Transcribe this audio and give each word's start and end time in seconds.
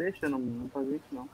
deixa 0.00 0.30
não, 0.30 0.38
não 0.38 0.68
fazer 0.70 0.96
isso, 0.96 1.04
não. 1.12 1.28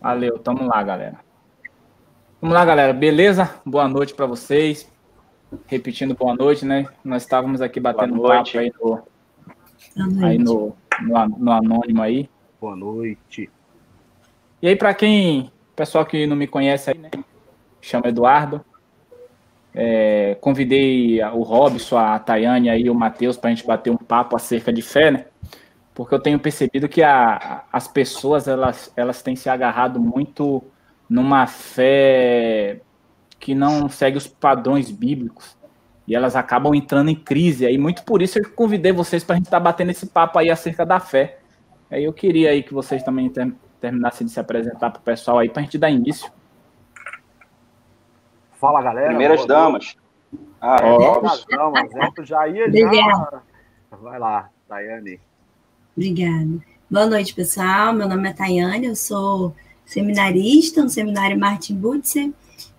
Valeu, 0.00 0.38
tamo 0.38 0.66
lá, 0.66 0.82
galera. 0.82 1.18
Vamos 2.40 2.54
lá, 2.54 2.64
galera. 2.64 2.92
Beleza? 2.92 3.60
Boa 3.64 3.88
noite 3.88 4.14
para 4.14 4.26
vocês. 4.26 4.90
Repetindo 5.66 6.14
boa 6.14 6.36
noite, 6.36 6.66
né? 6.66 6.86
Nós 7.02 7.22
estávamos 7.22 7.62
aqui 7.62 7.80
batendo 7.80 8.14
um 8.14 8.22
papo 8.22 8.58
aí 8.58 8.72
no, 8.78 9.02
aí 10.22 10.38
no, 10.38 10.76
no, 11.00 11.28
no 11.38 11.52
anônimo 11.52 12.02
aí. 12.02 12.28
Boa 12.60 12.76
noite. 12.76 13.50
E 14.60 14.68
aí, 14.68 14.74
para 14.74 14.92
quem, 14.92 15.52
pessoal 15.76 16.04
que 16.04 16.26
não 16.26 16.34
me 16.34 16.46
conhece 16.46 16.90
aí, 16.90 16.98
né? 16.98 17.10
Chama 17.80 18.08
Eduardo. 18.08 18.64
É, 19.72 20.36
convidei 20.40 21.22
o 21.22 21.42
Robson, 21.42 21.96
a 21.96 22.18
Tayane 22.18 22.68
aí, 22.68 22.90
o 22.90 22.94
Matheus, 22.94 23.36
para 23.36 23.50
a 23.50 23.54
gente 23.54 23.66
bater 23.66 23.90
um 23.90 23.96
papo 23.96 24.34
acerca 24.34 24.72
de 24.72 24.82
fé, 24.82 25.12
né? 25.12 25.26
Porque 25.94 26.14
eu 26.14 26.18
tenho 26.18 26.38
percebido 26.40 26.88
que 26.88 27.02
a, 27.02 27.64
as 27.72 27.86
pessoas 27.86 28.48
elas, 28.48 28.92
elas 28.96 29.22
têm 29.22 29.36
se 29.36 29.48
agarrado 29.48 30.00
muito 30.00 30.64
numa 31.08 31.46
fé 31.46 32.80
que 33.38 33.54
não 33.54 33.88
segue 33.88 34.18
os 34.18 34.26
padrões 34.26 34.90
bíblicos 34.90 35.56
e 36.06 36.14
elas 36.14 36.34
acabam 36.34 36.74
entrando 36.74 37.10
em 37.10 37.14
crise. 37.14 37.66
Aí 37.66 37.78
muito 37.78 38.02
por 38.02 38.22
isso 38.22 38.38
eu 38.38 38.50
convidei 38.50 38.92
vocês 38.92 39.22
para 39.22 39.34
a 39.34 39.36
gente 39.36 39.46
estar 39.46 39.58
tá 39.58 39.64
batendo 39.64 39.90
esse 39.90 40.06
papo 40.06 40.38
aí 40.38 40.50
acerca 40.50 40.84
da 40.84 40.98
fé. 40.98 41.38
Aí 41.90 42.04
eu 42.04 42.12
queria 42.12 42.50
aí 42.50 42.62
que 42.62 42.74
vocês 42.74 43.02
também 43.02 43.26
ter, 43.80 43.88
terminassem 43.88 44.26
de 44.26 44.32
se 44.32 44.40
apresentar 44.40 44.90
para 44.90 45.00
o 45.00 45.02
pessoal 45.02 45.38
aí 45.38 45.48
para 45.48 45.60
a 45.60 45.64
gente 45.64 45.78
dar 45.78 45.90
início. 45.90 46.30
Fala 48.52 48.82
galera. 48.82 49.08
Primeiras 49.08 49.46
damas. 49.46 49.96
Ah, 50.60 50.76
oh. 50.84 51.20
damas. 51.20 51.46
É, 52.18 52.24
já 52.24 52.48
ia 52.48 52.70
já. 52.70 53.42
Vai 53.90 54.18
lá, 54.18 54.50
Tayane. 54.68 55.20
Obrigada. 55.96 56.58
Boa 56.90 57.06
noite, 57.06 57.34
pessoal. 57.34 57.92
Meu 57.92 58.08
nome 58.08 58.28
é 58.28 58.32
Tayane, 58.32 58.86
eu 58.86 58.96
sou 58.96 59.54
seminarista 59.84 60.82
no 60.82 60.90
Seminário 60.90 61.38
Martin 61.38 61.74
Butzer 61.74 62.30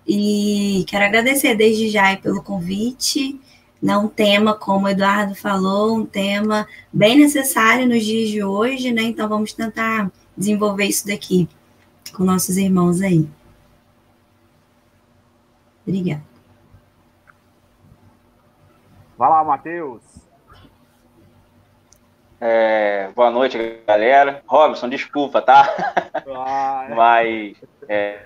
e 0.08 0.83
quero 0.88 1.05
agradecer 1.05 1.55
desde 1.55 1.89
já 1.89 2.16
pelo 2.17 2.44
convite. 2.44 3.39
Né, 3.81 3.95
um 3.95 4.09
tema, 4.09 4.53
como 4.53 4.88
o 4.88 4.89
Eduardo 4.89 5.33
falou, 5.36 5.95
um 5.95 6.05
tema 6.05 6.67
bem 6.92 7.17
necessário 7.17 7.88
nos 7.88 8.03
dias 8.03 8.27
de 8.27 8.44
hoje, 8.44 8.92
né? 8.92 9.03
Então 9.03 9.30
vamos 9.30 9.53
tentar 9.53 10.11
desenvolver 10.40 10.86
isso 10.86 11.06
daqui 11.06 11.50
com 12.16 12.23
nossos 12.23 12.56
irmãos 12.56 13.02
aí. 13.02 13.30
Obrigada. 15.86 16.23
Vai 19.17 19.30
lá, 19.30 19.44
Matheus. 19.44 20.02
É, 22.40 23.12
boa 23.14 23.30
noite, 23.30 23.58
galera. 23.86 24.42
Robson, 24.48 24.88
desculpa, 24.88 25.42
tá? 25.42 25.67
Ah, 26.34 26.88
é. 26.90 26.95
Mas 26.95 27.58
é, 27.88 28.26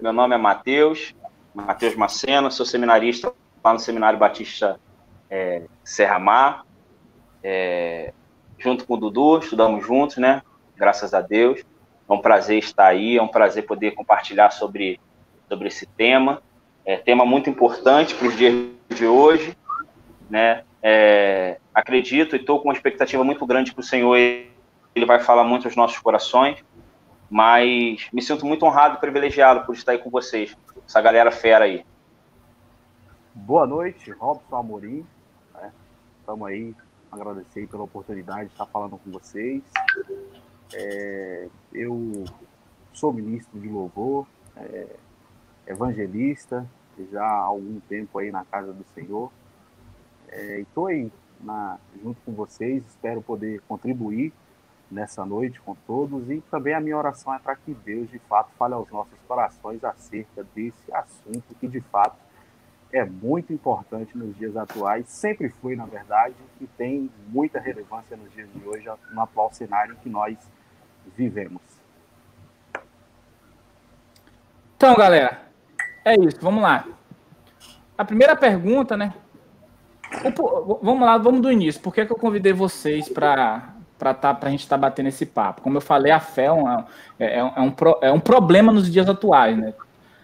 meu 0.00 0.12
nome 0.12 0.34
é 0.34 0.38
Matheus, 0.38 1.14
Matheus 1.54 1.94
Macena, 1.94 2.50
sou 2.50 2.66
seminarista 2.66 3.32
lá 3.62 3.72
no 3.72 3.78
Seminário 3.78 4.18
Batista 4.18 4.80
é, 5.30 5.62
Serra 5.84 6.18
Mar. 6.18 6.66
É, 7.44 8.12
junto 8.58 8.84
com 8.84 8.94
o 8.94 8.96
Dudu, 8.96 9.38
estudamos 9.38 9.86
juntos, 9.86 10.16
né? 10.16 10.42
Graças 10.76 11.14
a 11.14 11.20
Deus. 11.20 11.60
É 12.08 12.12
um 12.12 12.20
prazer 12.20 12.58
estar 12.58 12.86
aí, 12.86 13.16
é 13.16 13.22
um 13.22 13.28
prazer 13.28 13.64
poder 13.64 13.92
compartilhar 13.92 14.50
sobre, 14.50 15.00
sobre 15.48 15.68
esse 15.68 15.86
tema. 15.86 16.42
É 16.84 16.96
tema 16.96 17.24
muito 17.24 17.48
importante 17.48 18.14
para 18.14 18.28
os 18.28 18.36
dias 18.36 18.54
de 18.88 19.06
hoje, 19.06 19.56
né? 20.28 20.64
É, 20.82 21.58
acredito 21.72 22.34
e 22.34 22.40
estou 22.40 22.60
com 22.60 22.68
uma 22.68 22.74
expectativa 22.74 23.22
muito 23.22 23.46
grande 23.46 23.72
para 23.72 23.80
o 23.80 23.84
Senhor. 23.84 24.16
Ele 24.16 25.06
vai 25.06 25.20
falar 25.20 25.44
muito 25.44 25.66
aos 25.66 25.76
nossos 25.76 25.98
corações, 25.98 26.62
mas 27.30 28.08
me 28.12 28.20
sinto 28.20 28.44
muito 28.44 28.66
honrado 28.66 28.96
e 28.96 29.00
privilegiado 29.00 29.64
por 29.64 29.74
estar 29.74 29.92
aí 29.92 29.98
com 29.98 30.10
vocês, 30.10 30.56
essa 30.86 31.00
galera 31.00 31.30
fera 31.30 31.64
aí. 31.64 31.84
Boa 33.34 33.66
noite, 33.66 34.10
Robson 34.10 34.56
Amorim. 34.56 35.06
Estamos 36.20 36.48
né? 36.48 36.54
aí, 36.54 36.74
agradecer 37.10 37.66
pela 37.66 37.84
oportunidade 37.84 38.46
de 38.46 38.52
estar 38.52 38.66
falando 38.66 38.98
com 38.98 39.10
vocês. 39.10 39.62
É, 40.74 41.48
eu 41.72 42.24
sou 42.92 43.12
ministro 43.12 43.60
de 43.60 43.68
louvor, 43.68 44.26
é, 44.56 44.86
evangelista, 45.66 46.66
já 47.10 47.24
há 47.24 47.42
algum 47.42 47.80
tempo 47.80 48.18
aí 48.18 48.30
na 48.30 48.44
casa 48.44 48.72
do 48.72 48.84
Senhor. 48.94 49.30
É, 50.28 50.60
estou 50.60 50.86
aí 50.86 51.10
na, 51.40 51.78
junto 52.02 52.20
com 52.22 52.32
vocês, 52.32 52.82
espero 52.86 53.20
poder 53.20 53.60
contribuir 53.68 54.32
nessa 54.90 55.24
noite 55.24 55.60
com 55.60 55.74
todos 55.74 56.30
e 56.30 56.40
também 56.50 56.74
a 56.74 56.80
minha 56.80 56.96
oração 56.96 57.34
é 57.34 57.38
para 57.38 57.56
que 57.56 57.72
Deus 57.72 58.10
de 58.10 58.18
fato 58.20 58.50
fale 58.58 58.74
aos 58.74 58.90
nossos 58.90 59.18
corações 59.26 59.82
acerca 59.82 60.44
desse 60.54 60.92
assunto 60.92 61.54
que 61.58 61.66
de 61.66 61.80
fato 61.80 62.16
é 62.92 63.02
muito 63.02 63.54
importante 63.54 64.16
nos 64.16 64.36
dias 64.36 64.54
atuais, 64.54 65.08
sempre 65.08 65.48
foi 65.48 65.74
na 65.74 65.86
verdade 65.86 66.34
e 66.60 66.66
tem 66.66 67.10
muita 67.28 67.58
relevância 67.58 68.16
nos 68.18 68.30
dias 68.32 68.48
de 68.52 68.68
hoje 68.68 68.86
no 69.12 69.22
atual 69.22 69.50
cenário 69.50 69.94
em 69.94 69.96
que 69.96 70.10
nós 70.10 70.36
vivemos. 71.16 71.60
Então, 74.76 74.94
galera, 74.96 75.42
é 76.04 76.14
isso, 76.14 76.38
vamos 76.40 76.62
lá. 76.62 76.84
A 77.96 78.04
primeira 78.04 78.34
pergunta, 78.34 78.96
né, 78.96 79.14
vamos 80.82 81.00
lá, 81.00 81.16
vamos 81.18 81.40
do 81.40 81.50
início. 81.50 81.80
Por 81.80 81.94
que, 81.94 82.04
que 82.04 82.12
eu 82.12 82.16
convidei 82.16 82.52
vocês 82.52 83.08
para 83.08 83.68
para 83.98 84.12
tá, 84.14 84.36
a 84.42 84.50
gente 84.50 84.64
estar 84.64 84.76
tá 84.76 84.80
batendo 84.80 85.08
esse 85.08 85.24
papo? 85.24 85.62
Como 85.62 85.76
eu 85.76 85.80
falei, 85.80 86.10
a 86.10 86.18
fé 86.18 86.46
é 86.46 86.52
um, 86.52 86.68
é, 86.68 86.84
é, 87.20 87.38
é, 87.38 87.60
um, 87.60 87.74
é 88.02 88.12
um 88.12 88.18
problema 88.18 88.72
nos 88.72 88.90
dias 88.90 89.08
atuais, 89.08 89.56
né? 89.56 89.72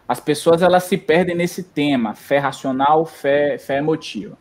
As 0.09 0.19
pessoas 0.19 0.63
elas 0.63 0.83
se 0.85 0.97
perdem 0.97 1.37
nesse 1.37 1.63
tema, 1.63 2.15
fé 2.15 2.39
racional, 2.39 3.07
fé, 3.07 3.57
fé 3.59 3.79
emotiva. 3.79 4.37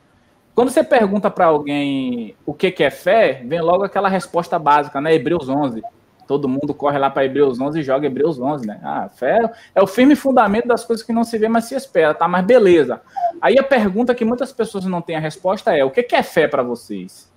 Quando 0.55 0.71
você 0.71 0.83
pergunta 0.83 1.29
para 1.29 1.45
alguém 1.45 2.35
o 2.43 2.53
que, 2.53 2.71
que 2.71 2.83
é 2.83 2.89
fé, 2.89 3.43
vem 3.45 3.61
logo 3.61 3.83
aquela 3.83 4.09
resposta 4.09 4.57
básica, 4.57 4.99
né? 4.99 5.13
Hebreus 5.13 5.47
11. 5.47 5.83
Todo 6.27 6.49
mundo 6.49 6.73
corre 6.73 6.99
lá 6.99 7.09
para 7.09 7.25
Hebreus 7.25 7.59
11 7.59 7.79
e 7.79 7.83
joga 7.83 8.05
Hebreus 8.05 8.37
11, 8.39 8.67
né? 8.67 8.79
Ah, 8.83 9.09
fé 9.09 9.39
é 9.73 9.81
o 9.81 9.87
firme 9.87 10.15
fundamento 10.15 10.67
das 10.67 10.83
coisas 10.83 11.05
que 11.05 11.13
não 11.13 11.23
se 11.23 11.37
vê, 11.37 11.47
mas 11.47 11.65
se 11.65 11.75
espera, 11.75 12.13
tá? 12.13 12.27
Mas 12.27 12.45
beleza. 12.45 13.01
Aí 13.41 13.57
a 13.57 13.63
pergunta 13.63 14.13
que 14.13 14.25
muitas 14.25 14.51
pessoas 14.51 14.83
não 14.85 15.01
têm 15.01 15.15
a 15.15 15.19
resposta 15.19 15.75
é: 15.75 15.85
o 15.85 15.89
que 15.89 16.13
é 16.13 16.21
fé 16.21 16.47
para 16.47 16.61
vocês? 16.61 17.31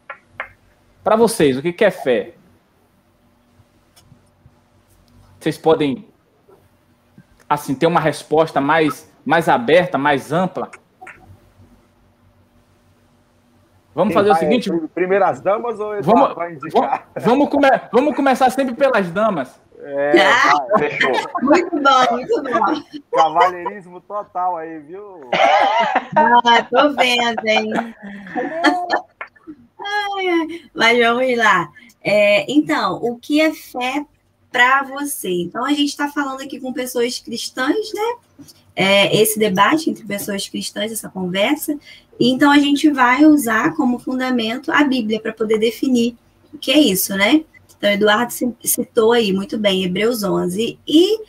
Para 1.04 1.16
vocês, 1.16 1.56
o 1.56 1.62
que 1.62 1.84
é 1.84 1.90
fé? 1.90 2.34
Vocês 5.38 5.56
podem, 5.56 6.06
assim, 7.48 7.74
ter 7.74 7.86
uma 7.86 8.00
resposta 8.00 8.60
mais, 8.60 9.10
mais 9.24 9.48
aberta, 9.48 9.96
mais 9.96 10.32
ampla? 10.32 10.70
Vamos 13.94 14.14
fazer 14.14 14.30
o 14.30 14.34
seguinte. 14.34 14.70
Primeiras 14.94 15.40
damas 15.40 15.78
ou 15.80 16.00
vamos, 16.02 16.34
vai 16.34 16.52
indicar? 16.52 17.08
Vamos, 17.14 17.28
vamos, 17.28 17.48
come, 17.48 17.68
vamos 17.92 18.16
começar 18.16 18.50
sempre 18.50 18.74
pelas 18.74 19.10
damas. 19.10 19.60
É, 19.82 20.12
ah, 20.20 20.78
fechou. 20.78 21.10
Muito 21.42 21.70
bom, 21.70 22.16
muito 22.16 22.42
bom. 22.42 22.82
Cavalheirismo 23.12 24.00
total 24.02 24.58
aí, 24.58 24.78
viu? 24.80 25.28
Ah, 26.16 26.62
tô 26.70 26.92
vendo, 26.94 27.46
hein? 27.46 27.72
ai. 29.80 30.60
Mas 30.74 30.98
vamos 30.98 31.36
lá. 31.36 31.68
É, 32.02 32.50
então, 32.50 32.96
o 33.02 33.16
que 33.18 33.40
é 33.40 33.52
fé 33.52 34.04
para 34.52 34.82
você? 34.84 35.30
Então, 35.30 35.64
a 35.64 35.70
gente 35.70 35.88
está 35.88 36.08
falando 36.08 36.42
aqui 36.42 36.60
com 36.60 36.72
pessoas 36.72 37.18
cristãs, 37.18 37.92
né? 37.94 38.46
É, 38.76 39.20
esse 39.20 39.38
debate 39.38 39.90
entre 39.90 40.04
pessoas 40.06 40.48
cristãs, 40.48 40.92
essa 40.92 41.08
conversa. 41.08 41.76
Então, 42.20 42.50
a 42.50 42.58
gente 42.58 42.90
vai 42.90 43.24
usar 43.24 43.74
como 43.74 43.98
fundamento 43.98 44.70
a 44.70 44.84
Bíblia 44.84 45.18
para 45.18 45.32
poder 45.32 45.58
definir 45.58 46.16
o 46.52 46.58
que 46.58 46.70
é 46.70 46.78
isso, 46.78 47.16
né? 47.16 47.44
Então, 47.76 47.90
Eduardo 47.90 48.30
citou 48.62 49.12
aí 49.12 49.32
muito 49.32 49.56
bem 49.56 49.84
Hebreus 49.84 50.22
11, 50.22 50.78
e 50.86 51.20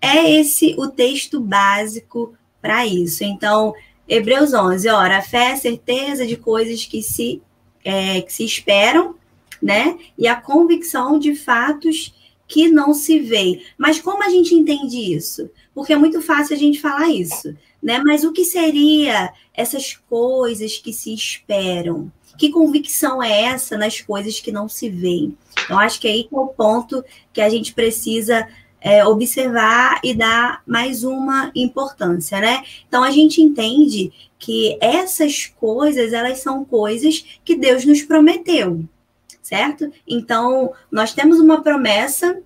é 0.00 0.40
esse 0.40 0.74
o 0.76 0.88
texto 0.88 1.38
básico 1.38 2.34
para 2.60 2.84
isso. 2.84 3.22
Então, 3.22 3.72
Hebreus 4.08 4.52
11, 4.52 4.88
ora, 4.88 5.18
a 5.18 5.22
fé 5.22 5.50
é 5.50 5.52
a 5.52 5.56
certeza 5.56 6.26
de 6.26 6.36
coisas 6.36 6.84
que 6.84 7.02
se, 7.02 7.40
é, 7.84 8.20
que 8.20 8.32
se 8.32 8.44
esperam, 8.44 9.14
né? 9.62 9.96
E 10.18 10.26
a 10.26 10.34
convicção 10.34 11.20
de 11.20 11.36
fatos 11.36 12.12
que 12.48 12.68
não 12.68 12.92
se 12.92 13.20
veem. 13.20 13.62
Mas 13.78 14.00
como 14.00 14.22
a 14.24 14.28
gente 14.28 14.54
entende 14.54 14.98
isso? 15.14 15.48
Porque 15.72 15.92
é 15.92 15.96
muito 15.96 16.20
fácil 16.20 16.56
a 16.56 16.58
gente 16.58 16.80
falar 16.80 17.08
isso, 17.08 17.56
né? 17.82 18.00
Mas 18.04 18.24
o 18.24 18.32
que 18.32 18.44
seria 18.44 19.32
essas 19.52 19.94
coisas 20.08 20.78
que 20.78 20.92
se 20.92 21.12
esperam? 21.12 22.10
Que 22.38 22.50
convicção 22.50 23.22
é 23.22 23.42
essa 23.42 23.76
nas 23.76 24.00
coisas 24.00 24.40
que 24.40 24.52
não 24.52 24.68
se 24.68 24.88
veem? 24.88 25.36
Então, 25.64 25.78
acho 25.78 26.00
que 26.00 26.08
aí 26.08 26.28
é 26.32 26.36
o 26.36 26.46
ponto 26.46 27.04
que 27.32 27.40
a 27.40 27.48
gente 27.48 27.74
precisa 27.74 28.48
é, 28.80 29.04
observar 29.04 30.00
e 30.02 30.12
dar 30.14 30.62
mais 30.66 31.04
uma 31.04 31.52
importância, 31.54 32.40
né? 32.40 32.62
Então 32.88 33.04
a 33.04 33.10
gente 33.10 33.40
entende 33.40 34.12
que 34.38 34.76
essas 34.80 35.46
coisas, 35.46 36.12
elas 36.12 36.40
são 36.40 36.64
coisas 36.64 37.24
que 37.44 37.54
Deus 37.54 37.84
nos 37.84 38.02
prometeu, 38.02 38.84
certo? 39.40 39.90
Então, 40.06 40.72
nós 40.90 41.12
temos 41.14 41.38
uma 41.38 41.62
promessa 41.62 42.42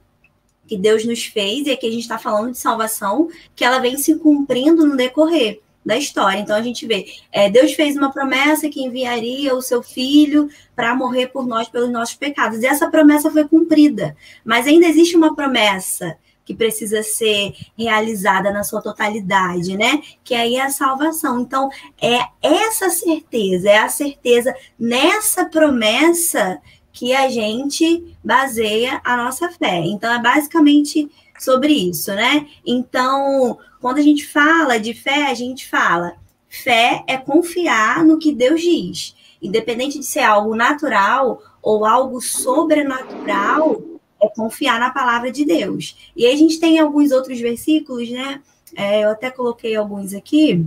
que 0.66 0.76
Deus 0.76 1.04
nos 1.04 1.24
fez, 1.24 1.66
e 1.66 1.70
aqui 1.70 1.86
a 1.86 1.90
gente 1.90 2.02
está 2.02 2.18
falando 2.18 2.52
de 2.52 2.58
salvação, 2.58 3.28
que 3.54 3.64
ela 3.64 3.78
vem 3.78 3.96
se 3.96 4.16
cumprindo 4.16 4.86
no 4.86 4.96
decorrer 4.96 5.60
da 5.86 5.96
história. 5.96 6.40
Então 6.40 6.56
a 6.56 6.62
gente 6.62 6.84
vê, 6.84 7.06
é, 7.30 7.48
Deus 7.48 7.72
fez 7.74 7.96
uma 7.96 8.12
promessa 8.12 8.68
que 8.68 8.82
enviaria 8.82 9.54
o 9.54 9.62
seu 9.62 9.82
filho 9.82 10.50
para 10.74 10.96
morrer 10.96 11.28
por 11.28 11.46
nós 11.46 11.68
pelos 11.68 11.90
nossos 11.90 12.16
pecados. 12.16 12.58
E 12.60 12.66
essa 12.66 12.90
promessa 12.90 13.30
foi 13.30 13.46
cumprida. 13.46 14.16
Mas 14.44 14.66
ainda 14.66 14.88
existe 14.88 15.16
uma 15.16 15.36
promessa 15.36 16.18
que 16.44 16.54
precisa 16.54 17.02
ser 17.02 17.54
realizada 17.76 18.52
na 18.52 18.62
sua 18.62 18.80
totalidade, 18.80 19.76
né? 19.76 20.00
Que 20.22 20.32
aí 20.34 20.54
é 20.54 20.62
a 20.62 20.70
salvação. 20.70 21.40
Então, 21.40 21.68
é 22.00 22.20
essa 22.40 22.88
certeza, 22.88 23.68
é 23.68 23.78
a 23.78 23.88
certeza 23.88 24.54
nessa 24.78 25.44
promessa 25.44 26.60
que 26.96 27.14
a 27.14 27.28
gente 27.28 28.16
baseia 28.24 29.02
a 29.04 29.18
nossa 29.18 29.50
fé. 29.50 29.82
Então, 29.84 30.10
é 30.10 30.18
basicamente 30.18 31.10
sobre 31.38 31.74
isso, 31.74 32.10
né? 32.14 32.48
Então, 32.66 33.58
quando 33.82 33.98
a 33.98 34.02
gente 34.02 34.26
fala 34.26 34.80
de 34.80 34.94
fé, 34.94 35.26
a 35.26 35.34
gente 35.34 35.68
fala 35.68 36.14
fé 36.48 37.04
é 37.06 37.18
confiar 37.18 38.02
no 38.02 38.18
que 38.18 38.32
Deus 38.32 38.62
diz. 38.62 39.14
Independente 39.42 39.98
de 39.98 40.06
ser 40.06 40.20
algo 40.20 40.56
natural 40.56 41.42
ou 41.60 41.84
algo 41.84 42.18
sobrenatural, 42.18 43.82
é 44.22 44.26
confiar 44.28 44.80
na 44.80 44.88
palavra 44.88 45.30
de 45.30 45.44
Deus. 45.44 45.94
E 46.16 46.24
aí 46.24 46.32
a 46.32 46.38
gente 46.38 46.58
tem 46.58 46.78
alguns 46.78 47.12
outros 47.12 47.38
versículos, 47.38 48.08
né? 48.10 48.40
É, 48.74 49.04
eu 49.04 49.10
até 49.10 49.30
coloquei 49.30 49.76
alguns 49.76 50.14
aqui, 50.14 50.64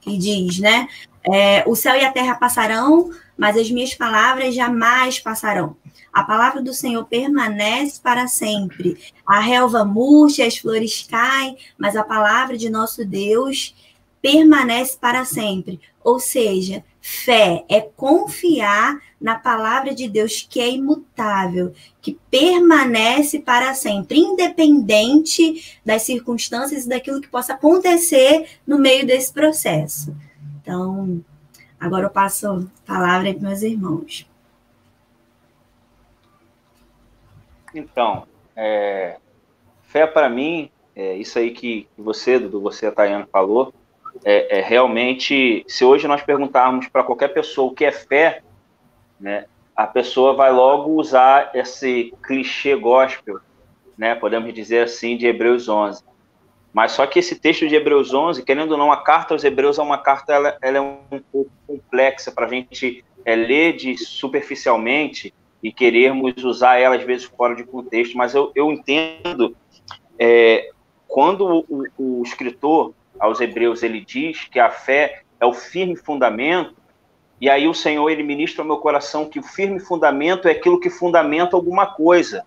que 0.00 0.18
diz, 0.18 0.58
né? 0.58 0.88
É, 1.32 1.64
o 1.66 1.74
céu 1.74 1.96
e 1.96 2.04
a 2.04 2.12
terra 2.12 2.34
passarão, 2.34 3.10
mas 3.36 3.56
as 3.56 3.70
minhas 3.70 3.94
palavras 3.94 4.54
jamais 4.54 5.18
passarão. 5.18 5.76
A 6.12 6.24
palavra 6.24 6.62
do 6.62 6.72
Senhor 6.72 7.04
permanece 7.04 8.00
para 8.00 8.26
sempre. 8.26 8.98
A 9.26 9.38
relva 9.38 9.84
murcha, 9.84 10.44
as 10.44 10.58
flores 10.58 11.06
caem, 11.08 11.56
mas 11.76 11.96
a 11.96 12.02
palavra 12.02 12.56
de 12.56 12.70
nosso 12.70 13.04
Deus 13.04 13.74
permanece 14.20 14.96
para 14.98 15.24
sempre. 15.24 15.80
Ou 16.02 16.18
seja, 16.18 16.82
fé 17.00 17.64
é 17.68 17.80
confiar 17.80 18.98
na 19.20 19.36
palavra 19.36 19.94
de 19.94 20.08
Deus 20.08 20.46
que 20.48 20.60
é 20.60 20.70
imutável, 20.70 21.72
que 22.00 22.18
permanece 22.30 23.40
para 23.40 23.74
sempre, 23.74 24.18
independente 24.18 25.78
das 25.84 26.02
circunstâncias 26.02 26.84
e 26.84 26.88
daquilo 26.88 27.20
que 27.20 27.28
possa 27.28 27.52
acontecer 27.54 28.48
no 28.66 28.78
meio 28.78 29.06
desse 29.06 29.32
processo. 29.32 30.14
Então, 30.68 31.24
agora 31.80 32.04
eu 32.04 32.10
passo 32.10 32.46
a 32.46 32.86
palavra 32.86 33.32
para 33.32 33.48
meus 33.48 33.62
irmãos. 33.62 34.28
Então, 37.74 38.26
é, 38.54 39.16
fé 39.84 40.06
para 40.06 40.28
mim, 40.28 40.70
é 40.94 41.16
isso 41.16 41.38
aí 41.38 41.52
que 41.52 41.88
você, 41.96 42.38
Dudu, 42.38 42.60
você, 42.60 42.84
a 42.84 42.92
Tayana, 42.92 43.26
falou, 43.32 43.72
é, 44.22 44.58
é 44.58 44.60
realmente, 44.60 45.64
se 45.66 45.86
hoje 45.86 46.06
nós 46.06 46.22
perguntarmos 46.22 46.86
para 46.86 47.02
qualquer 47.02 47.28
pessoa 47.28 47.72
o 47.72 47.74
que 47.74 47.86
é 47.86 47.92
fé, 47.92 48.42
né, 49.18 49.46
a 49.74 49.86
pessoa 49.86 50.34
vai 50.34 50.52
logo 50.52 50.90
usar 50.90 51.50
esse 51.54 52.12
clichê 52.22 52.76
gospel, 52.76 53.40
né, 53.96 54.14
podemos 54.14 54.52
dizer 54.52 54.82
assim, 54.82 55.16
de 55.16 55.26
Hebreus 55.26 55.66
11. 55.66 56.04
Mas 56.72 56.92
só 56.92 57.06
que 57.06 57.18
esse 57.18 57.36
texto 57.36 57.66
de 57.66 57.74
Hebreus 57.74 58.12
11, 58.12 58.44
querendo 58.44 58.72
ou 58.72 58.78
não, 58.78 58.92
a 58.92 59.02
carta 59.02 59.34
aos 59.34 59.42
Hebreus 59.42 59.78
é 59.78 59.82
uma 59.82 59.98
carta, 59.98 60.32
ela, 60.32 60.56
ela 60.60 60.78
é 60.78 60.80
um 60.80 61.20
pouco 61.32 61.50
complexa 61.66 62.30
para 62.30 62.46
a 62.46 62.48
gente 62.48 63.04
é, 63.24 63.34
ler 63.34 63.74
de 63.74 63.96
superficialmente, 63.96 65.32
e 65.62 65.72
querermos 65.72 66.42
usar 66.44 66.78
ela 66.78 66.96
às 66.96 67.02
vezes 67.02 67.24
fora 67.24 67.54
de 67.54 67.64
contexto, 67.64 68.16
mas 68.16 68.34
eu, 68.34 68.52
eu 68.54 68.70
entendo 68.70 69.56
é, 70.18 70.70
quando 71.06 71.64
o, 71.68 71.84
o, 71.98 72.22
escritor 72.22 72.94
aos 73.18 73.40
Hebreus 73.40 73.82
ele 73.82 74.00
diz 74.00 74.44
que 74.44 74.60
a 74.60 74.70
fé 74.70 75.22
é 75.40 75.46
o 75.46 75.52
firme 75.52 75.96
fundamento, 75.96 76.76
e 77.40 77.48
aí 77.48 77.68
o 77.68 77.74
Senhor 77.74 78.08
ele 78.10 78.22
ministra 78.22 78.62
ao 78.62 78.66
meu 78.66 78.78
coração 78.78 79.28
que 79.28 79.38
o 79.38 79.42
firme 79.42 79.78
fundamento 79.80 80.48
é 80.48 80.52
aquilo 80.52 80.80
que 80.80 80.90
fundamenta 80.90 81.56
alguma 81.56 81.86
coisa, 81.86 82.44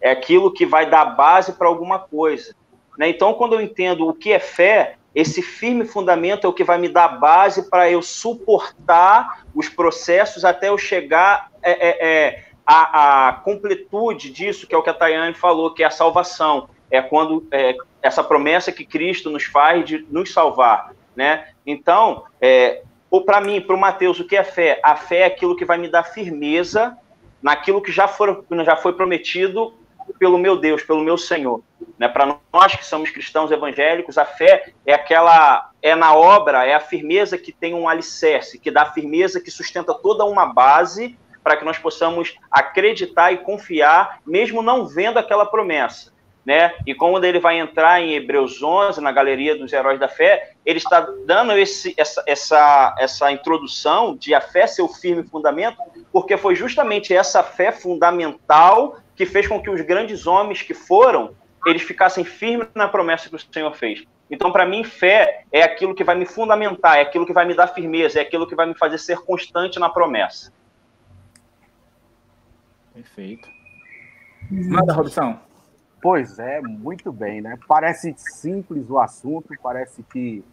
é 0.00 0.10
aquilo 0.10 0.52
que 0.52 0.66
vai 0.66 0.88
dar 0.88 1.04
base 1.04 1.52
para 1.52 1.68
alguma 1.68 1.98
coisa. 1.98 2.54
Né? 2.98 3.08
Então, 3.08 3.34
quando 3.34 3.54
eu 3.54 3.60
entendo 3.60 4.08
o 4.08 4.14
que 4.14 4.32
é 4.32 4.38
fé, 4.38 4.96
esse 5.14 5.42
firme 5.42 5.84
fundamento 5.84 6.46
é 6.46 6.48
o 6.48 6.52
que 6.52 6.64
vai 6.64 6.78
me 6.78 6.88
dar 6.88 7.08
base 7.20 7.68
para 7.68 7.90
eu 7.90 8.00
suportar 8.00 9.44
os 9.54 9.68
processos 9.68 10.44
até 10.44 10.70
eu 10.70 10.78
chegar 10.78 11.50
é, 11.62 11.70
é, 11.70 12.08
é, 12.08 12.44
à, 12.66 13.28
à, 13.28 13.32
completude 13.34 14.30
disso, 14.30 14.66
que 14.66 14.74
é 14.74 14.78
o 14.78 14.82
que 14.82 14.90
a 14.90 14.94
Tayane 14.94 15.34
falou, 15.34 15.74
que 15.74 15.82
é 15.82 15.86
a 15.86 15.90
salvação. 15.90 16.68
É 16.90 17.02
quando 17.02 17.46
é, 17.50 17.76
essa 18.00 18.24
promessa 18.24 18.72
que 18.72 18.84
Cristo 18.84 19.30
nos 19.30 19.44
faz 19.44 19.84
de 19.84 20.06
nos 20.10 20.32
salvar. 20.32 20.94
Né? 21.14 21.46
Então, 21.66 22.24
é, 22.40 22.82
ou 23.10 23.22
para 23.22 23.40
mim, 23.40 23.60
para 23.60 23.76
o 23.76 23.78
Mateus, 23.78 24.18
o 24.18 24.26
que 24.26 24.36
é 24.36 24.42
fé? 24.42 24.80
A 24.82 24.96
fé 24.96 25.18
é 25.18 25.24
aquilo 25.26 25.56
que 25.56 25.66
vai 25.66 25.76
me 25.76 25.88
dar 25.88 26.04
firmeza 26.04 26.96
naquilo 27.42 27.82
que 27.82 27.92
já, 27.92 28.08
for, 28.08 28.44
já 28.64 28.76
foi 28.76 28.94
prometido 28.94 29.74
pelo 30.22 30.38
meu 30.38 30.56
Deus, 30.56 30.84
pelo 30.84 31.02
meu 31.02 31.18
Senhor. 31.18 31.64
Né? 31.98 32.06
Para 32.06 32.38
nós 32.52 32.76
que 32.76 32.86
somos 32.86 33.10
cristãos 33.10 33.50
evangélicos, 33.50 34.16
a 34.16 34.24
fé 34.24 34.72
é 34.86 34.94
aquela, 34.94 35.72
é 35.82 35.96
na 35.96 36.14
obra, 36.14 36.64
é 36.64 36.74
a 36.74 36.78
firmeza 36.78 37.36
que 37.36 37.50
tem 37.50 37.74
um 37.74 37.88
alicerce, 37.88 38.56
que 38.56 38.70
dá 38.70 38.86
firmeza, 38.86 39.40
que 39.40 39.50
sustenta 39.50 39.92
toda 39.92 40.24
uma 40.24 40.46
base 40.46 41.18
para 41.42 41.56
que 41.56 41.64
nós 41.64 41.76
possamos 41.76 42.36
acreditar 42.48 43.32
e 43.32 43.38
confiar, 43.38 44.20
mesmo 44.24 44.62
não 44.62 44.86
vendo 44.86 45.18
aquela 45.18 45.44
promessa. 45.44 46.12
Né? 46.46 46.72
E 46.86 46.94
quando 46.94 47.24
ele 47.24 47.40
vai 47.40 47.58
entrar 47.58 48.00
em 48.00 48.14
Hebreus 48.14 48.62
11, 48.62 49.00
na 49.00 49.10
galeria 49.10 49.58
dos 49.58 49.72
heróis 49.72 49.98
da 49.98 50.08
fé, 50.08 50.52
ele 50.64 50.78
está 50.78 51.00
dando 51.26 51.50
esse, 51.58 51.94
essa, 51.96 52.22
essa, 52.28 52.94
essa 52.96 53.32
introdução 53.32 54.14
de 54.14 54.34
a 54.34 54.40
fé 54.40 54.68
ser 54.68 54.82
o 54.82 54.88
firme 54.88 55.24
fundamento, 55.24 55.78
porque 56.12 56.36
foi 56.36 56.54
justamente 56.54 57.12
essa 57.12 57.42
fé 57.42 57.72
fundamental 57.72 59.02
que 59.22 59.26
fez 59.26 59.46
com 59.46 59.62
que 59.62 59.70
os 59.70 59.80
grandes 59.82 60.26
homens 60.26 60.62
que 60.62 60.74
foram, 60.74 61.36
eles 61.64 61.82
ficassem 61.82 62.24
firmes 62.24 62.66
na 62.74 62.88
promessa 62.88 63.28
que 63.28 63.36
o 63.36 63.38
Senhor 63.38 63.72
fez. 63.76 64.02
Então, 64.28 64.50
para 64.50 64.66
mim, 64.66 64.82
fé 64.82 65.44
é 65.52 65.62
aquilo 65.62 65.94
que 65.94 66.02
vai 66.02 66.16
me 66.16 66.26
fundamentar, 66.26 66.98
é 66.98 67.02
aquilo 67.02 67.24
que 67.24 67.32
vai 67.32 67.46
me 67.46 67.54
dar 67.54 67.68
firmeza, 67.68 68.18
é 68.18 68.22
aquilo 68.22 68.48
que 68.48 68.56
vai 68.56 68.66
me 68.66 68.74
fazer 68.74 68.98
ser 68.98 69.18
constante 69.18 69.78
na 69.78 69.88
promessa. 69.88 70.52
Perfeito. 72.92 73.48
Manda, 74.50 74.92
Robson. 74.92 75.38
Pois 76.00 76.40
é, 76.40 76.60
muito 76.60 77.12
bem, 77.12 77.40
né? 77.40 77.56
Parece 77.68 78.12
simples 78.16 78.90
o 78.90 78.98
assunto, 78.98 79.54
parece 79.62 80.02
que 80.02 80.44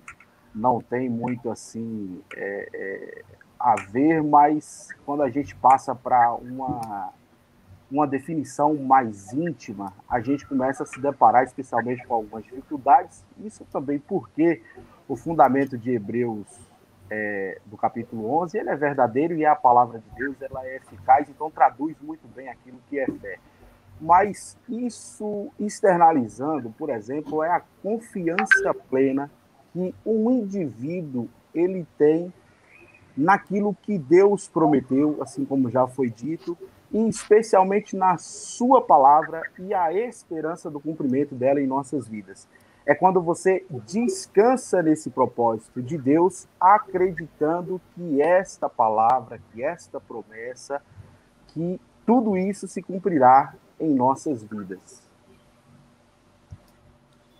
não 0.53 0.79
tem 0.79 1.09
muito 1.09 1.49
assim 1.49 2.21
é, 2.35 2.69
é, 2.71 3.23
a 3.59 3.73
ver, 3.89 4.21
mas 4.21 4.89
quando 5.07 5.23
a 5.23 5.29
gente 5.29 5.55
passa 5.55 5.95
para 5.95 6.35
uma 6.35 7.11
uma 7.91 8.05
definição 8.05 8.75
mais 8.75 9.33
íntima, 9.33 9.93
a 10.07 10.19
gente 10.19 10.45
começa 10.45 10.83
a 10.83 10.85
se 10.85 10.99
deparar 10.99 11.43
especialmente 11.43 12.05
com 12.05 12.13
algumas 12.13 12.43
dificuldades. 12.43 13.23
Isso 13.39 13.65
também 13.71 13.99
porque 13.99 14.61
o 15.07 15.15
fundamento 15.15 15.77
de 15.77 15.91
Hebreus 15.91 16.45
é, 17.09 17.59
do 17.65 17.75
capítulo 17.75 18.29
11 18.41 18.57
ele 18.57 18.69
é 18.69 18.75
verdadeiro 18.75 19.35
e 19.35 19.45
a 19.45 19.55
palavra 19.55 19.99
de 19.99 20.09
Deus, 20.15 20.39
ela 20.41 20.65
é 20.65 20.75
eficaz, 20.75 21.27
então 21.27 21.49
traduz 21.49 21.95
muito 22.01 22.27
bem 22.27 22.47
aquilo 22.47 22.79
que 22.89 22.99
é 22.99 23.07
fé. 23.07 23.39
Mas 23.99 24.57
isso 24.69 25.51
externalizando, 25.59 26.69
por 26.77 26.89
exemplo, 26.89 27.43
é 27.43 27.49
a 27.49 27.61
confiança 27.81 28.73
plena 28.89 29.29
que 29.73 29.93
um 30.05 30.31
indivíduo 30.31 31.27
ele 31.53 31.85
tem 31.97 32.31
naquilo 33.17 33.75
que 33.81 33.97
Deus 33.97 34.47
prometeu, 34.47 35.17
assim 35.21 35.43
como 35.43 35.69
já 35.69 35.85
foi 35.87 36.09
dito, 36.09 36.57
e 36.91 37.07
especialmente 37.07 37.95
na 37.95 38.17
sua 38.17 38.81
palavra 38.81 39.43
e 39.59 39.73
a 39.73 39.93
esperança 39.93 40.69
do 40.69 40.79
cumprimento 40.79 41.35
dela 41.35 41.61
em 41.61 41.67
nossas 41.67 42.07
vidas. 42.07 42.47
É 42.85 42.95
quando 42.95 43.21
você 43.21 43.65
descansa 43.85 44.81
nesse 44.81 45.11
propósito 45.11 45.81
de 45.81 45.97
Deus, 45.97 46.47
acreditando 46.59 47.79
que 47.93 48.21
esta 48.21 48.67
palavra, 48.67 49.39
que 49.51 49.63
esta 49.63 49.99
promessa, 49.99 50.81
que 51.49 51.79
tudo 52.05 52.35
isso 52.35 52.67
se 52.67 52.81
cumprirá 52.81 53.53
em 53.79 53.93
nossas 53.93 54.43
vidas. 54.43 55.07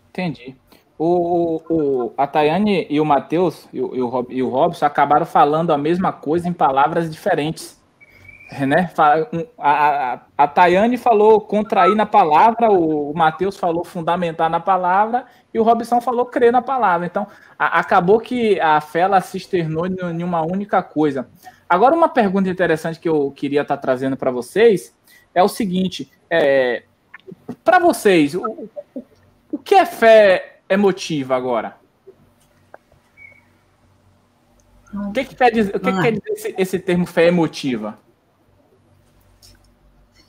Entendi. 0.10 0.56
O, 0.98 1.62
o, 1.70 2.13
a 2.18 2.27
Tayane 2.27 2.86
e 2.89 3.00
o 3.00 3.06
Matheus 3.06 3.68
e 3.72 3.82
o, 3.82 4.25
e 4.29 4.44
o 4.44 4.50
Robson 4.50 4.86
acabaram 4.86 5.25
falando 5.25 5.72
a 5.72 5.77
mesma 5.77 6.12
coisa 6.12 6.48
em 6.48 6.53
palavras 6.53 7.10
diferentes. 7.10 7.78
Né? 8.65 8.89
A, 8.98 10.13
a, 10.13 10.20
a 10.38 10.48
Tayane 10.48 10.98
falou 10.98 11.41
contrair 11.41 11.96
na 11.96 12.06
palavra, 12.06 12.72
o, 12.72 13.12
o 13.12 13.18
Matheus 13.18 13.58
falou 13.58 13.84
fundamentar 13.84 14.50
na 14.50 14.60
palavra 14.60 15.25
e 15.53 15.60
o 15.60 15.63
Robson 15.63 16.01
falou 16.01 16.25
crer 16.25 16.51
na 16.51 16.62
palavra. 16.62 17.06
Então, 17.06 17.27
a, 17.58 17.79
acabou 17.79 18.20
que 18.20 18.60
a 18.60 18.82
fé 18.82 19.01
ela 19.01 19.22
se 19.22 19.38
externou 19.38 19.86
em 19.86 20.24
uma 20.24 20.41
única 20.41 20.82
coisa. 20.82 21.29
Agora, 21.68 21.96
uma 21.96 22.10
pergunta 22.10 22.50
interessante 22.50 23.00
que 23.00 23.08
eu 23.08 23.32
queria 23.32 23.62
estar 23.62 23.77
trazendo 23.77 24.18
para 24.18 24.32
vocês 24.32 24.96
é 25.34 25.44
o 25.44 25.48
seguinte: 25.48 26.12
é, 26.29 26.84
para 27.63 27.77
vocês, 27.77 28.34
o, 28.34 28.70
o, 28.96 29.03
o 29.51 29.58
que 29.60 29.75
é 29.75 29.86
fé 29.86 30.62
emotiva 30.68 31.36
agora? 31.36 31.77
O 34.91 35.12
que, 35.12 35.24
que 35.24 35.36
quer 35.36 35.51
dizer, 35.51 35.75
o 35.75 35.79
que, 35.79 35.91
que 35.91 36.01
quer 36.01 36.12
dizer 36.12 36.32
esse, 36.32 36.56
esse 36.58 36.79
termo 36.79 37.06
fé 37.06 37.27
emotiva? 37.27 37.98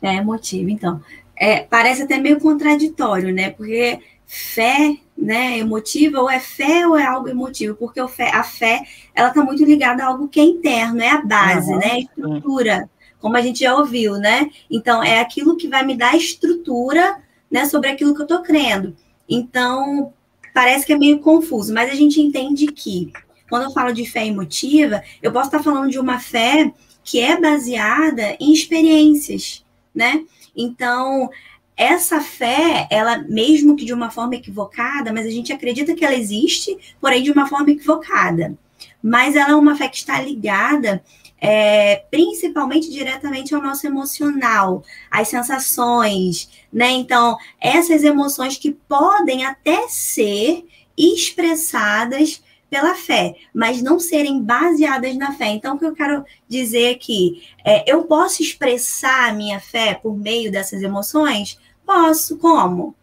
Fé 0.00 0.16
emotiva, 0.16 0.70
então. 0.70 1.00
É, 1.36 1.60
parece 1.60 2.02
até 2.02 2.18
meio 2.18 2.40
contraditório, 2.40 3.32
né? 3.32 3.50
Porque 3.50 4.00
fé, 4.32 4.96
né, 5.18 5.58
emotiva, 5.58 6.20
ou 6.20 6.30
é 6.30 6.38
fé 6.38 6.86
ou 6.86 6.96
é 6.96 7.04
algo 7.04 7.28
emotivo, 7.28 7.74
porque 7.74 8.06
fé, 8.06 8.30
a 8.32 8.44
fé, 8.44 8.82
ela 9.12 9.28
está 9.28 9.42
muito 9.42 9.64
ligada 9.64 10.04
a 10.04 10.06
algo 10.06 10.28
que 10.28 10.38
é 10.38 10.44
interno, 10.44 11.02
é 11.02 11.10
a 11.10 11.20
base, 11.20 11.72
uhum. 11.72 11.78
né, 11.78 11.90
a 11.90 11.98
estrutura, 11.98 12.90
como 13.18 13.36
a 13.36 13.40
gente 13.40 13.60
já 13.60 13.74
ouviu, 13.74 14.14
né? 14.18 14.48
Então, 14.70 15.02
é 15.02 15.18
aquilo 15.18 15.56
que 15.56 15.66
vai 15.66 15.84
me 15.84 15.96
dar 15.96 16.16
estrutura, 16.16 17.18
né, 17.50 17.64
sobre 17.64 17.90
aquilo 17.90 18.14
que 18.14 18.20
eu 18.20 18.24
estou 18.24 18.40
crendo. 18.40 18.96
Então, 19.28 20.12
parece 20.54 20.86
que 20.86 20.92
é 20.92 20.96
meio 20.96 21.18
confuso, 21.18 21.74
mas 21.74 21.90
a 21.90 21.94
gente 21.96 22.20
entende 22.20 22.68
que, 22.68 23.12
quando 23.48 23.64
eu 23.64 23.72
falo 23.72 23.92
de 23.92 24.08
fé 24.08 24.24
emotiva, 24.24 25.02
eu 25.20 25.32
posso 25.32 25.48
estar 25.48 25.62
falando 25.62 25.90
de 25.90 25.98
uma 25.98 26.20
fé 26.20 26.72
que 27.02 27.18
é 27.18 27.38
baseada 27.38 28.36
em 28.38 28.52
experiências, 28.52 29.64
né? 29.94 30.24
Então, 30.56 31.30
essa 31.76 32.20
fé, 32.20 32.86
ela, 32.90 33.18
mesmo 33.18 33.76
que 33.76 33.84
de 33.84 33.92
uma 33.92 34.10
forma 34.10 34.34
equivocada, 34.34 35.12
mas 35.12 35.26
a 35.26 35.30
gente 35.30 35.52
acredita 35.52 35.94
que 35.94 36.04
ela 36.04 36.14
existe, 36.14 36.76
porém 37.00 37.22
de 37.22 37.30
uma 37.30 37.46
forma 37.46 37.70
equivocada. 37.70 38.56
Mas 39.02 39.36
ela 39.36 39.50
é 39.50 39.54
uma 39.54 39.76
fé 39.76 39.88
que 39.88 39.96
está 39.96 40.20
ligada 40.20 41.02
é, 41.40 42.04
principalmente 42.10 42.90
diretamente 42.90 43.54
ao 43.54 43.62
nosso 43.62 43.86
emocional, 43.86 44.84
às 45.10 45.28
sensações, 45.28 46.50
né? 46.70 46.90
Então, 46.90 47.38
essas 47.58 48.04
emoções 48.04 48.58
que 48.58 48.72
podem 48.72 49.46
até 49.46 49.88
ser 49.88 50.66
expressadas 50.96 52.42
pela 52.70 52.94
fé, 52.94 53.34
mas 53.52 53.82
não 53.82 53.98
serem 53.98 54.40
baseadas 54.40 55.16
na 55.16 55.32
fé. 55.32 55.48
Então, 55.48 55.74
o 55.74 55.78
que 55.78 55.84
eu 55.84 55.94
quero 55.94 56.24
dizer 56.48 56.94
aqui 56.94 57.42
é: 57.64 57.90
eu 57.92 58.04
posso 58.04 58.40
expressar 58.40 59.28
a 59.28 59.32
minha 59.34 59.58
fé 59.58 59.94
por 59.94 60.16
meio 60.16 60.50
dessas 60.50 60.80
emoções? 60.80 61.58
Posso. 61.84 62.38
Como? 62.38 62.94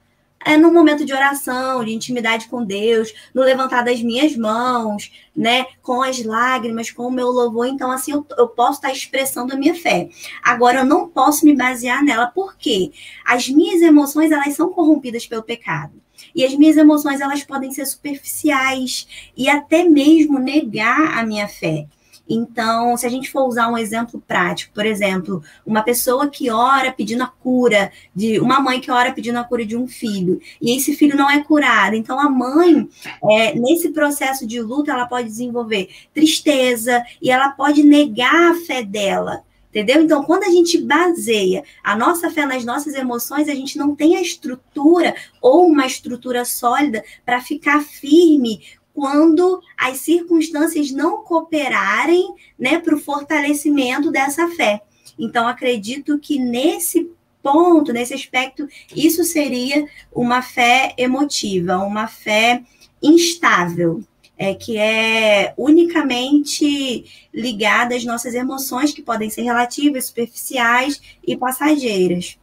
É 0.46 0.56
no 0.56 0.72
momento 0.72 1.04
de 1.04 1.12
oração, 1.12 1.84
de 1.84 1.92
intimidade 1.94 2.48
com 2.48 2.64
Deus, 2.64 3.14
no 3.34 3.42
levantar 3.42 3.84
das 3.84 4.02
minhas 4.02 4.38
mãos, 4.38 5.12
né? 5.36 5.66
Com 5.82 6.02
as 6.02 6.24
lágrimas, 6.24 6.90
com 6.90 7.08
o 7.08 7.12
meu 7.12 7.28
louvor. 7.28 7.68
Então, 7.68 7.92
assim, 7.92 8.14
eu, 8.14 8.26
eu 8.38 8.48
posso 8.48 8.78
estar 8.80 8.92
expressando 8.92 9.54
a 9.54 9.58
minha 9.58 9.76
fé. 9.76 10.10
Agora, 10.42 10.80
eu 10.80 10.86
não 10.86 11.10
posso 11.10 11.44
me 11.44 11.54
basear 11.54 12.02
nela, 12.02 12.28
porque 12.28 12.94
as 13.26 13.50
minhas 13.50 13.82
emoções, 13.82 14.32
elas 14.32 14.54
são 14.54 14.72
corrompidas 14.72 15.26
pelo 15.26 15.44
pecado. 15.44 16.02
E 16.38 16.46
as 16.46 16.54
minhas 16.54 16.78
emoções, 16.78 17.20
elas 17.20 17.44
podem 17.44 17.72
ser 17.72 17.88
superficiais 17.88 19.08
e 19.36 19.50
até 19.50 19.84
mesmo 19.84 20.38
negar 20.38 21.18
a 21.18 21.26
minha 21.26 21.48
fé. 21.48 21.88
Então, 22.30 22.96
se 22.96 23.08
a 23.08 23.10
gente 23.10 23.32
for 23.32 23.48
usar 23.48 23.70
um 23.70 23.78
exemplo 23.78 24.22
prático, 24.28 24.74
por 24.74 24.86
exemplo, 24.86 25.42
uma 25.66 25.82
pessoa 25.82 26.28
que 26.30 26.52
ora 26.52 26.92
pedindo 26.92 27.24
a 27.24 27.28
cura 27.28 27.92
de 28.14 28.40
uma 28.40 28.60
mãe 28.60 28.80
que 28.80 28.92
ora 28.92 29.14
pedindo 29.14 29.40
a 29.40 29.44
cura 29.44 29.66
de 29.66 29.76
um 29.76 29.88
filho, 29.88 30.40
e 30.62 30.76
esse 30.76 30.94
filho 30.94 31.18
não 31.18 31.30
é 31.30 31.42
curado. 31.44 31.96
Então, 31.96 32.20
a 32.20 32.30
mãe, 32.30 32.88
é, 33.32 33.56
nesse 33.56 33.90
processo 33.90 34.46
de 34.46 34.62
luta, 34.62 34.92
ela 34.92 35.08
pode 35.08 35.28
desenvolver 35.28 35.90
tristeza 36.14 37.04
e 37.20 37.32
ela 37.32 37.50
pode 37.50 37.82
negar 37.82 38.52
a 38.52 38.56
fé 38.56 38.84
dela. 38.84 39.42
Entendeu? 39.70 40.02
Então, 40.02 40.24
quando 40.24 40.44
a 40.44 40.50
gente 40.50 40.78
baseia 40.82 41.64
a 41.84 41.96
nossa 41.96 42.30
fé 42.30 42.46
nas 42.46 42.64
nossas 42.64 42.96
emoções, 42.96 43.50
a 43.50 43.54
gente 43.54 43.78
não 43.78 43.96
tem 43.96 44.16
a 44.16 44.22
estrutura 44.22 45.14
ou 45.42 45.68
uma 45.68 45.86
estrutura 45.86 46.46
sólida 46.46 47.04
para 47.26 47.42
ficar 47.42 47.82
firme 47.82 48.62
quando 48.94 49.62
as 49.78 49.98
circunstâncias 49.98 50.90
não 50.90 51.24
cooperarem 51.24 52.34
né, 52.58 52.80
para 52.80 52.96
o 52.96 53.00
fortalecimento 53.00 54.10
dessa 54.10 54.48
fé. 54.50 54.82
Então, 55.20 55.48
acredito 55.48 56.18
que 56.18 56.40
nesse 56.40 57.12
ponto, 57.44 57.94
nesse 57.94 58.14
aspecto, 58.14 58.68
isso 58.96 59.24
seria 59.24 59.88
uma 60.12 60.42
fé 60.42 60.94
emotiva, 60.98 61.78
uma 61.78 62.08
fé 62.08 62.64
instável, 63.02 64.04
é, 64.38 64.54
que 64.54 64.78
é 64.78 65.54
unicamente 65.58 67.28
ligada 67.34 67.96
às 67.96 68.06
nossas 68.06 68.36
emoções, 68.36 68.94
que 68.94 69.02
podem 69.02 69.30
ser 69.30 69.42
relativas, 69.42 70.06
superficiais 70.06 71.02
e 71.26 71.36
passageiras. 71.36 72.40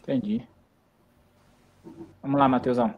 Entendi. 0.00 0.46
Vamos 2.20 2.38
lá, 2.38 2.48
Matheusão. 2.48 2.94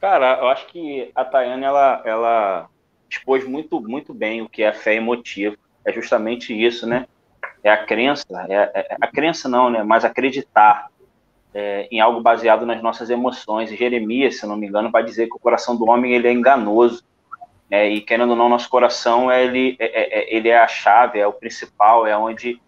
Cara, 0.00 0.38
eu 0.40 0.48
acho 0.48 0.66
que 0.66 1.10
a 1.14 1.24
Tayane 1.24 1.64
ela, 1.64 2.02
ela 2.04 2.68
expôs 3.08 3.46
muito, 3.46 3.80
muito 3.80 4.12
bem 4.12 4.42
o 4.42 4.48
que 4.48 4.62
é 4.62 4.68
a 4.68 4.72
fé 4.72 4.94
emotiva. 4.94 5.56
É 5.84 5.92
justamente 5.92 6.52
isso, 6.52 6.86
né? 6.86 7.06
É 7.62 7.70
a 7.70 7.84
crença, 7.84 8.24
é, 8.48 8.54
é 8.74 8.96
a 9.00 9.06
crença 9.06 9.48
não, 9.48 9.70
né? 9.70 9.82
Mas 9.82 10.04
acreditar 10.04 10.88
é, 11.54 11.88
em 11.90 12.00
algo 12.00 12.20
baseado 12.20 12.66
nas 12.66 12.82
nossas 12.82 13.08
emoções. 13.08 13.70
E 13.70 13.76
Jeremias, 13.76 14.38
se 14.40 14.46
não 14.46 14.56
me 14.56 14.66
engano, 14.66 14.90
vai 14.90 15.04
dizer 15.04 15.28
que 15.28 15.36
o 15.36 15.40
coração 15.40 15.76
do 15.76 15.88
homem 15.88 16.12
ele 16.12 16.28
é 16.28 16.32
enganoso. 16.32 17.04
É, 17.70 17.88
e 17.88 18.00
querendo 18.00 18.30
ou 18.30 18.36
não, 18.36 18.48
nosso 18.48 18.68
coração 18.68 19.32
ele 19.32 19.76
é, 19.78 19.86
é, 19.86 20.18
é 20.18 20.36
ele 20.36 20.48
é 20.48 20.58
a 20.58 20.68
chave, 20.68 21.18
é 21.18 21.26
o 21.26 21.32
principal, 21.32 22.06
é 22.06 22.16
onde 22.16 22.60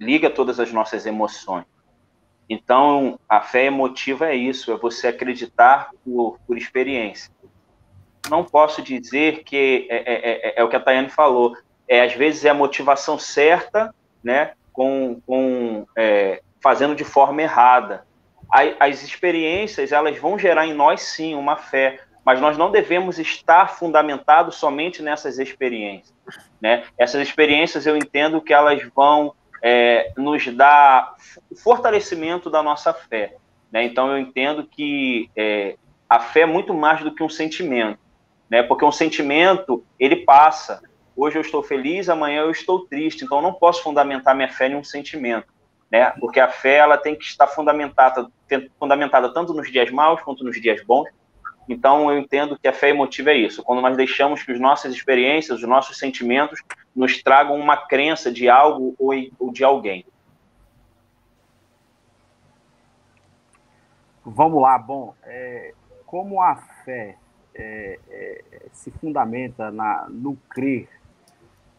liga 0.00 0.30
todas 0.30 0.58
as 0.58 0.72
nossas 0.72 1.04
emoções. 1.06 1.64
Então, 2.48 3.18
a 3.28 3.40
fé 3.40 3.64
emotiva 3.66 4.28
é 4.28 4.34
isso, 4.34 4.72
é 4.72 4.76
você 4.76 5.08
acreditar 5.08 5.90
por, 6.04 6.38
por 6.46 6.58
experiência. 6.58 7.32
Não 8.28 8.44
posso 8.44 8.82
dizer 8.82 9.42
que 9.42 9.86
é, 9.88 9.96
é, 9.96 10.14
é, 10.14 10.48
é, 10.48 10.54
é 10.56 10.64
o 10.64 10.68
que 10.68 10.76
a 10.76 10.80
Tayane 10.80 11.08
falou, 11.08 11.56
é, 11.88 12.02
às 12.02 12.12
vezes 12.12 12.44
é 12.44 12.50
a 12.50 12.54
motivação 12.54 13.18
certa, 13.18 13.94
né, 14.22 14.52
com, 14.72 15.20
com 15.26 15.86
é, 15.96 16.42
fazendo 16.62 16.94
de 16.94 17.04
forma 17.04 17.42
errada. 17.42 18.06
As 18.78 19.02
experiências, 19.02 19.92
elas 19.92 20.18
vão 20.18 20.38
gerar 20.38 20.66
em 20.66 20.74
nós, 20.74 21.00
sim, 21.02 21.34
uma 21.34 21.56
fé, 21.56 22.00
mas 22.24 22.40
nós 22.40 22.56
não 22.56 22.70
devemos 22.70 23.18
estar 23.18 23.70
fundamentados 23.70 24.56
somente 24.56 25.02
nessas 25.02 25.38
experiências. 25.38 26.14
Né? 26.60 26.84
Essas 26.96 27.26
experiências, 27.26 27.86
eu 27.86 27.96
entendo 27.96 28.40
que 28.40 28.52
elas 28.52 28.82
vão 28.94 29.34
é, 29.62 30.12
nos 30.16 30.44
o 31.50 31.56
fortalecimento 31.56 32.48
da 32.48 32.62
nossa 32.62 32.92
fé. 32.92 33.36
Né? 33.72 33.84
Então, 33.84 34.10
eu 34.10 34.18
entendo 34.18 34.64
que 34.64 35.30
é, 35.34 35.76
a 36.08 36.20
fé 36.20 36.40
é 36.40 36.46
muito 36.46 36.72
mais 36.74 37.02
do 37.02 37.14
que 37.14 37.22
um 37.22 37.28
sentimento, 37.28 37.98
né? 38.48 38.62
porque 38.62 38.84
um 38.84 38.92
sentimento, 38.92 39.84
ele 39.98 40.16
passa. 40.16 40.82
Hoje 41.16 41.38
eu 41.38 41.42
estou 41.42 41.62
feliz, 41.62 42.08
amanhã 42.08 42.42
eu 42.42 42.50
estou 42.50 42.86
triste, 42.86 43.24
então 43.24 43.38
eu 43.38 43.42
não 43.42 43.52
posso 43.52 43.82
fundamentar 43.82 44.34
minha 44.34 44.48
fé 44.48 44.68
em 44.68 44.76
um 44.76 44.84
sentimento. 44.84 45.51
Né? 45.92 46.10
Porque 46.18 46.40
a 46.40 46.48
fé 46.48 46.78
ela 46.78 46.96
tem 46.96 47.14
que 47.14 47.24
estar 47.24 47.46
fundamentada, 47.46 48.26
fundamentada 48.80 49.32
tanto 49.32 49.52
nos 49.52 49.70
dias 49.70 49.90
maus 49.90 50.22
quanto 50.22 50.42
nos 50.42 50.58
dias 50.58 50.82
bons, 50.82 51.08
então, 51.68 52.10
eu 52.10 52.18
entendo 52.18 52.58
que 52.58 52.66
a 52.66 52.72
fé 52.72 52.90
emotiva 52.90 53.30
é 53.30 53.36
isso, 53.36 53.62
quando 53.62 53.80
nós 53.80 53.96
deixamos 53.96 54.42
que 54.42 54.52
as 54.52 54.60
nossas 54.60 54.92
experiências, 54.92 55.62
os 55.62 55.68
nossos 55.68 55.98
sentimentos, 55.98 56.62
nos 56.94 57.22
tragam 57.22 57.56
uma 57.56 57.76
crença 57.76 58.32
de 58.32 58.48
algo 58.48 58.94
ou 58.98 59.52
de 59.52 59.64
alguém. 59.64 60.04
Vamos 64.24 64.60
lá, 64.60 64.78
bom, 64.78 65.14
é, 65.24 65.74
como 66.04 66.40
a 66.40 66.56
fé 66.56 67.16
é, 67.54 67.98
é, 68.08 68.44
se 68.72 68.90
fundamenta 68.90 69.70
na, 69.70 70.06
no 70.08 70.36
crer, 70.50 70.88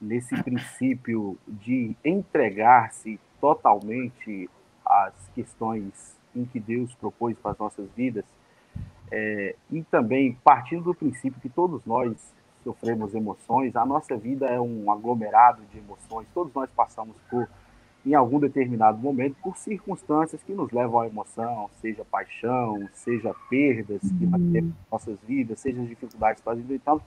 nesse 0.01 0.41
princípio 0.43 1.37
de 1.47 1.95
entregar-se 2.03 3.19
totalmente 3.43 4.49
às 4.85 5.13
questões 5.35 6.17
em 6.33 6.45
que 6.45 6.61
Deus 6.61 6.95
propôs 6.95 7.37
para 7.37 7.51
as 7.51 7.57
nossas 7.57 7.89
vidas, 7.91 8.23
é, 9.11 9.53
e 9.69 9.83
também 9.83 10.37
partindo 10.41 10.85
do 10.85 10.95
princípio 10.95 11.41
que 11.41 11.49
todos 11.49 11.85
nós 11.85 12.15
sofremos 12.63 13.13
emoções, 13.13 13.75
a 13.75 13.85
nossa 13.85 14.15
vida 14.15 14.45
é 14.45 14.61
um 14.61 14.89
aglomerado 14.89 15.61
de 15.73 15.77
emoções, 15.77 16.25
todos 16.33 16.53
nós 16.53 16.69
passamos 16.73 17.17
por, 17.29 17.49
em 18.05 18.13
algum 18.13 18.39
determinado 18.39 18.97
momento, 18.97 19.35
por 19.43 19.57
circunstâncias 19.57 20.41
que 20.41 20.53
nos 20.53 20.71
levam 20.71 21.01
à 21.01 21.07
emoção, 21.07 21.69
seja 21.81 22.05
paixão, 22.05 22.87
seja 22.93 23.35
perdas 23.49 23.99
que 23.99 24.25
nós 24.25 24.41
em 24.41 24.73
nossas 24.89 25.19
vidas, 25.27 25.59
seja 25.59 25.81
dificuldades 25.81 26.41
para 26.41 26.53
a 26.53 26.55
vida. 26.55 26.75
Então, 26.75 27.01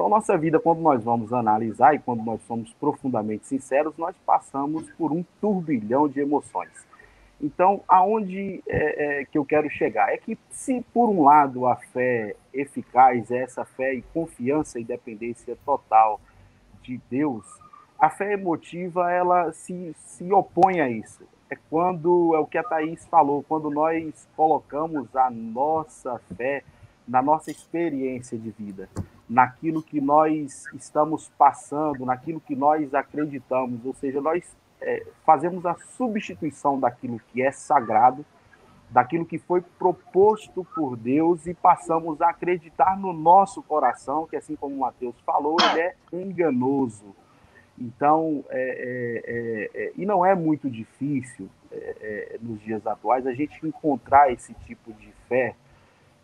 Então, 0.00 0.08
nossa 0.08 0.34
vida, 0.38 0.58
quando 0.58 0.80
nós 0.80 1.04
vamos 1.04 1.30
analisar 1.30 1.94
e 1.94 1.98
quando 1.98 2.24
nós 2.24 2.40
somos 2.44 2.72
profundamente 2.72 3.46
sinceros, 3.46 3.94
nós 3.98 4.16
passamos 4.24 4.90
por 4.92 5.12
um 5.12 5.22
turbilhão 5.42 6.08
de 6.08 6.20
emoções. 6.20 6.70
Então, 7.38 7.82
aonde 7.86 8.62
é, 8.66 9.20
é, 9.20 9.24
que 9.26 9.36
eu 9.36 9.44
quero 9.44 9.68
chegar? 9.68 10.10
É 10.10 10.16
que, 10.16 10.38
se 10.48 10.82
por 10.94 11.10
um 11.10 11.22
lado 11.22 11.66
a 11.66 11.76
fé 11.76 12.34
eficaz 12.50 13.30
é 13.30 13.42
essa 13.42 13.62
fé 13.66 13.92
e 13.92 14.00
confiança 14.00 14.80
e 14.80 14.84
dependência 14.84 15.54
total 15.66 16.18
de 16.80 16.98
Deus, 17.10 17.44
a 17.98 18.08
fé 18.08 18.32
emotiva 18.32 19.12
ela 19.12 19.52
se, 19.52 19.94
se 19.98 20.32
opõe 20.32 20.80
a 20.80 20.88
isso. 20.88 21.22
É 21.50 21.56
quando, 21.68 22.34
é 22.34 22.38
o 22.38 22.46
que 22.46 22.56
a 22.56 22.64
Thaís 22.64 23.06
falou, 23.06 23.44
quando 23.46 23.68
nós 23.68 24.26
colocamos 24.34 25.14
a 25.14 25.30
nossa 25.30 26.18
fé 26.38 26.64
na 27.06 27.20
nossa 27.20 27.50
experiência 27.50 28.38
de 28.38 28.50
vida 28.50 28.88
naquilo 29.30 29.80
que 29.80 30.00
nós 30.00 30.66
estamos 30.74 31.30
passando, 31.38 32.04
naquilo 32.04 32.40
que 32.40 32.56
nós 32.56 32.92
acreditamos, 32.92 33.86
ou 33.86 33.94
seja, 33.94 34.20
nós 34.20 34.44
é, 34.80 35.06
fazemos 35.24 35.64
a 35.64 35.76
substituição 35.96 36.80
daquilo 36.80 37.20
que 37.28 37.40
é 37.40 37.52
sagrado, 37.52 38.26
daquilo 38.90 39.24
que 39.24 39.38
foi 39.38 39.62
proposto 39.78 40.66
por 40.74 40.96
Deus 40.96 41.46
e 41.46 41.54
passamos 41.54 42.20
a 42.20 42.30
acreditar 42.30 42.98
no 42.98 43.12
nosso 43.12 43.62
coração, 43.62 44.26
que 44.26 44.34
assim 44.34 44.56
como 44.56 44.74
o 44.74 44.80
Mateus 44.80 45.14
falou, 45.24 45.56
ele 45.60 45.80
é 45.80 45.94
enganoso. 46.12 47.14
Então, 47.78 48.44
é, 48.48 48.58
é, 48.58 49.80
é, 49.80 49.84
é 49.84 49.92
e 49.96 50.04
não 50.04 50.26
é 50.26 50.34
muito 50.34 50.68
difícil 50.68 51.48
é, 51.70 52.36
nos 52.42 52.60
dias 52.62 52.84
atuais 52.84 53.28
a 53.28 53.32
gente 53.32 53.64
encontrar 53.64 54.32
esse 54.32 54.52
tipo 54.66 54.92
de 54.94 55.12
fé, 55.28 55.54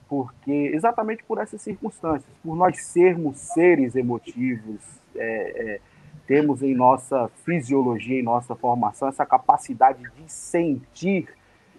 porque 0.09 0.71
exatamente 0.75 1.25
por 1.25 1.39
essas 1.39 1.61
circunstâncias, 1.61 2.31
por 2.43 2.57
nós 2.57 2.83
sermos 2.83 3.39
seres 3.39 3.97
emotivos, 3.97 4.81
é, 5.15 5.75
é, 5.75 5.81
temos 6.27 6.63
em 6.63 6.75
nossa 6.75 7.29
fisiologia, 7.45 8.19
em 8.19 8.23
nossa 8.23 8.55
formação, 8.55 9.09
essa 9.09 9.25
capacidade 9.25 10.03
de 10.17 10.33
sentir, 10.33 11.29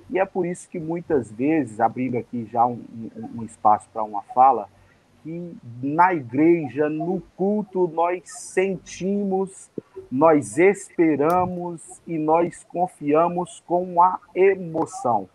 e 0.09 0.19
é 0.19 0.25
por 0.25 0.45
isso 0.45 0.69
que 0.69 0.79
muitas 0.79 1.31
vezes, 1.31 1.79
abrindo 1.79 2.17
aqui 2.17 2.47
já 2.51 2.65
um, 2.65 2.81
um, 3.15 3.41
um 3.41 3.43
espaço 3.43 3.89
para 3.91 4.03
uma 4.03 4.21
fala, 4.21 4.69
que 5.23 5.57
na 5.83 6.13
igreja, 6.13 6.89
no 6.89 7.21
culto, 7.35 7.87
nós 7.87 8.23
sentimos, 8.25 9.69
nós 10.09 10.57
esperamos 10.57 12.01
e 12.07 12.17
nós 12.17 12.63
confiamos 12.63 13.61
com 13.67 14.01
a 14.01 14.19
emoção. 14.33 15.27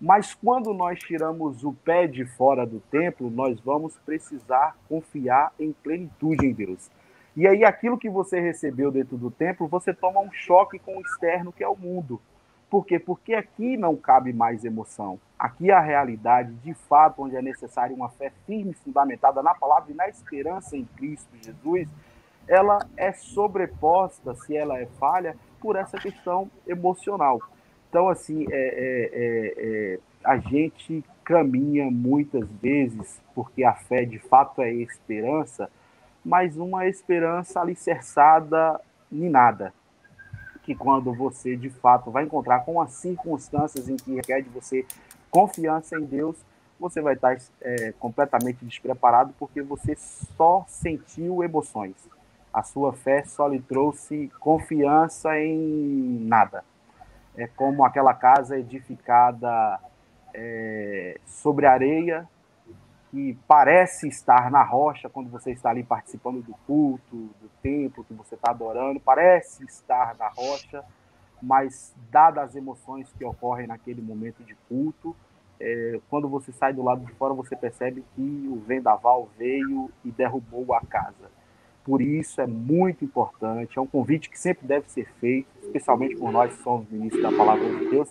Mas 0.00 0.32
quando 0.32 0.72
nós 0.72 0.98
tiramos 1.00 1.64
o 1.64 1.72
pé 1.72 2.06
de 2.06 2.24
fora 2.24 2.64
do 2.64 2.78
templo, 2.78 3.30
nós 3.30 3.58
vamos 3.60 3.98
precisar 3.98 4.76
confiar 4.88 5.52
em 5.58 5.72
plenitude 5.72 6.46
em 6.46 6.52
Deus. 6.52 6.88
E 7.36 7.46
aí, 7.46 7.64
aquilo 7.64 7.98
que 7.98 8.08
você 8.08 8.40
recebeu 8.40 8.90
dentro 8.90 9.16
do 9.16 9.30
templo, 9.30 9.66
você 9.66 9.92
toma 9.92 10.20
um 10.20 10.30
choque 10.32 10.78
com 10.78 10.98
o 10.98 11.00
externo, 11.00 11.52
que 11.52 11.64
é 11.64 11.68
o 11.68 11.76
mundo. 11.76 12.20
Por 12.70 12.84
quê? 12.84 12.98
Porque 12.98 13.34
aqui 13.34 13.76
não 13.76 13.96
cabe 13.96 14.32
mais 14.32 14.64
emoção. 14.64 15.18
Aqui 15.38 15.70
a 15.70 15.80
realidade, 15.80 16.52
de 16.56 16.74
fato, 16.74 17.22
onde 17.22 17.36
é 17.36 17.42
necessária 17.42 17.94
uma 17.94 18.10
fé 18.10 18.32
firme, 18.46 18.74
fundamentada 18.74 19.42
na 19.42 19.54
palavra 19.54 19.90
e 19.90 19.94
na 19.94 20.08
esperança 20.08 20.76
em 20.76 20.84
Cristo 20.84 21.30
Jesus, 21.40 21.88
ela 22.46 22.78
é 22.96 23.12
sobreposta, 23.12 24.34
se 24.34 24.56
ela 24.56 24.78
é 24.78 24.86
falha, 24.98 25.36
por 25.60 25.76
essa 25.76 25.98
questão 25.98 26.50
emocional. 26.66 27.40
Então, 27.88 28.08
assim, 28.08 28.46
é, 28.50 28.54
é, 28.54 29.10
é, 29.12 29.54
é, 29.94 29.98
a 30.22 30.36
gente 30.36 31.02
caminha 31.24 31.90
muitas 31.90 32.46
vezes, 32.60 33.20
porque 33.34 33.64
a 33.64 33.72
fé 33.72 34.04
de 34.04 34.18
fato 34.18 34.60
é 34.60 34.70
esperança, 34.72 35.70
mas 36.24 36.56
uma 36.58 36.86
esperança 36.86 37.60
alicerçada 37.60 38.78
em 39.10 39.28
nada. 39.30 39.72
Que 40.62 40.74
quando 40.74 41.14
você 41.14 41.56
de 41.56 41.70
fato 41.70 42.10
vai 42.10 42.24
encontrar 42.24 42.60
com 42.60 42.78
as 42.78 42.92
circunstâncias 42.92 43.88
em 43.88 43.96
que 43.96 44.14
requer 44.14 44.42
de 44.42 44.50
você 44.50 44.84
confiança 45.30 45.96
em 45.96 46.04
Deus, 46.04 46.36
você 46.78 47.00
vai 47.00 47.14
estar 47.14 47.38
é, 47.62 47.92
completamente 47.98 48.64
despreparado 48.66 49.34
porque 49.38 49.62
você 49.62 49.96
só 49.96 50.64
sentiu 50.68 51.42
emoções. 51.42 51.96
A 52.52 52.62
sua 52.62 52.92
fé 52.92 53.24
só 53.24 53.48
lhe 53.48 53.60
trouxe 53.60 54.30
confiança 54.40 55.38
em 55.40 56.26
nada 56.26 56.62
é 57.38 57.46
como 57.46 57.84
aquela 57.84 58.12
casa 58.12 58.58
edificada 58.58 59.80
é, 60.34 61.20
sobre 61.24 61.66
areia, 61.66 62.28
que 63.10 63.38
parece 63.46 64.08
estar 64.08 64.50
na 64.50 64.62
rocha 64.62 65.08
quando 65.08 65.30
você 65.30 65.52
está 65.52 65.70
ali 65.70 65.84
participando 65.84 66.42
do 66.42 66.52
culto, 66.66 67.16
do 67.40 67.48
templo 67.62 68.04
que 68.04 68.12
você 68.12 68.34
está 68.34 68.50
adorando, 68.50 69.00
parece 69.00 69.64
estar 69.64 70.16
na 70.18 70.28
rocha, 70.28 70.84
mas 71.40 71.94
dadas 72.10 72.50
as 72.50 72.56
emoções 72.56 73.10
que 73.16 73.24
ocorrem 73.24 73.68
naquele 73.68 74.02
momento 74.02 74.42
de 74.42 74.54
culto, 74.68 75.16
é, 75.60 76.00
quando 76.10 76.28
você 76.28 76.52
sai 76.52 76.72
do 76.72 76.82
lado 76.82 77.06
de 77.06 77.12
fora, 77.12 77.32
você 77.32 77.54
percebe 77.54 78.04
que 78.14 78.48
o 78.50 78.56
vendaval 78.66 79.28
veio 79.38 79.90
e 80.04 80.10
derrubou 80.10 80.74
a 80.74 80.80
casa. 80.80 81.37
Por 81.88 82.02
isso 82.02 82.38
é 82.38 82.46
muito 82.46 83.02
importante, 83.02 83.78
é 83.78 83.80
um 83.80 83.86
convite 83.86 84.28
que 84.28 84.38
sempre 84.38 84.66
deve 84.66 84.90
ser 84.90 85.10
feito, 85.18 85.48
especialmente 85.62 86.16
por 86.16 86.30
nós 86.30 86.54
que 86.54 86.62
somos 86.62 86.86
ministros 86.90 87.22
da 87.22 87.32
palavra 87.32 87.66
de 87.66 87.88
Deus, 87.88 88.10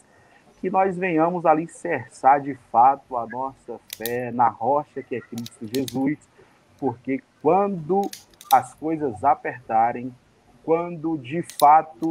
que 0.59 0.67
nós 0.67 0.97
venhamos 0.97 1.45
alicerçar 1.45 2.41
de 2.41 2.55
fato 2.71 3.15
a 3.15 3.27
nossa 3.27 3.79
fé 3.95 4.31
na 4.31 4.49
rocha 4.49 5.03
que 5.03 5.17
é 5.17 5.21
Cristo 5.21 5.67
Jesus, 5.71 6.17
porque 6.79 7.21
quando 7.39 8.01
as 8.51 8.73
coisas 8.73 9.23
apertarem, 9.23 10.11
quando 10.63 11.15
de 11.15 11.43
fato 11.59 12.09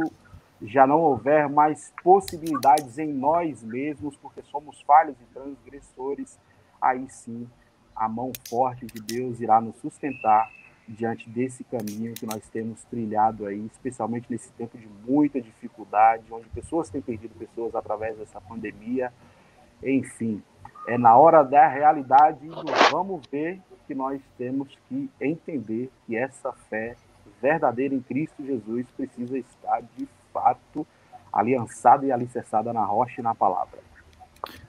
já 0.61 0.87
não 0.87 1.01
houver 1.01 1.49
mais 1.49 1.91
possibilidades 2.01 2.97
em 2.97 3.11
nós 3.11 3.61
mesmos, 3.61 4.15
porque 4.15 4.41
somos 4.43 4.79
falhos 4.83 5.17
e 5.19 5.33
transgressores, 5.33 6.39
aí 6.81 7.09
sim 7.09 7.45
a 7.93 8.07
mão 8.07 8.31
forte 8.47 8.85
de 8.85 9.01
Deus 9.01 9.41
irá 9.41 9.59
nos 9.59 9.75
sustentar 9.81 10.49
diante 10.87 11.29
desse 11.29 11.63
caminho 11.63 12.13
que 12.13 12.25
nós 12.25 12.47
temos 12.49 12.83
trilhado 12.85 13.45
aí, 13.45 13.65
especialmente 13.65 14.27
nesse 14.29 14.51
tempo 14.53 14.77
de 14.77 14.87
muita 15.05 15.41
dificuldade, 15.41 16.23
onde 16.31 16.47
pessoas 16.49 16.89
têm 16.89 17.01
perdido 17.01 17.35
pessoas 17.35 17.75
através 17.75 18.17
dessa 18.17 18.39
pandemia. 18.39 19.11
Enfim, 19.83 20.41
é 20.87 20.97
na 20.97 21.17
hora 21.17 21.43
da 21.43 21.67
realidade 21.67 22.47
do 22.47 22.71
vamos 22.91 23.25
ver 23.27 23.59
que 23.85 23.93
nós 23.93 24.21
temos 24.37 24.67
que 24.87 25.09
entender 25.19 25.89
que 26.05 26.15
essa 26.15 26.51
fé 26.69 26.95
verdadeira 27.41 27.93
em 27.93 28.01
Cristo 28.01 28.45
Jesus 28.45 28.87
precisa 28.95 29.37
estar 29.37 29.81
de 29.95 30.07
fato 30.33 30.85
aliançada 31.31 32.05
e 32.05 32.11
alicerçada 32.11 32.73
na 32.73 32.83
rocha 32.83 33.21
e 33.21 33.23
na 33.23 33.35
palavra. 33.35 33.79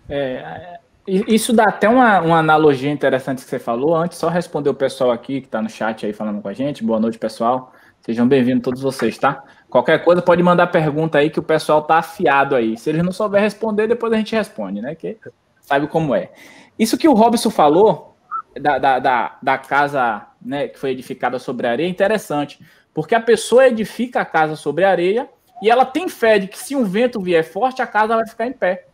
É, 0.08 0.80
isso 1.08 1.54
dá 1.54 1.64
até 1.64 1.88
uma, 1.88 2.20
uma 2.20 2.38
analogia 2.38 2.90
interessante 2.90 3.42
que 3.42 3.48
você 3.48 3.58
falou. 3.58 3.96
Antes, 3.96 4.18
só 4.18 4.28
responder 4.28 4.68
o 4.68 4.74
pessoal 4.74 5.10
aqui 5.10 5.40
que 5.40 5.46
está 5.46 5.62
no 5.62 5.68
chat 5.68 6.04
aí 6.04 6.12
falando 6.12 6.42
com 6.42 6.48
a 6.48 6.52
gente. 6.52 6.84
Boa 6.84 7.00
noite, 7.00 7.18
pessoal. 7.18 7.72
Sejam 8.02 8.28
bem-vindos 8.28 8.62
todos 8.62 8.82
vocês, 8.82 9.16
tá? 9.16 9.42
Qualquer 9.70 10.04
coisa 10.04 10.20
pode 10.20 10.42
mandar 10.42 10.66
pergunta 10.66 11.18
aí 11.18 11.30
que 11.30 11.40
o 11.40 11.42
pessoal 11.42 11.82
tá 11.82 11.96
afiado 11.96 12.54
aí. 12.54 12.76
Se 12.76 12.90
eles 12.90 13.02
não 13.02 13.12
souber 13.12 13.40
responder, 13.40 13.86
depois 13.86 14.12
a 14.12 14.16
gente 14.16 14.34
responde, 14.34 14.82
né? 14.82 14.94
Que 14.94 15.16
sabe 15.62 15.86
como 15.86 16.14
é. 16.14 16.30
Isso 16.78 16.98
que 16.98 17.08
o 17.08 17.14
Robson 17.14 17.50
falou 17.50 18.14
da, 18.60 18.78
da, 18.78 18.98
da, 18.98 19.38
da 19.42 19.58
casa 19.58 20.26
né, 20.40 20.68
que 20.68 20.78
foi 20.78 20.90
edificada 20.90 21.38
sobre 21.38 21.66
areia 21.66 21.86
é 21.86 21.90
interessante, 21.90 22.60
porque 22.92 23.14
a 23.14 23.20
pessoa 23.20 23.66
edifica 23.66 24.20
a 24.20 24.24
casa 24.24 24.56
sobre 24.56 24.84
areia 24.84 25.28
e 25.62 25.70
ela 25.70 25.84
tem 25.84 26.08
fé 26.08 26.38
de 26.38 26.48
que 26.48 26.58
se 26.58 26.76
um 26.76 26.84
vento 26.84 27.20
vier 27.20 27.44
forte, 27.44 27.82
a 27.82 27.86
casa 27.86 28.14
vai 28.14 28.26
ficar 28.26 28.46
em 28.46 28.52
pé. 28.52 28.87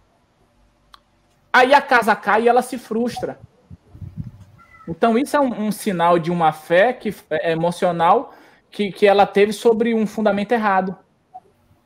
Aí 1.54 1.72
a 1.72 1.80
casa 1.80 2.16
cai 2.16 2.42
e 2.42 2.48
ela 2.48 2.62
se 2.62 2.76
frustra. 2.76 3.38
Então, 4.88 5.16
isso 5.16 5.36
é 5.36 5.40
um, 5.40 5.66
um 5.66 5.70
sinal 5.70 6.18
de 6.18 6.32
uma 6.32 6.50
fé 6.50 6.92
que, 6.92 7.14
é 7.30 7.52
emocional 7.52 8.34
que, 8.72 8.90
que 8.90 9.06
ela 9.06 9.24
teve 9.24 9.52
sobre 9.52 9.94
um 9.94 10.04
fundamento 10.04 10.50
errado. 10.50 10.96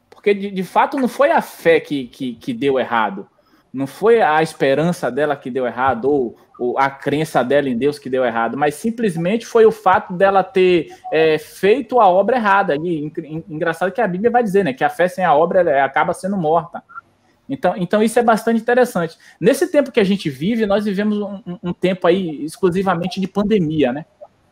Porque, 0.08 0.32
de, 0.32 0.50
de 0.50 0.64
fato, 0.64 0.98
não 0.98 1.06
foi 1.06 1.30
a 1.30 1.42
fé 1.42 1.80
que, 1.80 2.06
que, 2.06 2.34
que 2.36 2.54
deu 2.54 2.78
errado. 2.78 3.28
Não 3.70 3.86
foi 3.86 4.22
a 4.22 4.42
esperança 4.42 5.10
dela 5.10 5.36
que 5.36 5.50
deu 5.50 5.66
errado, 5.66 6.06
ou, 6.06 6.36
ou, 6.58 6.78
a 6.78 6.88
crença 6.88 7.44
dela 7.44 7.68
em 7.68 7.76
Deus 7.76 7.98
que 7.98 8.08
deu 8.08 8.24
errado, 8.24 8.56
mas 8.56 8.74
simplesmente 8.74 9.44
foi 9.44 9.66
o 9.66 9.70
fato 9.70 10.14
dela 10.14 10.42
ter 10.42 10.88
é, 11.12 11.36
feito 11.36 12.00
a 12.00 12.08
obra 12.08 12.36
errada. 12.36 12.74
E 12.74 13.12
engraçado 13.46 13.92
que 13.92 14.00
a 14.00 14.08
Bíblia 14.08 14.30
vai 14.30 14.42
dizer, 14.42 14.64
né? 14.64 14.72
Que 14.72 14.82
a 14.82 14.88
fé 14.88 15.08
sem 15.08 15.26
a 15.26 15.34
obra 15.34 15.84
acaba 15.84 16.14
sendo 16.14 16.38
morta. 16.38 16.82
Então, 17.48 17.74
então 17.76 18.02
isso 18.02 18.18
é 18.18 18.22
bastante 18.22 18.60
interessante. 18.60 19.16
Nesse 19.40 19.70
tempo 19.70 19.90
que 19.90 20.00
a 20.00 20.04
gente 20.04 20.28
vive, 20.28 20.66
nós 20.66 20.84
vivemos 20.84 21.18
um, 21.18 21.58
um 21.62 21.72
tempo 21.72 22.06
aí 22.06 22.44
exclusivamente 22.44 23.20
de 23.20 23.26
pandemia, 23.26 23.92
né? 23.92 24.04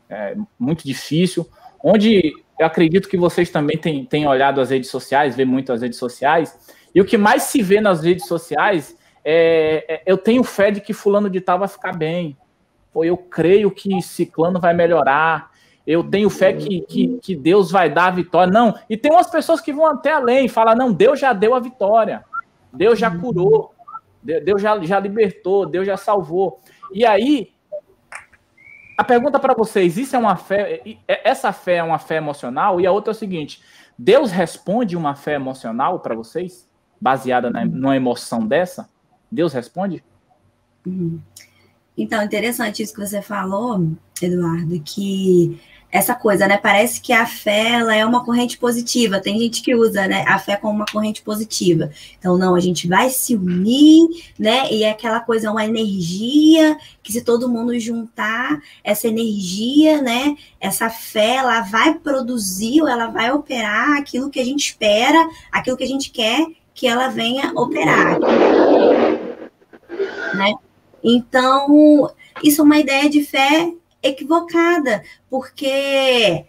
É 0.08 0.36
muito 0.58 0.86
difícil, 0.86 1.48
onde 1.82 2.32
eu 2.58 2.66
acredito 2.66 3.08
que 3.08 3.16
vocês 3.16 3.50
também 3.50 3.76
têm, 3.76 4.04
têm 4.04 4.26
olhado 4.26 4.60
as 4.60 4.70
redes 4.70 4.88
sociais, 4.88 5.36
vê 5.36 5.44
muito 5.44 5.72
as 5.72 5.82
redes 5.82 5.98
sociais, 5.98 6.56
e 6.94 7.00
o 7.00 7.04
que 7.04 7.18
mais 7.18 7.42
se 7.42 7.60
vê 7.60 7.80
nas 7.80 8.02
redes 8.02 8.26
sociais 8.26 8.96
é, 9.24 9.84
é 9.88 10.02
eu 10.06 10.16
tenho 10.16 10.42
fé 10.44 10.70
de 10.70 10.80
que 10.80 10.92
fulano 10.92 11.28
de 11.28 11.40
tal 11.40 11.58
vai 11.58 11.68
ficar 11.68 11.92
bem, 11.92 12.36
ou 12.94 13.04
eu 13.04 13.16
creio 13.16 13.70
que 13.70 14.00
ciclano 14.00 14.60
vai 14.60 14.72
melhorar, 14.72 15.50
eu 15.86 16.02
tenho 16.02 16.30
fé 16.30 16.52
que, 16.52 16.80
que, 16.82 17.18
que 17.22 17.36
Deus 17.36 17.70
vai 17.70 17.90
dar 17.90 18.06
a 18.06 18.10
vitória. 18.10 18.52
Não, 18.52 18.74
e 18.88 18.96
tem 18.96 19.12
umas 19.12 19.28
pessoas 19.28 19.60
que 19.60 19.72
vão 19.72 19.86
até 19.86 20.12
além, 20.12 20.48
falam, 20.48 20.74
não, 20.74 20.92
Deus 20.92 21.20
já 21.20 21.32
deu 21.32 21.54
a 21.54 21.60
vitória, 21.60 22.24
Deus 22.72 22.98
já 22.98 23.10
curou, 23.10 23.74
Deus 24.22 24.60
já, 24.60 24.78
já 24.82 24.98
libertou, 25.00 25.66
Deus 25.66 25.86
já 25.86 25.96
salvou. 25.96 26.60
E 26.92 27.04
aí, 27.04 27.52
a 28.98 29.04
pergunta 29.04 29.38
para 29.38 29.54
vocês, 29.54 29.96
isso 29.98 30.16
é 30.16 30.18
uma 30.18 30.36
fé, 30.36 30.82
essa 31.06 31.52
fé 31.52 31.76
é 31.76 31.82
uma 31.82 31.98
fé 31.98 32.16
emocional? 32.16 32.80
E 32.80 32.86
a 32.86 32.92
outra 32.92 33.10
é 33.10 33.14
o 33.14 33.18
seguinte, 33.18 33.62
Deus 33.98 34.30
responde 34.30 34.96
uma 34.96 35.14
fé 35.14 35.34
emocional 35.34 36.00
para 36.00 36.14
vocês, 36.14 36.68
baseada 37.00 37.50
na, 37.50 37.64
numa 37.64 37.96
emoção 37.96 38.46
dessa? 38.46 38.88
Deus 39.30 39.52
responde? 39.52 40.02
Então, 41.96 42.22
interessante 42.22 42.82
isso 42.82 42.94
que 42.94 43.00
você 43.00 43.22
falou, 43.22 43.90
Eduardo, 44.20 44.80
que 44.80 45.60
essa 45.90 46.14
coisa, 46.14 46.46
né? 46.46 46.58
Parece 46.58 47.00
que 47.00 47.12
a 47.12 47.26
fé 47.26 47.74
ela 47.74 47.94
é 47.94 48.04
uma 48.04 48.24
corrente 48.24 48.58
positiva. 48.58 49.20
Tem 49.20 49.38
gente 49.38 49.62
que 49.62 49.74
usa, 49.74 50.06
né, 50.06 50.24
a 50.26 50.38
fé 50.38 50.56
como 50.56 50.74
uma 50.74 50.86
corrente 50.86 51.22
positiva. 51.22 51.90
Então, 52.18 52.36
não, 52.36 52.54
a 52.54 52.60
gente 52.60 52.88
vai 52.88 53.08
se 53.08 53.34
unir, 53.34 54.06
né? 54.38 54.70
E 54.70 54.82
é 54.84 54.90
aquela 54.90 55.20
coisa, 55.20 55.50
uma 55.50 55.64
energia 55.64 56.76
que 57.02 57.12
se 57.12 57.22
todo 57.22 57.48
mundo 57.48 57.78
juntar 57.78 58.60
essa 58.82 59.08
energia, 59.08 60.02
né? 60.02 60.36
Essa 60.60 60.90
fé, 60.90 61.36
ela 61.36 61.60
vai 61.62 61.94
produzir, 61.94 62.80
ela 62.80 63.06
vai 63.06 63.32
operar 63.32 63.96
aquilo 63.96 64.30
que 64.30 64.40
a 64.40 64.44
gente 64.44 64.66
espera, 64.66 65.28
aquilo 65.52 65.76
que 65.76 65.84
a 65.84 65.88
gente 65.88 66.10
quer 66.10 66.46
que 66.74 66.86
ela 66.86 67.08
venha 67.08 67.52
operar, 67.54 68.20
né? 70.34 70.52
Então, 71.02 72.10
isso 72.44 72.60
é 72.60 72.64
uma 72.64 72.78
ideia 72.78 73.08
de 73.08 73.22
fé 73.22 73.72
equivocada, 74.08 75.02
porque 75.28 76.44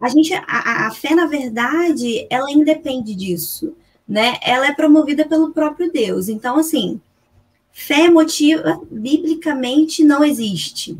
a 0.00 0.08
gente, 0.08 0.32
a, 0.32 0.86
a 0.86 0.90
fé, 0.92 1.14
na 1.14 1.26
verdade, 1.26 2.26
ela 2.30 2.50
independe 2.50 3.14
disso, 3.14 3.74
né? 4.08 4.38
Ela 4.42 4.68
é 4.68 4.74
promovida 4.74 5.26
pelo 5.26 5.52
próprio 5.52 5.90
Deus. 5.90 6.28
Então, 6.28 6.56
assim, 6.56 7.00
fé 7.72 8.04
emotiva, 8.04 8.80
biblicamente, 8.90 10.04
não 10.04 10.24
existe, 10.24 10.96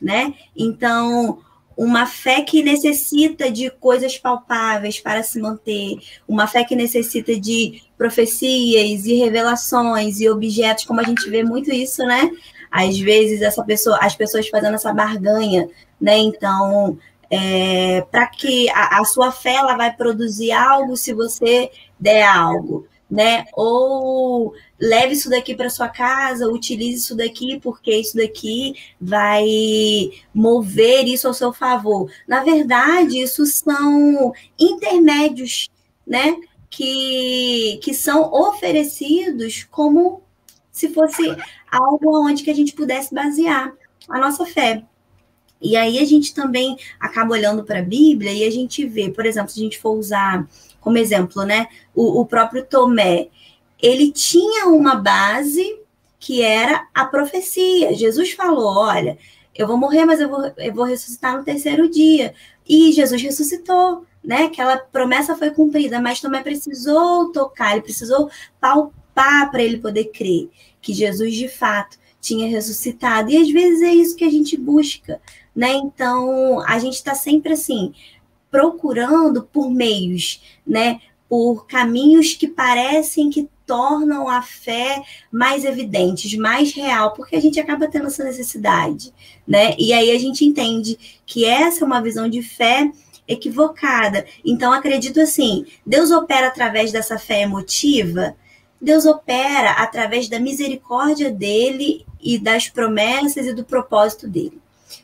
né? 0.00 0.34
Então, 0.56 1.38
uma 1.76 2.04
fé 2.06 2.42
que 2.42 2.62
necessita 2.62 3.50
de 3.50 3.70
coisas 3.70 4.18
palpáveis 4.18 5.00
para 5.00 5.22
se 5.22 5.40
manter, 5.40 5.98
uma 6.28 6.46
fé 6.46 6.62
que 6.62 6.76
necessita 6.76 7.38
de 7.38 7.82
profecias 7.96 9.06
e 9.06 9.14
revelações 9.14 10.20
e 10.20 10.28
objetos, 10.28 10.84
como 10.84 11.00
a 11.00 11.04
gente 11.04 11.30
vê 11.30 11.42
muito 11.42 11.72
isso, 11.72 12.04
né? 12.04 12.30
Às 12.70 12.98
vezes 12.98 13.42
essa 13.42 13.64
pessoa, 13.64 13.98
as 14.00 14.14
pessoas 14.14 14.48
fazendo 14.48 14.74
essa 14.74 14.92
barganha, 14.92 15.68
né? 16.00 16.18
Então, 16.18 16.96
é, 17.30 18.02
para 18.10 18.26
que 18.26 18.68
a, 18.70 19.00
a, 19.00 19.04
sua 19.04 19.32
fé 19.32 19.54
ela 19.54 19.76
vai 19.76 19.92
produzir 19.92 20.52
algo 20.52 20.96
se 20.96 21.12
você 21.12 21.70
der 21.98 22.24
algo, 22.24 22.86
né? 23.10 23.44
Ou 23.54 24.52
leve 24.78 25.14
isso 25.14 25.28
daqui 25.28 25.54
para 25.54 25.70
sua 25.70 25.88
casa, 25.88 26.48
utilize 26.48 26.98
isso 26.98 27.16
daqui 27.16 27.58
porque 27.60 27.94
isso 27.94 28.16
daqui 28.16 28.74
vai 29.00 30.10
mover 30.32 31.06
isso 31.06 31.26
ao 31.26 31.34
seu 31.34 31.52
favor. 31.52 32.10
Na 32.26 32.42
verdade, 32.42 33.20
isso 33.20 33.44
são 33.46 34.32
intermédios, 34.58 35.68
né? 36.06 36.36
Que, 36.68 37.80
que 37.82 37.92
são 37.92 38.32
oferecidos 38.32 39.64
como 39.70 40.22
se 40.70 40.88
fosse 40.88 41.36
algo 41.70 42.26
onde 42.26 42.42
que 42.42 42.50
a 42.50 42.54
gente 42.54 42.72
pudesse 42.72 43.14
basear 43.14 43.72
a 44.08 44.18
nossa 44.18 44.44
fé. 44.44 44.84
E 45.60 45.76
aí 45.76 45.98
a 45.98 46.04
gente 46.04 46.34
também 46.34 46.76
acaba 46.98 47.32
olhando 47.32 47.64
para 47.64 47.80
a 47.80 47.82
Bíblia 47.82 48.32
e 48.32 48.44
a 48.44 48.50
gente 48.50 48.86
vê, 48.86 49.10
por 49.10 49.26
exemplo, 49.26 49.50
se 49.50 49.60
a 49.60 49.62
gente 49.62 49.78
for 49.78 49.90
usar 49.90 50.48
como 50.80 50.96
exemplo, 50.96 51.44
né, 51.44 51.68
o, 51.94 52.20
o 52.20 52.26
próprio 52.26 52.64
Tomé, 52.64 53.28
ele 53.82 54.10
tinha 54.10 54.66
uma 54.66 54.94
base 54.94 55.78
que 56.18 56.42
era 56.42 56.86
a 56.94 57.04
profecia. 57.04 57.94
Jesus 57.94 58.32
falou: 58.32 58.76
olha, 58.78 59.18
eu 59.54 59.66
vou 59.66 59.76
morrer, 59.76 60.06
mas 60.06 60.20
eu 60.20 60.28
vou, 60.28 60.52
eu 60.56 60.74
vou 60.74 60.84
ressuscitar 60.84 61.36
no 61.36 61.44
terceiro 61.44 61.90
dia. 61.90 62.34
E 62.66 62.92
Jesus 62.92 63.20
ressuscitou, 63.20 64.06
né? 64.24 64.44
Aquela 64.44 64.78
promessa 64.78 65.36
foi 65.36 65.50
cumprida, 65.50 66.00
mas 66.00 66.20
Tomé 66.20 66.42
precisou 66.42 67.32
tocar, 67.32 67.72
ele 67.72 67.82
precisou 67.82 68.30
palpar 68.60 69.50
para 69.50 69.62
ele 69.62 69.78
poder 69.78 70.04
crer 70.06 70.48
que 70.80 70.92
Jesus 70.92 71.34
de 71.34 71.48
fato 71.48 71.98
tinha 72.20 72.48
ressuscitado. 72.48 73.30
E 73.30 73.36
às 73.36 73.50
vezes 73.50 73.82
é 73.82 73.94
isso 73.94 74.16
que 74.16 74.24
a 74.24 74.30
gente 74.30 74.56
busca, 74.56 75.20
né? 75.54 75.72
Então, 75.72 76.60
a 76.66 76.78
gente 76.78 76.94
está 76.94 77.14
sempre 77.14 77.52
assim, 77.52 77.94
procurando 78.50 79.42
por 79.42 79.70
meios, 79.70 80.42
né? 80.66 81.00
Por 81.28 81.66
caminhos 81.66 82.34
que 82.34 82.48
parecem 82.48 83.30
que 83.30 83.48
tornam 83.66 84.28
a 84.28 84.42
fé 84.42 85.00
mais 85.30 85.64
evidentes, 85.64 86.34
mais 86.36 86.72
real, 86.72 87.12
porque 87.12 87.36
a 87.36 87.40
gente 87.40 87.60
acaba 87.60 87.86
tendo 87.86 88.08
essa 88.08 88.24
necessidade, 88.24 89.14
né? 89.46 89.76
E 89.78 89.92
aí 89.92 90.10
a 90.10 90.18
gente 90.18 90.44
entende 90.44 90.98
que 91.24 91.44
essa 91.44 91.84
é 91.84 91.86
uma 91.86 92.02
visão 92.02 92.28
de 92.28 92.42
fé 92.42 92.90
equivocada. 93.28 94.26
Então, 94.44 94.72
acredito 94.72 95.20
assim, 95.20 95.64
Deus 95.86 96.10
opera 96.10 96.48
através 96.48 96.90
dessa 96.90 97.16
fé 97.16 97.42
emotiva, 97.42 98.34
Deus 98.80 99.04
opera 99.04 99.72
através 99.72 100.28
da 100.28 100.40
misericórdia 100.40 101.30
dele 101.30 102.06
e 102.20 102.38
das 102.38 102.68
promessas 102.68 103.46
e 103.46 103.52
do 103.52 103.64
propósito 103.64 104.26
dele. 104.26 104.58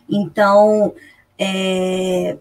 Então, 0.08 0.94
é, 1.38 2.38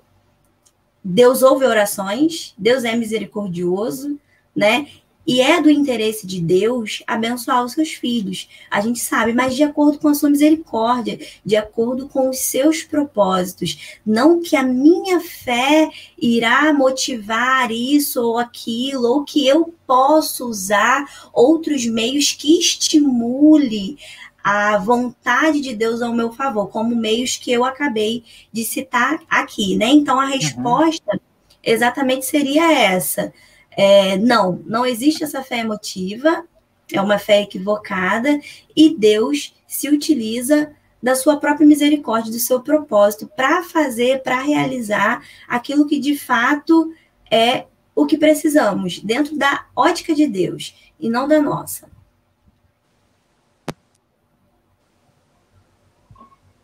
Deus 1.04 1.44
ouve 1.44 1.66
orações, 1.66 2.54
Deus 2.58 2.84
é 2.84 2.96
misericordioso, 2.96 4.18
né? 4.56 4.88
E 5.26 5.42
é 5.42 5.62
do 5.62 5.70
interesse 5.70 6.28
de 6.28 6.40
Deus 6.40 7.02
abençoar 7.08 7.64
os 7.64 7.74
seus 7.74 7.94
filhos. 7.94 8.48
A 8.70 8.80
gente 8.82 9.00
sabe, 9.00 9.34
mas 9.34 9.56
de 9.56 9.64
acordo 9.64 9.98
com 9.98 10.08
a 10.08 10.14
sua 10.14 10.30
misericórdia, 10.30 11.20
de 11.44 11.56
acordo 11.56 12.08
com 12.08 12.30
os 12.30 12.40
seus 12.40 12.84
propósitos. 12.84 14.00
Não 14.06 14.42
que 14.42 14.56
a 14.56 14.64
minha 14.64 15.20
fé 15.20 15.90
irá 16.22 16.72
motivar 16.74 17.72
isso 17.72 18.22
ou 18.22 18.38
aquilo, 18.38 19.08
ou 19.08 19.24
que 19.24 19.48
eu 19.48 19.74
posso 19.88 20.48
usar 20.48 21.06
outros 21.34 21.86
meios 21.86 22.32
que 22.32 22.60
estimule 22.60 23.98
a 24.44 24.78
vontade 24.78 25.60
de 25.60 25.74
Deus 25.74 26.04
ao 26.04 26.14
meu 26.14 26.32
favor, 26.32 26.68
como 26.68 26.96
meios 26.96 27.36
que 27.36 27.52
eu 27.52 27.66
acabei 27.66 28.24
de 28.54 28.64
citar 28.64 29.20
aqui, 29.28 29.76
né? 29.76 29.88
Então 29.88 30.20
a 30.20 30.26
uhum. 30.26 30.32
resposta 30.34 31.14
uhum. 31.14 31.20
exatamente 31.64 32.28
seria 32.28 32.72
essa 32.72 33.34
é, 33.78 34.18
não, 34.18 34.62
não 34.66 34.86
existe 34.86 35.24
essa 35.24 35.44
fé 35.44 35.60
emotiva, 35.60 36.46
é 36.92 37.02
uma 37.02 37.18
fé 37.18 37.42
equivocada, 37.42 38.40
e 38.76 38.96
Deus 38.96 39.56
se 39.68 39.90
utiliza 39.90 40.72
da 41.02 41.16
sua 41.16 41.38
própria 41.38 41.68
misericórdia, 41.68 42.32
do 42.32 42.40
seu 42.40 42.62
propósito, 42.62 43.28
para 43.36 43.64
fazer, 43.64 44.24
para 44.24 44.42
realizar 44.42 45.24
aquilo 45.48 45.86
que 45.86 46.00
de 46.00 46.18
fato 46.18 46.94
é 47.30 47.66
o 47.94 48.06
que 48.06 48.18
precisamos, 48.18 49.00
dentro 49.00 49.38
da 49.38 49.68
ótica 49.76 50.14
de 50.14 50.28
Deus 50.28 50.94
e 51.00 51.10
não 51.10 51.28
da 51.28 51.42
nossa. 51.42 51.90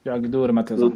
Jogue 0.05 0.27
duro, 0.27 0.53
Matheus. 0.53 0.93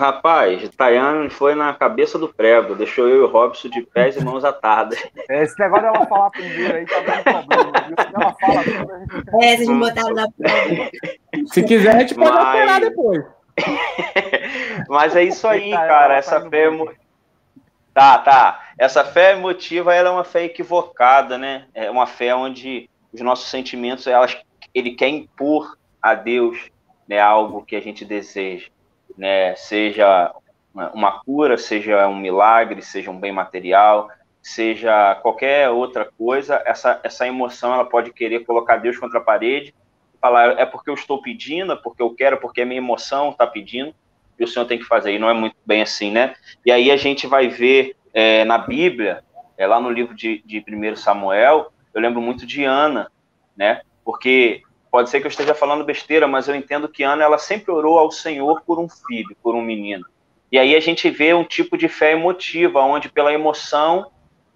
Rapaz, 0.00 0.66
Tayane 0.70 1.28
foi 1.28 1.54
na 1.54 1.74
cabeça 1.74 2.18
do 2.18 2.26
prego, 2.26 2.74
deixou 2.74 3.06
eu 3.06 3.18
e 3.18 3.20
o 3.20 3.26
Robson 3.26 3.68
de 3.68 3.82
pés 3.82 4.16
e 4.16 4.24
mãos 4.24 4.46
atadas. 4.46 4.98
É, 5.28 5.42
esse 5.42 5.60
negócio 5.60 5.92
dela 5.92 6.06
falar 6.06 6.30
primeiro 6.30 6.74
aí 6.74 6.86
tá 6.86 7.00
dando 7.00 7.22
problema. 7.22 7.72
Ela 8.14 8.34
fala 8.40 8.62
primeiro, 8.62 9.42
É, 9.42 9.56
vocês 9.56 9.68
me 9.68 9.78
botaram 9.78 10.14
na 10.14 10.26
prova. 10.30 10.90
Se 11.52 11.62
quiser, 11.64 11.96
a 11.96 11.98
gente 11.98 12.14
pode 12.14 12.30
Mas... 12.30 12.48
operar 12.48 12.80
depois. 12.80 13.24
Mas 14.88 15.16
é 15.16 15.22
isso 15.22 15.46
aí, 15.46 15.70
cara. 15.70 16.16
Essa 16.16 16.48
fé. 16.48 16.70
Tá, 17.92 18.18
tá. 18.20 18.68
Essa 18.78 19.04
fé 19.04 19.32
emotiva 19.32 19.94
ela 19.94 20.08
é 20.08 20.12
uma 20.12 20.24
fé 20.24 20.44
equivocada, 20.44 21.36
né? 21.36 21.66
É 21.74 21.90
uma 21.90 22.06
fé 22.06 22.34
onde 22.34 22.88
os 23.12 23.20
nossos 23.20 23.50
sentimentos, 23.50 24.06
elas, 24.06 24.34
ele 24.74 24.92
quer 24.92 25.08
impor 25.08 25.76
a 26.00 26.14
Deus 26.14 26.70
né, 27.06 27.20
algo 27.20 27.62
que 27.66 27.76
a 27.76 27.82
gente 27.82 28.02
deseja 28.02 28.68
né, 29.16 29.54
seja 29.56 30.34
uma 30.94 31.20
cura, 31.20 31.58
seja 31.58 32.06
um 32.08 32.16
milagre, 32.16 32.80
seja 32.82 33.10
um 33.10 33.18
bem 33.18 33.32
material, 33.32 34.08
seja 34.42 35.14
qualquer 35.16 35.68
outra 35.68 36.04
coisa, 36.04 36.62
essa, 36.64 37.00
essa 37.02 37.26
emoção 37.26 37.74
ela 37.74 37.84
pode 37.84 38.12
querer 38.12 38.44
colocar 38.44 38.76
Deus 38.76 38.98
contra 38.98 39.18
a 39.18 39.22
parede, 39.22 39.74
falar 40.20 40.58
é 40.58 40.64
porque 40.64 40.90
eu 40.90 40.94
estou 40.94 41.20
pedindo, 41.20 41.72
é 41.72 41.76
porque 41.76 42.02
eu 42.02 42.14
quero, 42.14 42.38
porque 42.38 42.62
a 42.62 42.66
minha 42.66 42.78
emoção 42.78 43.30
está 43.30 43.46
pedindo, 43.46 43.94
e 44.38 44.44
o 44.44 44.48
Senhor 44.48 44.64
tem 44.64 44.78
que 44.78 44.84
fazer, 44.84 45.12
e 45.12 45.18
não 45.18 45.28
é 45.28 45.34
muito 45.34 45.56
bem 45.66 45.82
assim, 45.82 46.10
né? 46.10 46.34
E 46.64 46.72
aí 46.72 46.90
a 46.90 46.96
gente 46.96 47.26
vai 47.26 47.48
ver 47.48 47.94
é, 48.14 48.44
na 48.44 48.56
Bíblia, 48.56 49.22
é, 49.58 49.66
lá 49.66 49.78
no 49.78 49.90
livro 49.90 50.14
de, 50.14 50.42
de 50.46 50.64
1 50.66 50.96
Samuel, 50.96 51.72
eu 51.92 52.00
lembro 52.00 52.22
muito 52.22 52.46
de 52.46 52.64
Ana, 52.64 53.10
né? 53.56 53.82
Porque 54.04 54.62
Pode 54.90 55.08
ser 55.08 55.20
que 55.20 55.26
eu 55.26 55.30
esteja 55.30 55.54
falando 55.54 55.84
besteira, 55.84 56.26
mas 56.26 56.48
eu 56.48 56.54
entendo 56.54 56.88
que 56.88 57.02
Ana 57.02 57.22
ela 57.22 57.38
sempre 57.38 57.70
orou 57.70 57.98
ao 57.98 58.10
Senhor 58.10 58.62
por 58.62 58.78
um 58.78 58.88
filho, 58.88 59.36
por 59.42 59.54
um 59.54 59.62
menino. 59.62 60.04
E 60.50 60.58
aí 60.58 60.74
a 60.74 60.80
gente 60.80 61.08
vê 61.08 61.32
um 61.32 61.44
tipo 61.44 61.78
de 61.78 61.88
fé 61.88 62.12
emotiva, 62.12 62.80
onde 62.80 63.08
pela 63.08 63.32
emoção, 63.32 64.10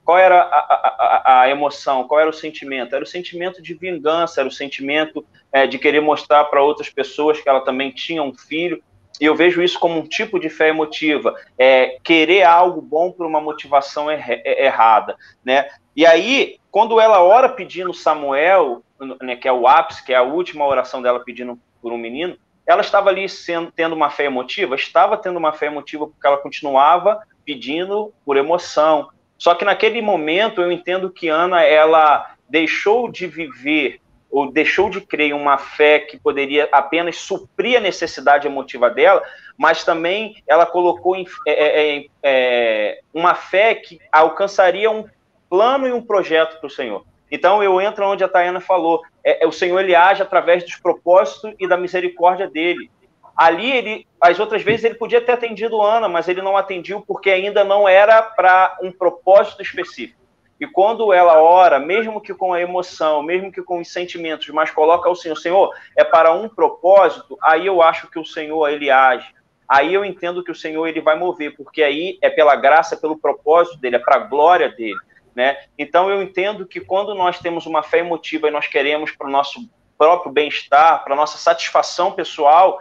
qual 0.05 0.19
era 0.19 0.43
a, 0.43 1.23
a, 1.25 1.41
a 1.43 1.49
emoção, 1.49 2.07
qual 2.07 2.21
era 2.21 2.29
o 2.29 2.33
sentimento? 2.33 2.95
Era 2.95 3.05
o 3.05 3.07
sentimento 3.07 3.63
de 3.63 3.75
vingança, 3.75 4.41
era 4.41 4.49
o 4.49 4.53
sentimento 4.53 5.25
é, 5.53 5.67
de 5.67 5.79
querer 5.79 6.01
mostrar 6.01 6.45
para 6.45 6.63
outras 6.63 6.91
pessoas 6.91 7.41
que 7.41 7.49
ela 7.49 7.61
também 7.61 7.91
tinha 7.91 8.23
um 8.23 8.35
filho. 8.35 8.83
E 9.21 9.25
eu 9.25 9.37
vejo 9.37 9.63
isso 9.63 9.79
como 9.79 10.01
um 10.01 10.07
tipo 10.07 10.41
de 10.41 10.51
fé 10.51 10.69
emotiva, 10.69 11.35
é 11.57 11.99
querer 12.03 12.43
algo 12.43 12.83
bom 12.83 13.13
por 13.13 13.25
uma 13.25 13.41
motivação 13.41 14.11
er 14.11 14.43
errada, 14.45 15.17
né? 15.45 15.69
E 15.95 16.05
aí, 16.05 16.57
quando 16.71 17.01
ela 17.01 17.23
ora 17.23 17.49
pedindo 17.49 17.95
Samuel, 17.95 18.83
né, 19.21 19.37
que 19.37 19.49
é 19.49 19.53
o 19.53 19.67
ápice, 19.67 20.05
que 20.05 20.13
é 20.13 20.17
a 20.17 20.23
última 20.23 20.67
oração 20.67 21.03
dela 21.03 21.21
pedindo 21.21 21.59
por 21.81 21.93
um 21.93 21.99
menino, 21.99 22.37
ela 22.67 22.81
estava 22.81 23.11
ali 23.11 23.29
sendo, 23.29 23.71
tendo 23.71 23.95
uma 23.95 24.11
fé 24.11 24.25
emotiva? 24.25 24.75
Estava 24.75 25.17
tendo 25.17 25.37
uma 25.37 25.53
fé 25.53 25.67
emotiva 25.67 26.07
porque 26.07 26.27
ela 26.27 26.39
continuava 26.39 27.21
pedindo 27.45 28.13
por 28.25 28.37
emoção. 28.37 29.09
Só 29.37 29.55
que 29.55 29.65
naquele 29.65 30.01
momento 30.01 30.63
eu 30.63 30.73
entendo 30.73 31.11
que 31.11 31.29
Ana 31.29 31.63
ela 31.63 32.35
deixou 32.49 33.11
de 33.11 33.27
viver 33.27 34.01
ou 34.31 34.51
deixou 34.51 34.91
de 34.91 35.01
crer 35.01 35.31
em 35.31 35.33
uma 35.33 35.57
fé 35.59 36.01
que 36.01 36.19
poderia 36.19 36.69
apenas 36.73 37.17
suprir 37.17 37.77
a 37.77 37.81
necessidade 37.81 38.49
emotiva 38.49 38.91
dela, 38.91 39.23
mas 39.57 39.85
também 39.85 40.43
ela 40.47 40.67
colocou 40.67 41.15
em, 41.15 41.25
é, 41.47 41.53
é, 41.53 41.99
é, 41.99 42.07
é 42.23 43.01
uma 43.13 43.35
fé 43.35 43.77
que 43.77 44.01
alcançaria 44.11 44.91
um 44.91 45.07
plano 45.49 45.87
e 45.87 45.93
um 45.93 46.03
projeto 46.03 46.59
para 46.59 46.67
o 46.67 46.71
Senhor. 46.71 47.05
Então 47.35 47.61
eu 47.65 47.81
entro 47.81 48.07
onde 48.07 48.23
a 48.23 48.29
Tayana 48.29 48.61
falou, 48.61 49.03
é, 49.25 49.43
é, 49.43 49.47
o 49.47 49.51
Senhor 49.51 49.81
ele 49.81 49.93
age 49.93 50.23
através 50.23 50.63
dos 50.63 50.77
propósitos 50.77 51.53
e 51.59 51.67
da 51.67 51.77
misericórdia 51.77 52.49
dele. 52.49 52.89
Ali 53.37 53.73
ele, 53.73 54.07
as 54.21 54.39
outras 54.39 54.63
vezes 54.63 54.85
ele 54.85 54.95
podia 54.95 55.21
ter 55.21 55.33
atendido 55.33 55.83
Ana, 55.83 56.09
mas 56.09 56.29
ele 56.29 56.41
não 56.41 56.57
atendiu 56.57 57.01
porque 57.01 57.31
ainda 57.31 57.65
não 57.65 57.89
era 57.89 58.23
para 58.23 58.79
um 58.81 58.93
propósito 58.93 59.63
específico. 59.63 60.23
E 60.61 60.67
quando 60.69 61.13
ela 61.13 61.43
ora, 61.43 61.81
mesmo 61.81 62.21
que 62.21 62.33
com 62.33 62.53
a 62.53 62.61
emoção, 62.61 63.21
mesmo 63.21 63.51
que 63.51 63.61
com 63.61 63.81
os 63.81 63.93
sentimentos, 63.93 64.49
mas 64.51 64.71
coloca 64.71 65.09
ao 65.09 65.17
Senhor, 65.17 65.35
Senhor, 65.35 65.75
é 65.97 66.05
para 66.05 66.33
um 66.33 66.49
propósito, 66.49 67.37
aí 67.43 67.67
eu 67.67 67.83
acho 67.83 68.09
que 68.09 68.19
o 68.21 68.25
Senhor 68.25 68.69
ele 68.69 68.93
age. 68.93 69.27
Aí 69.69 69.93
eu 69.93 70.05
entendo 70.05 70.45
que 70.45 70.53
o 70.53 70.55
Senhor 70.55 70.87
ele 70.87 71.01
vai 71.01 71.19
mover, 71.19 71.57
porque 71.57 71.83
aí 71.83 72.17
é 72.23 72.31
pela 72.31 72.55
graça, 72.55 72.97
pelo 72.97 73.19
propósito 73.19 73.77
dele, 73.81 73.97
é 73.97 73.99
para 73.99 74.15
a 74.15 74.27
glória 74.29 74.69
dele. 74.69 75.01
Né? 75.35 75.57
Então 75.77 76.09
eu 76.09 76.23
entendo 76.23 76.67
que 76.67 76.81
quando 76.81 77.15
nós 77.15 77.41
temos 77.41 77.67
uma 77.67 77.83
fé 77.83 77.99
emotiva 77.99 78.49
e 78.49 78.53
nós 78.53 78.67
queremos 78.67 79.11
para 79.11 79.27
o 79.27 79.31
nosso 79.31 79.69
próprio 79.99 80.33
bem-estar, 80.33 81.03
para 81.03 81.15
a 81.15 81.17
nossa 81.17 81.39
satisfação 81.39 82.13
pessoal, 82.13 82.81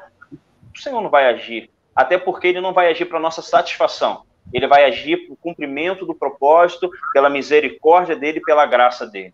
o 0.74 0.78
Senhor 0.78 1.02
não 1.02 1.10
vai 1.10 1.28
agir. 1.28 1.72
Até 1.96 2.18
porque 2.18 2.48
ele 2.48 2.62
não 2.62 2.74
vai 2.74 2.90
agir 2.90 3.06
para 3.06 3.18
a 3.18 3.22
nossa 3.22 3.42
satisfação. 3.42 4.24
Ele 4.52 4.68
vai 4.68 4.86
agir 4.86 5.26
para 5.26 5.34
o 5.34 5.38
cumprimento 5.38 6.06
do 6.06 6.14
propósito, 6.14 6.90
pela 7.14 7.30
misericórdia 7.30 8.16
dele 8.16 8.40
e 8.40 8.42
pela 8.44 8.66
graça 8.66 9.06
dele. 9.06 9.34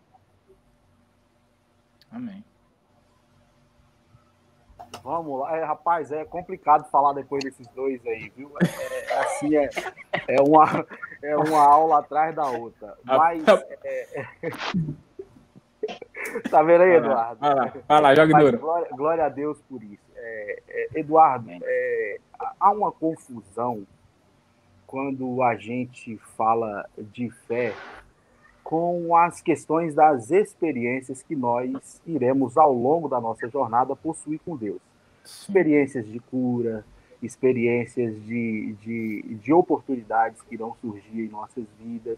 Amém. 2.11 2.43
Vamos 5.03 5.39
lá, 5.39 5.57
é, 5.57 5.63
rapaz, 5.63 6.11
é 6.11 6.25
complicado 6.25 6.89
falar 6.89 7.13
depois 7.13 7.43
desses 7.43 7.67
dois 7.69 8.05
aí, 8.05 8.31
viu? 8.35 8.51
É, 8.61 9.13
é 9.13 9.19
assim, 9.19 9.55
é, 9.55 9.69
é, 10.27 10.41
uma, 10.41 10.85
é 11.21 11.35
uma 11.35 11.61
aula 11.61 11.99
atrás 11.99 12.35
da 12.35 12.47
outra. 12.47 12.95
Mas. 13.03 13.43
É, 13.83 14.25
é 14.43 14.49
tá 16.49 16.61
vendo 16.61 16.81
aí, 16.81 16.95
Eduardo? 16.95 17.39
Vai 17.39 17.55
lá, 17.55 17.73
vai 17.87 18.01
lá, 18.01 18.15
joga 18.15 18.39
duro. 18.39 18.59
Glória, 18.59 18.89
glória, 18.91 19.25
a 19.25 19.29
Deus 19.29 19.59
por 19.69 19.81
isso. 19.83 20.09
Eduardo, 20.93 21.49
há 22.59 22.71
uma 22.71 22.91
confusão 22.91 23.85
quando 24.85 25.41
a 25.43 25.55
gente 25.55 26.17
fala 26.35 26.85
de 26.97 27.29
fé 27.47 27.73
com 28.63 29.15
as 29.15 29.41
questões 29.41 29.95
das 29.95 30.29
experiências 30.29 31.23
que 31.23 31.35
nós 31.35 32.01
iremos, 32.05 32.57
ao 32.57 32.73
longo 32.73 33.07
da 33.07 33.19
nossa 33.19 33.47
jornada, 33.49 33.95
possuir 33.95 34.39
com 34.45 34.55
Deus. 34.55 34.79
Experiências 35.25 36.07
de 36.07 36.19
cura, 36.19 36.85
experiências 37.21 38.15
de, 38.23 38.75
de, 38.81 39.21
de 39.41 39.53
oportunidades 39.53 40.41
que 40.41 40.55
irão 40.55 40.75
surgir 40.81 41.25
em 41.25 41.29
nossas 41.29 41.65
vidas. 41.79 42.17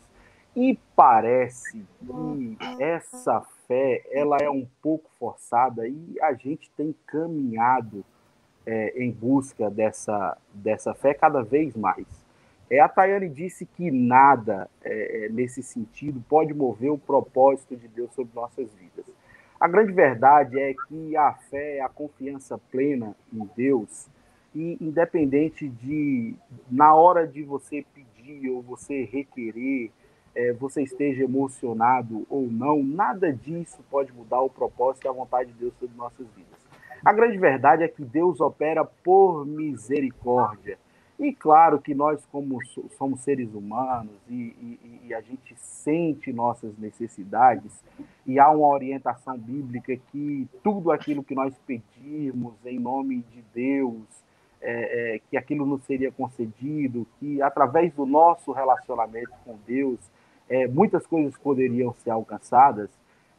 E 0.56 0.78
parece 0.96 1.84
que 2.00 2.58
essa 2.80 3.42
fé 3.68 4.04
ela 4.12 4.38
é 4.42 4.50
um 4.50 4.68
pouco 4.82 5.10
forçada 5.18 5.88
e 5.88 6.18
a 6.22 6.34
gente 6.34 6.70
tem 6.72 6.94
caminhado 7.06 8.04
é, 8.66 9.02
em 9.02 9.12
busca 9.12 9.70
dessa, 9.70 10.38
dessa 10.54 10.94
fé 10.94 11.14
cada 11.14 11.42
vez 11.42 11.76
mais. 11.76 12.06
É, 12.70 12.80
a 12.80 12.88
Tayane 12.88 13.28
disse 13.28 13.66
que 13.66 13.92
nada 13.92 14.70
é, 14.82 15.26
é, 15.26 15.30
nesse 15.30 15.62
sentido 15.62 16.24
pode 16.30 16.54
mover 16.54 16.90
o 16.90 16.98
propósito 16.98 17.76
de 17.76 17.88
Deus 17.88 18.14
sobre 18.14 18.34
nossas 18.34 18.74
vidas. 18.74 19.06
A 19.60 19.68
grande 19.68 19.92
verdade 19.92 20.60
é 20.60 20.74
que 20.88 21.16
a 21.16 21.34
fé 21.34 21.82
a 21.82 21.90
confiança 21.90 22.58
plena 22.72 23.16
em 23.32 23.48
Deus, 23.56 24.08
e 24.54 24.78
independente 24.82 25.68
de, 25.68 26.36
na 26.70 26.94
hora 26.94 27.28
de 27.28 27.44
você 27.44 27.86
pedir 27.94 28.50
ou 28.50 28.62
você 28.62 29.04
requerer, 29.06 29.92
é, 30.36 30.54
você 30.54 30.82
esteja 30.84 31.24
emocionado 31.24 32.26
ou 32.30 32.50
não, 32.50 32.84
nada 32.84 33.32
disso 33.34 33.84
pode 33.90 34.12
mudar 34.14 34.42
o 34.42 34.50
propósito 34.50 35.06
e 35.06 35.08
a 35.08 35.12
vontade 35.12 35.52
de 35.52 35.60
Deus 35.60 35.74
sobre 35.80 35.96
nossas 35.96 36.28
vidas. 36.36 36.60
A 37.04 37.12
grande 37.12 37.38
verdade 37.38 37.84
é 37.84 37.88
que 37.88 38.04
Deus 38.04 38.40
opera 38.40 38.86
por 38.86 39.46
misericórdia. 39.46 40.78
E 41.20 41.32
claro 41.34 41.80
que 41.80 41.94
nós, 41.94 42.26
como 42.32 42.58
somos 42.98 43.22
seres 43.22 43.54
humanos 43.54 44.16
e, 44.28 44.34
e, 44.34 45.02
e, 45.04 45.14
a 45.14 45.22
gente 45.22 45.56
sente 45.56 46.34
nossas 46.34 46.76
necessidades, 46.80 47.72
e 48.26 48.40
há 48.40 48.50
uma 48.50 48.68
orientação 48.68 49.38
bíblica 49.38 49.96
que 50.12 50.48
tudo 50.64 50.92
aquilo 50.92 51.24
que 51.24 51.36
nós 51.36 51.56
pedirmos 51.60 52.56
em 52.66 52.80
nome 52.80 53.24
de 53.32 53.44
Deus, 53.54 54.21
é, 54.62 55.16
é, 55.16 55.20
que 55.30 55.38
aquilo 55.38 55.66
nos 55.66 55.84
seria 55.84 56.12
concedido, 56.12 57.08
que 57.20 57.42
através 57.42 57.94
do 57.94 58.06
nosso 58.06 58.52
relacionamento 58.52 59.32
com 59.44 59.58
Deus, 59.66 60.00
é, 60.50 60.68
muitas 60.68 61.06
coisas 61.08 61.38
poderiam 61.38 61.94
ser 61.96 62.12
alcançadas. 62.12 62.90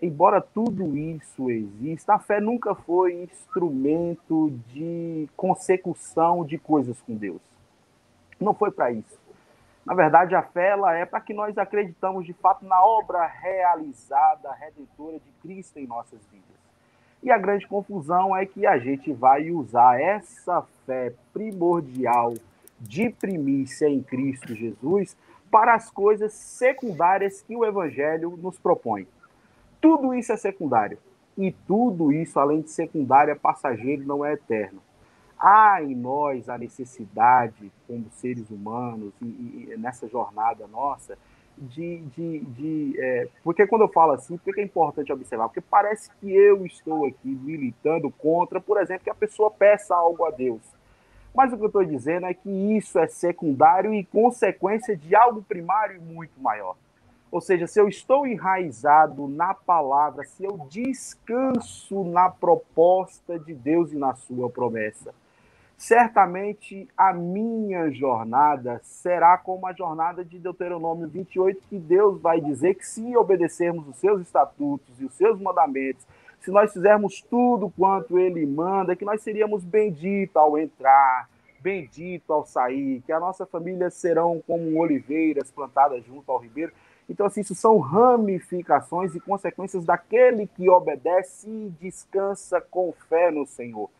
Embora 0.00 0.40
tudo 0.40 0.96
isso 0.96 1.48
exista, 1.50 2.14
a 2.14 2.18
fé 2.18 2.40
nunca 2.40 2.74
foi 2.74 3.22
instrumento 3.22 4.52
de 4.68 5.28
consecução 5.36 6.44
de 6.44 6.58
coisas 6.58 7.00
com 7.02 7.14
Deus 7.14 7.40
não 8.42 8.54
foi 8.54 8.70
para 8.70 8.90
isso. 8.90 9.20
Na 9.84 9.94
verdade, 9.94 10.34
a 10.34 10.42
fé 10.42 10.70
ela 10.70 10.94
é 10.94 11.04
para 11.04 11.20
que 11.20 11.34
nós 11.34 11.56
acreditamos 11.58 12.24
de 12.24 12.32
fato 12.34 12.64
na 12.64 12.84
obra 12.84 13.26
realizada, 13.26 14.52
redentora 14.52 15.18
de 15.18 15.30
Cristo 15.40 15.78
em 15.78 15.86
nossas 15.86 16.20
vidas. 16.26 16.61
E 17.22 17.30
a 17.30 17.38
grande 17.38 17.66
confusão 17.66 18.36
é 18.36 18.44
que 18.44 18.66
a 18.66 18.78
gente 18.78 19.12
vai 19.12 19.50
usar 19.50 20.00
essa 20.00 20.62
fé 20.84 21.12
primordial 21.32 22.34
de 22.80 23.10
primícia 23.10 23.88
em 23.88 24.02
Cristo 24.02 24.54
Jesus 24.54 25.16
para 25.50 25.74
as 25.74 25.90
coisas 25.90 26.32
secundárias 26.32 27.42
que 27.42 27.54
o 27.54 27.64
Evangelho 27.64 28.36
nos 28.36 28.58
propõe. 28.58 29.06
Tudo 29.80 30.14
isso 30.14 30.32
é 30.32 30.36
secundário. 30.36 30.98
E 31.38 31.52
tudo 31.52 32.12
isso, 32.12 32.38
além 32.38 32.60
de 32.60 32.70
secundário, 32.70 33.30
é 33.30 33.34
passageiro, 33.34 34.04
não 34.04 34.24
é 34.24 34.32
eterno 34.32 34.80
há 35.42 35.82
em 35.82 35.96
nós 35.96 36.48
a 36.48 36.56
necessidade, 36.56 37.72
como 37.88 38.06
seres 38.12 38.48
humanos, 38.48 39.12
e, 39.20 39.26
e 39.72 39.76
nessa 39.76 40.08
jornada 40.08 40.68
nossa, 40.68 41.18
de. 41.56 41.98
de, 42.16 42.40
de 42.40 42.94
é, 42.98 43.28
porque 43.42 43.66
quando 43.66 43.82
eu 43.82 43.88
falo 43.88 44.12
assim, 44.12 44.36
por 44.36 44.54
que 44.54 44.60
é 44.60 44.64
importante 44.64 45.12
observar? 45.12 45.48
Porque 45.48 45.60
parece 45.60 46.10
que 46.20 46.32
eu 46.32 46.64
estou 46.66 47.06
aqui 47.06 47.28
militando 47.28 48.10
contra, 48.10 48.60
por 48.60 48.80
exemplo, 48.80 49.04
que 49.04 49.10
a 49.10 49.14
pessoa 49.14 49.50
peça 49.50 49.94
algo 49.94 50.24
a 50.24 50.30
Deus. 50.30 50.62
Mas 51.34 51.52
o 51.52 51.56
que 51.56 51.62
eu 51.62 51.68
estou 51.68 51.84
dizendo 51.84 52.26
é 52.26 52.34
que 52.34 52.50
isso 52.76 52.98
é 52.98 53.06
secundário 53.06 53.94
e 53.94 54.04
consequência 54.04 54.96
de 54.96 55.14
algo 55.14 55.42
primário 55.42 55.96
e 55.96 56.00
muito 56.00 56.38
maior. 56.40 56.76
Ou 57.30 57.40
seja, 57.40 57.66
se 57.66 57.80
eu 57.80 57.88
estou 57.88 58.26
enraizado 58.26 59.26
na 59.26 59.54
palavra, 59.54 60.22
se 60.24 60.44
eu 60.44 60.66
descanso 60.68 62.04
na 62.04 62.28
proposta 62.28 63.38
de 63.38 63.54
Deus 63.54 63.90
e 63.90 63.96
na 63.96 64.14
sua 64.14 64.50
promessa, 64.50 65.14
certamente 65.82 66.88
a 66.96 67.12
minha 67.12 67.90
jornada 67.90 68.80
será 68.84 69.36
como 69.36 69.66
a 69.66 69.72
jornada 69.72 70.24
de 70.24 70.38
Deuteronômio 70.38 71.08
28, 71.08 71.60
que 71.68 71.76
Deus 71.76 72.20
vai 72.20 72.40
dizer 72.40 72.76
que 72.76 72.86
se 72.86 73.16
obedecermos 73.16 73.88
os 73.88 73.96
seus 73.96 74.20
estatutos 74.22 75.00
e 75.00 75.04
os 75.04 75.12
seus 75.14 75.40
mandamentos, 75.40 76.06
se 76.38 76.52
nós 76.52 76.72
fizermos 76.72 77.20
tudo 77.22 77.68
quanto 77.76 78.16
ele 78.16 78.46
manda, 78.46 78.94
que 78.94 79.04
nós 79.04 79.22
seríamos 79.22 79.64
benditos 79.64 80.36
ao 80.36 80.56
entrar, 80.56 81.28
bendito 81.58 82.32
ao 82.32 82.46
sair, 82.46 83.02
que 83.04 83.10
a 83.10 83.18
nossa 83.18 83.44
família 83.44 83.90
serão 83.90 84.40
como 84.46 84.78
oliveiras 84.78 85.50
plantadas 85.50 86.04
junto 86.04 86.30
ao 86.30 86.38
ribeiro. 86.38 86.72
Então, 87.10 87.26
assim, 87.26 87.40
isso 87.40 87.56
são 87.56 87.80
ramificações 87.80 89.16
e 89.16 89.20
consequências 89.20 89.84
daquele 89.84 90.46
que 90.46 90.70
obedece 90.70 91.48
e 91.50 91.74
descansa 91.80 92.60
com 92.60 92.94
fé 93.08 93.32
no 93.32 93.44
Senhor. 93.44 93.90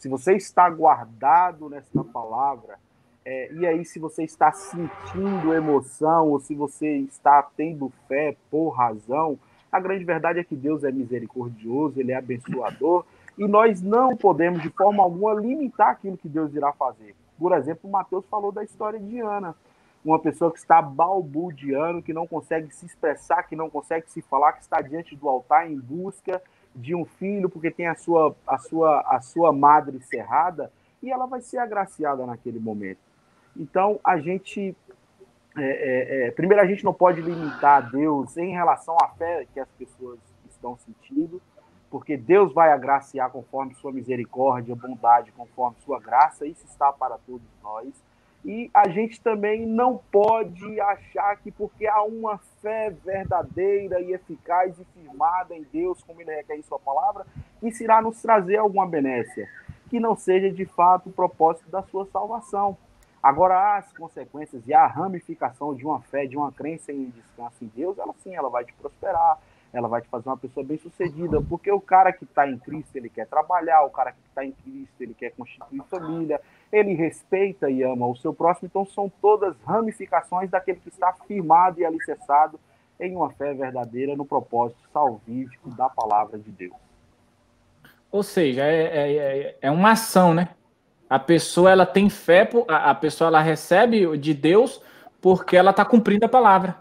Se 0.00 0.08
você 0.08 0.34
está 0.34 0.68
guardado 0.68 1.68
nesta 1.68 2.02
palavra, 2.02 2.76
É, 3.22 3.52
e 3.52 3.66
aí, 3.66 3.84
se 3.84 3.98
você 3.98 4.24
está 4.24 4.50
sentindo 4.50 5.52
emoção 5.52 6.30
ou 6.30 6.40
se 6.40 6.54
você 6.54 7.00
está 7.00 7.42
tendo 7.54 7.92
fé 8.08 8.34
por 8.50 8.70
razão, 8.70 9.38
a 9.70 9.78
grande 9.78 10.04
verdade 10.06 10.38
é 10.38 10.44
que 10.44 10.56
Deus 10.56 10.84
é 10.84 10.90
misericordioso, 10.90 12.00
Ele 12.00 12.12
é 12.12 12.16
abençoador 12.16 13.04
e 13.36 13.46
nós 13.46 13.82
não 13.82 14.16
podemos, 14.16 14.62
de 14.62 14.70
forma 14.70 15.02
alguma, 15.02 15.34
limitar 15.34 15.90
aquilo 15.90 16.16
que 16.16 16.30
Deus 16.30 16.54
irá 16.54 16.72
fazer. 16.72 17.14
Por 17.38 17.52
exemplo, 17.52 17.88
o 17.90 17.92
Mateus 17.92 18.24
falou 18.26 18.50
da 18.50 18.64
história 18.64 18.98
de 18.98 19.20
Ana, 19.20 19.54
uma 20.02 20.18
pessoa 20.18 20.50
que 20.50 20.58
está 20.58 20.80
balbuciando, 20.80 22.02
que 22.02 22.14
não 22.14 22.26
consegue 22.26 22.74
se 22.74 22.86
expressar, 22.86 23.42
que 23.42 23.54
não 23.54 23.68
consegue 23.68 24.10
se 24.10 24.22
falar, 24.22 24.54
que 24.54 24.62
está 24.62 24.80
diante 24.80 25.14
do 25.14 25.28
altar 25.28 25.70
em 25.70 25.78
busca 25.78 26.40
de 26.74 26.94
um 26.94 27.04
filho, 27.04 27.48
porque 27.48 27.70
tem 27.70 27.86
a 27.86 27.94
sua, 27.94 28.34
a 28.46 28.58
sua, 28.58 29.00
a 29.00 29.20
sua 29.20 29.52
madre 29.52 30.00
cerrada, 30.00 30.70
e 31.02 31.10
ela 31.10 31.26
vai 31.26 31.40
ser 31.40 31.58
agraciada 31.58 32.24
naquele 32.26 32.58
momento. 32.58 33.00
Então, 33.56 33.98
a 34.04 34.18
gente. 34.18 34.76
É, 35.56 35.62
é, 35.62 36.28
é, 36.28 36.30
primeiro, 36.30 36.62
a 36.62 36.66
gente 36.66 36.84
não 36.84 36.94
pode 36.94 37.20
limitar 37.20 37.90
Deus 37.90 38.36
em 38.36 38.52
relação 38.52 38.96
à 39.02 39.08
fé 39.08 39.46
que 39.52 39.58
as 39.58 39.68
pessoas 39.70 40.20
estão 40.48 40.78
sentindo, 40.78 41.42
porque 41.90 42.16
Deus 42.16 42.52
vai 42.52 42.70
agraciar 42.70 43.30
conforme 43.30 43.74
sua 43.74 43.90
misericórdia, 43.90 44.76
bondade, 44.76 45.32
conforme 45.32 45.76
sua 45.84 45.98
graça, 45.98 46.46
isso 46.46 46.64
está 46.66 46.92
para 46.92 47.18
todos 47.26 47.46
nós. 47.62 47.88
E 48.44 48.70
a 48.72 48.88
gente 48.88 49.20
também 49.20 49.66
não 49.66 49.98
pode 50.10 50.80
achar 50.80 51.36
que 51.36 51.50
porque 51.50 51.86
há 51.86 52.02
uma 52.02 52.38
fé 52.62 52.90
verdadeira 52.90 54.00
e 54.00 54.12
eficaz 54.12 54.78
e 54.78 54.84
firmada 54.94 55.54
em 55.54 55.66
Deus, 55.70 56.02
como 56.02 56.22
ele 56.22 56.34
requer 56.34 56.56
em 56.56 56.62
sua 56.62 56.78
palavra, 56.78 57.26
isso 57.62 57.82
irá 57.82 58.00
nos 58.00 58.20
trazer 58.22 58.56
alguma 58.56 58.86
benécia, 58.86 59.46
que 59.90 60.00
não 60.00 60.16
seja 60.16 60.50
de 60.50 60.64
fato 60.64 61.10
o 61.10 61.12
propósito 61.12 61.70
da 61.70 61.82
sua 61.82 62.06
salvação. 62.06 62.78
Agora, 63.22 63.76
as 63.76 63.92
consequências 63.92 64.66
e 64.66 64.72
a 64.72 64.86
ramificação 64.86 65.74
de 65.74 65.84
uma 65.84 66.00
fé, 66.00 66.24
de 66.24 66.38
uma 66.38 66.50
crença 66.50 66.90
em 66.90 67.10
descanso 67.10 67.62
em 67.62 67.66
Deus, 67.66 67.98
ela 67.98 68.14
sim, 68.22 68.34
ela 68.34 68.48
vai 68.48 68.64
te 68.64 68.72
prosperar, 68.72 69.38
ela 69.72 69.88
vai 69.88 70.00
te 70.00 70.08
fazer 70.08 70.28
uma 70.28 70.38
pessoa 70.38 70.64
bem 70.64 70.78
sucedida, 70.78 71.40
porque 71.42 71.70
o 71.70 71.80
cara 71.80 72.12
que 72.12 72.24
está 72.24 72.48
em 72.48 72.58
Cristo, 72.58 72.96
ele 72.96 73.10
quer 73.10 73.26
trabalhar, 73.26 73.82
o 73.82 73.90
cara 73.90 74.12
que 74.12 74.18
está 74.26 74.42
em 74.42 74.52
Cristo, 74.52 75.00
ele 75.00 75.12
quer 75.12 75.32
constituir 75.32 75.82
família, 75.90 76.40
ele 76.72 76.94
respeita 76.94 77.68
e 77.68 77.82
ama 77.82 78.06
o 78.06 78.16
seu 78.16 78.32
próximo, 78.32 78.68
então 78.70 78.86
são 78.86 79.10
todas 79.20 79.56
ramificações 79.66 80.50
daquele 80.50 80.78
que 80.78 80.88
está 80.88 81.12
firmado 81.26 81.80
e 81.80 81.84
alicerçado 81.84 82.58
em 82.98 83.16
uma 83.16 83.30
fé 83.30 83.54
verdadeira 83.54 84.14
no 84.14 84.24
propósito 84.24 84.80
salvífico 84.92 85.70
da 85.70 85.88
palavra 85.88 86.38
de 86.38 86.50
Deus. 86.50 86.74
Ou 88.12 88.22
seja, 88.22 88.64
é, 88.64 88.82
é, 88.82 89.16
é, 89.16 89.56
é 89.62 89.70
uma 89.70 89.92
ação, 89.92 90.34
né? 90.34 90.48
A 91.08 91.18
pessoa 91.18 91.70
ela 91.70 91.86
tem 91.86 92.08
fé, 92.08 92.48
a 92.68 92.94
pessoa 92.94 93.28
ela 93.28 93.40
recebe 93.40 94.16
de 94.16 94.32
Deus 94.32 94.80
porque 95.20 95.56
ela 95.56 95.70
está 95.70 95.84
cumprindo 95.84 96.24
a 96.24 96.28
palavra. 96.28 96.76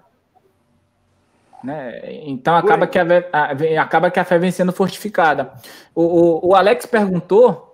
Né? 1.63 1.99
Então 2.25 2.55
acaba 2.55 2.87
que, 2.87 2.97
a, 2.97 3.03
a, 3.33 3.81
acaba 3.81 4.11
que 4.11 4.19
a 4.19 4.23
fé 4.23 4.37
vem 4.37 4.51
sendo 4.51 4.71
fortificada. 4.71 5.51
O, 5.95 6.03
o, 6.03 6.49
o 6.49 6.55
Alex 6.55 6.85
perguntou 6.85 7.68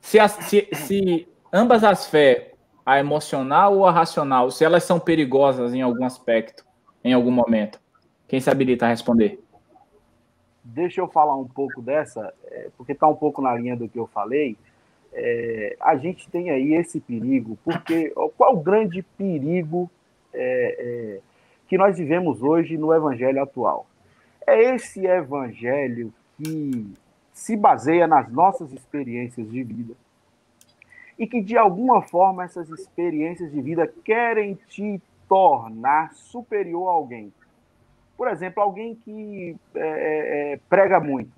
se, 0.00 0.18
a, 0.18 0.28
se, 0.28 0.68
se 0.72 1.28
ambas 1.52 1.84
as 1.84 2.06
fé, 2.06 2.52
a 2.84 2.98
emocional 2.98 3.76
ou 3.76 3.86
a 3.86 3.92
racional, 3.92 4.50
se 4.50 4.64
elas 4.64 4.84
são 4.84 4.98
perigosas 4.98 5.74
em 5.74 5.82
algum 5.82 6.04
aspecto, 6.04 6.64
em 7.04 7.12
algum 7.12 7.30
momento. 7.30 7.80
Quem 8.26 8.40
se 8.40 8.50
habilita 8.50 8.86
a 8.86 8.88
responder? 8.88 9.42
Deixa 10.62 11.00
eu 11.00 11.08
falar 11.08 11.36
um 11.36 11.48
pouco 11.48 11.80
dessa, 11.82 12.32
é, 12.46 12.68
porque 12.76 12.92
está 12.92 13.06
um 13.08 13.14
pouco 13.14 13.42
na 13.42 13.54
linha 13.54 13.76
do 13.76 13.88
que 13.88 13.98
eu 13.98 14.06
falei 14.06 14.56
é, 15.12 15.76
a 15.80 15.96
gente 15.96 16.28
tem 16.30 16.50
aí 16.50 16.74
esse 16.74 17.00
perigo, 17.00 17.58
porque 17.64 18.12
qual 18.36 18.54
o 18.54 18.60
grande 18.60 19.02
perigo 19.02 19.90
é, 20.32 20.76
é, 20.78 21.20
que 21.68 21.76
nós 21.76 21.98
vivemos 21.98 22.42
hoje 22.42 22.76
no 22.76 22.94
evangelho 22.94 23.42
atual? 23.42 23.86
É 24.46 24.74
esse 24.74 25.06
evangelho 25.06 26.12
que 26.36 26.92
se 27.32 27.56
baseia 27.56 28.06
nas 28.06 28.30
nossas 28.30 28.72
experiências 28.72 29.50
de 29.50 29.62
vida 29.62 29.94
e 31.18 31.26
que 31.26 31.42
de 31.42 31.56
alguma 31.58 32.00
forma 32.00 32.44
essas 32.44 32.70
experiências 32.70 33.52
de 33.52 33.60
vida 33.60 33.86
querem 34.02 34.54
te 34.68 35.00
tornar 35.28 36.14
superior 36.14 36.88
a 36.88 36.92
alguém. 36.92 37.32
Por 38.16 38.26
exemplo, 38.26 38.62
alguém 38.62 38.94
que 38.94 39.54
é, 39.74 39.80
é, 39.80 40.52
é 40.52 40.60
prega 40.68 40.98
muito, 40.98 41.32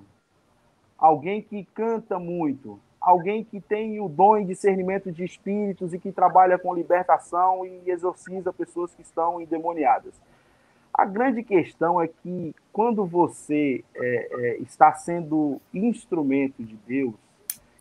alguém 0.97 1.43
que 1.43 1.65
canta 1.75 2.17
muito, 2.19 2.79
alguém 3.01 3.43
que 3.43 3.61
tem 3.61 4.01
o 4.01 4.09
dom 4.09 4.39
e 4.39 4.45
discernimento 4.45 5.11
de 5.11 5.25
espíritos 5.25 5.93
e 5.93 5.99
que 5.99 6.13
trabalha 6.13 6.57
com 6.57 6.73
libertação 6.73 7.67
e 7.67 7.91
exorciza 7.91 8.53
pessoas 8.53 8.95
que 8.95 9.03
estão 9.03 9.41
endemoniadas. 9.41 10.15
A 11.03 11.05
grande 11.05 11.43
questão 11.43 12.01
é 12.01 12.07
que 12.07 12.55
quando 12.73 13.05
você 13.05 13.83
é, 13.93 14.29
é, 14.31 14.57
está 14.59 14.93
sendo 14.93 15.61
instrumento 15.75 16.63
de 16.63 16.77
Deus 16.87 17.17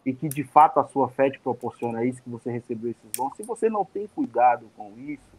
e 0.03 0.11
que 0.11 0.27
de 0.27 0.43
fato 0.43 0.79
a 0.79 0.87
sua 0.87 1.07
fé 1.07 1.29
te 1.29 1.39
proporciona 1.39 2.03
isso, 2.03 2.19
que 2.23 2.29
você 2.31 2.49
recebeu 2.49 2.89
esses 2.89 3.11
dons, 3.15 3.37
se 3.37 3.43
você 3.43 3.69
não 3.69 3.85
tem 3.85 4.07
cuidado 4.07 4.65
com 4.75 4.91
isso, 4.97 5.29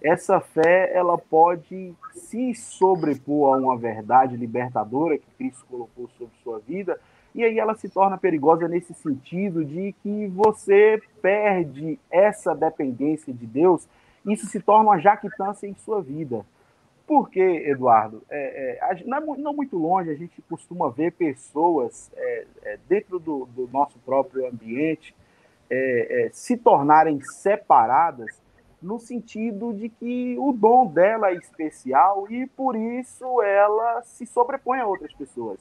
essa 0.00 0.40
fé 0.40 0.90
ela 0.94 1.18
pode 1.18 1.92
se 2.14 2.54
sobrepor 2.54 3.54
a 3.54 3.58
uma 3.58 3.76
verdade 3.76 4.34
libertadora 4.34 5.18
que 5.18 5.30
Cristo 5.36 5.66
colocou 5.68 6.08
sobre 6.16 6.32
sua 6.42 6.58
vida 6.60 6.98
e 7.34 7.44
aí 7.44 7.58
ela 7.58 7.74
se 7.74 7.90
torna 7.90 8.16
perigosa 8.16 8.66
nesse 8.66 8.94
sentido 8.94 9.62
de 9.62 9.94
que 10.02 10.26
você 10.28 11.02
perde 11.20 11.98
essa 12.10 12.54
dependência 12.54 13.30
de 13.30 13.46
Deus, 13.46 13.86
isso 14.24 14.46
se 14.46 14.58
torna 14.58 14.84
uma 14.84 14.98
jactância 14.98 15.66
em 15.66 15.74
sua 15.74 16.00
vida. 16.00 16.46
Por 17.06 17.30
quê, 17.30 17.64
Eduardo? 17.66 18.22
É, 18.28 18.78
é, 18.80 19.04
não, 19.04 19.34
é, 19.34 19.38
não, 19.38 19.54
muito 19.54 19.76
longe, 19.76 20.10
a 20.10 20.14
gente 20.14 20.42
costuma 20.42 20.90
ver 20.90 21.12
pessoas 21.12 22.10
é, 22.16 22.46
é 22.64 22.78
dentro 22.88 23.18
do, 23.18 23.46
do, 23.46 23.68
nosso 23.68 23.98
próprio 24.00 24.46
ambiente 24.46 25.14
se 26.32 26.56
tornarem 26.56 27.20
separadas 27.20 28.40
no 28.80 29.00
sentido 29.00 29.74
de 29.74 29.88
que 29.88 30.36
o 30.38 30.52
dom 30.52 30.86
dela 30.86 31.30
é 31.30 31.34
especial 31.34 32.30
e 32.30 32.46
por 32.46 32.76
isso 32.76 33.42
ela 33.42 34.00
se 34.02 34.24
sobrepõe 34.26 34.78
a 34.78 34.86
outras 34.86 35.12
pessoas 35.12 35.58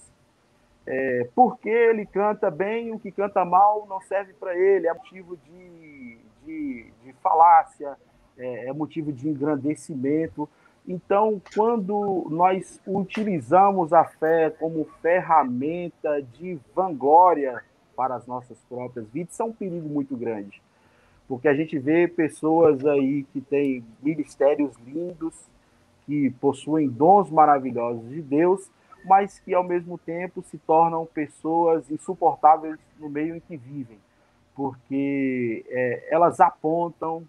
é, 0.88 1.28
porque 1.34 1.70
ele 1.70 2.06
canta 2.06 2.52
bem, 2.52 2.92
o 2.92 3.00
que 3.00 3.12
canta 3.12 3.44
mal 3.44 3.86
não 3.90 4.00
serve 4.02 4.34
para 4.34 4.56
ele, 4.56 4.88
é 4.88 4.94
motivo 4.94 5.36
de, 5.38 6.18
de, 6.46 6.92
de 7.04 7.14
falácia, 7.24 7.98
é, 8.38 8.68
é, 8.68 8.74
motivo 8.74 9.12
de 9.12 9.28
engrandecimento. 9.28 10.48
Então, 10.88 11.42
quando 11.56 12.28
nós 12.30 12.80
utilizamos 12.86 13.92
a 13.92 14.04
fé 14.04 14.52
como 14.52 14.86
ferramenta 15.02 16.22
de 16.22 16.60
vanglória 16.76 17.64
para 17.96 18.16
as 18.16 18.28
nossas 18.28 18.58
próprias 18.70 19.08
vidas, 19.10 19.34
isso 19.34 19.42
é 19.42 19.46
um 19.46 19.54
perigo 19.54 19.90
muito 19.90 20.16
grande. 20.16 20.62
Porque 21.28 21.48
a 21.48 21.56
gente 21.56 21.80
vê 21.80 22.08
pessoas 22.08 22.86
aí 22.86 23.24
que 23.34 23.42
têm 23.42 23.84
ministérios 24.04 24.76
lindos, 24.86 25.34
que 26.06 26.30
possuem 26.40 26.88
dons 26.88 27.32
maravilhosos 27.32 28.08
de 28.10 28.22
Deus, 28.22 28.70
mas 29.06 29.40
que 29.40 29.56
ao 29.56 29.64
mesmo 29.64 29.98
tempo 29.98 30.44
se 30.44 30.58
tornam 30.60 31.06
pessoas 31.06 31.90
insuportáveis 31.90 32.78
no 33.00 33.10
meio 33.10 33.36
em 33.36 33.40
que 33.40 33.58
vivem, 33.58 33.98
porque 34.56 35.66
é, 35.68 36.08
elas 36.12 36.40
apontam, 36.40 37.24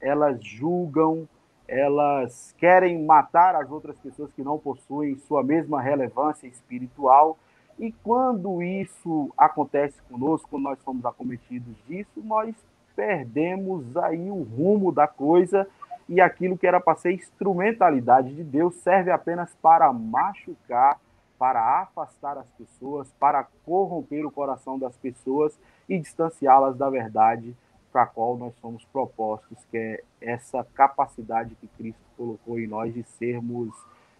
elas 0.00 0.42
julgam, 0.42 1.28
elas 1.66 2.54
querem 2.58 3.04
matar 3.04 3.54
as 3.54 3.70
outras 3.70 3.96
pessoas 3.98 4.32
que 4.32 4.42
não 4.42 4.58
possuem 4.58 5.16
sua 5.16 5.42
mesma 5.42 5.80
relevância 5.80 6.46
espiritual. 6.46 7.38
E 7.78 7.92
quando 7.92 8.62
isso 8.62 9.32
acontece 9.36 10.00
conosco, 10.02 10.48
quando 10.50 10.64
nós 10.64 10.78
somos 10.80 11.04
acometidos 11.04 11.74
disso, 11.86 12.22
nós 12.22 12.54
perdemos 12.94 13.96
aí 13.96 14.30
o 14.30 14.42
rumo 14.42 14.92
da 14.92 15.06
coisa 15.06 15.66
e 16.08 16.20
aquilo 16.20 16.58
que 16.58 16.66
era 16.66 16.80
para 16.80 16.96
ser 16.96 17.12
instrumentalidade 17.12 18.34
de 18.34 18.44
Deus 18.44 18.74
serve 18.76 19.10
apenas 19.10 19.54
para 19.62 19.92
machucar 19.92 20.98
para 21.42 21.82
afastar 21.82 22.38
as 22.38 22.46
pessoas, 22.50 23.12
para 23.18 23.44
corromper 23.66 24.24
o 24.24 24.30
coração 24.30 24.78
das 24.78 24.96
pessoas 24.96 25.58
e 25.88 25.98
distanciá-las 25.98 26.76
da 26.76 26.88
verdade 26.88 27.56
para 27.92 28.04
a 28.04 28.06
qual 28.06 28.36
nós 28.36 28.54
somos 28.60 28.84
propostos, 28.86 29.58
que 29.70 29.76
é 29.76 30.02
essa 30.20 30.64
capacidade 30.74 31.54
que 31.56 31.66
Cristo 31.68 32.00
colocou 32.16 32.58
em 32.58 32.66
nós 32.66 32.94
de 32.94 33.02
sermos 33.02 33.68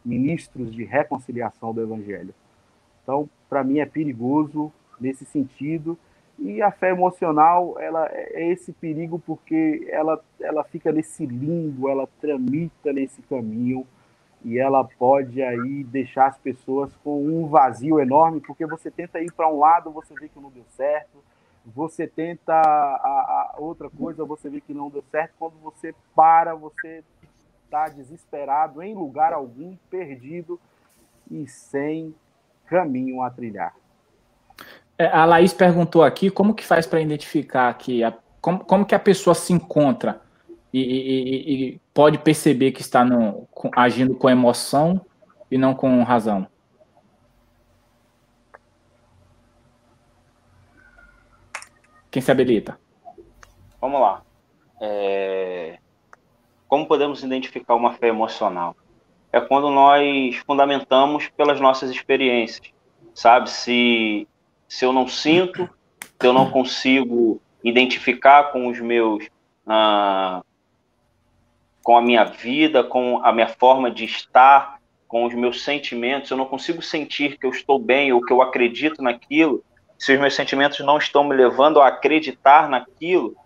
ministros 0.05 0.73
de 0.73 0.85
reconciliação 0.85 1.73
do 1.73 1.81
Evangelho. 1.81 2.35
Então, 3.03 3.29
para 3.49 3.65
mim 3.65 3.79
é 3.79 3.87
perigoso 3.87 4.73
nesse 5.01 5.25
sentido. 5.25 5.99
E 6.39 6.61
a 6.61 6.71
fé 6.71 6.91
emocional, 6.91 7.79
ela 7.79 8.09
é 8.11 8.51
esse 8.51 8.73
perigo 8.73 9.19
porque 9.19 9.87
ela, 9.91 10.23
ela 10.41 10.65
fica 10.65 10.91
nesse 10.91 11.25
limbo, 11.25 11.89
ela 11.89 12.09
tramita 12.21 12.93
nesse 12.93 13.23
caminho 13.23 13.87
e 14.45 14.59
ela 14.59 14.83
pode 14.83 15.41
aí 15.41 15.85
deixar 15.85 16.27
as 16.27 16.39
pessoas 16.39 16.95
com 17.05 17.25
um 17.25 17.47
vazio 17.47 18.01
enorme, 18.01 18.41
porque 18.41 18.67
você 18.67 18.91
tenta 18.91 19.21
ir 19.21 19.31
para 19.33 19.49
um 19.49 19.59
lado, 19.59 19.93
você 19.93 20.15
vê 20.15 20.29
que 20.29 20.41
não 20.41 20.51
deu 20.51 20.65
certo, 20.71 21.23
você 21.65 22.07
tenta 22.07 22.53
a, 22.55 23.55
a 23.55 23.57
outra 23.59 23.89
coisa, 23.89 24.25
você 24.25 24.49
vê 24.49 24.61
que 24.61 24.75
não 24.75 24.91
deu 24.91 25.05
certo. 25.11 25.35
Quando 25.39 25.55
você 25.63 25.95
para, 26.15 26.55
você 26.55 27.05
está 27.65 27.89
desesperado, 27.89 28.83
em 28.83 28.95
lugar 28.95 29.33
algum, 29.33 29.77
perdido 29.89 30.61
e 31.31 31.47
sem 31.47 32.15
caminho 32.67 33.23
a 33.23 33.31
trilhar. 33.31 33.75
É, 34.99 35.07
a 35.07 35.25
Laís 35.25 35.53
perguntou 35.53 36.03
aqui 36.03 36.31
como 36.31 36.55
que 36.55 36.65
faz 36.65 36.87
para 36.87 37.01
identificar 37.01 37.73
que 37.75 38.05
a, 38.05 38.13
como, 38.41 38.65
como 38.65 38.85
que 38.85 38.95
a 38.95 38.99
pessoa 38.99 39.35
se 39.35 39.53
encontra 39.53 40.21
e, 40.73 40.81
e, 40.81 41.55
e 41.55 41.81
pode 41.95 42.19
perceber 42.19 42.73
que 42.73 42.81
está 42.81 43.05
no, 43.05 43.49
agindo 43.75 44.15
com 44.15 44.29
emoção 44.29 45.01
e 45.51 45.57
não 45.57 45.75
com 45.75 46.03
razão. 46.03 46.47
Quem 52.13 52.21
se 52.21 52.31
habilita? 52.31 52.79
Vamos 53.81 53.99
lá. 53.99 54.23
É... 54.83 55.79
Como 56.69 56.87
podemos 56.87 57.25
identificar 57.25 57.75
uma 57.75 57.95
fé 57.95 58.09
emocional? 58.09 58.77
É 59.33 59.41
quando 59.41 59.71
nós 59.71 60.37
fundamentamos 60.47 61.29
pelas 61.31 61.59
nossas 61.59 61.91
experiências, 61.91 62.71
sabe? 63.15 63.49
Se, 63.49 64.29
se 64.69 64.85
eu 64.85 64.93
não 64.93 65.09
sinto, 65.09 65.69
se 66.21 66.27
eu 66.27 66.35
não 66.35 66.51
consigo 66.51 67.41
identificar 67.65 68.53
com 68.53 68.69
os 68.69 68.79
meus, 68.79 69.27
ah, 69.67 70.43
com 71.83 71.97
a 71.97 72.03
minha 72.03 72.25
vida, 72.25 72.85
com 72.85 73.25
a 73.25 73.33
minha 73.33 73.49
forma 73.49 73.91
de 73.91 74.05
estar, 74.05 74.79
com 75.09 75.25
os 75.25 75.35
meus 75.35 75.65
sentimentos, 75.65 76.31
eu 76.31 76.37
não 76.37 76.45
consigo 76.45 76.83
sentir 76.83 77.39
que 77.39 77.47
eu 77.47 77.51
estou 77.51 77.79
bem 77.79 78.13
ou 78.13 78.23
que 78.23 78.33
eu 78.33 78.43
acredito 78.43 79.03
naquilo, 79.03 79.65
se 80.03 80.13
os 80.13 80.19
meus 80.19 80.35
sentimentos 80.35 80.81
não 80.81 80.99
estão 80.99 81.23
me 81.23 81.33
levando 81.33 81.81
a 81.81 81.87
acreditar 81.87 82.69
naquilo, 82.69 83.37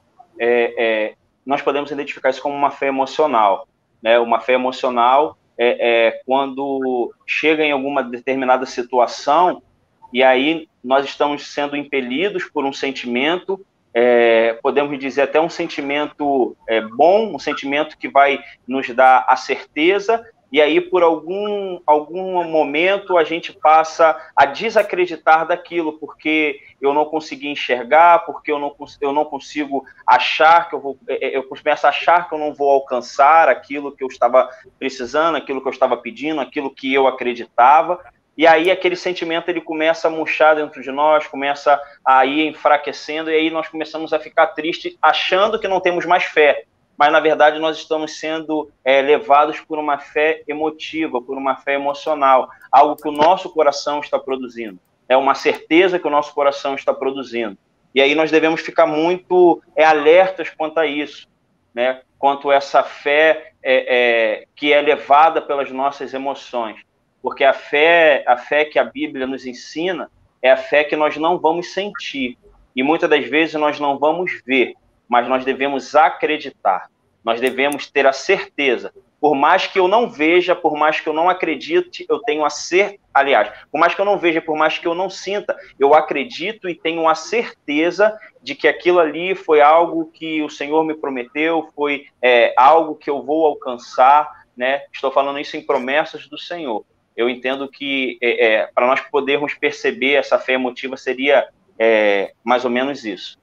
é, 0.41 0.75
é, 0.79 1.15
nós 1.45 1.61
podemos 1.61 1.91
identificar 1.91 2.31
isso 2.31 2.41
como 2.41 2.55
uma 2.55 2.71
fé 2.71 2.87
emocional. 2.87 3.69
Né? 4.03 4.19
Uma 4.19 4.41
fé 4.41 4.55
emocional 4.55 5.37
é, 5.59 6.07
é, 6.07 6.23
quando 6.25 7.13
chega 7.27 7.63
em 7.63 7.73
alguma 7.73 8.03
determinada 8.03 8.65
situação 8.65 9.63
e 10.11 10.23
aí 10.23 10.67
nós 10.83 11.05
estamos 11.05 11.47
sendo 11.47 11.77
impelidos 11.77 12.45
por 12.45 12.65
um 12.65 12.73
sentimento, 12.73 13.61
é, 13.93 14.55
podemos 14.63 14.99
dizer 14.99 15.23
até 15.23 15.39
um 15.39 15.51
sentimento 15.51 16.57
é, 16.67 16.81
bom, 16.81 17.35
um 17.35 17.39
sentimento 17.39 17.99
que 17.99 18.09
vai 18.09 18.43
nos 18.67 18.89
dar 18.95 19.27
a 19.29 19.37
certeza 19.37 20.25
e 20.57 20.63
aí 20.63 20.81
por 20.81 21.03
algum, 21.03 21.81
algum 21.87 22.43
momento 22.45 23.19
a 23.19 23.25
gente 23.25 23.53
passa 23.53 24.19
a 24.35 24.47
desacreditar 24.47 25.47
daquilo, 25.47 25.99
porque 25.99 26.59
eu 26.81 26.95
não 26.95 27.05
consegui 27.05 27.49
enxergar, 27.49 28.21
porque 28.21 28.51
eu 28.51 28.59
não, 28.59 28.75
eu 29.03 29.13
não 29.13 29.27
consigo 29.27 29.85
achar 30.07 30.67
que 30.67 30.75
eu 30.75 30.81
vou, 30.81 30.99
é, 31.07 31.27
é, 31.27 31.37
eu 31.37 31.43
começo 31.43 31.87
a 31.87 31.91
achar 31.91 32.27
que 32.27 32.35
eu 32.35 32.39
não 32.39 32.55
vou 32.55 32.71
alcançar 32.71 33.51
aquilo 33.51 33.95
que 33.95 34.03
eu 34.03 34.09
estava 34.09 34.49
precisando, 34.79 35.37
aquilo 35.37 35.61
que 35.61 35.69
eu 35.69 35.73
estava 35.73 35.95
pedindo, 35.95 36.41
aquilo 36.41 36.75
que 36.75 36.95
eu 36.95 37.07
acreditava, 37.07 38.03
e 38.35 38.47
aí 38.47 38.71
aquele 38.71 38.97
sentimento 38.97 39.51
ele 39.51 39.61
começa 39.61 40.09
a 40.09 40.11
murchar 40.11 40.57
dentro 40.57 40.81
de 40.81 40.91
nós, 40.91 41.27
começa 41.27 41.79
a 42.03 42.25
ir 42.25 42.49
enfraquecendo, 42.49 43.31
e 43.31 43.35
aí 43.35 43.51
nós 43.51 43.69
começamos 43.69 44.15
a 44.15 44.19
ficar 44.19 44.47
tristes, 44.47 44.97
achando 45.03 45.61
que 45.61 45.69
não 45.69 45.81
temos 45.81 46.07
mais 46.07 46.25
fé, 46.25 46.65
mas 46.97 47.13
na 47.13 47.21
verdade 47.21 47.59
nós 47.59 47.77
estamos 47.77 48.19
sendo 48.19 48.71
é, 48.85 49.03
levados 49.03 49.61
por 49.61 49.79
uma 49.79 49.99
fé 49.99 50.43
emotiva, 50.49 51.21
por 51.21 51.37
uma 51.37 51.57
fé 51.57 51.75
emocional, 51.75 52.49
algo 52.71 52.97
que 52.97 53.09
o 53.09 53.13
nosso 53.13 53.51
coração 53.51 54.01
está 54.01 54.19
produzindo, 54.19 54.79
é 55.09 55.17
uma 55.17 55.35
certeza 55.35 55.99
que 55.99 56.07
o 56.07 56.11
nosso 56.11 56.35
coração 56.35 56.75
está 56.75 56.93
produzindo. 56.93 57.57
E 57.95 58.01
aí 58.01 58.15
nós 58.15 58.31
devemos 58.31 58.61
ficar 58.61 58.87
muito 58.87 59.63
é, 59.75 59.85
alertas 59.85 60.51
quanto 60.51 60.79
a 60.79 60.87
isso, 60.87 61.29
né? 61.75 62.03
quanto 62.19 62.51
a 62.51 62.55
essa 62.55 62.83
fé 62.83 63.53
é, 63.63 63.97
é, 64.43 64.47
que 64.55 64.73
é 64.73 64.81
levada 64.81 65.41
pelas 65.41 65.71
nossas 65.71 66.13
emoções, 66.13 66.77
porque 67.23 67.45
a 67.45 67.53
fé, 67.53 68.23
a 68.27 68.37
fé 68.37 68.65
que 68.65 68.79
a 68.79 68.85
Bíblia 68.85 69.27
nos 69.27 69.47
ensina 69.47 70.11
é 70.43 70.51
a 70.51 70.57
fé 70.57 70.85
que 70.85 70.95
nós 70.95 71.17
não 71.17 71.39
vamos 71.39 71.73
sentir 71.73 72.39
e 72.75 72.83
muitas 72.83 73.09
das 73.09 73.27
vezes 73.27 73.55
nós 73.55 73.81
não 73.81 73.99
vamos 73.99 74.43
ver, 74.45 74.75
mas 75.09 75.29
nós 75.29 75.45
devemos 75.45 75.95
acreditar, 75.95 76.89
nós 77.25 77.41
devemos 77.41 77.91
ter 77.91 78.07
a 78.07 78.13
certeza. 78.13 78.93
Por 79.21 79.35
mais 79.35 79.67
que 79.67 79.79
eu 79.79 79.89
não 79.89 80.09
veja, 80.09 80.55
por 80.55 80.77
mais 80.77 81.01
que 81.01 81.09
eu 81.09 81.13
não 81.13 81.29
acredite, 81.29 82.07
eu 82.09 82.21
tenho 82.21 82.45
a 82.45 82.51
ser, 82.51 83.01
aliás, 83.13 83.51
por 83.73 83.79
mais 83.79 83.95
que 83.95 84.01
eu 84.01 84.05
não 84.05 84.19
veja, 84.19 84.41
por 84.41 84.57
mais 84.57 84.79
que 84.79 84.87
eu 84.87 84.95
não 84.95 85.09
sinta, 85.09 85.57
eu 85.79 85.95
acredito 85.95 86.69
e 86.69 86.75
tenho 86.75 87.09
a 87.09 87.15
certeza 87.15 88.17
de 88.43 88.55
que 88.55 88.69
aquilo 88.69 89.01
ali 89.01 89.35
foi 89.35 89.61
algo 89.61 90.11
que 90.13 90.43
o 90.43 90.51
Senhor 90.51 90.85
me 90.85 90.95
prometeu, 90.95 91.69
foi 91.75 92.07
é, 92.23 92.55
algo 92.57 92.95
que 92.95 93.11
eu 93.11 93.23
vou 93.23 93.47
alcançar, 93.47 94.47
né? 94.57 94.83
Estou 94.93 95.11
falando 95.11 95.41
isso 95.41 95.57
em 95.57 95.63
promessas 95.63 96.29
do 96.29 96.39
Senhor. 96.39 96.85
Eu 97.17 97.31
entendo 97.31 97.69
que 97.69 98.19
é, 98.23 98.47
é, 98.47 98.67
para 98.73 98.87
nós 98.87 99.01
podermos 99.01 99.55
perceber 99.55 100.13
essa 100.13 100.39
fé 100.39 100.53
emotiva 100.53 100.97
seria 100.97 101.49
é, 101.79 102.33
mais 102.45 102.65
ou 102.65 102.71
menos 102.71 103.05
isso. 103.05 103.39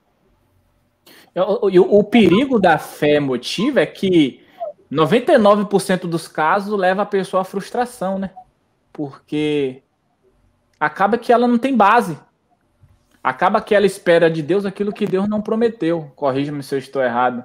O, 1.35 1.99
o, 1.99 2.03
perigo 2.03 2.59
da 2.59 2.77
fé 2.77 3.15
emotiva 3.15 3.81
é 3.81 3.85
que 3.85 4.41
99% 4.91 6.01
dos 6.01 6.27
casos 6.27 6.77
leva 6.77 7.01
a 7.01 7.07
pessoa 7.07 7.41
à 7.41 7.43
frustração, 7.43 8.19
né? 8.19 8.29
Porque 8.91 9.81
acaba 10.79 11.17
que 11.17 11.33
ela 11.33 11.47
não 11.47 11.57
tem 11.57 11.75
base. 11.75 12.17
Acaba 13.23 13.61
que 13.61 13.73
ela 13.73 13.85
espera 13.85 14.29
de 14.29 14.43
Deus 14.43 14.65
aquilo 14.65 14.93
que 14.93 15.07
Deus 15.07 15.27
não 15.27 15.41
prometeu. 15.41 16.11
Corrija-me 16.15 16.61
se 16.61 16.75
eu 16.75 16.79
estou 16.79 17.01
errado, 17.01 17.43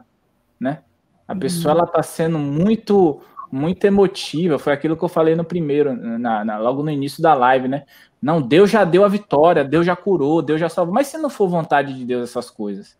né? 0.61 0.83
A 1.27 1.35
pessoa 1.35 1.73
ela 1.73 1.85
está 1.85 2.03
sendo 2.03 2.39
muito 2.39 3.23
muito 3.51 3.85
emotiva. 3.87 4.59
Foi 4.59 4.75
aquilo 4.75 4.97
que 4.97 5.05
eu 5.05 5.09
falei 5.09 5.35
no 5.35 5.45
primeiro, 5.45 5.95
na, 6.19 6.45
na, 6.45 6.59
logo 6.59 6.83
no 6.83 6.91
início 6.91 7.23
da 7.23 7.33
live, 7.33 7.69
né? 7.69 7.85
Não, 8.21 8.43
Deus 8.43 8.71
já 8.71 8.85
deu 8.85 9.05
a 9.05 9.09
vitória, 9.09 9.65
Deus 9.65 9.87
já 9.87 9.97
curou, 9.97 10.43
Deus 10.43 10.61
já 10.61 10.69
salvou. 10.69 10.95
Mas 10.95 11.07
se 11.07 11.17
não 11.17 11.31
for 11.31 11.49
vontade 11.49 11.95
de 11.95 12.05
Deus 12.05 12.29
essas 12.29 12.51
coisas, 12.51 12.97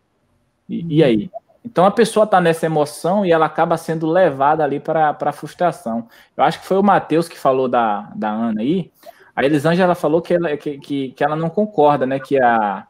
e, 0.69 0.97
e 0.97 1.03
aí? 1.03 1.31
Então 1.65 1.85
a 1.85 1.91
pessoa 1.91 2.23
está 2.23 2.39
nessa 2.39 2.65
emoção 2.65 3.25
e 3.25 3.31
ela 3.31 3.45
acaba 3.45 3.77
sendo 3.77 4.07
levada 4.07 4.63
ali 4.63 4.79
para 4.79 5.15
a 5.19 5.31
frustração. 5.31 6.07
Eu 6.37 6.43
acho 6.43 6.59
que 6.59 6.65
foi 6.65 6.77
o 6.77 6.83
Matheus 6.83 7.27
que 7.27 7.37
falou 7.37 7.67
da, 7.67 8.09
da 8.15 8.29
Ana 8.29 8.61
aí. 8.61 8.91
A 9.35 9.43
Elisângela 9.43 9.95
falou 9.95 10.21
que 10.21 10.33
ela, 10.33 10.55
que, 10.57 10.77
que, 10.77 11.11
que 11.11 11.23
ela 11.23 11.35
não 11.35 11.49
concorda, 11.49 12.05
né? 12.05 12.19
Que 12.19 12.41
a, 12.41 12.85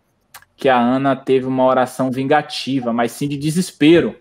que 0.55 0.67
a 0.67 0.77
Ana 0.77 1.15
teve 1.15 1.45
uma 1.45 1.65
oração 1.65 2.11
vingativa, 2.11 2.93
mas 2.93 3.11
sim 3.11 3.27
de 3.27 3.37
desespero. 3.37 4.15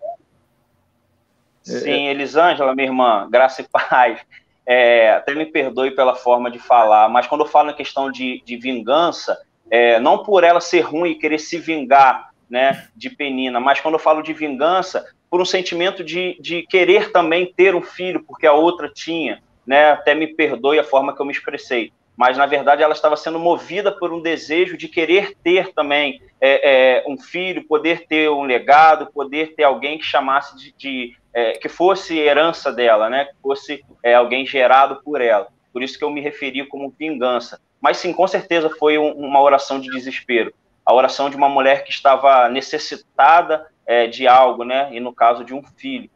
Sim, 1.63 2.07
Elisângela, 2.07 2.75
minha 2.75 2.89
irmã, 2.89 3.29
graça 3.31 3.61
e 3.61 3.69
paz. 3.69 4.21
É, 4.65 5.13
até 5.13 5.35
me 5.35 5.47
perdoe 5.47 5.91
pela 5.93 6.15
forma 6.15 6.51
de 6.51 6.59
falar, 6.59 7.09
mas 7.09 7.27
quando 7.27 7.41
eu 7.43 7.47
falo 7.47 7.69
na 7.69 7.73
questão 7.73 8.11
de, 8.13 8.43
de 8.45 8.57
vingança, 8.57 9.39
é, 9.71 9.99
não 9.99 10.23
por 10.23 10.45
ela 10.45 10.61
ser 10.61 10.81
ruim 10.81 11.13
e 11.13 11.15
querer 11.15 11.39
se 11.39 11.59
vingar 11.59 12.28
né, 12.49 12.89
de 12.97 13.11
Penina, 13.11 13.61
mas 13.61 13.81
quando 13.81 13.95
eu 13.95 14.01
falo 14.01 14.23
de 14.23 14.33
vingança, 14.33 15.05
por 15.31 15.41
um 15.41 15.45
sentimento 15.45 16.03
de, 16.03 16.37
de 16.41 16.63
querer 16.63 17.13
também 17.13 17.53
ter 17.55 17.75
um 17.75 17.83
filho, 17.83 18.25
porque 18.27 18.47
a 18.47 18.53
outra 18.53 18.89
tinha, 18.89 19.43
né, 19.67 19.91
até 19.91 20.15
me 20.15 20.27
perdoe 20.27 20.79
a 20.79 20.85
forma 20.85 21.15
que 21.15 21.21
eu 21.21 21.27
me 21.27 21.33
expressei, 21.33 21.93
mas 22.17 22.37
na 22.37 22.47
verdade 22.47 22.83
ela 22.83 22.95
estava 22.95 23.17
sendo 23.17 23.39
movida 23.39 23.93
por 23.93 24.13
um 24.13 24.21
desejo 24.21 24.77
de 24.77 24.89
querer 24.89 25.37
ter 25.45 25.73
também 25.73 26.21
é, 26.41 27.01
é, 27.01 27.05
um 27.07 27.19
filho, 27.19 27.67
poder 27.69 28.07
ter 28.07 28.31
um 28.31 28.43
legado, 28.43 29.13
poder 29.13 29.55
ter 29.55 29.65
alguém 29.65 29.99
que 29.99 30.05
chamasse 30.05 30.57
de, 30.57 30.75
de 30.77 31.17
é, 31.33 31.53
que 31.53 31.69
fosse 31.69 32.19
herança 32.19 32.73
dela, 32.73 33.11
né, 33.11 33.27
que 33.27 33.35
fosse 33.43 33.85
é, 34.03 34.15
alguém 34.15 34.47
gerado 34.47 35.01
por 35.05 35.21
ela. 35.21 35.49
Por 35.73 35.83
isso 35.83 35.99
que 35.99 36.05
eu 36.05 36.11
me 36.11 36.21
referi 36.21 36.67
como 36.67 36.93
vingança. 36.99 37.61
Mas 37.81 37.99
sim, 37.99 38.13
com 38.13 38.27
certeza 38.27 38.69
foi 38.71 38.99
um, 38.99 39.13
uma 39.13 39.41
oração 39.41 39.79
de 39.79 39.89
desespero 39.91 40.53
a 40.89 40.95
oração 40.95 41.29
de 41.29 41.37
uma 41.37 41.51
mulher 41.51 41.85
que 41.85 41.91
estava 41.91 42.49
necessitada 42.49 43.67
é, 43.87 44.07
de 44.07 44.27
algo, 44.27 44.65
né? 44.65 44.89
E 44.91 44.99
no 44.99 45.13
caso 45.13 45.45
de 45.45 45.53
um 45.53 45.63
filho, 45.63 46.09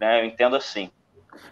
né? 0.00 0.22
Eu 0.22 0.24
entendo 0.24 0.56
assim. 0.56 0.90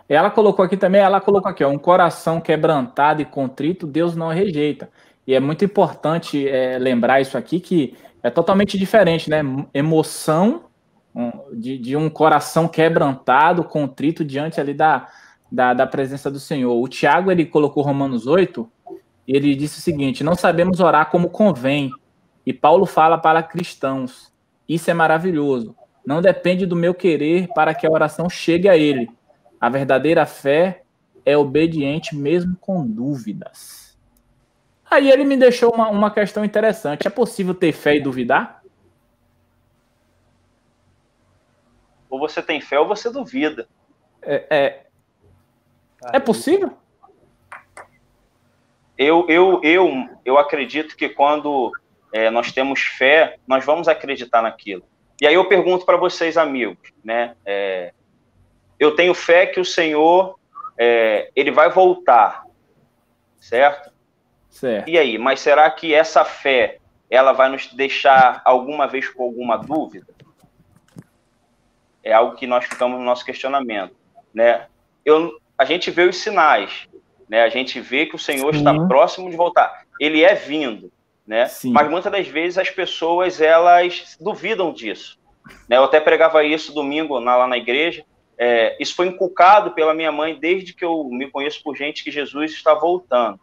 Ela 0.08 0.30
colocou 0.30 0.64
aqui 0.64 0.74
também, 0.74 1.02
ela 1.02 1.20
colocou 1.20 1.50
aqui, 1.50 1.62
ó, 1.62 1.68
um 1.68 1.76
coração 1.76 2.40
quebrantado 2.40 3.20
e 3.20 3.26
contrito, 3.26 3.86
Deus 3.86 4.16
não 4.16 4.28
rejeita. 4.28 4.88
E 5.26 5.34
é 5.34 5.40
muito 5.40 5.62
importante 5.62 6.48
é, 6.48 6.78
lembrar 6.78 7.20
isso 7.20 7.36
aqui, 7.36 7.60
que 7.60 7.98
é 8.22 8.30
totalmente 8.30 8.78
diferente, 8.78 9.28
né? 9.28 9.42
Emoção 9.74 10.64
de, 11.52 11.76
de, 11.76 11.94
um 11.94 12.08
coração 12.08 12.66
quebrantado, 12.66 13.62
contrito 13.62 14.24
diante 14.24 14.58
ali 14.58 14.72
da, 14.72 15.06
da, 15.52 15.74
da 15.74 15.86
presença 15.86 16.30
do 16.30 16.40
Senhor. 16.40 16.74
O 16.74 16.88
Tiago, 16.88 17.30
ele 17.30 17.44
colocou 17.44 17.82
Romanos 17.82 18.26
8, 18.26 18.66
e 19.28 19.36
ele 19.36 19.54
disse 19.54 19.80
o 19.80 19.82
seguinte, 19.82 20.24
não 20.24 20.34
sabemos 20.34 20.80
orar 20.80 21.10
como 21.10 21.28
convém, 21.28 21.90
e 22.46 22.52
Paulo 22.52 22.86
fala 22.86 23.18
para 23.18 23.42
cristãos. 23.42 24.32
Isso 24.68 24.90
é 24.90 24.94
maravilhoso. 24.94 25.76
Não 26.06 26.20
depende 26.20 26.66
do 26.66 26.76
meu 26.76 26.94
querer 26.94 27.48
para 27.54 27.74
que 27.74 27.86
a 27.86 27.90
oração 27.90 28.28
chegue 28.28 28.68
a 28.68 28.76
ele. 28.76 29.08
A 29.60 29.68
verdadeira 29.68 30.26
fé 30.26 30.82
é 31.24 31.36
obediente 31.36 32.14
mesmo 32.14 32.56
com 32.60 32.86
dúvidas. 32.86 33.96
Aí 34.90 35.10
ele 35.10 35.24
me 35.24 35.36
deixou 35.36 35.72
uma, 35.72 35.88
uma 35.88 36.10
questão 36.10 36.44
interessante. 36.44 37.06
É 37.06 37.10
possível 37.10 37.54
ter 37.54 37.72
fé 37.72 37.96
e 37.96 38.00
duvidar? 38.00 38.62
Ou 42.10 42.18
você 42.18 42.42
tem 42.42 42.60
fé 42.60 42.78
ou 42.78 42.86
você 42.86 43.10
duvida. 43.10 43.66
É, 44.22 44.46
é, 44.50 44.86
é 46.12 46.20
possível? 46.20 46.76
Eu, 48.96 49.26
eu, 49.28 49.60
eu, 49.64 50.08
eu 50.24 50.38
acredito 50.38 50.96
que 50.96 51.08
quando 51.08 51.72
é, 52.14 52.30
nós 52.30 52.52
temos 52.52 52.80
fé, 52.80 53.38
nós 53.44 53.64
vamos 53.64 53.88
acreditar 53.88 54.40
naquilo. 54.40 54.84
E 55.20 55.26
aí 55.26 55.34
eu 55.34 55.48
pergunto 55.48 55.84
para 55.84 55.96
vocês, 55.96 56.36
amigos, 56.36 56.92
né? 57.02 57.34
É, 57.44 57.92
eu 58.78 58.94
tenho 58.94 59.12
fé 59.12 59.46
que 59.46 59.58
o 59.58 59.64
Senhor 59.64 60.38
é, 60.78 61.28
ele 61.34 61.50
vai 61.50 61.68
voltar, 61.70 62.44
certo? 63.40 63.90
Certo. 64.48 64.88
E 64.88 64.96
aí, 64.96 65.18
mas 65.18 65.40
será 65.40 65.68
que 65.68 65.92
essa 65.92 66.24
fé 66.24 66.78
ela 67.10 67.32
vai 67.32 67.48
nos 67.48 67.66
deixar 67.74 68.40
alguma 68.44 68.86
vez 68.86 69.08
com 69.08 69.24
alguma 69.24 69.56
dúvida? 69.56 70.14
É 72.00 72.12
algo 72.12 72.36
que 72.36 72.46
nós 72.46 72.64
ficamos 72.64 72.96
no 72.96 73.04
nosso 73.04 73.24
questionamento, 73.24 73.96
né? 74.32 74.68
Eu, 75.04 75.36
a 75.58 75.64
gente 75.64 75.90
vê 75.90 76.04
os 76.04 76.18
sinais, 76.18 76.88
né? 77.28 77.42
A 77.42 77.48
gente 77.48 77.80
vê 77.80 78.06
que 78.06 78.14
o 78.14 78.20
Senhor 78.20 78.54
Sim. 78.54 78.60
está 78.60 78.86
próximo 78.86 79.28
de 79.28 79.36
voltar. 79.36 79.84
Ele 79.98 80.22
é 80.22 80.36
vindo, 80.36 80.92
né? 81.26 81.46
Sim. 81.46 81.72
Mas 81.72 81.88
muitas 81.90 82.12
das 82.12 82.28
vezes 82.28 82.58
as 82.58 82.70
pessoas 82.70 83.40
elas 83.40 84.16
duvidam 84.20 84.72
disso. 84.72 85.18
Né? 85.68 85.76
Eu 85.76 85.84
até 85.84 86.00
pregava 86.00 86.44
isso 86.44 86.74
domingo 86.74 87.20
na, 87.20 87.36
lá 87.36 87.46
na 87.46 87.56
igreja. 87.56 88.04
É, 88.36 88.76
isso 88.80 88.94
foi 88.94 89.06
inculcado 89.06 89.72
pela 89.72 89.94
minha 89.94 90.10
mãe 90.10 90.38
desde 90.38 90.74
que 90.74 90.84
eu 90.84 91.04
me 91.04 91.30
conheço 91.30 91.62
por 91.62 91.76
gente 91.76 92.02
que 92.02 92.10
Jesus 92.10 92.52
está 92.52 92.74
voltando. 92.74 93.38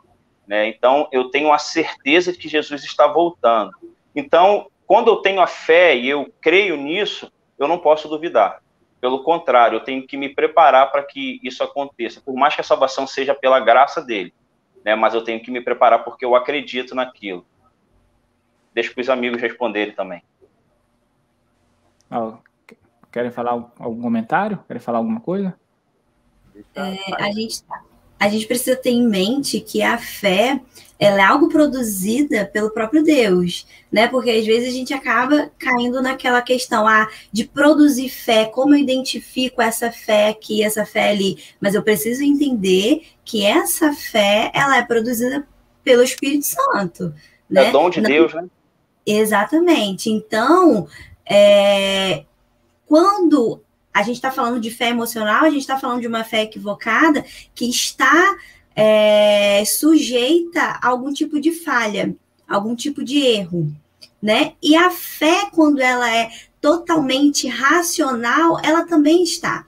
Né? 0.47 0.67
Então, 0.67 1.07
eu 1.11 1.29
tenho 1.29 1.51
a 1.51 1.57
certeza 1.57 2.31
de 2.31 2.37
que 2.37 2.49
Jesus 2.49 2.83
está 2.83 3.07
voltando. 3.07 3.71
Então, 4.15 4.67
quando 4.85 5.07
eu 5.07 5.17
tenho 5.17 5.39
a 5.39 5.47
fé 5.47 5.95
e 5.95 6.09
eu 6.09 6.31
creio 6.41 6.75
nisso, 6.75 7.31
eu 7.57 7.67
não 7.67 7.77
posso 7.77 8.09
duvidar. 8.09 8.61
Pelo 8.99 9.23
contrário, 9.23 9.77
eu 9.77 9.83
tenho 9.83 10.05
que 10.05 10.17
me 10.17 10.29
preparar 10.29 10.91
para 10.91 11.03
que 11.03 11.39
isso 11.41 11.63
aconteça. 11.63 12.21
Por 12.21 12.35
mais 12.35 12.53
que 12.53 12.61
a 12.61 12.63
salvação 12.63 13.07
seja 13.07 13.33
pela 13.33 13.59
graça 13.59 14.01
dele, 14.01 14.33
né? 14.83 14.93
mas 14.93 15.13
eu 15.13 15.23
tenho 15.23 15.41
que 15.41 15.49
me 15.49 15.61
preparar 15.61 16.03
porque 16.03 16.25
eu 16.25 16.35
acredito 16.35 16.93
naquilo. 16.93 17.45
Deixa 18.73 18.93
para 18.93 19.01
os 19.01 19.09
amigos 19.09 19.41
responderem 19.41 19.93
também. 19.93 20.23
Querem 23.11 23.31
falar 23.31 23.51
algum 23.51 24.01
comentário? 24.01 24.63
Querem 24.67 24.81
falar 24.81 24.99
alguma 24.99 25.19
coisa? 25.19 25.53
É, 26.75 27.23
a, 27.23 27.31
gente, 27.31 27.63
a 28.19 28.29
gente 28.29 28.47
precisa 28.47 28.75
ter 28.75 28.91
em 28.91 29.07
mente 29.07 29.59
que 29.59 29.81
a 29.81 29.97
fé 29.97 30.61
ela 30.97 31.19
é 31.19 31.23
algo 31.23 31.49
produzida 31.49 32.45
pelo 32.45 32.69
próprio 32.69 33.03
Deus, 33.03 33.65
né? 33.91 34.07
Porque 34.07 34.29
às 34.29 34.45
vezes 34.45 34.69
a 34.69 34.71
gente 34.71 34.93
acaba 34.93 35.51
caindo 35.57 35.99
naquela 36.01 36.41
questão 36.41 36.87
ah, 36.87 37.09
de 37.31 37.43
produzir 37.43 38.07
fé, 38.09 38.45
como 38.45 38.75
eu 38.75 38.79
identifico 38.79 39.61
essa 39.61 39.91
fé 39.91 40.29
aqui, 40.29 40.63
essa 40.63 40.85
fé 40.85 41.09
ali, 41.09 41.43
mas 41.59 41.73
eu 41.73 41.81
preciso 41.81 42.23
entender 42.23 43.07
que 43.25 43.43
essa 43.43 43.93
fé 43.93 44.51
ela 44.53 44.77
é 44.77 44.85
produzida 44.85 45.47
pelo 45.83 46.03
Espírito 46.03 46.45
Santo. 46.45 47.13
Né? 47.49 47.69
É 47.69 47.71
dom 47.71 47.89
de 47.89 47.99
Não... 47.99 48.09
Deus, 48.09 48.33
né? 48.33 48.47
Exatamente. 49.05 50.09
Então, 50.09 50.87
é, 51.25 52.25
quando 52.85 53.61
a 53.93 54.03
gente 54.03 54.15
está 54.15 54.31
falando 54.31 54.59
de 54.59 54.71
fé 54.71 54.89
emocional, 54.89 55.45
a 55.45 55.49
gente 55.49 55.61
está 55.61 55.77
falando 55.77 56.01
de 56.01 56.07
uma 56.07 56.23
fé 56.23 56.43
equivocada 56.43 57.25
que 57.53 57.69
está 57.69 58.35
é, 58.75 59.63
sujeita 59.65 60.61
a 60.61 60.87
algum 60.87 61.11
tipo 61.11 61.39
de 61.39 61.51
falha, 61.51 62.15
algum 62.47 62.75
tipo 62.75 63.03
de 63.03 63.19
erro, 63.19 63.73
né? 64.21 64.53
E 64.61 64.75
a 64.75 64.89
fé, 64.89 65.49
quando 65.51 65.79
ela 65.79 66.13
é 66.15 66.29
totalmente 66.61 67.47
racional, 67.47 68.59
ela 68.63 68.85
também 68.85 69.23
está 69.23 69.67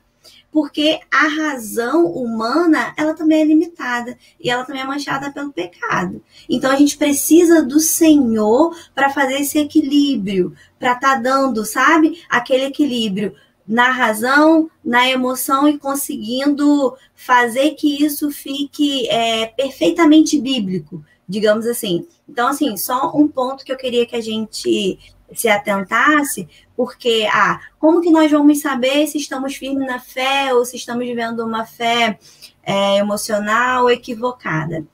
porque 0.54 1.00
a 1.12 1.28
razão 1.28 2.06
humana 2.06 2.94
ela 2.96 3.16
também 3.16 3.42
é 3.42 3.46
limitada 3.46 4.16
e 4.40 4.52
ela 4.52 4.64
também 4.64 4.84
é 4.84 4.86
manchada 4.86 5.32
pelo 5.32 5.52
pecado. 5.52 6.24
Então 6.48 6.72
a 6.72 6.76
gente 6.76 6.96
precisa 6.96 7.64
do 7.64 7.80
Senhor 7.80 8.78
para 8.94 9.10
fazer 9.10 9.42
esse 9.42 9.58
equilíbrio, 9.58 10.54
para 10.78 10.94
estar 10.94 11.16
tá 11.16 11.20
dando, 11.20 11.66
sabe, 11.66 12.22
aquele 12.30 12.66
equilíbrio 12.66 13.34
na 13.68 13.90
razão, 13.90 14.70
na 14.86 15.10
emoção 15.10 15.68
e 15.68 15.80
conseguindo 15.80 16.96
fazer 17.16 17.72
que 17.72 18.04
isso 18.04 18.30
fique 18.30 19.10
é, 19.10 19.48
perfeitamente 19.48 20.40
bíblico, 20.40 21.04
digamos 21.28 21.66
assim. 21.66 22.06
Então, 22.30 22.50
assim, 22.50 22.78
só 22.78 23.12
um 23.16 23.28
ponto 23.28 23.64
que 23.66 23.72
eu 23.72 23.78
queria 23.78 24.06
que 24.06 24.16
a 24.16 24.22
gente 24.22 25.00
se 25.40 25.48
atentasse, 25.48 26.48
porque, 26.76 27.28
ah, 27.32 27.60
como 27.80 28.02
que 28.02 28.10
nós 28.10 28.32
vamos 28.32 28.60
saber 28.60 29.08
se 29.08 29.18
estamos 29.18 29.56
firmes 29.56 29.88
na 29.88 30.00
fé 30.00 30.54
ou 30.54 30.66
se 30.66 30.76
estamos 30.76 31.06
vivendo 31.06 31.46
uma 31.46 31.66
fé 31.66 32.18
é, 32.64 32.98
emocional 32.98 33.90
equivocada? 33.90 34.86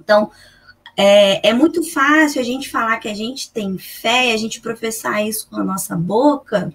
Então, 0.00 0.30
é, 0.96 1.48
é, 1.50 1.52
muito 1.52 1.82
fácil 1.82 2.40
a 2.40 2.44
gente 2.44 2.70
falar 2.70 2.98
que 2.98 3.08
a 3.08 3.14
gente 3.14 3.50
tem 3.50 3.76
fé, 3.76 4.32
a 4.32 4.36
gente 4.36 4.60
professar 4.60 5.26
isso 5.26 5.46
com 5.48 5.56
a 5.56 5.64
nossa 5.64 5.94
boca, 5.94 6.72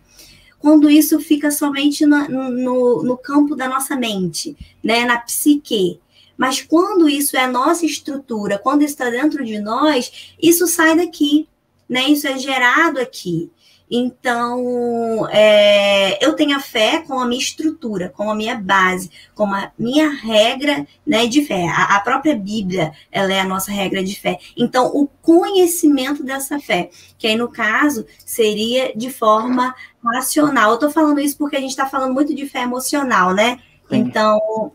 quando 0.59 0.89
isso 0.89 1.19
fica 1.19 1.49
somente 1.49 2.05
no, 2.05 2.27
no, 2.27 3.03
no 3.03 3.17
campo 3.17 3.55
da 3.55 3.67
nossa 3.67 3.95
mente, 3.95 4.55
né, 4.83 5.05
na 5.05 5.17
psique. 5.17 5.99
Mas 6.37 6.61
quando 6.61 7.09
isso 7.09 7.35
é 7.35 7.41
a 7.41 7.51
nossa 7.51 7.85
estrutura, 7.85 8.59
quando 8.59 8.83
está 8.83 9.09
dentro 9.09 9.43
de 9.43 9.59
nós, 9.59 10.33
isso 10.41 10.67
sai 10.67 10.95
daqui 10.95 11.47
né? 11.91 12.07
Isso 12.07 12.25
é 12.25 12.37
gerado 12.37 13.01
aqui. 13.01 13.51
Então, 13.93 15.27
é, 15.29 16.25
eu 16.25 16.33
tenho 16.33 16.55
a 16.55 16.61
fé 16.61 17.03
com 17.05 17.19
a 17.19 17.25
minha 17.25 17.41
estrutura, 17.41 18.07
com 18.07 18.31
a 18.31 18.33
minha 18.33 18.55
base, 18.55 19.11
com 19.35 19.53
a 19.53 19.69
minha 19.77 20.09
regra 20.09 20.87
né, 21.05 21.27
de 21.27 21.43
fé. 21.43 21.67
A, 21.67 21.97
a, 21.97 21.99
própria 21.99 22.33
Bíblia, 22.33 22.93
ela 23.11 23.33
é 23.33 23.41
a 23.41 23.45
nossa 23.45 23.69
regra 23.69 24.01
de 24.01 24.17
fé. 24.17 24.39
Então, 24.55 24.85
o 24.95 25.05
conhecimento 25.21 26.23
dessa 26.23 26.57
fé, 26.57 26.89
que 27.17 27.27
aí, 27.27 27.35
no 27.35 27.49
caso, 27.49 28.05
seria 28.25 28.95
de 28.95 29.11
forma 29.11 29.75
racional. 30.01 30.69
Eu 30.69 30.75
estou 30.75 30.89
falando 30.89 31.19
isso 31.19 31.37
porque 31.37 31.57
a 31.57 31.59
gente 31.59 31.71
está 31.71 31.85
falando 31.85 32.13
muito 32.13 32.33
de 32.33 32.47
fé 32.47 32.61
emocional, 32.61 33.33
né? 33.33 33.59
Sim. 33.89 33.97
Então, 33.97 34.71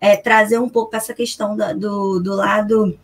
é, 0.00 0.16
trazer 0.16 0.58
um 0.58 0.68
pouco 0.68 0.96
essa 0.96 1.14
questão 1.14 1.56
do, 1.56 2.18
do 2.18 2.34
lado 2.34 2.98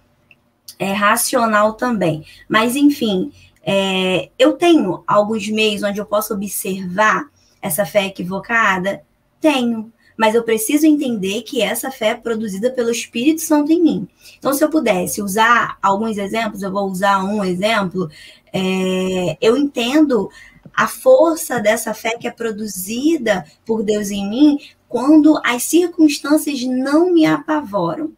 é, 0.78 0.92
racional 0.92 1.74
também. 1.74 2.24
Mas, 2.48 2.76
enfim, 2.76 3.32
é, 3.62 4.30
eu 4.38 4.52
tenho 4.52 5.02
alguns 5.06 5.48
meios 5.48 5.82
onde 5.82 6.00
eu 6.00 6.06
posso 6.06 6.34
observar 6.34 7.28
essa 7.60 7.86
fé 7.86 8.06
equivocada? 8.06 9.02
Tenho. 9.40 9.92
Mas 10.16 10.34
eu 10.34 10.44
preciso 10.44 10.86
entender 10.86 11.42
que 11.42 11.60
essa 11.60 11.90
fé 11.90 12.08
é 12.08 12.14
produzida 12.14 12.70
pelo 12.70 12.90
Espírito 12.90 13.40
Santo 13.40 13.72
em 13.72 13.82
mim. 13.82 14.08
Então, 14.38 14.52
se 14.52 14.62
eu 14.62 14.70
pudesse 14.70 15.20
usar 15.20 15.76
alguns 15.82 16.18
exemplos, 16.18 16.62
eu 16.62 16.70
vou 16.70 16.88
usar 16.88 17.24
um 17.24 17.42
exemplo. 17.44 18.08
É, 18.52 19.36
eu 19.40 19.56
entendo 19.56 20.30
a 20.72 20.86
força 20.86 21.58
dessa 21.58 21.92
fé 21.94 22.16
que 22.16 22.28
é 22.28 22.30
produzida 22.30 23.44
por 23.64 23.82
Deus 23.82 24.10
em 24.10 24.28
mim 24.28 24.58
quando 24.88 25.40
as 25.44 25.64
circunstâncias 25.64 26.62
não 26.62 27.12
me 27.12 27.26
apavoram 27.26 28.12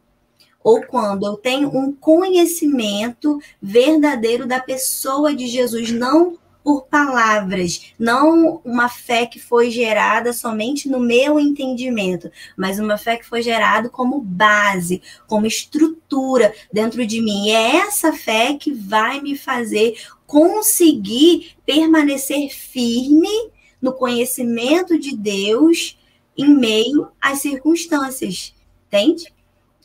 ou 0.67 0.83
quando 0.83 1.25
eu 1.25 1.37
tenho 1.37 1.69
um 1.69 1.93
conhecimento 1.93 3.41
verdadeiro 3.63 4.49
da 4.49 4.59
pessoa 4.59 5.33
de 5.33 5.47
Jesus, 5.47 5.93
não 5.93 6.37
por 6.65 6.87
palavras, 6.87 7.93
não 7.97 8.61
uma 8.65 8.89
fé 8.89 9.27
que 9.27 9.39
foi 9.39 9.71
gerada 9.71 10.33
somente 10.33 10.89
no 10.89 10.99
meu 10.99 11.39
entendimento, 11.39 12.29
mas 12.57 12.81
uma 12.81 12.99
fé 12.99 13.17
que 13.17 13.25
foi 13.25 13.43
gerada 13.43 13.89
como 13.89 14.21
base, 14.21 15.01
como 15.29 15.47
estrutura 15.47 16.53
dentro 16.73 17.07
de 17.07 17.21
mim. 17.23 17.47
E 17.47 17.51
é 17.51 17.77
essa 17.77 18.13
fé 18.13 18.55
que 18.55 18.73
vai 18.73 19.21
me 19.21 19.39
fazer 19.39 19.97
conseguir 20.27 21.55
permanecer 21.65 22.51
firme 22.53 23.53
no 23.81 23.93
conhecimento 23.93 24.99
de 24.99 25.17
Deus 25.17 25.97
em 26.37 26.53
meio 26.53 27.07
às 27.21 27.39
circunstâncias, 27.39 28.53
entende? 28.89 29.36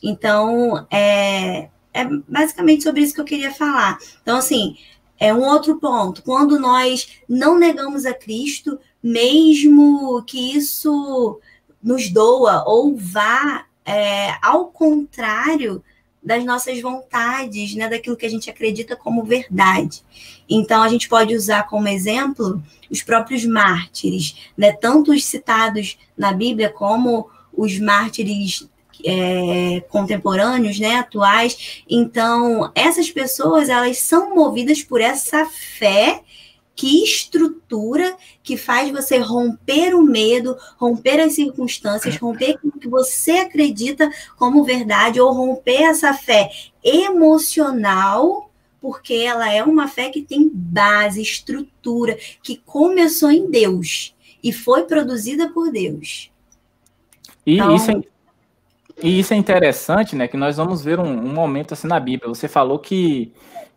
Então, 0.02 0.86
é, 0.90 1.68
é 1.92 2.04
basicamente 2.28 2.82
sobre 2.82 3.02
isso 3.02 3.14
que 3.14 3.20
eu 3.20 3.24
queria 3.24 3.52
falar. 3.52 3.98
Então, 4.22 4.38
assim, 4.38 4.76
é 5.18 5.32
um 5.32 5.42
outro 5.42 5.78
ponto. 5.78 6.22
Quando 6.22 6.58
nós 6.58 7.20
não 7.28 7.58
negamos 7.58 8.04
a 8.04 8.12
Cristo, 8.12 8.78
mesmo 9.02 10.22
que 10.24 10.56
isso 10.56 11.40
nos 11.82 12.08
doa 12.08 12.64
ou 12.66 12.96
vá 12.96 13.66
é, 13.84 14.34
ao 14.42 14.66
contrário 14.66 15.82
das 16.22 16.44
nossas 16.44 16.80
vontades, 16.80 17.74
né, 17.74 17.88
daquilo 17.88 18.16
que 18.16 18.24
a 18.24 18.30
gente 18.30 18.48
acredita 18.48 18.94
como 18.94 19.24
verdade. 19.24 20.02
Então, 20.48 20.82
a 20.82 20.88
gente 20.88 21.08
pode 21.08 21.34
usar 21.34 21.64
como 21.64 21.88
exemplo 21.88 22.62
os 22.88 23.02
próprios 23.02 23.44
mártires, 23.44 24.36
né, 24.56 24.72
tanto 24.72 25.12
os 25.12 25.24
citados 25.24 25.98
na 26.16 26.32
Bíblia 26.32 26.70
como 26.70 27.28
os 27.52 27.78
mártires 27.78 28.68
é, 29.04 29.80
contemporâneos, 29.88 30.78
né, 30.78 30.96
atuais. 30.96 31.82
Então, 31.88 32.70
essas 32.74 33.10
pessoas 33.10 33.68
elas 33.68 33.98
são 33.98 34.34
movidas 34.34 34.82
por 34.82 35.00
essa 35.00 35.46
fé 35.46 36.22
Que 36.74 37.04
estrutura 37.04 38.16
que 38.42 38.56
faz 38.56 38.90
você 38.90 39.18
romper 39.18 39.94
o 39.94 40.02
medo, 40.02 40.56
romper 40.78 41.20
as 41.20 41.34
circunstâncias, 41.34 42.16
romper 42.16 42.58
o 42.64 42.72
que 42.72 42.88
você 42.88 43.32
acredita 43.32 44.10
como 44.36 44.64
verdade, 44.64 45.20
ou 45.20 45.32
romper 45.32 45.82
essa 45.82 46.14
fé 46.14 46.50
emocional, 46.82 48.50
porque 48.80 49.14
ela 49.14 49.52
é 49.52 49.62
uma 49.62 49.86
fé 49.86 50.08
que 50.08 50.22
tem 50.22 50.50
base, 50.52 51.20
estrutura, 51.20 52.18
que 52.42 52.56
começou 52.56 53.30
em 53.30 53.50
Deus 53.50 54.14
e 54.42 54.52
foi 54.52 54.84
produzida 54.84 55.50
por 55.50 55.70
Deus. 55.70 56.32
E 57.46 57.54
então, 57.54 57.76
isso, 57.76 57.90
é, 57.90 58.02
e 59.02 59.18
isso 59.18 59.34
é 59.34 59.36
interessante, 59.36 60.14
né? 60.16 60.28
Que 60.28 60.36
nós 60.36 60.56
vamos 60.56 60.82
ver 60.84 60.98
um, 61.00 61.04
um 61.04 61.32
momento 61.32 61.74
assim 61.74 61.88
na 61.88 61.98
Bíblia. 61.98 62.28
Você 62.28 62.48
falou 62.48 62.78
que, 62.78 63.32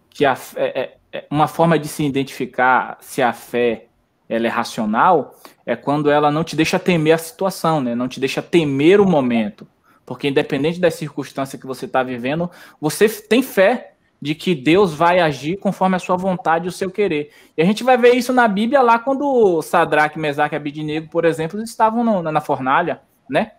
que 0.09 0.26
a, 0.26 0.38
é, 0.55 0.82
é 0.82 0.95
é, 1.15 1.26
uma 1.32 1.47
forma 1.47 1.80
de 1.80 1.88
se 1.88 2.03
identificar 2.03 2.97
se 2.99 3.21
a 3.21 3.32
fé 3.32 3.86
ela 4.28 4.47
é 4.47 4.49
racional 4.49 5.34
é 5.65 5.73
quando 5.73 6.11
ela 6.11 6.30
não 6.30 6.43
te 6.43 6.57
deixa 6.57 6.78
temer 6.78 7.13
a 7.13 7.17
situação, 7.17 7.80
né? 7.80 7.95
Não 7.95 8.09
te 8.09 8.19
deixa 8.19 8.41
temer 8.41 8.99
o 8.99 9.05
momento, 9.05 9.65
porque 10.05 10.28
independente 10.28 10.78
da 10.78 10.91
circunstância 10.91 11.57
que 11.57 11.65
você 11.65 11.86
está 11.86 12.03
vivendo, 12.03 12.51
você 12.82 13.07
tem 13.07 13.41
fé 13.41 13.93
de 14.21 14.36
que 14.36 14.53
Deus 14.53 14.93
vai 14.93 15.19
agir 15.19 15.57
conforme 15.57 15.95
a 15.95 15.99
sua 15.99 16.17
vontade 16.17 16.65
e 16.65 16.67
o 16.67 16.71
seu 16.71 16.91
querer. 16.91 17.32
E 17.55 17.61
a 17.61 17.65
gente 17.65 17.82
vai 17.82 17.97
ver 17.97 18.13
isso 18.13 18.34
na 18.34 18.47
Bíblia 18.47 18.82
lá 18.82 18.99
quando 18.99 19.61
Sadraque, 19.61 20.19
Mesaque 20.19 20.55
e 20.55 20.57
Abidnego, 20.57 21.07
por 21.09 21.23
exemplo, 21.23 21.61
estavam 21.61 22.03
no, 22.03 22.21
na 22.21 22.41
fornalha, 22.41 23.01
né? 23.30 23.51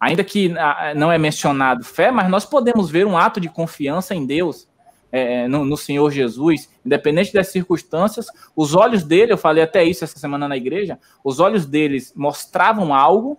Ainda 0.00 0.24
que 0.24 0.56
ah, 0.56 0.94
não 0.96 1.12
é 1.12 1.18
mencionado 1.18 1.84
fé, 1.84 2.10
mas 2.10 2.30
nós 2.30 2.46
podemos 2.46 2.90
ver 2.90 3.06
um 3.06 3.18
ato 3.18 3.38
de 3.38 3.50
confiança 3.50 4.14
em 4.14 4.24
Deus 4.24 4.66
é, 5.12 5.48
no, 5.48 5.64
no, 5.64 5.76
Senhor 5.76 6.10
Jesus, 6.10 6.70
independente 6.86 7.32
das 7.32 7.48
circunstâncias, 7.48 8.28
os 8.54 8.74
olhos 8.74 9.02
dele, 9.02 9.32
eu 9.32 9.38
falei 9.38 9.62
até 9.62 9.82
isso 9.84 10.04
essa 10.04 10.18
semana 10.18 10.48
na 10.48 10.56
igreja, 10.56 10.98
os 11.24 11.40
olhos 11.40 11.66
deles 11.66 12.12
mostravam 12.14 12.94
algo, 12.94 13.38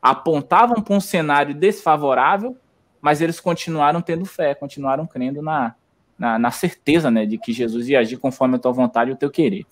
apontavam 0.00 0.82
para 0.82 0.94
um 0.94 1.00
cenário 1.00 1.54
desfavorável, 1.54 2.56
mas 3.00 3.20
eles 3.20 3.38
continuaram 3.40 4.00
tendo 4.00 4.24
fé, 4.24 4.54
continuaram 4.54 5.06
crendo 5.06 5.40
na, 5.40 5.74
na, 6.18 6.38
na, 6.38 6.50
certeza 6.50 7.10
né, 7.10 7.24
de 7.24 7.38
que 7.38 7.52
Jesus 7.52 7.88
ia 7.88 8.00
agir 8.00 8.16
conforme 8.16 8.56
a 8.56 8.58
tua 8.58 8.72
vontade 8.72 9.10
e 9.10 9.14
o 9.14 9.16
teu 9.16 9.30
querer. 9.30 9.64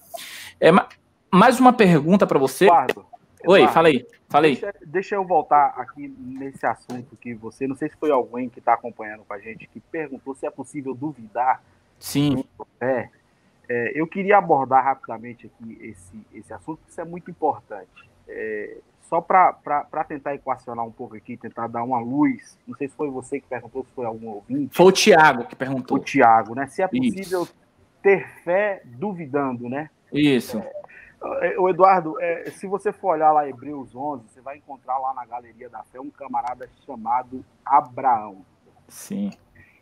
É, 0.61 0.71
mais 1.33 1.59
uma 1.59 1.73
pergunta 1.73 2.27
para 2.27 2.39
você. 2.39 2.67
Eduardo, 2.67 3.05
Oi, 3.47 3.59
Eduardo, 3.61 3.75
fala 3.75 3.89
aí. 3.89 4.07
Falei. 4.29 4.53
Deixa, 4.53 4.75
deixa, 4.87 5.15
eu 5.17 5.25
voltar 5.25 5.75
aqui 5.77 6.09
nesse 6.19 6.65
assunto 6.65 7.17
que 7.17 7.35
você, 7.35 7.67
não 7.67 7.75
sei 7.75 7.89
se 7.89 7.97
foi 7.97 8.11
alguém 8.11 8.49
que 8.49 8.61
está 8.61 8.75
acompanhando 8.75 9.25
com 9.25 9.33
a 9.33 9.39
gente, 9.39 9.67
que 9.67 9.81
perguntou 9.81 10.35
se 10.35 10.47
é 10.47 10.51
possível 10.51 10.95
duvidar. 10.95 11.63
Sim. 11.99 12.45
É, 12.81 13.09
é, 13.69 13.93
eu 13.95 14.07
queria 14.07 14.39
abordar 14.39 14.85
rapidamente 14.85 15.47
aqui 15.47 15.79
esse, 15.81 16.27
esse 16.33 16.53
assunto, 16.53 16.81
isso 16.89 17.01
é 17.01 17.05
muito 17.05 17.31
importante. 17.31 18.09
É, 18.29 18.79
só 19.11 19.21
para 19.21 20.05
tentar 20.07 20.37
equacionar 20.37 20.87
um 20.87 20.93
pouco 20.93 21.17
aqui, 21.17 21.37
tentar 21.37 21.67
dar 21.67 21.83
uma 21.83 21.99
luz, 21.99 22.57
não 22.67 22.77
sei 22.77 22.89
se 22.89 22.95
foi 22.95 23.11
você 23.11 23.41
que 23.41 23.47
perguntou, 23.49 23.85
se 23.85 23.91
foi 23.93 24.07
algum 24.07 24.29
ouvinte. 24.29 24.77
Foi 24.77 24.87
o 24.87 24.93
Tiago 24.93 25.45
que 25.47 25.57
perguntou. 25.57 25.97
O 25.97 26.01
Tiago, 26.01 26.55
né? 26.55 26.69
Se 26.69 26.81
é 26.81 26.87
possível 26.87 27.43
Isso. 27.43 27.57
ter 28.01 28.29
fé 28.45 28.83
duvidando, 28.85 29.69
né? 29.69 29.91
Isso. 30.13 30.59
É, 30.59 30.80
o 31.59 31.69
Eduardo, 31.69 32.19
é, 32.21 32.51
se 32.51 32.67
você 32.67 32.93
for 32.93 33.15
olhar 33.15 33.33
lá 33.33 33.47
Hebreus 33.47 33.95
11, 33.95 34.29
você 34.29 34.41
vai 34.41 34.57
encontrar 34.57 34.99
lá 34.99 35.13
na 35.13 35.27
Galeria 35.27 35.69
da 35.69 35.83
Fé 35.85 36.01
um 36.01 36.11
camarada 36.11 36.69
chamado 36.87 37.45
Abraão. 37.65 38.45
Sim. 38.89 39.31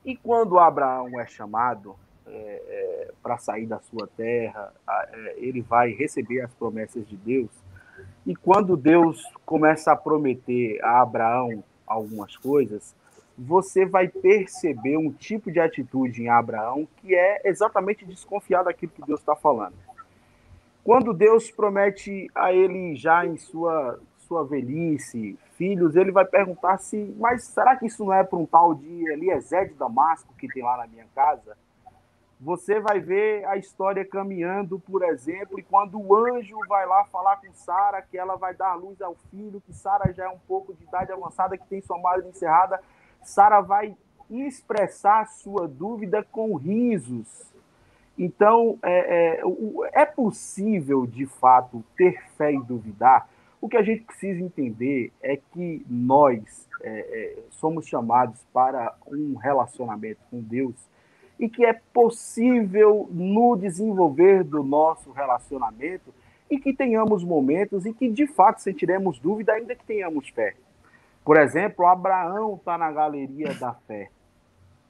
E 0.04 0.16
quando 0.16 0.58
Abraão 0.58 1.20
é 1.20 1.26
chamado 1.26 1.94
é, 2.26 2.30
é, 2.30 3.12
para 3.22 3.38
sair 3.38 3.66
da 3.66 3.78
sua 3.78 4.08
terra, 4.16 4.72
é, 4.88 5.34
ele 5.38 5.60
vai 5.60 5.92
receber 5.92 6.40
as 6.40 6.52
promessas 6.54 7.06
de 7.06 7.16
Deus. 7.16 7.50
E 8.26 8.34
quando 8.34 8.76
Deus 8.76 9.22
começa 9.46 9.92
a 9.92 9.96
prometer 9.96 10.78
a 10.84 11.00
Abraão 11.00 11.62
algumas 11.86 12.36
coisas, 12.36 12.94
você 13.36 13.86
vai 13.86 14.08
perceber 14.08 14.96
um 14.96 15.12
tipo 15.12 15.50
de 15.50 15.60
atitude 15.60 16.22
em 16.22 16.28
Abraão 16.28 16.88
que 16.96 17.14
é 17.14 17.40
exatamente 17.44 18.04
desconfiar 18.04 18.64
daquilo 18.64 18.92
que 18.92 19.06
Deus 19.06 19.20
está 19.20 19.36
falando. 19.36 19.74
Quando 20.88 21.12
Deus 21.12 21.50
promete 21.50 22.30
a 22.34 22.50
ele 22.50 22.96
já 22.96 23.26
em 23.26 23.36
sua 23.36 24.00
sua 24.20 24.42
velhice, 24.42 25.38
filhos, 25.52 25.94
ele 25.94 26.10
vai 26.10 26.24
perguntar 26.24 26.78
se, 26.78 27.14
mas 27.18 27.44
será 27.44 27.76
que 27.76 27.84
isso 27.84 28.02
não 28.06 28.12
é 28.14 28.24
para 28.24 28.38
um 28.38 28.46
tal 28.46 28.74
de 28.74 29.06
Eliezer 29.12 29.68
de 29.68 29.74
Damasco 29.74 30.32
que 30.38 30.48
tem 30.48 30.62
lá 30.62 30.78
na 30.78 30.86
minha 30.86 31.04
casa? 31.14 31.58
Você 32.40 32.80
vai 32.80 33.00
ver 33.00 33.44
a 33.44 33.58
história 33.58 34.02
caminhando, 34.02 34.78
por 34.78 35.02
exemplo, 35.02 35.58
e 35.60 35.62
quando 35.62 36.00
o 36.00 36.16
anjo 36.16 36.56
vai 36.66 36.86
lá 36.86 37.04
falar 37.04 37.36
com 37.36 37.52
Sara 37.52 38.00
que 38.00 38.16
ela 38.16 38.36
vai 38.36 38.54
dar 38.54 38.74
luz 38.74 39.02
ao 39.02 39.14
filho, 39.30 39.60
que 39.60 39.74
Sara 39.74 40.10
já 40.14 40.24
é 40.24 40.28
um 40.30 40.40
pouco 40.48 40.72
de 40.72 40.84
idade 40.84 41.12
avançada, 41.12 41.58
que 41.58 41.66
tem 41.66 41.82
sua 41.82 41.98
madre 41.98 42.26
encerrada, 42.26 42.80
Sara 43.22 43.60
vai 43.60 43.94
expressar 44.30 45.26
sua 45.26 45.68
dúvida 45.68 46.24
com 46.32 46.54
risos. 46.56 47.47
Então, 48.18 48.76
é, 48.82 49.38
é, 49.38 50.02
é, 50.02 50.04
possível, 50.04 51.06
de 51.06 51.24
fato, 51.24 51.84
ter 51.96 52.20
fé 52.36 52.52
e 52.52 52.60
duvidar. 52.60 53.28
O 53.60 53.68
que 53.68 53.76
a 53.76 53.82
gente 53.82 54.02
precisa 54.02 54.40
entender 54.40 55.12
é 55.22 55.36
que 55.36 55.84
nós 55.88 56.68
é, 56.82 56.90
é, 56.90 57.38
somos 57.50 57.86
chamados 57.86 58.44
para 58.52 58.94
um 59.06 59.36
relacionamento 59.36 60.20
com 60.30 60.40
Deus 60.40 60.74
e 61.38 61.48
que 61.48 61.64
é 61.64 61.72
possível 61.92 63.08
no 63.12 63.56
desenvolver 63.56 64.42
do 64.42 64.64
nosso 64.64 65.12
relacionamento 65.12 66.12
e 66.50 66.58
que 66.58 66.72
tenhamos 66.72 67.22
momentos 67.22 67.86
em 67.86 67.92
que, 67.92 68.08
de 68.08 68.26
fato, 68.26 68.60
sentiremos 68.60 69.20
dúvida, 69.20 69.52
ainda 69.52 69.76
que 69.76 69.84
tenhamos 69.84 70.28
fé. 70.28 70.54
Por 71.24 71.36
exemplo, 71.36 71.86
Abraão 71.86 72.54
está 72.54 72.76
na 72.78 72.90
galeria 72.90 73.54
da 73.54 73.74
fé, 73.86 74.10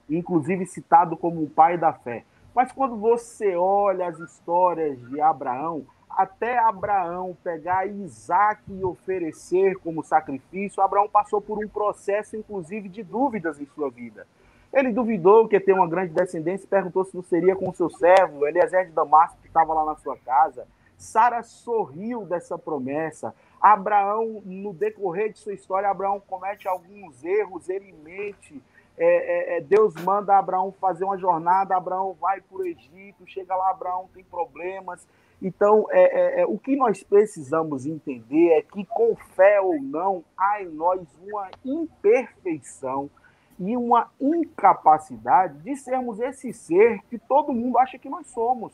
inclusive 0.09 0.65
citado 0.67 1.17
como 1.17 1.43
o 1.43 1.51
pai 1.51 1.77
da 1.77 1.93
fé. 1.93 2.25
Mas 2.59 2.73
quando 2.73 2.97
você 2.97 3.55
olha 3.55 4.09
as 4.09 4.19
histórias 4.19 4.99
de 5.11 5.21
Abraão, 5.21 5.87
até 6.11 6.59
Abraão 6.59 7.39
pegar 7.41 7.87
Isaac 7.87 8.61
e 8.67 8.83
oferecer 8.83 9.77
como 9.77 10.03
sacrifício, 10.03 10.83
Abraão 10.83 11.09
passou 11.09 11.41
por 11.41 11.65
um 11.65 11.69
processo, 11.69 12.37
inclusive, 12.37 12.89
de 12.89 13.05
dúvidas 13.05 13.61
em 13.61 13.67
sua 13.77 13.89
vida. 13.89 14.27
Ele 14.73 14.91
duvidou 14.93 15.47
que 15.47 15.55
ia 15.55 15.61
ter 15.61 15.73
uma 15.73 15.87
grande 15.87 16.13
descendência 16.13 16.65
e 16.65 16.69
perguntou 16.69 17.05
se 17.05 17.15
não 17.15 17.23
seria 17.23 17.55
com 17.55 17.73
seu 17.73 17.89
servo, 17.89 18.45
Eliezer 18.45 18.87
de 18.87 18.93
Damasco, 18.93 19.39
que 19.41 19.47
estava 19.47 19.73
lá 19.73 19.85
na 19.85 19.95
sua 19.95 20.17
casa. 20.17 20.67
Sara 20.97 21.45
sorriu 21.45 22.25
dessa 22.25 22.59
promessa. 22.59 23.33
Abraão, 23.61 24.43
no 24.45 24.73
decorrer 24.73 25.33
de 25.33 25.39
sua 25.39 25.55
história, 25.55 25.89
Abraão 25.89 26.21
comete 26.27 26.67
alguns 26.67 27.23
erros, 27.23 27.69
ele 27.69 27.95
mente, 28.03 28.61
é, 28.99 29.07
é, 29.07 29.59
é, 29.59 29.61
Deus 29.61 29.95
manda 30.03 30.37
Abraão 30.37 30.73
fazer 30.81 31.05
uma 31.05 31.17
jornada, 31.17 31.77
Abraão 31.77 32.17
vai 32.21 32.41
para 32.41 32.59
o 32.59 32.67
Egito, 32.67 33.27
chega 33.27 33.55
lá, 33.55 33.71
Abraão 33.71 34.09
tem 34.13 34.25
problemas. 34.25 35.07
Então, 35.41 35.87
é, 35.91 36.41
é, 36.41 36.41
é, 36.41 36.47
o 36.47 36.59
que 36.59 36.75
nós 36.75 37.03
precisamos 37.05 37.87
entender 37.87 38.51
é 38.51 38.63
que, 38.63 38.85
com 38.85 39.15
fé 39.15 39.61
ou 39.61 39.81
não, 39.81 40.25
há 40.37 40.61
em 40.61 40.69
nós 40.69 41.01
uma 41.23 41.49
imperfeição 41.65 43.09
e 43.57 43.77
uma 43.77 44.11
incapacidade 44.21 45.59
de 45.61 45.77
sermos 45.77 46.19
esse 46.19 46.53
ser 46.53 47.01
que 47.09 47.19
todo 47.19 47.53
mundo 47.53 47.79
acha 47.79 47.99
que 47.99 48.09
nós 48.09 48.27
somos. 48.29 48.73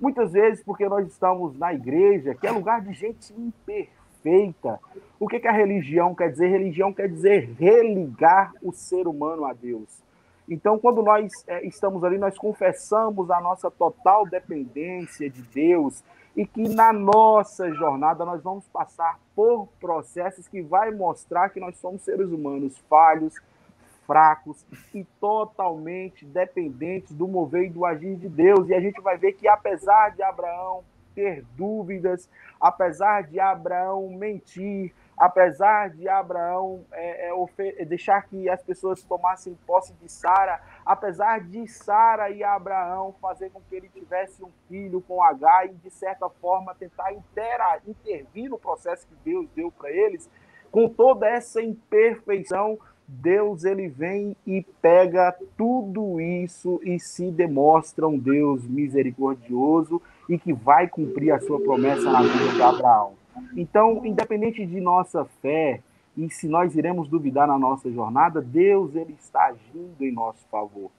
Muitas 0.00 0.32
vezes, 0.32 0.62
porque 0.62 0.88
nós 0.88 1.04
estamos 1.08 1.58
na 1.58 1.74
igreja, 1.74 2.32
que 2.32 2.46
é 2.46 2.52
lugar 2.52 2.80
de 2.80 2.92
gente 2.92 3.32
imperfeita 3.32 3.97
perfeita. 4.22 4.78
O 5.18 5.26
que, 5.26 5.40
que 5.40 5.48
a 5.48 5.52
religião 5.52 6.14
quer 6.14 6.30
dizer? 6.30 6.48
Religião 6.48 6.92
quer 6.92 7.08
dizer 7.08 7.54
religar 7.58 8.52
o 8.62 8.72
ser 8.72 9.06
humano 9.06 9.44
a 9.44 9.52
Deus. 9.52 10.02
Então, 10.48 10.78
quando 10.78 11.02
nós 11.02 11.30
é, 11.46 11.66
estamos 11.66 12.02
ali, 12.04 12.16
nós 12.16 12.38
confessamos 12.38 13.30
a 13.30 13.40
nossa 13.40 13.70
total 13.70 14.26
dependência 14.26 15.28
de 15.28 15.42
Deus 15.42 16.02
e 16.34 16.46
que 16.46 16.68
na 16.68 16.92
nossa 16.92 17.70
jornada 17.74 18.24
nós 18.24 18.42
vamos 18.42 18.66
passar 18.68 19.18
por 19.34 19.68
processos 19.80 20.48
que 20.48 20.62
vai 20.62 20.90
mostrar 20.90 21.50
que 21.50 21.60
nós 21.60 21.76
somos 21.78 22.02
seres 22.02 22.30
humanos 22.30 22.78
falhos, 22.88 23.34
fracos 24.06 24.64
e 24.94 25.04
totalmente 25.20 26.24
dependentes 26.24 27.14
do 27.14 27.28
mover 27.28 27.64
e 27.64 27.70
do 27.70 27.84
agir 27.84 28.16
de 28.16 28.28
Deus. 28.28 28.68
E 28.68 28.74
a 28.74 28.80
gente 28.80 29.00
vai 29.02 29.18
ver 29.18 29.32
que 29.32 29.46
apesar 29.46 30.14
de 30.14 30.22
Abraão 30.22 30.82
ter 31.18 31.44
dúvidas, 31.56 32.30
apesar 32.60 33.24
de 33.24 33.40
Abraão 33.40 34.08
mentir, 34.08 34.94
apesar 35.18 35.90
de 35.90 36.08
Abraão 36.08 36.84
é, 36.92 37.32
é, 37.32 37.84
deixar 37.84 38.22
que 38.28 38.48
as 38.48 38.62
pessoas 38.62 39.02
tomassem 39.02 39.58
posse 39.66 39.92
de 39.94 40.08
Sara, 40.08 40.62
apesar 40.86 41.40
de 41.40 41.66
Sara 41.66 42.30
e 42.30 42.44
Abraão 42.44 43.12
fazer 43.20 43.50
com 43.50 43.60
que 43.68 43.74
ele 43.74 43.88
tivesse 43.88 44.44
um 44.44 44.50
filho 44.68 45.00
com 45.00 45.20
H 45.20 45.66
e, 45.66 45.68
de 45.70 45.90
certa 45.90 46.30
forma, 46.30 46.72
tentar 46.76 47.12
intera, 47.12 47.80
intervir 47.84 48.48
no 48.48 48.58
processo 48.58 49.04
que 49.08 49.16
Deus 49.24 49.48
deu 49.56 49.72
para 49.72 49.90
eles, 49.90 50.30
com 50.70 50.88
toda 50.88 51.28
essa 51.28 51.60
imperfeição, 51.60 52.78
Deus 53.08 53.64
ele 53.64 53.88
vem 53.88 54.36
e 54.46 54.62
pega 54.82 55.34
tudo 55.56 56.20
isso 56.20 56.78
e 56.84 57.00
se 57.00 57.28
demonstra 57.32 58.06
um 58.06 58.18
Deus 58.18 58.68
misericordioso 58.68 60.00
e 60.28 60.38
que 60.38 60.52
vai 60.52 60.88
cumprir 60.88 61.32
a 61.32 61.40
sua 61.40 61.60
promessa 61.60 62.10
na 62.10 62.22
vida 62.22 62.52
de 62.54 62.62
Abraão. 62.62 63.12
Então, 63.56 64.04
independente 64.04 64.64
de 64.66 64.80
nossa 64.80 65.24
fé 65.40 65.80
e 66.16 66.28
se 66.28 66.48
nós 66.48 66.74
iremos 66.74 67.08
duvidar 67.08 67.46
na 67.46 67.58
nossa 67.58 67.90
jornada, 67.90 68.42
Deus 68.42 68.94
ele 68.96 69.14
está 69.18 69.46
agindo 69.46 70.04
em 70.04 70.12
nosso 70.12 70.44
favor. 70.50 70.90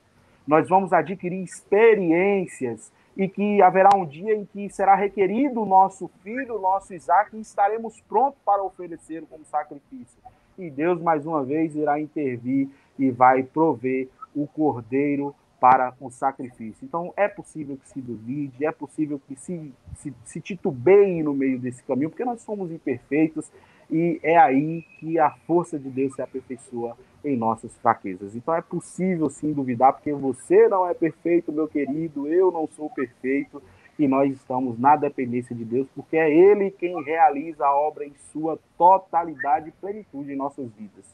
Nós 0.48 0.68
vamos 0.68 0.94
adquirir 0.94 1.44
experiências 1.44 2.92
e 3.16 3.28
que 3.28 3.62
haverá 3.62 3.90
um 3.96 4.06
dia 4.06 4.34
em 4.34 4.46
que 4.46 4.70
será 4.70 4.96
requerido 4.96 5.62
o 5.62 5.66
nosso 5.66 6.10
filho, 6.24 6.56
o 6.56 6.62
nosso 6.62 6.94
Isaac, 6.94 7.36
e 7.36 7.42
estaremos 7.42 8.00
prontos 8.08 8.40
para 8.46 8.64
oferecer 8.64 9.24
como 9.30 9.44
sacrifício. 9.46 10.18
E 10.58 10.70
Deus, 10.70 11.02
mais 11.02 11.26
uma 11.26 11.44
vez, 11.44 11.76
irá 11.76 12.00
intervir 12.00 12.70
e 12.98 13.12
vai 13.12 13.44
prover 13.44 14.08
o 14.34 14.48
cordeiro 14.48 15.36
para 15.60 15.93
o 15.99 16.10
sacrifício. 16.10 16.86
Então, 16.86 17.14
é 17.18 17.28
possível 17.28 17.78
que 17.78 17.89
se 17.89 18.01
duvide, 18.01 18.66
é 18.66 18.72
possível 18.72 19.20
que 19.28 19.36
se, 19.36 19.74
se, 19.97 20.14
se 20.24 20.41
titubeie 20.41 21.22
no 21.22 21.34
meio 21.34 21.60
desse 21.60 21.84
caminho, 21.84 22.10
porque 22.10 22.26
nós 22.26 22.41
somos 22.41 22.72
imperfeitos 22.72 23.51
e 23.91 24.20
é 24.24 24.38
aí 24.38 24.84
que 24.99 25.18
a 25.20 25.32
força 25.47 25.78
de 25.78 25.89
Deus 25.89 26.14
se 26.14 26.22
aperfeiçoa 26.22 26.95
em 27.24 27.36
nossas 27.36 27.76
fraquezas. 27.78 28.36
Então, 28.36 28.53
é 28.53 28.62
possível 28.62 29.30
sim 29.30 29.51
duvidar, 29.51 29.93
porque 29.93 30.14
você 30.14 30.68
não 30.68 30.88
é 30.88 30.93
perfeito, 30.93 31.51
meu 31.51 31.68
querido, 31.68 32.28
eu 32.28 32.51
não 32.51 32.68
sou 32.68 32.89
perfeito 32.89 33.62
e 33.97 34.07
nós 34.07 34.32
estamos 34.32 34.80
na 34.80 34.95
dependência 34.95 35.53
de 35.53 35.66
Deus, 35.66 35.88
porque 35.93 36.16
é 36.16 36.34
Ele 36.34 36.72
quem 36.72 37.03
realiza 37.03 37.66
a 37.66 37.76
obra 37.76 38.05
em 38.05 38.14
sua 38.32 38.57
totalidade 38.78 39.70
e 39.70 39.72
plenitude 39.74 40.32
em 40.32 40.38
nossas 40.38 40.72
vidas. 40.72 41.05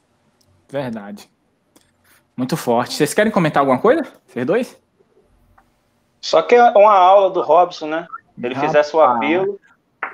Verdade. 0.69 1.27
Muito 2.35 2.57
forte. 2.57 2.95
Vocês 2.95 3.13
querem 3.13 3.31
comentar 3.31 3.61
alguma 3.61 3.79
coisa? 3.79 4.05
Vocês 4.27 4.45
dois? 4.45 4.81
Só 6.19 6.41
que 6.41 6.55
é 6.55 6.63
uma 6.71 6.93
aula 6.93 7.29
do 7.29 7.41
Robson, 7.41 7.87
né? 7.87 8.07
Se 8.37 8.45
ele 8.45 8.55
fizesse 8.55 8.95
o 8.95 9.01
apelo, 9.01 9.59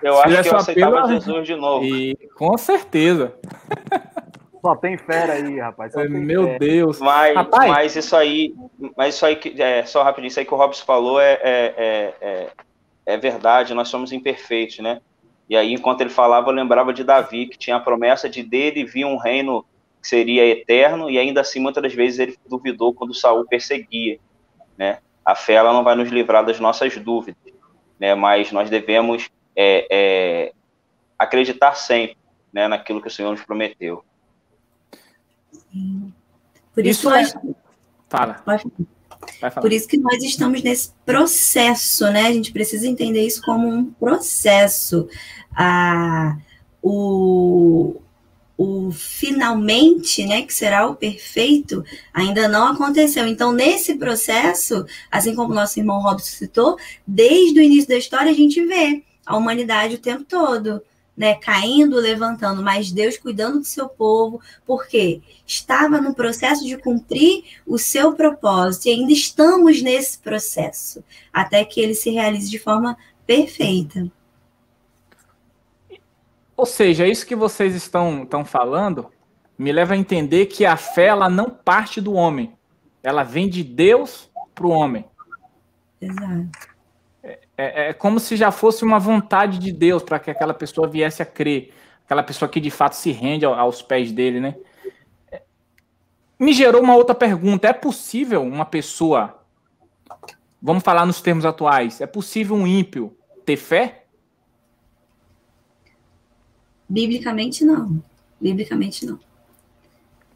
eu 0.03 0.15
Se 0.15 0.22
acho 0.22 0.43
que 0.43 0.49
eu 0.49 0.57
aceitava 0.57 0.99
apelo, 0.99 1.13
Jesus 1.13 1.47
de 1.47 1.55
novo. 1.55 1.86
E, 1.86 2.15
com 2.36 2.57
certeza. 2.57 3.34
Só 4.61 4.76
tem 4.76 4.95
fera 4.97 5.34
aí, 5.34 5.59
rapaz. 5.59 5.93
Meu 5.95 6.45
fera. 6.45 6.59
Deus. 6.59 6.99
Mas, 6.99 7.36
rapaz. 7.36 7.72
mas 7.72 7.95
isso 7.95 8.15
aí, 8.15 8.53
mas 8.95 9.15
isso 9.15 9.26
aí, 9.26 9.39
é, 9.57 9.84
só 9.86 10.03
rapidinho, 10.03 10.28
isso 10.28 10.39
aí 10.39 10.45
que 10.45 10.53
o 10.53 10.57
Robson 10.57 10.86
falou 10.86 11.19
é, 11.19 11.34
é, 11.41 11.74
é, 11.78 12.13
é, 12.22 12.49
é 13.05 13.17
verdade, 13.17 13.74
nós 13.74 13.88
somos 13.88 14.11
imperfeitos, 14.11 14.78
né? 14.80 15.01
E 15.49 15.57
aí, 15.57 15.74
enquanto 15.74 16.01
ele 16.01 16.09
falava, 16.09 16.49
eu 16.49 16.53
lembrava 16.53 16.93
de 16.93 17.03
Davi, 17.03 17.47
que 17.47 17.57
tinha 17.57 17.76
a 17.76 17.80
promessa 17.80 18.30
de 18.30 18.43
dele 18.43 18.86
vir 18.86 19.05
um 19.05 19.17
reino 19.17 19.65
que 20.02 20.08
seria 20.08 20.45
eterno, 20.47 21.10
e 21.10 21.20
ainda 21.20 21.41
assim, 21.41 21.60
muitas 21.60 21.84
das 21.84 21.93
vezes, 21.93 22.20
ele 22.20 22.38
duvidou 22.47 22.93
quando 22.93 23.14
Saul 23.14 23.45
perseguia, 23.45 24.20
né? 24.78 24.99
A 25.24 25.36
fé, 25.36 25.54
ela 25.54 25.72
não 25.72 25.84
vai 25.84 25.95
nos 25.95 26.10
livrar 26.10 26.43
das 26.43 26.60
nossas 26.60 26.97
dúvidas, 26.97 27.54
né? 27.99 28.16
Mas 28.16 28.52
nós 28.52 28.70
devemos 28.70 29.30
é, 29.56 29.88
é, 29.91 30.54
acreditar 31.18 31.76
sempre, 31.76 32.18
né? 32.52 32.68
Naquilo 32.68 33.02
que 33.02 33.08
o 33.08 33.12
Senhor 33.12 33.32
nos 33.32 33.43
prometeu. 33.43 34.04
Por 36.74 36.86
isso, 36.86 37.08
isso 37.08 37.10
nós... 37.10 37.36
é... 37.36 37.39
Fala. 38.10 38.43
Por 39.62 39.72
isso 39.72 39.88
que 39.88 39.97
nós 39.97 40.24
estamos 40.24 40.64
nesse 40.64 40.93
processo, 41.06 42.10
né? 42.12 42.24
A 42.24 42.34
gente 42.34 42.52
precisa 42.52 42.88
entender 42.88 43.26
isso 43.26 43.41
como 43.43 43.68
um 43.68 43.91
processo. 43.91 45.08
Ah, 45.56 46.38
o, 46.82 48.01
o 48.64 48.91
finalmente, 48.91 50.24
né, 50.24 50.43
que 50.43 50.53
será 50.53 50.86
o 50.86 50.95
perfeito, 50.95 51.84
ainda 52.14 52.47
não 52.47 52.68
aconteceu. 52.68 53.26
Então, 53.26 53.51
nesse 53.51 53.95
processo, 53.95 54.86
assim 55.09 55.34
como 55.34 55.51
nosso 55.51 55.80
irmão 55.80 55.99
Robson 55.99 56.28
citou, 56.28 56.78
desde 57.07 57.59
o 57.59 57.64
início 57.64 57.89
da 57.89 57.97
história 57.97 58.30
a 58.30 58.36
gente 58.36 58.64
vê 58.64 59.01
a 59.26 59.36
humanidade 59.36 59.95
o 59.95 59.99
tempo 59.99 60.24
todo, 60.26 60.80
né, 61.18 61.34
caindo, 61.34 61.95
levantando, 61.95 62.62
mas 62.62 62.91
Deus 62.91 63.18
cuidando 63.18 63.57
do 63.57 63.66
seu 63.66 63.89
povo, 63.89 64.39
porque 64.64 65.24
estava 65.45 65.99
no 65.99 66.14
processo 66.14 66.64
de 66.64 66.78
cumprir 66.78 67.43
o 67.66 67.80
seu 67.80 68.14
propósito 68.14 68.86
e 68.86 68.91
ainda 68.91 69.12
estamos 69.12 69.82
nesse 69.82 70.20
processo, 70.20 71.03
até 71.34 71.66
que 71.66 71.82
ele 71.82 71.95
se 71.95 72.12
realize 72.12 72.47
de 72.47 72.59
forma 72.59 72.95
perfeita. 73.26 74.07
Ou 76.62 76.66
seja, 76.68 77.07
isso 77.07 77.26
que 77.26 77.36
vocês 77.36 77.74
estão, 77.74 78.22
estão 78.22 78.45
falando 78.45 79.09
me 79.57 79.72
leva 79.72 79.95
a 79.95 79.97
entender 79.97 80.45
que 80.45 80.64
a 80.64 80.78
fé 80.78 81.05
ela 81.05 81.28
não 81.28 81.49
parte 81.49 81.99
do 81.99 82.14
homem, 82.14 82.53
ela 83.01 83.24
vem 83.24 83.49
de 83.49 83.64
Deus 83.64 84.30
para 84.53 84.68
o 84.68 84.70
homem. 84.70 85.03
Exato. 85.99 86.51
É, 87.24 87.39
é, 87.57 87.89
é, 87.89 87.93
como 87.93 88.20
se 88.20 88.36
já 88.36 88.51
fosse 88.51 88.84
uma 88.84 88.99
vontade 88.99 89.57
de 89.57 89.72
Deus 89.72 90.03
para 90.03 90.20
que 90.20 90.30
aquela 90.30 90.53
pessoa 90.53 90.88
viesse 90.88 91.24
a 91.24 91.26
crer, 91.26 91.74
aquela 92.05 92.22
pessoa 92.22 92.47
que 92.47 92.59
de 92.59 92.70
fato 92.70 92.93
se 92.93 93.12
rende 93.12 93.43
aos 93.43 93.82
pés 93.82 94.12
dele, 94.12 94.39
né? 94.39 94.55
Me 96.39 96.53
gerou 96.53 96.84
uma 96.84 96.95
outra 96.95 97.16
pergunta: 97.16 97.68
é 97.68 97.74
possível 97.74 98.43
uma 98.43 98.66
pessoa, 98.66 99.43
vamos 100.62 100.84
falar 100.84 101.07
nos 101.07 101.24
termos 101.24 101.43
atuais, 101.43 102.01
é 102.01 102.05
possível 102.05 102.55
um 102.55 102.68
ímpio 102.68 103.18
ter 103.47 103.57
fé? 103.57 104.01
Biblicamente, 106.92 107.64
não. 107.64 108.04
Biblicamente, 108.39 109.06
não. 109.06 109.18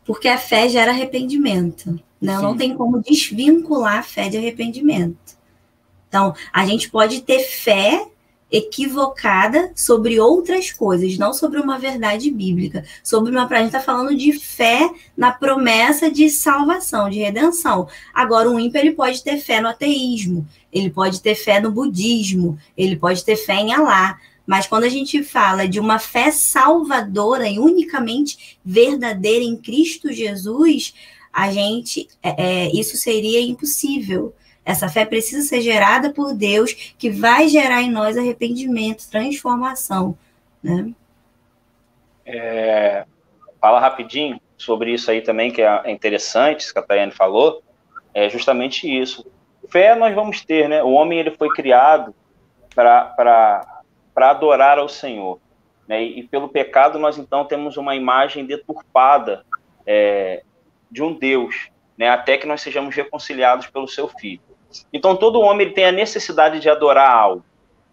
Porque 0.06 0.28
a 0.28 0.38
fé 0.38 0.70
gera 0.70 0.91
arrependimento. 0.91 1.99
Né? 2.22 2.38
Não 2.39 2.56
tem 2.56 2.74
como 2.74 3.01
desvincular 3.01 3.99
a 3.99 4.03
fé 4.03 4.30
de 4.30 4.38
arrependimento. 4.38 5.36
Então, 6.08 6.34
a 6.53 6.66
gente 6.66 6.89
pode 6.89 7.22
ter 7.24 7.39
fé 7.39 8.08
equivocada 8.49 9.72
sobre 9.76 10.18
outras 10.18 10.72
coisas, 10.72 11.18
não 11.18 11.34
sobre 11.34 11.60
uma 11.60 11.78
verdade 11.78 12.32
bíblica. 12.32 12.86
Sobre 13.03 13.32
uma. 13.32 13.45
A 13.45 13.58
gente 13.58 13.66
está 13.66 13.82
falando 13.82 14.16
de 14.16 14.32
fé 14.32 14.89
na 15.18 15.34
promessa 15.34 16.10
de 16.10 16.30
salvação, 16.30 17.10
de 17.10 17.20
redenção. 17.20 17.89
Agora, 18.14 18.49
um 18.49 18.58
ímpio 18.58 18.80
ele 18.80 18.91
pode 18.91 19.22
ter 19.22 19.39
fé 19.39 19.60
no 19.60 19.68
ateísmo, 19.68 20.47
ele 20.72 20.89
pode 20.89 21.22
ter 21.22 21.36
fé 21.36 21.60
no 21.60 21.70
budismo, 21.70 22.58
ele 22.78 22.95
pode 22.95 23.26
ter 23.26 23.36
fé 23.36 23.56
em 23.56 23.74
Alá. 23.74 24.18
Mas 24.45 24.67
quando 24.67 24.83
a 24.83 24.89
gente 24.89 25.23
fala 25.23 25.67
de 25.67 25.79
uma 25.79 25.97
fé 25.97 26.29
salvadora 26.31 27.47
e 27.47 27.57
unicamente 27.57 28.59
verdadeira 28.63 29.43
em 29.43 29.57
Cristo 29.57 30.11
Jesus, 30.11 30.93
a 31.33 31.51
gente 31.51 32.07
é, 32.21 32.35
é, 32.37 32.71
isso 32.71 32.95
seria 32.95 33.41
impossível. 33.41 34.33
Essa 34.63 34.87
fé 34.89 35.05
precisa 35.05 35.47
ser 35.47 35.61
gerada 35.61 36.11
por 36.11 36.33
Deus, 36.33 36.73
que 36.97 37.09
vai 37.09 37.47
gerar 37.47 37.81
em 37.81 37.91
nós 37.91 38.17
arrependimento, 38.17 39.09
transformação. 39.09 40.17
Né? 40.63 40.91
É, 42.25 43.05
fala 43.61 43.79
rapidinho 43.79 44.39
sobre 44.57 44.93
isso 44.93 45.11
aí 45.11 45.21
também, 45.21 45.51
que 45.51 45.61
é 45.61 45.91
interessante, 45.91 46.71
que 46.71 46.79
a 46.79 46.81
Tayane 46.81 47.11
falou, 47.11 47.61
é 48.13 48.29
justamente 48.29 48.87
isso. 48.87 49.25
Fé 49.69 49.95
nós 49.95 50.15
vamos 50.15 50.41
ter, 50.41 50.69
né? 50.69 50.81
O 50.81 50.91
homem 50.91 51.19
ele 51.19 51.31
foi 51.31 51.49
criado 51.49 52.15
para 52.73 53.74
para 54.16 54.30
adorar 54.30 54.80
ao 54.80 54.88
Senhor. 54.88 55.39
Né? 55.86 56.01
E, 56.01 56.24
pelo 56.24 56.47
pecado, 56.47 56.97
nós 56.97 57.18
então 57.18 57.43
temos 57.43 57.76
uma 57.76 57.93
imagem 57.95 58.45
deturpada 58.45 59.45
é, 59.86 60.41
de 60.89 61.03
um 61.03 61.13
Deus, 61.13 61.70
né? 61.97 62.07
até 62.09 62.38
que 62.38 62.47
nós 62.47 62.61
sejamos 62.61 62.95
reconciliados 62.95 63.68
pelo 63.68 63.88
seu 63.88 64.07
Filho. 64.07 64.41
Então, 64.91 65.16
todo 65.16 65.41
homem 65.41 65.72
tem 65.72 65.86
a 65.86 65.91
necessidade 65.91 66.61
de 66.61 66.70
adorar 66.70 67.11
algo. 67.11 67.45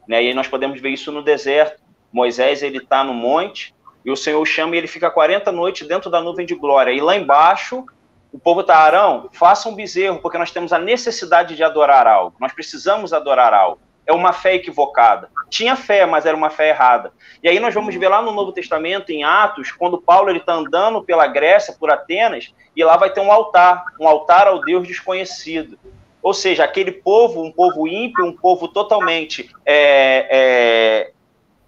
Né? 0.07 0.23
E 0.23 0.29
aí 0.29 0.35
nós 0.35 0.47
podemos 0.47 0.81
ver 0.81 0.91
isso 0.91 1.11
no 1.11 1.23
deserto. 1.23 1.83
Moisés 2.13 2.63
ele 2.63 2.79
está 2.79 3.03
no 3.03 3.13
monte 3.13 3.75
e 4.05 4.11
o 4.11 4.17
Senhor 4.17 4.45
chama 4.47 4.75
e 4.75 4.79
ele 4.79 4.87
fica 4.87 5.11
40 5.11 5.51
noites 5.51 5.87
dentro 5.87 6.11
da 6.11 6.21
nuvem 6.21 6.47
de 6.47 6.55
glória. 6.55 6.93
E 6.93 7.01
lá 7.01 7.17
embaixo, 7.17 7.85
o 8.33 8.39
povo 8.39 8.61
está, 8.61 8.79
Arão, 8.79 9.29
faça 9.33 9.69
um 9.69 9.75
bezerro, 9.75 10.19
porque 10.21 10.39
nós 10.39 10.51
temos 10.51 10.73
a 10.73 10.79
necessidade 10.79 11.57
de 11.57 11.65
adorar 11.65 12.07
algo. 12.07 12.37
Nós 12.39 12.53
precisamos 12.53 13.13
adorar 13.13 13.53
algo 13.55 13.81
é 14.07 14.13
uma 14.13 14.33
fé 14.33 14.55
equivocada. 14.55 15.31
Tinha 15.49 15.77
fé, 15.77 16.07
mas 16.07 16.27
era 16.27 16.37
uma 16.37 16.51
fé 16.51 16.71
errada. 16.71 17.13
E 17.43 17.49
aí 17.49 17.61
nós 17.61 17.75
vamos 17.75 17.95
ver 17.95 18.09
lá 18.09 18.21
no 18.21 18.33
Novo 18.33 18.53
Testamento, 18.53 19.11
em 19.11 19.25
Atos, 19.25 19.71
quando 19.71 20.01
Paulo 20.01 20.35
está 20.35 20.55
andando 20.55 21.03
pela 21.03 21.27
Grécia, 21.27 21.75
por 21.79 21.91
Atenas, 21.91 22.53
e 22.75 22.83
lá 22.83 22.97
vai 22.97 23.11
ter 23.11 23.21
um 23.21 23.31
altar, 23.31 23.85
um 24.01 24.09
altar 24.09 24.47
ao 24.47 24.61
Deus 24.61 24.87
desconhecido. 24.87 25.79
Ou 26.23 26.33
seja, 26.33 26.65
aquele 26.65 26.93
povo, 26.93 27.43
um 27.43 27.51
povo 27.51 27.87
ímpio, 27.87 28.25
um 28.25 28.37
povo 28.37 28.69
totalmente 28.69 29.51
é, 29.67 30.27
é, 30.31 31.13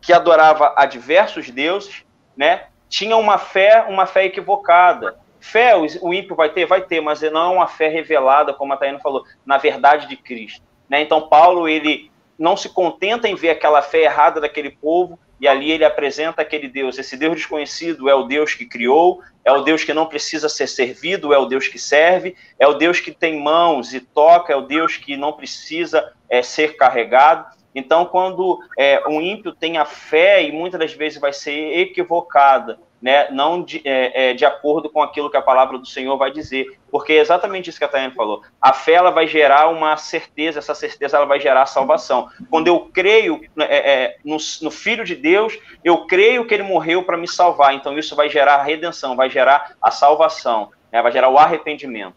que 0.00 0.12
adorava 0.12 0.74
a 0.76 0.86
diversos 0.86 1.50
deuses, 1.50 2.04
né? 2.36 2.66
Tinha 2.88 3.16
uma 3.16 3.38
fé, 3.38 3.84
uma 3.88 4.06
fé 4.06 4.26
equivocada. 4.26 5.18
Fé, 5.40 5.74
o 5.76 6.14
ímpio 6.14 6.36
vai 6.36 6.48
ter, 6.48 6.64
vai 6.64 6.82
ter, 6.82 7.00
mas 7.00 7.20
não 7.20 7.56
uma 7.56 7.66
fé 7.66 7.88
revelada, 7.88 8.54
como 8.54 8.72
a 8.72 8.76
Taina 8.76 8.98
falou, 9.00 9.24
na 9.44 9.58
verdade 9.58 10.08
de 10.08 10.16
Cristo. 10.16 10.62
Né? 10.88 11.02
Então 11.02 11.28
Paulo 11.28 11.68
ele 11.68 12.10
não 12.38 12.56
se 12.56 12.68
contenta 12.68 13.28
em 13.28 13.34
ver 13.34 13.50
aquela 13.50 13.82
fé 13.82 14.02
errada 14.02 14.40
daquele 14.40 14.70
povo, 14.70 15.18
e 15.40 15.48
ali 15.48 15.70
ele 15.70 15.84
apresenta 15.84 16.42
aquele 16.42 16.68
Deus. 16.68 16.98
Esse 16.98 17.16
Deus 17.16 17.36
desconhecido 17.36 18.08
é 18.08 18.14
o 18.14 18.24
Deus 18.24 18.54
que 18.54 18.64
criou, 18.64 19.20
é 19.44 19.52
o 19.52 19.62
Deus 19.62 19.84
que 19.84 19.92
não 19.92 20.06
precisa 20.06 20.48
ser 20.48 20.66
servido, 20.66 21.34
é 21.34 21.38
o 21.38 21.46
Deus 21.46 21.68
que 21.68 21.78
serve, 21.78 22.36
é 22.58 22.66
o 22.66 22.74
Deus 22.74 23.00
que 23.00 23.12
tem 23.12 23.38
mãos 23.38 23.92
e 23.92 24.00
toca, 24.00 24.52
é 24.52 24.56
o 24.56 24.62
Deus 24.62 24.96
que 24.96 25.16
não 25.16 25.32
precisa 25.32 26.12
é, 26.30 26.42
ser 26.42 26.76
carregado. 26.76 27.52
Então, 27.74 28.06
quando 28.06 28.60
é, 28.78 29.02
um 29.08 29.20
ímpio 29.20 29.52
tem 29.52 29.76
a 29.76 29.84
fé, 29.84 30.42
e 30.42 30.52
muitas 30.52 30.80
das 30.80 30.92
vezes 30.92 31.20
vai 31.20 31.32
ser 31.32 31.78
equivocada, 31.78 32.78
né, 33.04 33.28
não 33.30 33.62
de, 33.62 33.82
é, 33.84 34.30
é, 34.30 34.32
de 34.32 34.46
acordo 34.46 34.88
com 34.88 35.02
aquilo 35.02 35.30
que 35.30 35.36
a 35.36 35.42
palavra 35.42 35.78
do 35.78 35.84
Senhor 35.84 36.16
vai 36.16 36.32
dizer, 36.32 36.78
porque 36.90 37.12
é 37.12 37.18
exatamente 37.18 37.68
isso 37.68 37.78
que 37.78 37.84
a 37.84 37.88
Tayane 37.88 38.14
falou. 38.14 38.40
A 38.58 38.72
fé 38.72 38.92
ela 38.92 39.10
vai 39.10 39.28
gerar 39.28 39.68
uma 39.68 39.94
certeza, 39.98 40.58
essa 40.58 40.74
certeza 40.74 41.18
ela 41.18 41.26
vai 41.26 41.38
gerar 41.38 41.66
salvação. 41.66 42.30
Quando 42.48 42.68
eu 42.68 42.88
creio 42.94 43.42
né, 43.54 43.66
é, 43.68 43.92
é, 43.92 44.16
no, 44.24 44.38
no, 44.62 44.70
Filho 44.70 45.04
de 45.04 45.14
Deus, 45.14 45.52
eu 45.84 46.06
creio 46.06 46.46
que 46.46 46.54
ele 46.54 46.62
morreu 46.62 47.04
para 47.04 47.18
me 47.18 47.28
salvar, 47.28 47.74
então 47.74 47.98
isso 47.98 48.16
vai 48.16 48.30
gerar 48.30 48.54
a 48.54 48.62
redenção, 48.62 49.14
vai 49.14 49.28
gerar 49.28 49.76
a 49.82 49.90
salvação, 49.90 50.70
né, 50.90 51.02
vai 51.02 51.12
gerar 51.12 51.28
o 51.28 51.36
arrependimento. 51.36 52.16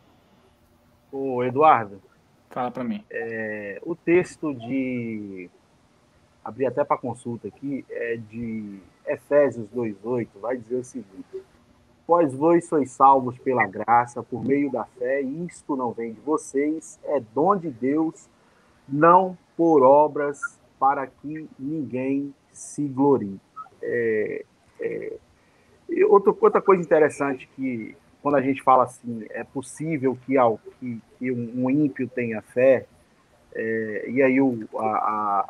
O 1.11 1.43
Eduardo, 1.43 2.01
fala 2.49 2.71
para 2.71 2.85
mim. 2.85 3.03
É, 3.11 3.77
o 3.83 3.93
texto 3.93 4.53
de 4.53 5.49
abri 6.45 6.65
até 6.65 6.85
para 6.85 6.97
consulta 6.97 7.49
aqui, 7.49 7.83
é 7.89 8.15
de 8.15 8.79
Efésios 9.07 9.67
2,8, 9.69 10.27
vai 10.39 10.57
dizer 10.57 10.75
o 10.75 10.83
seguinte: 10.83 11.43
Pois 12.05 12.33
vós 12.33 12.65
sois 12.65 12.91
salvos 12.91 13.37
pela 13.37 13.65
graça, 13.65 14.23
por 14.23 14.43
meio 14.43 14.71
da 14.71 14.85
fé, 14.85 15.21
e 15.21 15.45
isto 15.45 15.75
não 15.75 15.91
vem 15.91 16.13
de 16.13 16.21
vocês, 16.21 16.99
é 17.03 17.19
dom 17.33 17.55
de 17.55 17.69
Deus, 17.69 18.29
não 18.87 19.37
por 19.55 19.83
obras, 19.83 20.39
para 20.79 21.07
que 21.07 21.49
ninguém 21.57 22.33
se 22.51 22.87
glorie. 22.87 23.39
É, 23.81 24.45
é, 24.79 25.17
outra, 26.07 26.33
outra 26.39 26.61
coisa 26.61 26.81
interessante 26.81 27.49
que, 27.55 27.95
quando 28.21 28.35
a 28.35 28.41
gente 28.41 28.61
fala 28.63 28.83
assim, 28.83 29.25
é 29.29 29.43
possível 29.43 30.17
que, 30.25 30.35
que, 30.79 31.01
que 31.17 31.31
um, 31.31 31.69
ímpio 31.69 32.07
tenha 32.07 32.41
fé, 32.41 32.85
é, 33.53 34.09
e 34.09 34.21
aí 34.21 34.39
o, 34.39 34.67
a, 34.77 34.85
a, 34.85 35.49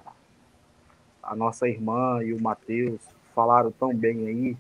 a 1.24 1.36
nossa 1.36 1.68
irmã 1.68 2.24
e 2.24 2.34
o 2.34 2.42
Mateus 2.42 3.17
falaram 3.38 3.70
tão 3.70 3.94
bem 3.94 4.26
aí 4.26 4.58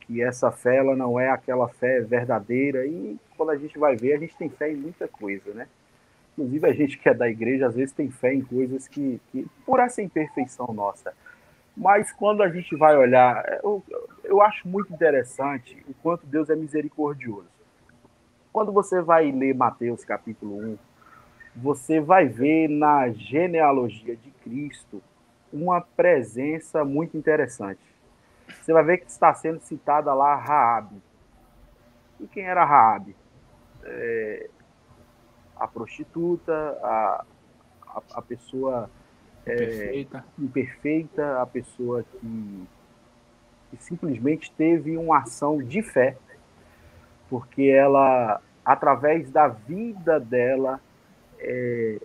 que 0.00 0.22
essa 0.22 0.50
fé 0.50 0.76
ela 0.76 0.96
não 0.96 1.20
é 1.20 1.28
aquela 1.28 1.68
fé 1.68 2.00
verdadeira 2.00 2.86
e 2.86 3.18
quando 3.36 3.50
a 3.50 3.56
gente 3.56 3.78
vai 3.78 3.94
ver 3.96 4.14
a 4.14 4.18
gente 4.18 4.34
tem 4.34 4.48
fé 4.48 4.72
em 4.72 4.76
muita 4.76 5.06
coisa, 5.06 5.52
né? 5.52 5.68
Inclusive 6.32 6.66
a 6.66 6.72
gente 6.72 6.98
que 6.98 7.06
é 7.06 7.12
da 7.12 7.28
igreja 7.28 7.66
às 7.66 7.74
vezes 7.74 7.92
tem 7.92 8.10
fé 8.10 8.32
em 8.32 8.40
coisas 8.40 8.88
que, 8.88 9.20
que 9.30 9.46
por 9.66 9.78
essa 9.78 10.00
imperfeição 10.00 10.68
nossa. 10.68 11.12
Mas 11.76 12.10
quando 12.10 12.42
a 12.42 12.48
gente 12.48 12.74
vai 12.74 12.96
olhar, 12.96 13.44
eu, 13.62 13.84
eu 14.24 14.40
acho 14.40 14.66
muito 14.66 14.90
interessante 14.90 15.76
o 15.86 15.92
quanto 16.02 16.24
Deus 16.24 16.48
é 16.48 16.56
misericordioso. 16.56 17.46
Quando 18.50 18.72
você 18.72 19.02
vai 19.02 19.30
ler 19.30 19.54
Mateus 19.54 20.02
capítulo 20.02 20.56
1, 20.56 20.78
você 21.54 22.00
vai 22.00 22.26
ver 22.26 22.68
na 22.68 23.10
genealogia 23.10 24.16
de 24.16 24.30
Cristo 24.42 25.02
uma 25.52 25.82
presença 25.82 26.86
muito 26.86 27.14
interessante 27.14 27.97
você 28.60 28.72
vai 28.72 28.84
ver 28.84 28.98
que 28.98 29.10
está 29.10 29.32
sendo 29.34 29.60
citada 29.60 30.12
lá 30.14 30.34
Raabe. 30.36 31.00
E 32.20 32.26
quem 32.26 32.44
era 32.44 32.64
Raabe? 32.64 33.16
É, 33.84 34.50
a 35.56 35.66
prostituta, 35.66 36.52
a, 36.82 37.24
a, 37.86 38.02
a 38.14 38.22
pessoa 38.22 38.90
é, 39.46 40.06
imperfeita, 40.38 41.40
a 41.40 41.46
pessoa 41.46 42.02
que, 42.02 42.68
que 43.70 43.82
simplesmente 43.82 44.52
teve 44.52 44.96
uma 44.96 45.18
ação 45.18 45.58
de 45.58 45.82
fé, 45.82 46.16
porque 47.30 47.62
ela, 47.62 48.40
através 48.64 49.30
da 49.30 49.48
vida 49.48 50.18
dela, 50.20 50.80
é, 51.38 52.00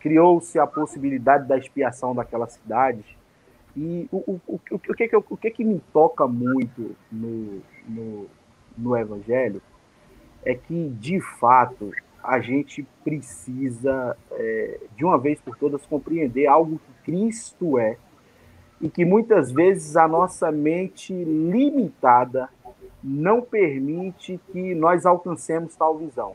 criou-se 0.00 0.58
a 0.58 0.66
possibilidade 0.66 1.46
da 1.48 1.58
expiação 1.58 2.14
daquela 2.14 2.46
cidade, 2.46 3.15
e 3.76 4.08
o, 4.10 4.16
o, 4.16 4.40
o, 4.46 4.60
o, 4.70 4.78
que, 4.78 5.06
que, 5.06 5.16
o 5.16 5.36
que, 5.36 5.50
que 5.50 5.64
me 5.64 5.80
toca 5.92 6.26
muito 6.26 6.96
no, 7.12 7.60
no, 7.86 8.26
no 8.76 8.96
Evangelho 8.96 9.60
é 10.42 10.54
que, 10.54 10.88
de 10.98 11.20
fato, 11.20 11.90
a 12.24 12.40
gente 12.40 12.86
precisa, 13.04 14.16
é, 14.32 14.80
de 14.96 15.04
uma 15.04 15.18
vez 15.18 15.40
por 15.42 15.58
todas, 15.58 15.84
compreender 15.84 16.46
algo 16.46 16.78
que 16.78 17.12
Cristo 17.12 17.78
é 17.78 17.98
e 18.80 18.88
que 18.88 19.04
muitas 19.04 19.52
vezes 19.52 19.94
a 19.94 20.08
nossa 20.08 20.50
mente 20.50 21.12
limitada 21.12 22.48
não 23.04 23.42
permite 23.42 24.40
que 24.52 24.74
nós 24.74 25.04
alcancemos 25.04 25.76
tal 25.76 25.98
visão. 25.98 26.32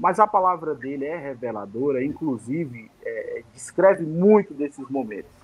Mas 0.00 0.18
a 0.18 0.26
palavra 0.26 0.74
dele 0.74 1.04
é 1.04 1.18
reveladora, 1.18 2.02
inclusive 2.02 2.90
é, 3.04 3.42
descreve 3.52 4.04
muito 4.04 4.54
desses 4.54 4.88
momentos 4.88 5.41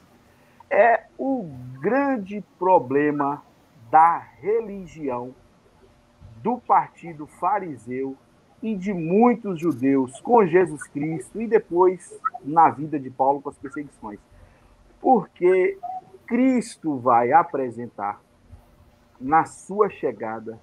é 0.71 1.05
o 1.19 1.49
grande 1.81 2.45
problema 2.59 3.43
da 3.91 4.19
religião 4.19 5.35
do 6.43 6.59
partido 6.59 7.27
fariseu 7.27 8.17
e 8.63 8.77
de 8.77 8.93
muitos 8.93 9.61
judeus 9.61 10.21
com 10.21 10.45
Jesus 10.47 10.87
Cristo 10.89 11.41
e 11.41 11.47
depois 11.47 12.19
na 12.45 12.71
vida 12.71 12.99
de 12.99 13.11
Paulo 13.11 13.41
com 13.41 13.49
as 13.49 13.59
perseguições. 13.59 14.19
Porque 15.01 15.79
Cristo 16.27 16.99
vai 16.99 17.33
apresentar 17.33 18.21
na 19.21 19.45
sua 19.45 19.89
chegada 19.89 20.59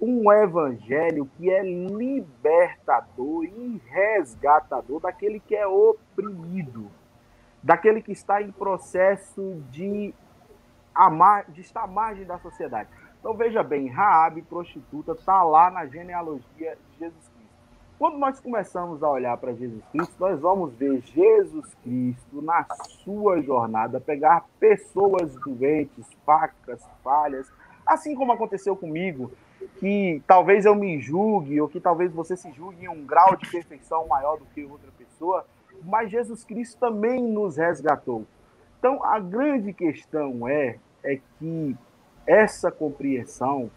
um 0.00 0.32
evangelho 0.32 1.28
que 1.36 1.50
é 1.50 1.62
libertador 1.62 3.44
e 3.44 3.80
resgatador 3.86 5.00
daquele 5.00 5.38
que 5.38 5.54
é 5.54 5.66
oprimido 5.66 6.90
daquele 7.64 8.02
que 8.02 8.12
está 8.12 8.42
em 8.42 8.52
processo 8.52 9.62
de, 9.70 10.14
amar, 10.94 11.50
de 11.50 11.62
estar 11.62 11.84
à 11.84 11.86
margem 11.86 12.26
da 12.26 12.38
sociedade. 12.38 12.90
Então 13.18 13.34
veja 13.34 13.62
bem, 13.62 13.88
Raabe, 13.88 14.42
prostituta, 14.42 15.12
está 15.12 15.42
lá 15.42 15.70
na 15.70 15.86
genealogia 15.86 16.76
de 16.76 16.98
Jesus 16.98 17.28
Cristo. 17.28 17.54
Quando 17.98 18.18
nós 18.18 18.38
começamos 18.38 19.02
a 19.02 19.08
olhar 19.08 19.34
para 19.38 19.54
Jesus 19.54 19.82
Cristo, 19.90 20.14
nós 20.20 20.38
vamos 20.38 20.74
ver 20.74 21.00
Jesus 21.00 21.74
Cristo 21.82 22.42
na 22.42 22.66
sua 23.02 23.40
jornada 23.40 23.98
pegar 23.98 24.44
pessoas 24.60 25.34
doentes, 25.36 26.06
facas, 26.26 26.86
falhas, 27.02 27.50
assim 27.86 28.14
como 28.14 28.32
aconteceu 28.32 28.76
comigo, 28.76 29.32
que 29.80 30.22
talvez 30.26 30.66
eu 30.66 30.74
me 30.74 31.00
julgue 31.00 31.58
ou 31.62 31.66
que 31.66 31.80
talvez 31.80 32.12
você 32.12 32.36
se 32.36 32.52
julgue 32.52 32.84
em 32.84 32.88
um 32.88 33.06
grau 33.06 33.36
de 33.36 33.50
perfeição 33.50 34.06
maior 34.06 34.36
do 34.36 34.44
que 34.46 34.62
outra 34.64 34.90
pessoa, 34.98 35.46
mas 35.82 36.10
Jesus 36.10 36.44
Cristo 36.44 36.78
também 36.78 37.22
nos 37.22 37.56
resgatou. 37.56 38.26
Então, 38.78 39.02
a 39.04 39.18
grande 39.18 39.72
questão 39.72 40.46
é, 40.46 40.78
é 41.02 41.18
que 41.38 41.76
essa 42.26 42.70
compreensão 42.70 43.70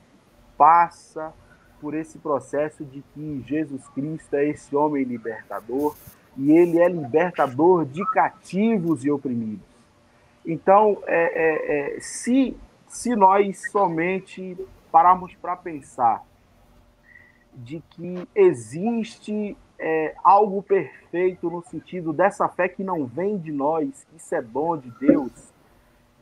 passa 0.57 1.33
por 1.79 1.93
esse 1.93 2.17
processo 2.17 2.83
de 2.83 3.03
que 3.13 3.43
Jesus 3.47 3.87
Cristo 3.89 4.33
é 4.33 4.49
esse 4.49 4.75
homem 4.75 5.03
libertador 5.03 5.95
e 6.35 6.51
ele 6.51 6.79
é 6.79 6.87
libertador 6.87 7.85
de 7.85 8.05
cativos 8.11 9.03
e 9.05 9.11
oprimidos. 9.11 9.65
Então, 10.45 11.01
é, 11.05 11.15
é, 11.15 11.97
é, 11.97 11.99
se, 11.99 12.55
se 12.87 13.15
nós 13.15 13.69
somente 13.71 14.57
pararmos 14.91 15.35
para 15.35 15.55
pensar 15.55 16.23
de 17.53 17.81
que 17.89 18.27
existe 18.35 19.57
é, 19.79 20.15
algo 20.23 20.63
perfeito 20.63 21.49
no 21.49 21.61
sentido 21.63 22.11
dessa 22.11 22.47
fé 22.47 22.67
que 22.67 22.83
não 22.83 23.05
vem 23.05 23.37
de 23.37 23.51
nós, 23.51 24.07
isso 24.15 24.35
é 24.35 24.41
dom 24.41 24.77
de 24.77 24.89
Deus, 24.99 25.31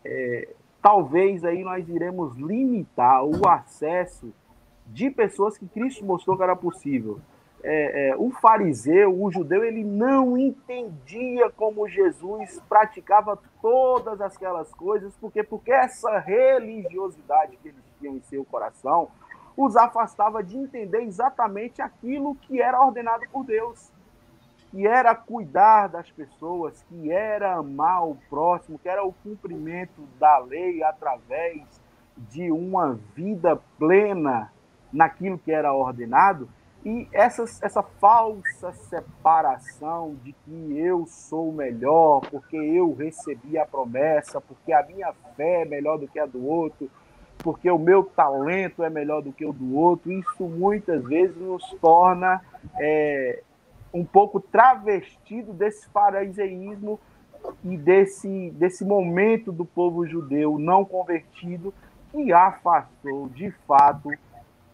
é, 0.03 0.49
talvez 0.82 1.43
aí 1.43 1.64
nós 1.64 1.88
iremos 1.88 2.36
limitar 2.36 3.24
o 3.24 3.47
acesso 3.47 4.34
de 4.88 5.10
pessoas 5.10 5.58
que 5.58 5.68
Cristo 5.68 6.06
mostrou 6.06 6.38
que 6.38 6.43
era 6.43 6.56
possível. 6.56 7.20
É, 7.64 8.10
é, 8.10 8.16
o 8.16 8.30
fariseu, 8.30 9.20
o 9.20 9.32
judeu, 9.32 9.64
ele 9.64 9.84
não 9.84 10.38
entendia 10.38 11.49
como 11.49 11.89
Jesus 11.89 12.62
praticava 12.70 13.39
todas 13.60 14.22
aquelas 14.22 14.72
coisas, 14.72 15.16
porque 15.20 15.41
porque 15.41 15.72
essa 15.72 16.20
religiosidade 16.20 17.58
que 17.58 17.70
eles 17.70 17.82
tinham 17.99 18.18
em 18.18 18.22
seu 18.22 18.45
coração 18.45 19.10
os 19.58 19.76
afastava 19.76 20.43
de 20.43 20.58
entender 20.58 21.01
exatamente 21.01 21.82
aquilo 21.82 22.36
que 22.36 22.62
era 22.62 22.84
ordenado 22.84 23.24
por 23.32 23.45
Deus, 23.45 23.91
que 24.70 24.86
era 24.86 25.16
cuidar 25.16 25.88
das 25.88 26.12
pessoas, 26.12 26.84
que 26.89 27.12
era 27.12 27.56
amar 27.56 28.08
o 28.08 28.18
próximo, 28.30 28.78
que 28.78 28.89
era 28.89 29.06
o 29.06 29.14
cumprimento 29.14 30.01
da 30.20 30.38
lei 30.39 30.84
através 30.84 31.64
de 32.18 32.51
uma 32.51 32.99
vida 33.16 33.60
plena 33.78 34.51
naquilo 34.91 35.38
que 35.38 35.51
era 35.51 35.74
ordenado. 35.74 36.49
E 36.84 37.08
essa, 37.12 37.43
essa 37.66 37.82
falsa 37.82 38.72
separação 38.74 40.16
de 40.24 40.34
que 40.34 40.78
eu 40.78 41.08
sou 41.08 41.51
melhor, 41.51 42.22
porque 42.30 42.56
eu 42.56 42.93
recebi 42.93 43.58
a 43.58 43.66
promessa, 43.66 44.39
porque 44.39 44.72
a 44.72 44.86
minha 44.86 45.12
fé 45.36 45.64
é 45.64 45.66
melhor 45.66 45.97
do 45.97 46.08
que 46.08 46.20
a 46.20 46.28
do 46.28 46.45
outro, 46.45 46.89
porque 47.46 47.70
o 47.70 47.78
meu 47.78 48.04
talento 48.04 48.84
é 48.84 48.89
melhor 48.89 49.22
do 49.22 49.32
que 49.32 49.46
o 49.46 49.54
do 49.54 49.76
outro. 49.78 50.12
Isso 50.12 50.46
muitas 50.46 51.04
vezes 51.04 51.38
nos 51.38 51.64
torna 51.80 52.41
é, 52.80 53.43
um 53.93 54.04
pouco 54.04 54.39
travestido 54.39 55.54
desse 55.54 55.88
fariseísmo 55.89 57.00
e 57.64 57.78
desse, 57.78 58.50
desse 58.56 58.84
momento 58.84 59.52
do 59.52 59.64
povo 59.64 60.08
judeu 60.08 60.58
não 60.58 60.84
convertido 60.84 61.72
que 62.12 62.34
afastou, 62.34 63.30
de 63.30 63.52
fato, 63.68 64.10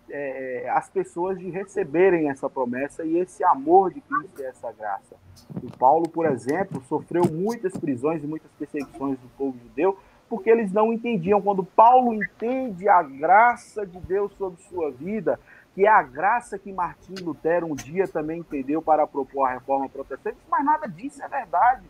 é, 0.10 0.70
as 0.70 0.90
pessoas 0.90 1.38
de 1.38 1.50
receberem 1.50 2.30
essa 2.30 2.50
promessa 2.50 3.04
e 3.04 3.18
esse 3.18 3.44
amor 3.44 3.94
de 3.94 4.00
Cristo 4.00 4.42
e 4.42 4.46
essa 4.46 4.72
graça. 4.72 5.18
O 5.62 5.78
Paulo, 5.78 6.08
por 6.08 6.26
exemplo, 6.26 6.82
sofreu 6.88 7.24
muitas 7.30 7.76
prisões 7.76 8.24
e 8.24 8.28
muitas 8.28 8.50
perseguições 8.58 9.20
do 9.20 9.28
povo 9.38 9.58
judeu 9.62 9.98
porque 10.32 10.50
eles 10.50 10.72
não 10.72 10.94
entendiam. 10.94 11.42
Quando 11.42 11.62
Paulo 11.62 12.14
entende 12.14 12.88
a 12.88 13.04
graça 13.04 13.86
de 13.86 14.00
Deus 14.00 14.32
sobre 14.38 14.64
sua 14.64 14.90
vida, 14.90 15.38
que 15.76 15.86
é 15.86 15.90
a 15.90 16.02
graça 16.02 16.58
que 16.58 16.72
Martim 16.72 17.16
Lutero 17.22 17.68
um 17.68 17.76
dia 17.76 18.08
também 18.08 18.40
entendeu 18.40 18.82
para 18.82 19.06
propor 19.06 19.44
a 19.44 19.52
reforma 19.52 19.90
protestante, 19.90 20.38
mas 20.50 20.64
nada 20.64 20.88
disso 20.88 21.22
é 21.22 21.28
verdade. 21.28 21.84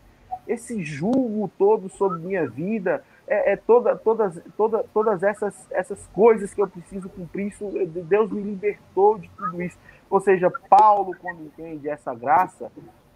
Esse 0.48 0.82
julgo 0.82 1.48
todo 1.56 1.88
sobre 1.88 2.18
minha 2.18 2.48
vida, 2.48 3.04
é, 3.28 3.52
é 3.52 3.56
toda, 3.56 3.94
todas, 3.94 4.42
toda, 4.56 4.84
todas 4.92 5.22
essas, 5.22 5.70
essas 5.70 6.04
coisas 6.08 6.52
que 6.52 6.60
eu 6.60 6.66
preciso 6.66 7.08
cumprir, 7.08 7.46
isso, 7.46 7.70
Deus 8.08 8.28
me 8.32 8.42
libertou 8.42 9.18
de 9.18 9.28
tudo 9.36 9.62
isso. 9.62 9.78
Ou 10.10 10.20
seja, 10.20 10.50
Paulo, 10.68 11.14
quando 11.22 11.44
entende 11.44 11.88
essa 11.88 12.12
graça, 12.12 12.72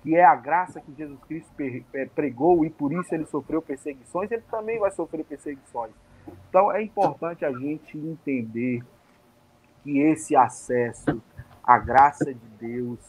que 0.06 0.14
é 0.14 0.24
a 0.24 0.36
graça 0.36 0.80
que 0.80 0.94
Jesus 0.94 1.18
Cristo 1.26 1.50
é, 1.92 2.06
pregou 2.06 2.64
e 2.64 2.70
por 2.70 2.92
isso 2.92 3.12
ele 3.12 3.26
sofreu 3.26 3.60
perseguições, 3.60 4.30
ele 4.30 4.44
também 4.48 4.78
vai 4.78 4.92
sofrer 4.92 5.24
perseguições. 5.24 5.90
Então 6.48 6.70
é 6.70 6.80
importante 6.80 7.44
a 7.44 7.50
gente 7.50 7.98
entender 7.98 8.84
que 9.82 9.98
esse 9.98 10.36
acesso 10.36 11.20
à 11.60 11.76
graça 11.76 12.32
de 12.32 12.48
Deus, 12.60 13.00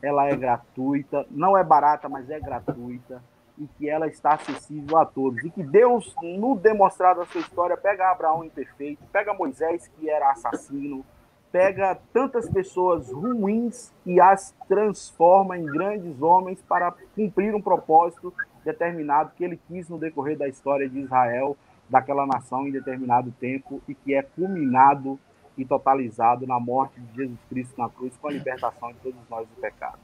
ela 0.00 0.28
é 0.28 0.34
gratuita, 0.34 1.26
não 1.30 1.58
é 1.58 1.62
barata, 1.62 2.08
mas 2.08 2.30
é 2.30 2.40
gratuita 2.40 3.22
e 3.58 3.66
que 3.76 3.90
ela 3.90 4.06
está 4.06 4.32
acessível 4.32 4.96
a 4.96 5.04
todos. 5.04 5.44
E 5.44 5.50
que 5.50 5.62
Deus, 5.62 6.14
no 6.22 6.56
demonstrar 6.56 7.16
da 7.16 7.26
sua 7.26 7.42
história, 7.42 7.76
pega 7.76 8.10
Abraão 8.10 8.42
imperfeito, 8.42 9.04
pega 9.12 9.34
Moisés, 9.34 9.88
que 9.88 10.08
era 10.08 10.30
assassino, 10.30 11.04
pega 11.52 11.98
tantas 12.12 12.48
pessoas 12.48 13.10
ruins 13.10 13.92
e 14.06 14.20
as 14.20 14.54
transforma 14.68 15.58
em 15.58 15.66
grandes 15.66 16.20
homens 16.22 16.62
para 16.62 16.94
cumprir 17.14 17.54
um 17.54 17.60
propósito 17.60 18.32
determinado 18.64 19.32
que 19.36 19.44
ele 19.44 19.58
quis 19.68 19.88
no 19.88 19.98
decorrer 19.98 20.38
da 20.38 20.48
história 20.48 20.88
de 20.88 21.00
Israel, 21.00 21.56
daquela 21.88 22.26
nação 22.26 22.66
em 22.66 22.70
determinado 22.70 23.32
tempo 23.40 23.82
e 23.88 23.94
que 23.94 24.14
é 24.14 24.22
culminado 24.22 25.18
e 25.58 25.64
totalizado 25.64 26.46
na 26.46 26.60
morte 26.60 27.00
de 27.00 27.16
Jesus 27.16 27.38
Cristo 27.48 27.74
na 27.78 27.88
cruz 27.88 28.16
com 28.16 28.28
a 28.28 28.32
libertação 28.32 28.92
de 28.92 28.98
todos 28.98 29.20
nós 29.28 29.46
do 29.48 29.60
pecado. 29.60 29.98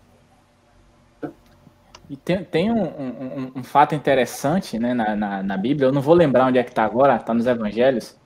E 2.09 2.17
tem, 2.17 2.45
tem 2.45 2.71
um, 2.71 2.85
um, 2.85 3.53
um, 3.57 3.65
fato 3.65 3.95
interessante 3.95 4.79
né, 4.79 4.95
na, 4.95 5.17
na, 5.17 5.43
na, 5.43 5.57
Bíblia, 5.57 5.89
eu 5.89 5.93
não 5.93 6.01
vou 6.01 6.15
lembrar 6.15 6.47
onde 6.47 6.59
é 6.59 6.63
que 6.63 6.71
está 6.71 6.85
agora, 6.85 7.17
está 7.17 7.35
nos 7.35 7.47
Evangelhos, 7.47 8.17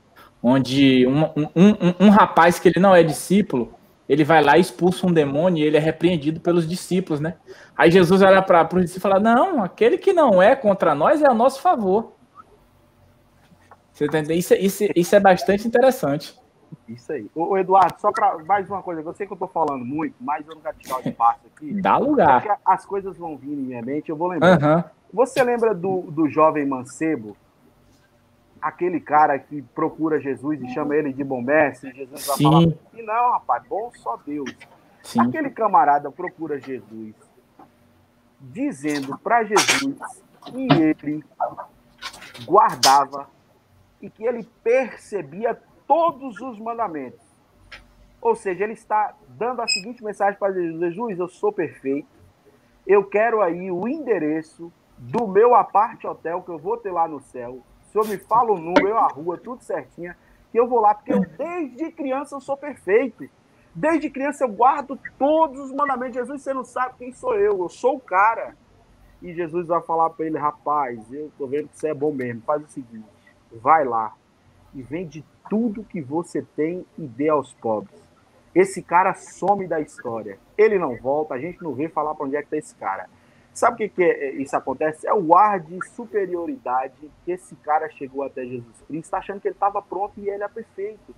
onde 0.43 1.07
um, 1.07 1.25
um, 1.55 2.07
um, 2.07 2.11
rapaz 2.11 2.59
que 2.59 2.69
ele 2.69 2.81
não 2.81 2.95
é 2.95 3.03
discípulo, 3.03 3.75
ele 4.09 4.25
vai 4.25 4.43
lá 4.43 4.57
e 4.57 4.61
expulsa 4.61 5.07
um 5.07 5.13
demônio 5.13 5.63
e 5.63 5.67
ele 5.67 5.77
é 5.77 5.81
repreendido 5.81 6.41
pelos 6.41 6.69
discípulos, 6.69 7.21
né? 7.21 7.35
Aí 7.77 7.91
Jesus 7.91 8.23
olha 8.23 8.43
para 8.43 8.63
os 8.63 8.83
discípulos 8.83 8.97
e 8.97 9.01
fala: 9.01 9.21
Não, 9.21 9.63
aquele 9.63 9.99
que 9.99 10.13
não 10.13 10.43
é 10.43 10.57
contra 10.57 10.95
nós 10.95 11.23
é 11.23 11.29
a 11.29 11.35
nosso 11.35 11.61
favor. 11.61 12.13
Você 13.93 14.07
entende? 14.07 14.33
Isso, 14.33 14.55
isso, 14.55 14.85
isso 14.97 15.15
é 15.15 15.21
bastante 15.21 15.69
interessante. 15.69 16.35
Isso 16.89 17.13
aí. 17.13 17.31
Ô, 17.35 17.57
Eduardo, 17.59 18.01
só 18.01 18.11
para 18.11 18.39
mais 18.39 18.69
uma 18.69 18.83
coisa, 18.83 19.03
eu 19.03 19.15
sei 19.15 19.27
que 19.27 19.33
eu 19.33 19.35
estou 19.35 19.49
falando 19.49 19.85
muito, 19.85 20.15
mas 20.21 20.47
eu 20.49 20.55
não 20.55 20.63
quero 20.63 20.77
tirar 20.79 20.99
o 20.99 21.09
espaço 21.09 21.41
aqui. 21.55 21.81
Dá 21.81 21.99
lugar. 21.99 22.59
As 22.65 22.87
coisas 22.87 23.17
vão 23.17 23.37
vir 23.37 23.53
em 23.53 23.57
minha 23.57 23.83
mente, 23.83 24.09
eu 24.09 24.17
vou 24.17 24.29
lembrar. 24.29 24.61
Uhum. 24.61 24.85
Você 25.13 25.43
lembra 25.43 25.75
do, 25.75 26.03
do 26.03 26.29
jovem 26.29 26.67
mancebo? 26.67 27.37
Aquele 28.61 29.01
cara 29.01 29.39
que 29.39 29.63
procura 29.63 30.21
Jesus 30.21 30.61
e 30.61 30.69
chama 30.69 30.95
ele 30.95 31.13
de 31.13 31.25
bom 31.25 31.41
mestre, 31.41 31.93
Jesus 31.93 32.27
vai 32.27 32.37
Sim. 32.37 32.45
falar. 32.45 32.63
E 32.95 33.03
não, 33.03 33.33
rapaz, 33.33 33.63
bom 33.67 33.91
só 33.97 34.17
Deus. 34.25 34.55
Sim. 35.03 35.21
Aquele 35.21 35.51
camarada 35.51 36.11
procura 36.11 36.61
Jesus, 36.61 37.15
dizendo 38.41 39.17
para 39.19 39.45
Jesus 39.45 39.97
que 40.45 40.69
ele 40.73 41.25
guardava 42.45 43.29
e 44.01 44.11
que 44.11 44.25
ele 44.25 44.45
percebia 44.63 45.59
todos 45.87 46.41
os 46.41 46.59
mandamentos. 46.59 47.21
Ou 48.21 48.35
seja, 48.35 48.65
ele 48.65 48.75
está 48.75 49.15
dando 49.29 49.63
a 49.63 49.69
seguinte 49.69 50.05
mensagem 50.05 50.39
para 50.39 50.53
Jesus: 50.53 50.79
Jesus, 50.79 51.19
eu 51.19 51.29
sou 51.29 51.53
perfeito. 51.53 52.09
Eu 52.87 53.05
quero 53.05 53.41
aí 53.41 53.71
o 53.71 53.89
endereço 53.89 54.73
do 54.99 55.27
meu 55.27 55.55
aparte 55.55 56.07
hotel 56.07 56.43
que 56.43 56.51
eu 56.51 56.59
vou 56.59 56.77
ter 56.77 56.91
lá 56.91 57.09
no 57.09 57.21
céu. 57.21 57.63
O 57.91 57.93
senhor 57.93 58.07
me 58.07 58.19
fala 58.19 58.53
o 58.53 58.57
número, 58.57 58.97
a 58.97 59.09
rua, 59.09 59.37
tudo 59.37 59.65
certinho, 59.65 60.15
que 60.53 60.59
eu 60.59 60.69
vou 60.69 60.81
lá, 60.81 60.95
porque 60.95 61.13
eu, 61.13 61.21
desde 61.37 61.91
criança 61.91 62.37
eu 62.37 62.41
sou 62.41 62.57
perfeito. 62.57 63.29
Desde 63.75 64.09
criança 64.09 64.45
eu 64.45 64.49
guardo 64.49 64.97
todos 65.19 65.59
os 65.59 65.73
mandamentos. 65.73 66.15
Jesus, 66.15 66.41
você 66.41 66.55
não 66.55 66.65
sabe 66.65 66.95
quem 66.99 67.13
sou 67.13 67.35
eu, 67.35 67.59
eu 67.59 67.69
sou 67.69 67.97
o 67.97 68.01
cara. 68.01 68.57
E 69.21 69.35
Jesus 69.35 69.67
vai 69.67 69.83
falar 69.83 70.11
para 70.11 70.25
ele, 70.25 70.39
rapaz, 70.39 71.13
eu 71.13 71.33
tô 71.37 71.49
vendo 71.49 71.69
que 71.69 71.79
você 71.79 71.89
é 71.89 71.95
bom 71.95 72.13
mesmo. 72.13 72.43
Faz 72.43 72.63
o 72.63 72.69
seguinte, 72.69 73.09
vai 73.53 73.85
lá 73.85 74.15
e 74.73 74.83
vende 74.83 75.25
tudo 75.49 75.83
que 75.83 76.01
você 76.01 76.43
tem 76.43 76.87
e 76.97 77.07
dê 77.09 77.29
aos 77.29 77.53
pobres. 77.55 78.01
Esse 78.55 78.83
cara 78.83 79.15
some 79.15 79.67
da 79.67 79.81
história. 79.81 80.39
Ele 80.57 80.79
não 80.79 80.97
volta, 80.97 81.35
a 81.35 81.41
gente 81.41 81.61
não 81.61 81.75
vê 81.75 81.89
falar 81.89 82.15
para 82.15 82.27
onde 82.27 82.37
é 82.37 82.41
que 82.41 82.47
está 82.47 82.57
esse 82.57 82.75
cara. 82.77 83.09
Sabe 83.61 83.75
o 83.75 83.77
que, 83.77 83.89
que 83.91 84.03
é, 84.03 84.31
isso 84.37 84.57
acontece? 84.57 85.07
É 85.07 85.13
o 85.13 85.37
ar 85.37 85.61
de 85.61 85.79
superioridade 85.89 86.95
que 87.27 87.33
esse 87.33 87.55
cara 87.57 87.91
chegou 87.91 88.23
até 88.23 88.43
Jesus 88.47 88.81
Cristo, 88.89 89.13
achando 89.13 89.39
que 89.39 89.49
ele 89.49 89.55
estava 89.55 89.83
pronto 89.83 90.15
e 90.17 90.31
ele 90.31 90.43
é 90.43 90.49
perfeito. 90.49 91.15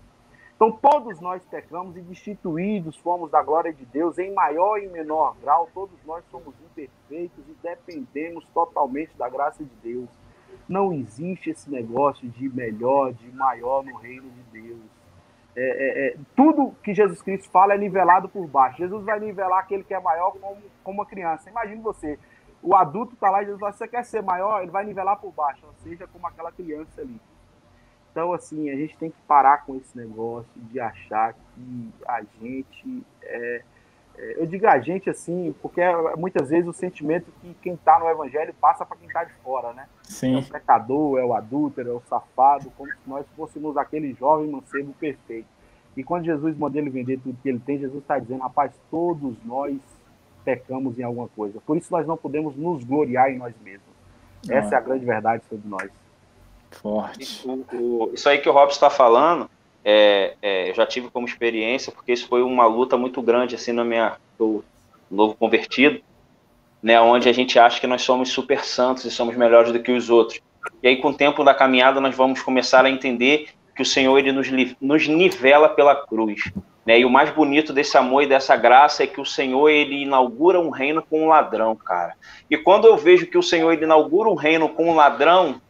Então 0.57 0.73
todos 0.73 1.21
nós 1.21 1.41
pecamos 1.45 1.97
e 1.97 2.01
destituídos 2.01 2.97
fomos 2.97 3.31
da 3.31 3.41
glória 3.45 3.73
de 3.73 3.85
Deus, 3.85 4.19
em 4.19 4.35
maior 4.35 4.79
e 4.79 4.89
menor 4.89 5.37
grau, 5.41 5.69
todos 5.73 5.97
nós 6.05 6.25
somos 6.33 6.53
imperfeitos 6.65 7.45
e 7.49 7.55
dependemos 7.63 8.45
totalmente 8.53 9.17
da 9.17 9.29
graça 9.29 9.63
de 9.63 9.77
Deus. 9.81 10.09
Não 10.69 10.93
existe 10.93 11.51
esse 11.51 11.71
negócio 11.71 12.29
de 12.29 12.49
melhor, 12.49 13.13
de 13.13 13.31
maior 13.31 13.85
no 13.85 13.95
reino 13.99 14.29
de 14.29 14.43
Deus. 14.61 14.81
É, 15.55 15.61
é, 15.61 16.07
é, 16.09 16.17
tudo 16.35 16.75
que 16.83 16.93
Jesus 16.93 17.21
Cristo 17.23 17.49
fala 17.51 17.75
é 17.75 17.79
nivelado 17.79 18.29
por 18.29 18.49
baixo. 18.49 18.79
Jesus 18.79 19.05
vai 19.05 19.21
nivelar 19.21 19.61
aquele 19.61 19.85
que 19.85 19.95
é 19.95 20.01
maior 20.01 20.33
como, 20.33 20.57
como 20.83 20.99
uma 20.99 21.07
criança. 21.07 21.49
Imagine 21.51 21.81
você, 21.83 22.19
o 22.63 22.75
adulto 22.75 23.15
está 23.15 23.31
lá 23.31 23.43
e 23.43 23.47
Jesus 23.47 23.61
fala, 23.61 23.73
você 23.73 23.89
quer 23.89 24.05
ser 24.05 24.23
maior? 24.23 24.63
Ele 24.63 24.71
vai 24.71 24.85
nivelar 24.85 25.19
por 25.19 25.33
baixo, 25.33 25.67
ou 25.67 25.75
seja, 25.83 26.07
como 26.07 26.27
aquela 26.27 26.53
criança 26.53 27.01
ali. 27.01 27.21
Então, 28.11 28.33
assim, 28.33 28.71
a 28.71 28.77
gente 28.77 28.97
tem 28.99 29.11
que 29.11 29.21
parar 29.27 29.65
com 29.65 29.77
esse 29.77 29.97
negócio 29.97 30.51
de 30.57 30.79
achar 30.79 31.33
que 31.33 31.93
a 32.07 32.23
gente 32.41 33.05
é, 33.23 33.63
é, 34.17 34.43
eu 34.43 34.47
digo 34.47 34.67
a 34.67 34.79
gente 34.79 35.09
assim, 35.09 35.55
porque 35.63 35.81
é, 35.81 36.17
muitas 36.17 36.49
vezes 36.51 36.69
o 36.69 36.73
sentimento 36.73 37.33
que 37.41 37.55
quem 37.55 37.75
está 37.75 37.99
no 37.99 38.09
evangelho 38.09 38.55
passa 38.61 38.85
para 38.85 38.97
quem 38.97 39.07
está 39.07 39.25
de 39.25 39.33
fora, 39.35 39.73
né? 39.73 39.89
Sim. 40.03 40.37
É 40.37 40.39
o 40.39 40.45
pecador, 40.45 41.19
é 41.19 41.25
o 41.25 41.35
adúltero, 41.35 41.91
é 41.91 41.93
o 41.93 42.03
safado, 42.09 42.71
como 42.77 42.91
se 42.91 42.99
nós 43.07 43.27
fôssemos 43.37 43.77
aquele 43.77 44.13
jovem 44.15 44.51
mancebo 44.51 44.93
perfeito. 44.95 45.49
E 45.97 46.03
quando 46.03 46.25
Jesus 46.25 46.57
manda 46.57 46.79
ele 46.79 46.91
vender 46.91 47.19
tudo 47.19 47.39
que 47.43 47.49
ele 47.49 47.61
tem, 47.61 47.79
Jesus 47.79 48.03
está 48.03 48.19
dizendo, 48.19 48.43
rapaz, 48.43 48.73
todos 48.91 49.37
nós 49.45 49.79
pecamos 50.45 50.99
em 50.99 51.03
alguma 51.03 51.29
coisa. 51.29 51.61
Por 51.67 51.77
isso 51.77 51.89
nós 51.91 52.07
não 52.07 52.17
podemos 52.17 52.57
nos 52.57 52.85
gloriar 52.85 53.31
em 53.31 53.39
nós 53.39 53.55
mesmos. 53.63 53.93
Essa 54.49 54.75
é 54.75 54.79
a 54.79 54.81
grande 54.81 55.05
verdade 55.05 55.43
sobre 55.49 55.69
nós. 55.69 55.91
Forte. 56.71 57.47
O, 57.47 57.65
o, 57.73 58.11
isso 58.15 58.29
aí 58.29 58.39
que 58.39 58.49
o 58.49 58.53
Robson 58.53 58.75
está 58.75 58.91
falando 58.91 59.49
é, 59.85 60.35
é, 60.41 60.71
eu 60.71 60.75
já 60.75 60.87
tive 60.87 61.11
como 61.11 61.27
experiência, 61.27 61.93
porque 61.93 62.13
isso 62.13 62.29
foi 62.29 62.43
uma 62.43 62.67
luta 62.67 62.97
muito 62.97 63.21
grande, 63.21 63.55
assim, 63.55 63.73
no 63.73 63.85
minha, 63.85 64.17
do 64.39 64.65
novo 65.11 65.35
convertido, 65.35 66.01
né, 66.83 67.01
onde 67.01 67.29
a 67.29 67.33
gente 67.33 67.59
acha 67.59 67.81
que 67.81 67.87
nós 67.87 68.03
somos 68.03 68.31
super 68.31 68.65
santos 68.65 69.05
e 69.05 69.11
somos 69.11 69.37
melhores 69.37 69.73
do 69.73 69.81
que 69.81 69.93
os 69.93 70.09
outros. 70.09 70.41
E 70.83 70.89
aí, 70.89 70.97
com 70.97 71.09
o 71.09 71.15
tempo 71.15 71.45
da 71.45 71.55
caminhada, 71.55 72.01
nós 72.01 72.15
vamos 72.15 72.43
começar 72.43 72.85
a 72.85 72.91
entender 72.91 73.49
que 73.75 73.83
o 73.83 73.87
Senhor 73.87 74.17
ele 74.19 74.33
nos, 74.33 74.49
nos 74.81 75.09
nivela 75.09 75.69
pela 75.69 75.95
cruz. 75.95 76.53
Né? 76.85 77.01
E 77.01 77.05
o 77.05 77.11
mais 77.11 77.31
bonito 77.31 77.73
desse 77.73 77.97
amor 77.97 78.23
e 78.23 78.27
dessa 78.27 78.57
graça 78.57 79.05
é 79.05 79.07
que 79.07 79.21
o 79.21 79.27
Senhor 79.27 79.69
ele 79.69 80.03
inaugura 80.03 80.61
um 80.61 80.71
reino 80.71 81.03
com 81.03 81.25
um 81.25 81.29
ladrão, 81.29 81.77
cara. 81.77 82.15
E 82.51 82.57
quando 82.57 82.87
eu 82.87 82.97
vejo 82.97 83.27
que 83.27 83.39
o 83.39 83.43
Senhor 83.43 83.73
ele 83.73 83.85
inaugura 83.85 84.29
um 84.29 84.35
reino 84.35 84.69
com 84.69 84.91
um 84.91 84.95
ladrão, 84.95 85.61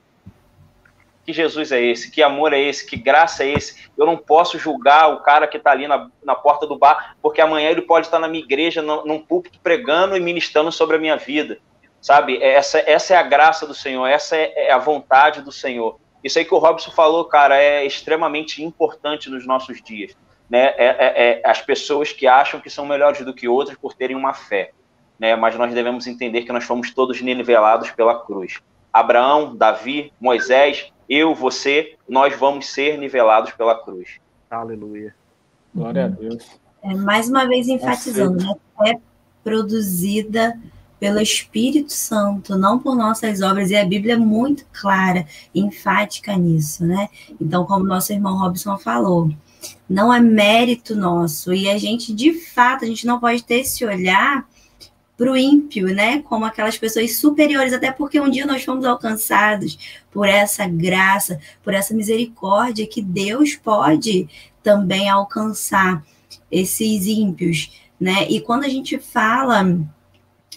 que 1.25 1.33
Jesus 1.33 1.71
é 1.71 1.81
esse? 1.81 2.11
Que 2.11 2.23
amor 2.23 2.53
é 2.53 2.61
esse? 2.61 2.85
Que 2.85 2.97
graça 2.97 3.45
é 3.45 3.53
esse? 3.53 3.89
Eu 3.97 4.07
não 4.07 4.17
posso 4.17 4.59
julgar 4.59 5.13
o 5.13 5.21
cara 5.21 5.47
que 5.47 5.57
está 5.57 5.71
ali 5.71 5.87
na, 5.87 6.09
na 6.25 6.35
porta 6.35 6.67
do 6.67 6.77
bar, 6.77 7.17
porque 7.23 7.41
amanhã 7.41 7.71
ele 7.71 7.83
pode 7.83 8.07
estar 8.07 8.19
na 8.19 8.27
minha 8.27 8.43
igreja, 8.43 8.83
no, 8.83 9.05
num 9.05 9.21
púlpito, 9.21 9.61
pregando 9.63 10.17
e 10.17 10.21
ministrando 10.21 10.73
sobre 10.73 10.97
a 10.97 10.99
minha 10.99 11.17
vida. 11.17 11.59
Sabe? 12.01 12.43
Essa, 12.43 12.81
essa 12.81 13.15
é 13.15 13.17
a 13.17 13.23
graça 13.23 13.67
do 13.67 13.75
Senhor, 13.75 14.07
essa 14.07 14.37
é, 14.37 14.53
é 14.57 14.73
a 14.73 14.79
vontade 14.79 15.41
do 15.43 15.53
Senhor. 15.53 16.01
Isso 16.25 16.39
aí 16.39 16.45
que 16.45 16.55
o 16.55 16.59
Robson 16.59 16.91
falou, 16.91 17.25
cara, 17.25 17.57
é 17.57 17.85
extremamente 17.85 18.63
importante 18.63 19.31
nos 19.31 19.47
nossos 19.47 19.81
dias. 19.81 20.17
Né? 20.49 20.67
É, 20.77 20.87
é, 20.87 21.41
é, 21.41 21.43
as 21.45 21.61
pessoas 21.61 22.13
que 22.13 22.27
acham 22.27 22.61
que 22.61 22.69
são 22.71 22.87
melhores 22.87 23.25
do 23.25 23.35
que 23.35 23.49
outras 23.49 23.77
por 23.77 23.95
terem 23.95 24.17
uma 24.17 24.35
fé. 24.35 24.73
Né? 25.19 25.35
Mas 25.37 25.57
nós 25.57 25.73
devemos 25.73 26.07
entender 26.07 26.43
que 26.43 26.53
nós 26.53 26.65
fomos 26.65 26.93
todos 26.93 27.21
nivelados 27.21 27.91
pela 27.91 28.19
cruz. 28.19 28.61
Abraão, 28.93 29.57
Davi, 29.57 30.13
Moisés, 30.21 30.93
eu, 31.09 31.35
você, 31.35 31.97
nós 32.09 32.37
vamos 32.37 32.67
ser 32.67 32.99
nivelados 32.99 33.53
pela 33.53 33.75
cruz. 33.75 34.21
Aleluia. 34.51 35.15
Glória 35.75 36.05
a 36.05 36.09
Deus. 36.09 36.61
É, 36.83 36.95
mais 36.95 37.29
uma 37.29 37.47
vez 37.47 37.69
enfatizando, 37.69 38.45
né? 38.45 38.55
É 38.87 38.99
produzida 39.43 40.59
pelo 40.99 41.21
Espírito 41.21 41.93
Santo, 41.93 42.57
não 42.57 42.79
por 42.79 42.95
nossas 42.95 43.43
obras, 43.43 43.71
e 43.71 43.77
a 43.77 43.85
Bíblia 43.85 44.15
é 44.15 44.17
muito 44.17 44.65
clara, 44.73 45.27
enfática 45.55 46.37
nisso, 46.37 46.87
né? 46.87 47.09
Então, 47.41 47.65
como 47.65 47.85
nosso 47.85 48.13
irmão 48.13 48.39
Robson 48.39 48.79
falou, 48.79 49.31
não 49.89 50.13
é 50.13 50.21
mérito 50.21 50.95
nosso, 50.95 51.53
e 51.53 51.69
a 51.69 51.79
gente, 51.79 52.13
de 52.13 52.33
fato, 52.33 52.85
a 52.85 52.89
gente 52.89 53.07
não 53.07 53.21
pode 53.21 53.43
ter 53.45 53.61
esse 53.61 53.85
olhar 53.85 54.47
para 55.17 55.31
o 55.31 55.37
ímpio, 55.37 55.95
né? 55.95 56.23
Como 56.23 56.45
aquelas 56.45 56.77
pessoas 56.77 57.17
superiores, 57.17 57.73
até 57.73 57.93
porque 57.93 58.21
um 58.21 58.31
dia 58.31 58.47
nós 58.47 58.65
fomos 58.65 58.85
alcançados 58.85 60.03
por 60.11 60.27
essa 60.27 60.67
graça, 60.67 61.39
por 61.63 61.75
essa 61.75 61.95
misericórdia 61.95 62.87
que 62.87 63.01
Deus 63.01 63.55
pode 63.55 64.29
também 64.63 65.09
alcançar 65.09 66.05
esses 66.51 67.07
ímpios, 67.07 67.71
né? 68.01 68.27
E 68.29 68.41
quando 68.41 68.65
a 68.65 68.69
gente 68.69 68.99
fala 68.99 69.79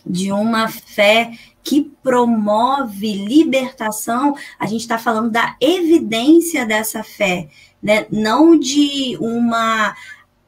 de 0.05 0.31
uma 0.31 0.67
fé 0.67 1.31
que 1.63 1.91
promove 2.03 3.13
libertação, 3.13 4.35
a 4.59 4.67
gente 4.67 4.81
está 4.81 4.97
falando 4.97 5.31
da 5.31 5.55
evidência 5.59 6.65
dessa 6.65 7.03
fé, 7.03 7.49
né? 7.85 8.07
Não 8.09 8.57
de 8.57 9.15
uma 9.21 9.95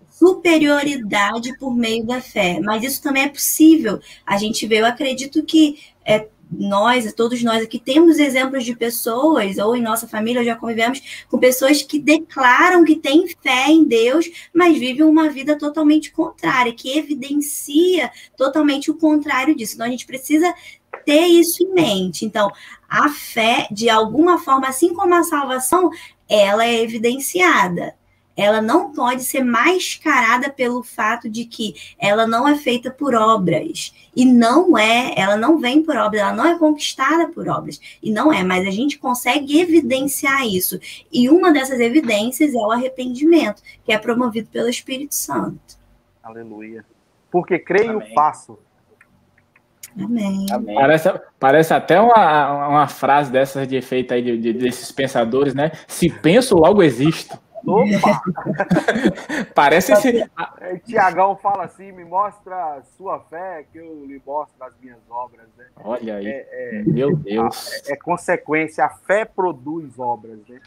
superioridade 0.09 1.55
por 1.59 1.75
meio 1.75 2.03
da 2.03 2.19
fé, 2.19 2.59
mas 2.59 2.83
isso 2.83 2.99
também 2.99 3.25
é 3.25 3.29
possível. 3.29 3.99
A 4.25 4.37
gente 4.37 4.65
vê, 4.65 4.81
eu 4.81 4.87
acredito 4.87 5.43
que 5.43 5.77
é, 6.03 6.27
nós, 6.51 7.13
todos 7.13 7.43
nós 7.43 7.61
aqui, 7.61 7.77
temos 7.77 8.17
exemplos 8.17 8.65
de 8.65 8.75
pessoas, 8.75 9.59
ou 9.59 9.75
em 9.75 9.83
nossa 9.83 10.07
família 10.07 10.43
já 10.43 10.55
convivemos 10.55 11.25
com 11.29 11.37
pessoas 11.37 11.83
que 11.83 11.99
declaram 11.99 12.83
que 12.83 12.95
têm 12.95 13.27
fé 13.27 13.67
em 13.67 13.83
Deus, 13.83 14.25
mas 14.51 14.75
vivem 14.75 15.05
uma 15.05 15.29
vida 15.29 15.55
totalmente 15.55 16.11
contrária, 16.11 16.73
que 16.73 16.97
evidencia 16.97 18.09
totalmente 18.35 18.89
o 18.89 18.95
contrário 18.95 19.55
disso. 19.55 19.75
Então, 19.75 19.85
a 19.85 19.91
gente 19.91 20.07
precisa 20.07 20.51
ter 21.05 21.27
isso 21.27 21.63
em 21.63 21.71
mente. 21.71 22.25
Então, 22.25 22.51
a 22.89 23.09
fé, 23.09 23.67
de 23.69 23.91
alguma 23.91 24.39
forma, 24.39 24.67
assim 24.67 24.91
como 24.91 25.13
a 25.13 25.23
salvação, 25.23 25.91
ela 26.29 26.65
é 26.65 26.81
evidenciada 26.81 27.95
ela 28.37 28.61
não 28.61 28.93
pode 28.93 29.23
ser 29.23 29.43
mascarada 29.43 30.51
pelo 30.51 30.83
fato 30.83 31.27
de 31.27 31.43
que 31.43 31.73
ela 31.97 32.27
não 32.27 32.47
é 32.47 32.55
feita 32.55 32.91
por 32.91 33.15
obras. 33.15 33.91
E 34.15 34.23
não 34.23 34.77
é, 34.77 35.13
ela 35.17 35.35
não 35.35 35.57
vem 35.57 35.83
por 35.83 35.97
obras, 35.97 36.21
ela 36.21 36.33
não 36.33 36.45
é 36.45 36.57
conquistada 36.57 37.29
por 37.29 37.49
obras. 37.49 37.81
E 38.01 38.11
não 38.11 38.31
é, 38.31 38.43
mas 38.43 38.67
a 38.67 38.69
gente 38.69 38.99
consegue 38.99 39.59
evidenciar 39.59 40.45
isso. 40.45 40.79
E 41.11 41.27
uma 41.29 41.51
dessas 41.51 41.79
evidências 41.79 42.53
é 42.53 42.59
o 42.59 42.71
arrependimento, 42.71 43.63
que 43.83 43.91
é 43.91 43.97
promovido 43.97 44.49
pelo 44.49 44.69
Espírito 44.69 45.15
Santo. 45.15 45.75
Aleluia. 46.21 46.85
Porque 47.31 47.57
creio, 47.57 47.97
Amém. 47.97 48.13
faço. 48.13 48.59
Amém. 49.99 50.45
Amém. 50.51 50.75
Parece, 50.75 51.13
parece 51.39 51.73
até 51.73 51.99
uma, 51.99 52.67
uma 52.67 52.87
frase 52.87 53.31
dessas 53.31 53.67
de 53.67 53.75
efeito 53.75 54.13
aí 54.13 54.21
de, 54.21 54.37
de, 54.37 54.53
desses 54.53 54.91
pensadores, 54.91 55.53
né? 55.53 55.71
Se 55.87 56.09
penso, 56.09 56.55
logo 56.55 56.83
existo. 56.83 57.39
Opa! 57.65 58.21
Parece 59.53 59.91
esse. 59.91 60.29
É, 60.61 60.77
Tiagão 60.85 61.35
fala 61.35 61.65
assim: 61.65 61.91
me 61.91 62.05
mostra 62.05 62.81
sua 62.97 63.19
fé, 63.19 63.65
que 63.71 63.77
eu 63.77 64.05
lhe 64.05 64.21
mostro 64.25 64.63
as 64.63 64.73
minhas 64.81 64.99
obras. 65.09 65.47
Né? 65.57 65.65
Olha 65.83 66.15
aí. 66.15 66.27
É, 66.27 66.47
é, 66.79 66.83
Meu 66.83 67.15
Deus. 67.15 67.73
É, 67.87 67.93
é, 67.93 67.95
consequência, 67.97 68.85
a 68.85 68.89
fé 68.89 69.25
produz 69.25 69.99
obras. 69.99 70.39
Né? 70.47 70.61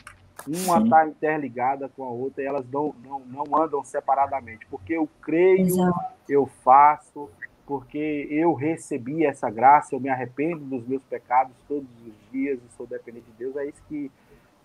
Uma 0.46 0.82
está 0.82 1.06
interligada 1.06 1.88
com 1.88 2.04
a 2.04 2.08
outra 2.08 2.42
e 2.42 2.46
elas 2.46 2.64
não, 2.70 2.94
não, 3.04 3.20
não 3.20 3.62
andam 3.62 3.84
separadamente. 3.84 4.66
Porque 4.70 4.94
eu 4.94 5.08
creio, 5.22 5.66
Exato. 5.66 6.04
eu 6.28 6.46
faço, 6.62 7.30
porque 7.70 8.26
eu 8.28 8.52
recebi 8.52 9.24
essa 9.24 9.48
graça, 9.48 9.94
eu 9.94 10.00
me 10.00 10.08
arrependo 10.08 10.64
dos 10.64 10.84
meus 10.88 11.04
pecados 11.04 11.52
todos 11.68 11.86
os 12.04 12.32
dias 12.32 12.58
e 12.58 12.76
sou 12.76 12.84
dependente 12.84 13.26
de 13.26 13.38
Deus. 13.38 13.54
É 13.54 13.66
isso 13.66 13.80
que, 13.88 14.10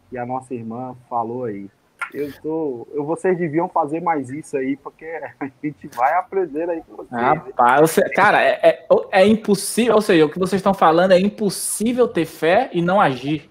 que 0.10 0.18
a 0.18 0.26
nossa 0.26 0.56
irmã 0.56 0.96
falou 1.08 1.44
aí. 1.44 1.70
Eu 2.12 2.34
tô. 2.42 2.88
Eu, 2.92 3.06
vocês 3.06 3.38
deviam 3.38 3.70
fazer 3.70 4.02
mais 4.02 4.32
isso 4.32 4.58
aí, 4.58 4.76
porque 4.76 5.06
a 5.40 5.46
gente 5.64 5.88
vai 5.90 6.16
aprender 6.16 6.68
aí 6.68 6.82
com 6.82 6.96
vocês. 6.96 7.22
Rapaz, 7.22 7.82
você, 7.82 8.10
cara, 8.10 8.42
é, 8.42 8.60
é, 8.64 8.88
é, 9.12 9.28
impossível. 9.28 9.94
Ou 9.94 10.02
seja, 10.02 10.26
o 10.26 10.30
que 10.32 10.40
vocês 10.40 10.60
estão 10.60 10.74
falando 10.74 11.12
é 11.12 11.20
impossível 11.20 12.08
ter 12.08 12.26
fé 12.26 12.72
e 12.74 12.82
não 12.82 13.00
agir 13.00 13.48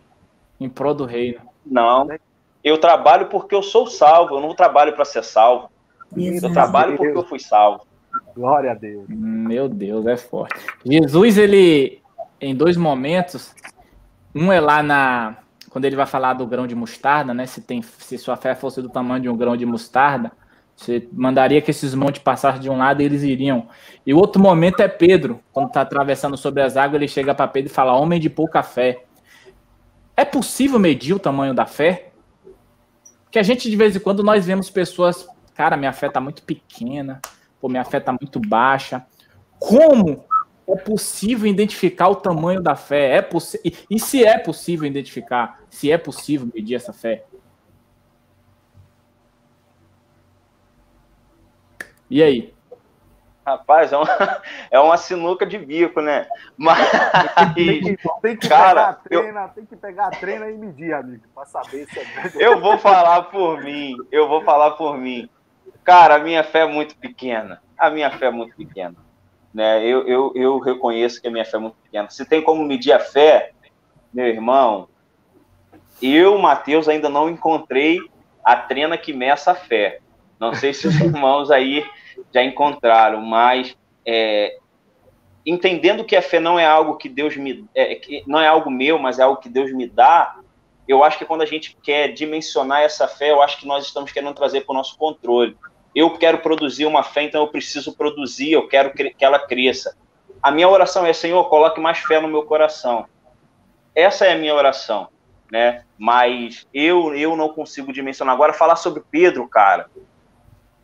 em 0.58 0.68
prol 0.68 0.94
do 0.94 1.04
reino. 1.04 1.40
Não. 1.64 2.08
Eu 2.64 2.76
trabalho 2.78 3.28
porque 3.28 3.54
eu 3.54 3.62
sou 3.62 3.86
salvo, 3.86 4.34
eu 4.34 4.40
não 4.40 4.52
trabalho 4.52 4.96
para 4.96 5.04
ser 5.04 5.22
salvo. 5.22 5.70
Exato. 6.16 6.46
Eu 6.46 6.52
trabalho 6.52 6.96
porque 6.96 7.16
eu 7.16 7.24
fui 7.24 7.38
salvo. 7.38 7.86
Glória 8.34 8.72
a 8.72 8.74
Deus. 8.74 9.04
Meu 9.08 9.68
Deus, 9.68 10.06
é 10.06 10.16
forte. 10.16 10.54
Jesus, 10.84 11.38
ele, 11.38 12.02
em 12.40 12.54
dois 12.54 12.76
momentos, 12.76 13.54
um 14.34 14.52
é 14.52 14.60
lá 14.60 14.82
na, 14.82 15.36
quando 15.74 15.84
ele 15.86 15.96
vai 15.96 16.06
falar 16.06 16.34
do 16.34 16.46
grão 16.46 16.68
de 16.68 16.74
mostarda, 16.74 17.34
né? 17.34 17.46
Se, 17.46 17.60
tem, 17.60 17.82
se 17.82 18.16
sua 18.16 18.36
fé 18.36 18.54
fosse 18.54 18.80
do 18.80 18.88
tamanho 18.88 19.22
de 19.22 19.28
um 19.28 19.36
grão 19.36 19.56
de 19.56 19.66
mostarda, 19.66 20.30
você 20.76 21.08
mandaria 21.12 21.60
que 21.60 21.70
esses 21.70 21.94
montes 21.94 22.22
passassem 22.22 22.60
de 22.60 22.70
um 22.70 22.78
lado 22.78 23.02
e 23.02 23.04
eles 23.04 23.24
iriam. 23.24 23.68
E 24.06 24.14
o 24.14 24.18
outro 24.18 24.40
momento 24.40 24.80
é 24.80 24.86
Pedro, 24.88 25.40
quando 25.52 25.66
está 25.66 25.80
atravessando 25.80 26.36
sobre 26.36 26.62
as 26.62 26.76
águas, 26.76 26.94
ele 26.94 27.08
chega 27.08 27.34
para 27.34 27.48
Pedro 27.48 27.72
e 27.72 27.74
fala: 27.74 27.92
Homem 27.92 28.20
de 28.20 28.30
pouca 28.30 28.62
fé. 28.62 29.04
É 30.16 30.24
possível 30.24 30.78
medir 30.78 31.14
o 31.14 31.18
tamanho 31.18 31.52
da 31.52 31.66
fé? 31.66 32.12
Que 33.30 33.40
a 33.40 33.42
gente, 33.42 33.68
de 33.68 33.76
vez 33.76 33.96
em 33.96 33.98
quando, 33.98 34.22
nós 34.22 34.46
vemos 34.46 34.70
pessoas, 34.70 35.28
cara, 35.56 35.76
minha 35.76 35.92
fé 35.92 36.06
está 36.06 36.20
muito 36.20 36.44
pequena, 36.44 37.20
pô, 37.64 37.68
minha 37.70 37.84
fé 37.84 37.96
está 37.96 38.12
muito 38.12 38.38
baixa. 38.38 39.06
Como 39.58 40.22
é 40.68 40.76
possível 40.76 41.46
identificar 41.46 42.08
o 42.10 42.16
tamanho 42.16 42.62
da 42.62 42.76
fé? 42.76 43.16
É 43.16 43.22
poss... 43.22 43.56
E 43.64 43.98
se 43.98 44.22
é 44.22 44.38
possível 44.38 44.86
identificar, 44.86 45.62
se 45.70 45.90
é 45.90 45.96
possível 45.96 46.46
medir 46.54 46.74
essa 46.74 46.92
fé? 46.92 47.24
E 52.10 52.22
aí? 52.22 52.52
Rapaz, 53.46 53.94
é 53.94 53.96
uma, 53.96 54.42
é 54.70 54.80
uma 54.80 54.96
sinuca 54.98 55.46
de 55.46 55.56
bico, 55.56 56.02
né? 56.02 56.26
Mas. 56.58 56.86
Tem 57.54 57.80
que, 57.96 57.96
tem 58.20 58.36
que 58.36 58.46
cara, 58.46 58.68
pegar 58.74 58.88
a 58.88 58.94
treina, 58.94 59.40
eu... 59.40 59.48
tem 59.48 59.64
que 59.64 59.76
pegar 59.76 60.06
a 60.08 60.10
treina 60.10 60.50
e 60.50 60.58
medir, 60.58 60.92
amigo, 60.92 61.24
para 61.34 61.46
saber 61.46 61.86
se 61.88 61.98
é 61.98 62.04
Eu 62.34 62.60
vou 62.60 62.76
falar 62.76 63.22
por 63.24 63.62
mim, 63.62 63.96
eu 64.12 64.28
vou 64.28 64.42
falar 64.42 64.72
por 64.72 64.98
mim. 64.98 65.30
Cara, 65.84 66.14
a 66.14 66.18
minha 66.18 66.42
fé 66.42 66.60
é 66.60 66.66
muito 66.66 66.96
pequena. 66.96 67.62
A 67.76 67.90
minha 67.90 68.10
fé 68.10 68.26
é 68.26 68.30
muito 68.30 68.56
pequena. 68.56 68.96
Né? 69.52 69.84
Eu, 69.84 70.08
eu, 70.08 70.32
eu 70.34 70.58
reconheço 70.58 71.20
que 71.20 71.28
a 71.28 71.30
minha 71.30 71.44
fé 71.44 71.58
é 71.58 71.60
muito 71.60 71.76
pequena. 71.76 72.08
Se 72.08 72.24
tem 72.24 72.42
como 72.42 72.64
medir 72.64 72.92
a 72.92 72.98
fé, 72.98 73.52
meu 74.12 74.26
irmão, 74.26 74.88
eu, 76.00 76.38
Mateus, 76.38 76.88
ainda 76.88 77.10
não 77.10 77.28
encontrei 77.28 78.00
a 78.42 78.56
trena 78.56 78.96
que 78.96 79.12
meça 79.12 79.52
a 79.52 79.54
fé. 79.54 80.00
Não 80.40 80.54
sei 80.54 80.72
se 80.72 80.88
os 80.88 80.98
irmãos 81.00 81.50
aí 81.50 81.86
já 82.32 82.42
encontraram, 82.42 83.20
mas 83.20 83.76
é, 84.06 84.58
entendendo 85.44 86.04
que 86.04 86.16
a 86.16 86.22
fé 86.22 86.40
não 86.40 86.58
é 86.58 86.66
algo 86.66 86.96
que 86.96 87.08
Deus 87.08 87.36
me 87.36 87.66
é, 87.74 87.94
que 87.96 88.24
não 88.26 88.40
é 88.40 88.48
algo 88.48 88.70
meu, 88.70 88.98
mas 88.98 89.18
é 89.18 89.22
algo 89.22 89.40
que 89.40 89.48
Deus 89.48 89.70
me 89.72 89.86
dá. 89.86 90.36
Eu 90.86 91.02
acho 91.02 91.18
que 91.18 91.24
quando 91.24 91.42
a 91.42 91.46
gente 91.46 91.76
quer 91.82 92.08
dimensionar 92.08 92.82
essa 92.82 93.06
fé, 93.06 93.30
eu 93.30 93.42
acho 93.42 93.58
que 93.58 93.66
nós 93.66 93.86
estamos 93.86 94.12
querendo 94.12 94.34
trazer 94.34 94.62
para 94.62 94.72
o 94.72 94.76
nosso 94.76 94.98
controle 94.98 95.56
eu 95.94 96.10
quero 96.18 96.38
produzir 96.38 96.86
uma 96.86 97.02
fé, 97.02 97.22
então 97.22 97.42
eu 97.42 97.48
preciso 97.48 97.94
produzir, 97.96 98.52
eu 98.52 98.66
quero 98.66 98.92
que 98.92 99.14
ela 99.24 99.38
cresça. 99.38 99.96
A 100.42 100.50
minha 100.50 100.68
oração 100.68 101.06
é, 101.06 101.12
Senhor, 101.12 101.44
coloque 101.48 101.80
mais 101.80 101.98
fé 101.98 102.20
no 102.20 102.28
meu 102.28 102.42
coração. 102.42 103.06
Essa 103.94 104.26
é 104.26 104.32
a 104.32 104.38
minha 104.38 104.54
oração, 104.54 105.08
né? 105.50 105.84
Mas 105.96 106.66
eu 106.74 107.14
eu 107.14 107.36
não 107.36 107.48
consigo 107.48 107.92
dimensionar. 107.92 108.34
Agora, 108.34 108.52
falar 108.52 108.76
sobre 108.76 109.02
Pedro, 109.10 109.48
cara. 109.48 109.88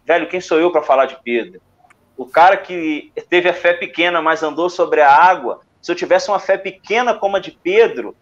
Velho, 0.07 0.28
quem 0.28 0.41
sou 0.41 0.61
eu 0.61 0.70
para 0.70 0.82
falar 0.82 1.07
de 1.07 1.19
Pedro? 1.23 1.61
O 2.16 2.27
cara 2.27 2.57
que 2.57 3.12
teve 3.28 3.49
a 3.49 3.55
fé 3.55 3.73
pequena, 3.73 4.23
mas 4.23 4.43
andou 4.43 4.70
sobre 4.70 5.01
a 5.01 5.11
água. 5.12 5.61
Se 5.81 5.91
eu 5.91 5.97
tivesse 5.97 6.31
uma 6.31 6.39
fé 6.39 6.57
pequena 6.57 7.15
como 7.15 7.37
a 7.37 7.41
de 7.41 7.51
Pedro, 7.51 8.15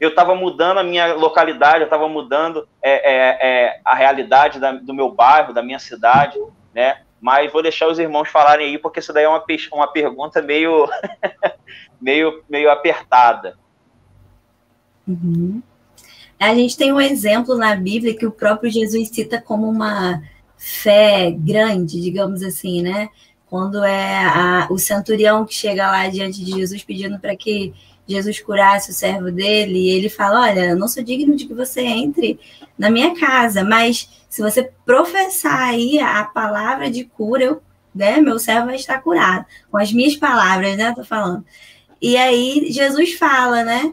eu 0.00 0.10
estava 0.10 0.34
mudando 0.34 0.78
a 0.78 0.84
minha 0.84 1.14
localidade, 1.14 1.80
eu 1.80 1.84
estava 1.84 2.08
mudando 2.08 2.68
é, 2.82 2.92
é, 2.92 3.38
é, 3.40 3.80
a 3.84 3.94
realidade 3.94 4.60
da, 4.60 4.72
do 4.72 4.94
meu 4.94 5.10
bairro, 5.10 5.52
da 5.52 5.62
minha 5.62 5.78
cidade, 5.78 6.38
né? 6.74 7.02
Mas 7.20 7.52
vou 7.52 7.62
deixar 7.62 7.88
os 7.88 7.98
irmãos 7.98 8.28
falarem 8.28 8.68
aí, 8.68 8.78
porque 8.78 9.00
isso 9.00 9.12
daí 9.12 9.24
é 9.24 9.28
uma, 9.28 9.44
uma 9.72 9.88
pergunta 9.88 10.40
meio, 10.40 10.88
meio, 12.00 12.44
meio 12.48 12.70
apertada. 12.70 13.58
Uhum. 15.06 15.60
A 16.38 16.54
gente 16.54 16.76
tem 16.76 16.92
um 16.92 17.00
exemplo 17.00 17.56
na 17.56 17.74
Bíblia 17.74 18.16
que 18.16 18.26
o 18.26 18.30
próprio 18.30 18.70
Jesus 18.70 19.08
cita 19.08 19.40
como 19.40 19.68
uma 19.68 20.22
fé 20.56 21.32
grande, 21.32 22.00
digamos 22.00 22.42
assim, 22.42 22.82
né? 22.82 23.08
Quando 23.46 23.82
é 23.82 24.24
a, 24.24 24.68
o 24.70 24.78
centurião 24.78 25.44
que 25.44 25.54
chega 25.54 25.90
lá 25.90 26.06
diante 26.08 26.44
de 26.44 26.52
Jesus 26.52 26.84
pedindo 26.84 27.18
para 27.18 27.34
que 27.34 27.74
Jesus 28.08 28.40
curasse 28.40 28.90
o 28.90 28.94
servo 28.94 29.30
dele, 29.30 29.78
e 29.78 29.90
ele 29.90 30.08
fala: 30.08 30.42
Olha, 30.42 30.70
eu 30.70 30.76
não 30.76 30.88
sou 30.88 31.02
digno 31.02 31.36
de 31.36 31.46
que 31.46 31.54
você 31.54 31.82
entre 31.82 32.40
na 32.78 32.90
minha 32.90 33.14
casa, 33.14 33.62
mas 33.62 34.08
se 34.28 34.40
você 34.40 34.70
professar 34.84 35.60
aí 35.60 35.98
a 35.98 36.24
palavra 36.24 36.90
de 36.90 37.04
cura, 37.04 37.44
eu, 37.44 37.62
né, 37.94 38.18
meu 38.20 38.38
servo 38.38 38.66
vai 38.66 38.76
estar 38.76 39.00
curado. 39.02 39.44
Com 39.70 39.76
as 39.76 39.92
minhas 39.92 40.16
palavras, 40.16 40.76
né? 40.76 40.94
Tô 40.94 41.04
falando. 41.04 41.44
E 42.00 42.16
aí 42.16 42.70
Jesus 42.70 43.14
fala, 43.14 43.64
né? 43.64 43.92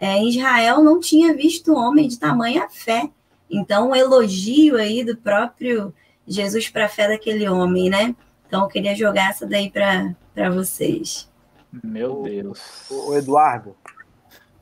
É, 0.00 0.22
Israel 0.22 0.82
não 0.82 1.00
tinha 1.00 1.34
visto 1.34 1.74
homem 1.74 2.06
de 2.06 2.18
tamanha 2.18 2.68
fé. 2.68 3.10
Então, 3.50 3.88
o 3.88 3.90
um 3.90 3.96
elogio 3.96 4.76
aí 4.76 5.02
do 5.02 5.16
próprio 5.16 5.92
Jesus 6.26 6.68
para 6.68 6.84
a 6.84 6.88
fé 6.88 7.08
daquele 7.08 7.48
homem, 7.48 7.88
né? 7.88 8.14
Então, 8.46 8.62
eu 8.62 8.68
queria 8.68 8.94
jogar 8.94 9.30
essa 9.30 9.46
daí 9.46 9.70
para 9.70 10.50
vocês. 10.50 11.28
Meu 11.72 12.22
Deus. 12.22 12.90
O, 12.90 13.10
o, 13.10 13.16
Eduardo, 13.16 13.76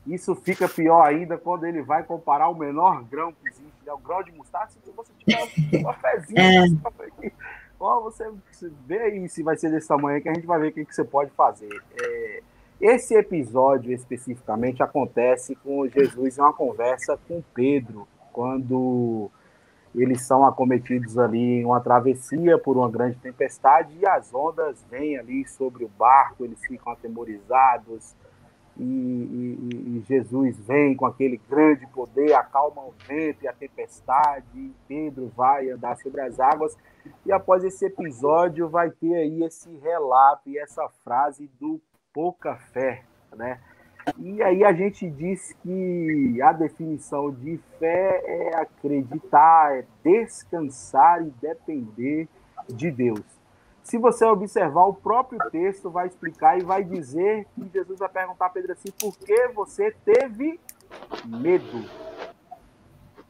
isso 0.05 0.35
fica 0.35 0.67
pior 0.67 1.01
ainda 1.03 1.37
quando 1.37 1.65
ele 1.65 1.81
vai 1.81 2.03
comparar 2.03 2.49
o 2.49 2.55
menor 2.55 3.03
grão 3.03 3.31
que 3.31 3.47
existe, 3.47 3.85
né? 3.85 3.93
o 3.93 3.97
grão 3.97 4.23
de 4.23 4.31
mostarda, 4.31 4.71
se 4.71 4.91
você 4.91 5.11
tiver 5.17 5.79
uma 5.81 5.93
fezinha, 5.93 6.41
é. 6.41 6.57
Assim, 6.59 7.31
ó, 7.79 8.01
você 8.01 8.31
vê 8.85 8.99
aí 8.99 9.29
se 9.29 9.43
vai 9.43 9.55
ser 9.55 9.71
desse 9.71 9.87
tamanho 9.87 10.21
que 10.21 10.29
a 10.29 10.33
gente 10.33 10.45
vai 10.45 10.59
ver 10.59 10.69
o 10.69 10.73
que, 10.73 10.85
que 10.85 10.95
você 10.95 11.03
pode 11.03 11.31
fazer. 11.31 11.69
É, 12.01 12.43
esse 12.79 13.15
episódio 13.15 13.91
especificamente 13.91 14.83
acontece 14.83 15.55
com 15.55 15.87
Jesus 15.87 16.37
em 16.37 16.41
uma 16.41 16.53
conversa 16.53 17.17
com 17.27 17.41
Pedro, 17.53 18.07
quando 18.31 19.31
eles 20.01 20.21
são 20.21 20.45
acometidos 20.45 21.17
ali 21.17 21.61
em 21.61 21.65
uma 21.65 21.79
travessia 21.79 22.57
por 22.57 22.77
uma 22.77 22.89
grande 22.89 23.17
tempestade 23.17 23.97
e 23.99 24.07
as 24.07 24.33
ondas 24.33 24.85
vêm 24.89 25.17
ali 25.17 25.47
sobre 25.47 25.83
o 25.83 25.89
barco, 25.89 26.45
eles 26.45 26.59
ficam 26.65 26.93
atemorizados 26.93 28.15
e, 28.79 28.83
e, 28.83 29.97
e 29.97 30.03
Jesus 30.07 30.59
vem 30.59 30.95
com 30.95 31.05
aquele 31.05 31.41
grande 31.49 31.87
poder, 31.87 32.33
acalma 32.33 32.83
o 32.83 32.93
vento 33.07 33.43
e 33.43 33.47
a 33.47 33.53
tempestade, 33.53 34.45
e 34.53 34.71
Pedro 34.87 35.31
vai 35.35 35.69
andar 35.71 35.97
sobre 35.97 36.21
as 36.21 36.39
águas 36.39 36.77
e 37.25 37.31
após 37.31 37.63
esse 37.63 37.85
episódio 37.85 38.69
vai 38.69 38.91
ter 38.91 39.15
aí 39.15 39.43
esse 39.43 39.75
relato 39.77 40.49
e 40.49 40.57
essa 40.59 40.87
frase 41.03 41.49
do 41.59 41.81
pouca 42.13 42.55
fé, 42.55 43.03
né? 43.35 43.59
E 44.15 44.41
aí 44.41 44.63
a 44.63 44.71
gente 44.71 45.09
diz 45.09 45.53
que 45.63 46.41
a 46.41 46.53
definição 46.53 47.31
de 47.31 47.59
fé 47.79 48.21
é 48.25 48.55
acreditar, 48.55 49.77
é 49.77 49.85
descansar 50.03 51.25
e 51.25 51.31
depender 51.41 52.27
de 52.69 52.89
Deus. 52.89 53.23
Se 53.83 53.97
você 53.97 54.25
observar 54.25 54.85
o 54.85 54.93
próprio 54.93 55.39
texto, 55.49 55.89
vai 55.89 56.07
explicar 56.07 56.57
e 56.57 56.63
vai 56.63 56.83
dizer 56.83 57.47
que 57.55 57.69
Jesus 57.73 57.99
vai 57.99 58.09
perguntar 58.09 58.47
a 58.47 58.49
Pedro 58.49 58.73
assim: 58.73 58.91
por 58.99 59.17
que 59.17 59.47
você 59.49 59.91
teve 60.03 60.59
medo? 61.25 61.85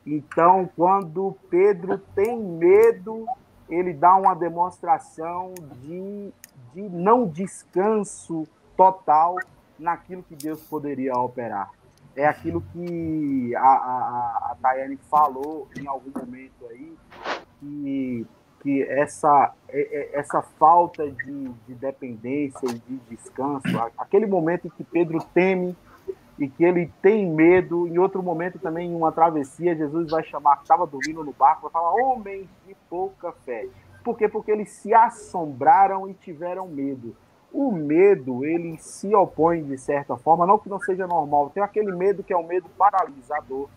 Então, 0.05 0.69
quando 0.75 1.35
Pedro 1.49 1.97
tem 2.15 2.39
medo, 2.39 3.27
ele 3.69 3.93
dá 3.93 4.15
uma 4.15 4.33
demonstração 4.33 5.53
de, 5.81 6.33
de 6.73 6.81
não 6.89 7.27
descanso 7.27 8.47
total 8.75 9.35
naquilo 9.79 10.23
que 10.23 10.35
Deus 10.35 10.61
poderia 10.63 11.13
operar. 11.13 11.71
É 12.15 12.25
aquilo 12.25 12.63
que 12.73 13.55
a, 13.55 13.59
a, 13.59 14.51
a 14.51 14.57
Tayane 14.61 14.97
falou 15.09 15.67
em 15.79 15.87
algum 15.87 16.11
momento 16.19 16.65
aí, 16.69 16.97
que, 17.59 18.25
que 18.61 18.83
essa, 18.83 19.53
essa 20.13 20.41
falta 20.41 21.09
de, 21.09 21.49
de 21.67 21.75
dependência 21.75 22.67
e 22.67 22.73
de 22.73 22.97
descanso, 23.09 23.67
aquele 23.97 24.25
momento 24.25 24.67
em 24.67 24.69
que 24.71 24.83
Pedro 24.83 25.23
teme 25.33 25.75
e 26.39 26.47
que 26.47 26.63
ele 26.63 26.91
tem 27.01 27.29
medo, 27.29 27.87
em 27.87 27.97
outro 27.97 28.21
momento 28.21 28.59
também, 28.59 28.91
em 28.91 28.95
uma 28.95 29.11
travessia, 29.11 29.75
Jesus 29.75 30.09
vai 30.09 30.23
chamar, 30.23 30.59
estava 30.61 30.85
dormindo 30.85 31.23
no 31.23 31.33
barco, 31.33 31.63
vai 31.63 31.71
falar, 31.71 31.93
homens 31.93 32.47
de 32.65 32.75
pouca 32.89 33.31
fé. 33.45 33.67
Por 34.03 34.17
quê? 34.17 34.27
Porque 34.27 34.51
eles 34.51 34.69
se 34.69 34.93
assombraram 34.93 36.09
e 36.09 36.13
tiveram 36.13 36.67
medo 36.67 37.15
o 37.57 37.71
medo 37.71 38.45
ele 38.45 38.77
se 38.77 39.15
opõe 39.15 39.63
de 39.63 39.79
certa 39.79 40.15
forma, 40.15 40.45
não 40.45 40.59
que 40.59 40.69
não 40.69 40.79
seja 40.79 41.07
normal, 41.07 41.49
tem 41.49 41.63
aquele 41.63 41.91
medo 41.91 42.23
que 42.23 42.31
é 42.31 42.37
o 42.37 42.41
um 42.41 42.47
medo 42.47 42.69
paralisador 42.77 43.67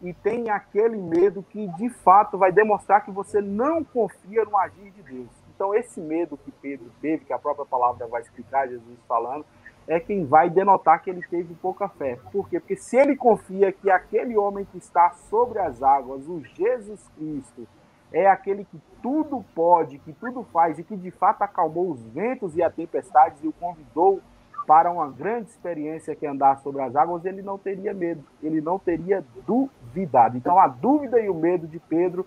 e 0.00 0.14
tem 0.14 0.48
aquele 0.48 0.96
medo 0.96 1.44
que 1.50 1.68
de 1.74 1.90
fato 1.90 2.38
vai 2.38 2.50
demonstrar 2.50 3.04
que 3.04 3.10
você 3.10 3.42
não 3.42 3.84
confia 3.84 4.42
no 4.46 4.56
agir 4.56 4.90
de 4.90 5.02
Deus. 5.02 5.28
Então 5.54 5.74
esse 5.74 6.00
medo 6.00 6.38
que 6.38 6.50
Pedro 6.50 6.90
teve, 7.02 7.26
que 7.26 7.32
a 7.34 7.38
própria 7.38 7.66
palavra 7.66 8.06
vai 8.06 8.22
explicar 8.22 8.68
Jesus 8.68 8.98
falando, 9.06 9.44
é 9.86 10.00
quem 10.00 10.24
vai 10.24 10.48
denotar 10.48 11.02
que 11.02 11.10
ele 11.10 11.22
teve 11.28 11.54
pouca 11.56 11.90
fé. 11.90 12.18
Por 12.32 12.48
quê? 12.48 12.58
Porque 12.58 12.76
se 12.76 12.96
ele 12.96 13.16
confia 13.16 13.70
que 13.70 13.90
aquele 13.90 14.34
homem 14.38 14.64
que 14.64 14.78
está 14.78 15.10
sobre 15.28 15.58
as 15.58 15.82
águas, 15.82 16.26
o 16.26 16.42
Jesus 16.42 17.06
Cristo, 17.18 17.68
é 18.16 18.28
aquele 18.28 18.64
que 18.64 18.80
tudo 19.02 19.44
pode, 19.54 19.98
que 19.98 20.12
tudo 20.14 20.42
faz 20.44 20.78
e 20.78 20.84
que 20.84 20.96
de 20.96 21.10
fato 21.10 21.42
acalmou 21.42 21.90
os 21.90 22.02
ventos 22.06 22.56
e 22.56 22.62
as 22.62 22.74
tempestades 22.74 23.42
e 23.44 23.46
o 23.46 23.52
convidou 23.52 24.22
para 24.66 24.90
uma 24.90 25.08
grande 25.08 25.50
experiência 25.50 26.16
que 26.16 26.26
é 26.26 26.30
andar 26.30 26.58
sobre 26.58 26.82
as 26.82 26.96
águas, 26.96 27.24
ele 27.24 27.42
não 27.42 27.58
teria 27.58 27.92
medo, 27.92 28.24
ele 28.42 28.60
não 28.60 28.78
teria 28.78 29.22
duvidado. 29.46 30.36
Então 30.36 30.58
a 30.58 30.66
dúvida 30.66 31.20
e 31.20 31.28
o 31.28 31.34
medo 31.34 31.66
de 31.66 31.78
Pedro 31.78 32.26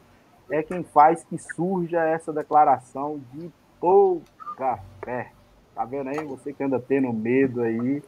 é 0.50 0.62
quem 0.62 0.84
faz 0.84 1.24
que 1.24 1.38
surja 1.38 2.02
essa 2.02 2.32
declaração 2.32 3.20
de 3.34 3.52
pouca 3.80 4.80
fé. 5.04 5.32
Tá 5.74 5.86
vendo 5.86 6.10
aí? 6.10 6.24
Você 6.26 6.54
que 6.54 6.64
anda 6.64 6.80
tendo 6.80 7.12
medo 7.12 7.62
aí, 7.62 8.02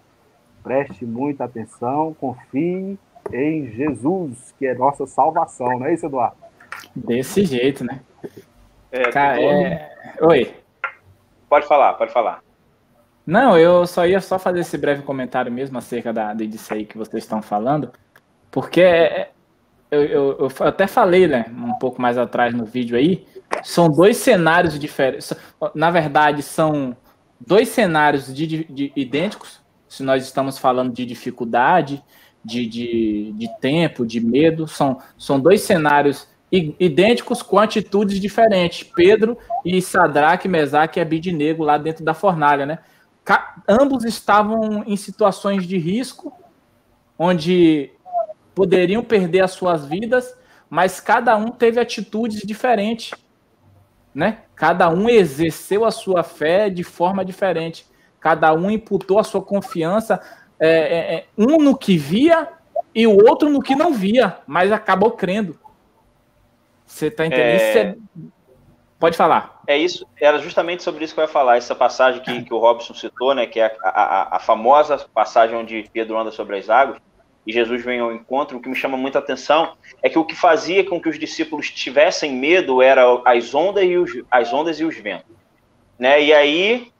preste 0.63 1.05
muita 1.05 1.45
atenção, 1.45 2.13
confie 2.13 2.97
em 3.33 3.67
Jesus, 3.67 4.53
que 4.57 4.67
é 4.67 4.75
nossa 4.75 5.07
salvação, 5.07 5.79
não 5.79 5.87
é 5.87 5.93
isso, 5.93 6.05
Eduardo? 6.05 6.50
Desse 6.95 7.45
jeito, 7.45 7.83
né? 7.83 8.01
É, 8.91 9.09
Cara, 9.11 9.41
é... 9.41 9.91
Oi. 10.21 10.53
Pode 11.49 11.67
falar, 11.67 11.93
pode 11.93 12.11
falar. 12.11 12.41
Não, 13.25 13.57
eu 13.57 13.85
só 13.85 14.05
ia 14.05 14.19
só 14.19 14.39
fazer 14.39 14.61
esse 14.61 14.77
breve 14.77 15.03
comentário 15.03 15.51
mesmo 15.51 15.77
acerca 15.77 16.11
da, 16.11 16.33
disso 16.33 16.73
aí 16.73 16.85
que 16.85 16.97
vocês 16.97 17.23
estão 17.23 17.41
falando, 17.41 17.91
porque 18.49 18.81
é, 18.81 19.31
eu, 19.89 20.03
eu, 20.03 20.37
eu, 20.39 20.67
até 20.67 20.87
falei, 20.87 21.27
né, 21.27 21.45
um 21.49 21.73
pouco 21.73 22.01
mais 22.01 22.17
atrás 22.17 22.53
no 22.53 22.65
vídeo 22.65 22.97
aí, 22.97 23.27
são 23.63 23.89
dois 23.89 24.17
cenários 24.17 24.79
diferentes. 24.79 25.33
Na 25.75 25.91
verdade, 25.91 26.41
são 26.41 26.95
dois 27.39 27.69
cenários 27.69 28.33
de, 28.33 28.47
de, 28.47 28.63
de 28.65 28.93
idênticos, 28.95 29.61
se 29.87 30.03
nós 30.03 30.23
estamos 30.23 30.57
falando 30.57 30.93
de 30.93 31.05
dificuldade, 31.05 32.01
de, 32.43 32.65
de, 32.65 33.33
de 33.33 33.59
tempo, 33.59 34.05
de 34.05 34.19
medo, 34.19 34.67
são, 34.67 34.97
são 35.17 35.39
dois 35.39 35.61
cenários 35.61 36.27
idênticos 36.51 37.41
com 37.41 37.57
atitudes 37.57 38.19
diferentes. 38.19 38.83
Pedro 38.83 39.37
e 39.65 39.81
Sadraque, 39.81 40.47
Mesaque 40.47 40.99
e 40.99 41.01
Abidinego 41.01 41.63
lá 41.63 41.77
dentro 41.77 42.03
da 42.03 42.13
fornalha, 42.13 42.65
né? 42.65 42.79
ambos 43.67 44.03
estavam 44.03 44.83
em 44.85 44.97
situações 44.97 45.65
de 45.65 45.77
risco, 45.77 46.33
onde 47.17 47.91
poderiam 48.53 49.03
perder 49.03 49.41
as 49.41 49.51
suas 49.51 49.85
vidas, 49.85 50.35
mas 50.69 50.99
cada 50.99 51.35
um 51.37 51.51
teve 51.51 51.79
atitudes 51.79 52.41
diferentes, 52.41 53.11
né? 54.13 54.39
Cada 54.55 54.89
um 54.89 55.07
exerceu 55.07 55.85
a 55.85 55.91
sua 55.91 56.23
fé 56.23 56.69
de 56.69 56.83
forma 56.83 57.23
diferente. 57.23 57.85
Cada 58.19 58.53
um 58.53 58.69
imputou 58.69 59.19
a 59.19 59.23
sua 59.23 59.41
confiança, 59.41 60.21
é, 60.59 60.69
é, 60.69 61.15
é 61.15 61.25
um 61.37 61.57
no 61.57 61.77
que 61.77 61.97
via 61.97 62.47
e 62.93 63.07
o 63.07 63.15
outro 63.27 63.49
no 63.49 63.61
que 63.61 63.75
não 63.75 63.93
via, 63.93 64.37
mas 64.45 64.71
acabou 64.71 65.11
crendo. 65.11 65.57
Você 66.91 67.07
está 67.07 67.25
entendendo? 67.25 67.61
É... 67.61 67.95
Pode 68.99 69.17
falar. 69.17 69.61
É 69.65 69.75
isso, 69.75 70.05
era 70.19 70.37
justamente 70.37 70.83
sobre 70.83 71.03
isso 71.03 71.13
que 71.13 71.19
eu 71.19 71.23
ia 71.23 71.27
falar, 71.27 71.57
essa 71.57 71.73
passagem 71.73 72.21
que, 72.21 72.43
que 72.43 72.53
o 72.53 72.59
Robson 72.59 72.93
citou, 72.93 73.33
né, 73.33 73.47
que 73.47 73.59
é 73.59 73.75
a, 73.83 73.89
a, 73.89 74.35
a, 74.35 74.39
famosa 74.39 75.03
passagem 75.11 75.55
onde 75.55 75.89
Pedro 75.91 76.19
anda 76.19 76.29
sobre 76.29 76.57
as 76.57 76.69
águas 76.69 76.99
e 77.47 77.51
Jesus 77.51 77.83
vem 77.83 77.99
ao 77.99 78.13
encontro. 78.13 78.57
O 78.57 78.61
que 78.61 78.69
me 78.69 78.75
chama 78.75 78.97
muita 78.97 79.17
atenção 79.17 79.75
é 80.03 80.09
que 80.09 80.19
o 80.19 80.25
que 80.25 80.35
fazia 80.35 80.83
com 80.83 81.01
que 81.01 81.09
os 81.09 81.17
discípulos 81.17 81.71
tivessem 81.71 82.35
medo 82.35 82.79
era 82.79 83.03
as 83.25 83.55
ondas 83.55 83.85
e 83.85 83.97
os, 83.97 84.11
as 84.29 84.53
ondas 84.53 84.79
e 84.79 84.83
os 84.83 84.95
ventos. 84.95 85.35
Né? 85.97 86.21
E 86.21 86.33
aí 86.33 86.91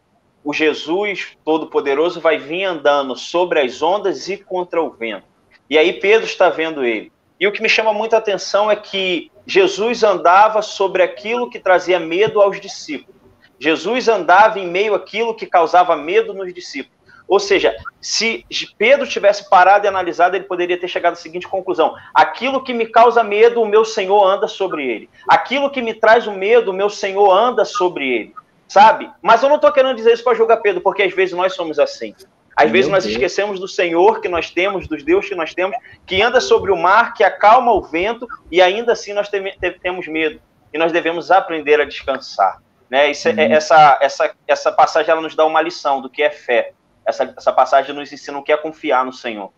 o 0.43 0.53
Jesus 0.53 1.37
Todo-Poderoso 1.45 2.19
vai 2.19 2.39
vir 2.39 2.63
andando 2.63 3.15
sobre 3.15 3.59
as 3.59 3.79
ondas 3.83 4.27
e 4.27 4.37
contra 4.37 4.81
o 4.81 4.89
vento. 4.89 5.27
E 5.69 5.77
aí 5.77 5.93
Pedro 5.93 6.25
está 6.25 6.49
vendo 6.49 6.83
ele. 6.83 7.11
E 7.39 7.47
o 7.47 7.51
que 7.51 7.61
me 7.61 7.69
chama 7.69 7.93
muita 7.93 8.17
atenção 8.17 8.69
é 8.69 8.75
que 8.75 9.30
Jesus 9.45 10.03
andava 10.03 10.61
sobre 10.61 11.03
aquilo 11.03 11.49
que 11.49 11.59
trazia 11.59 11.99
medo 11.99 12.41
aos 12.41 12.59
discípulos. 12.59 13.19
Jesus 13.59 14.07
andava 14.07 14.59
em 14.59 14.67
meio 14.67 14.95
àquilo 14.95 15.35
que 15.35 15.45
causava 15.45 15.95
medo 15.95 16.33
nos 16.33 16.53
discípulos. 16.53 16.99
Ou 17.27 17.39
seja, 17.39 17.73
se 18.01 18.45
Pedro 18.77 19.07
tivesse 19.07 19.49
parado 19.49 19.85
e 19.85 19.87
analisado, 19.87 20.35
ele 20.35 20.43
poderia 20.43 20.77
ter 20.77 20.87
chegado 20.89 21.13
à 21.13 21.15
seguinte 21.15 21.47
conclusão: 21.47 21.95
aquilo 22.13 22.61
que 22.61 22.73
me 22.73 22.85
causa 22.85 23.23
medo, 23.23 23.61
o 23.61 23.65
meu 23.65 23.85
Senhor 23.85 24.21
anda 24.25 24.49
sobre 24.49 24.85
ele. 24.85 25.09
Aquilo 25.27 25.69
que 25.69 25.81
me 25.81 25.93
traz 25.93 26.27
o 26.27 26.33
medo, 26.33 26.71
o 26.71 26.73
meu 26.73 26.89
Senhor 26.89 27.31
anda 27.31 27.63
sobre 27.63 28.05
ele. 28.09 28.33
Sabe? 28.67 29.09
Mas 29.21 29.43
eu 29.43 29.49
não 29.49 29.55
estou 29.57 29.71
querendo 29.71 29.95
dizer 29.95 30.13
isso 30.13 30.23
para 30.23 30.35
julgar 30.35 30.57
Pedro, 30.57 30.81
porque 30.81 31.03
às 31.03 31.13
vezes 31.13 31.35
nós 31.35 31.53
somos 31.53 31.79
assim. 31.79 32.13
Às 32.55 32.65
Meu 32.65 32.73
vezes 32.73 32.91
nós 32.91 33.03
Deus. 33.03 33.15
esquecemos 33.15 33.59
do 33.59 33.67
Senhor 33.67 34.21
que 34.21 34.27
nós 34.27 34.49
temos, 34.49 34.87
dos 34.87 35.03
Deus 35.03 35.27
que 35.27 35.35
nós 35.35 35.53
temos, 35.53 35.75
que 36.05 36.21
anda 36.21 36.41
sobre 36.41 36.71
o 36.71 36.77
mar, 36.77 37.13
que 37.13 37.23
acalma 37.23 37.71
o 37.71 37.81
vento, 37.81 38.27
e 38.51 38.61
ainda 38.61 38.91
assim 38.93 39.13
nós 39.13 39.29
temos 39.29 40.07
medo. 40.07 40.39
E 40.73 40.77
nós 40.77 40.91
devemos 40.91 41.31
aprender 41.31 41.79
a 41.81 41.85
descansar. 41.85 42.61
Né? 42.89 43.11
Isso, 43.11 43.29
uhum. 43.29 43.39
essa, 43.39 43.97
essa, 44.01 44.35
essa 44.47 44.71
passagem 44.71 45.11
ela 45.11 45.21
nos 45.21 45.35
dá 45.35 45.45
uma 45.45 45.61
lição 45.61 46.01
do 46.01 46.09
que 46.09 46.21
é 46.21 46.29
fé. 46.29 46.73
Essa, 47.05 47.33
essa 47.35 47.51
passagem 47.51 47.95
nos 47.95 48.11
ensina 48.11 48.37
o 48.37 48.43
que 48.43 48.51
é 48.51 48.57
confiar 48.57 49.05
no 49.05 49.13
Senhor. 49.13 49.51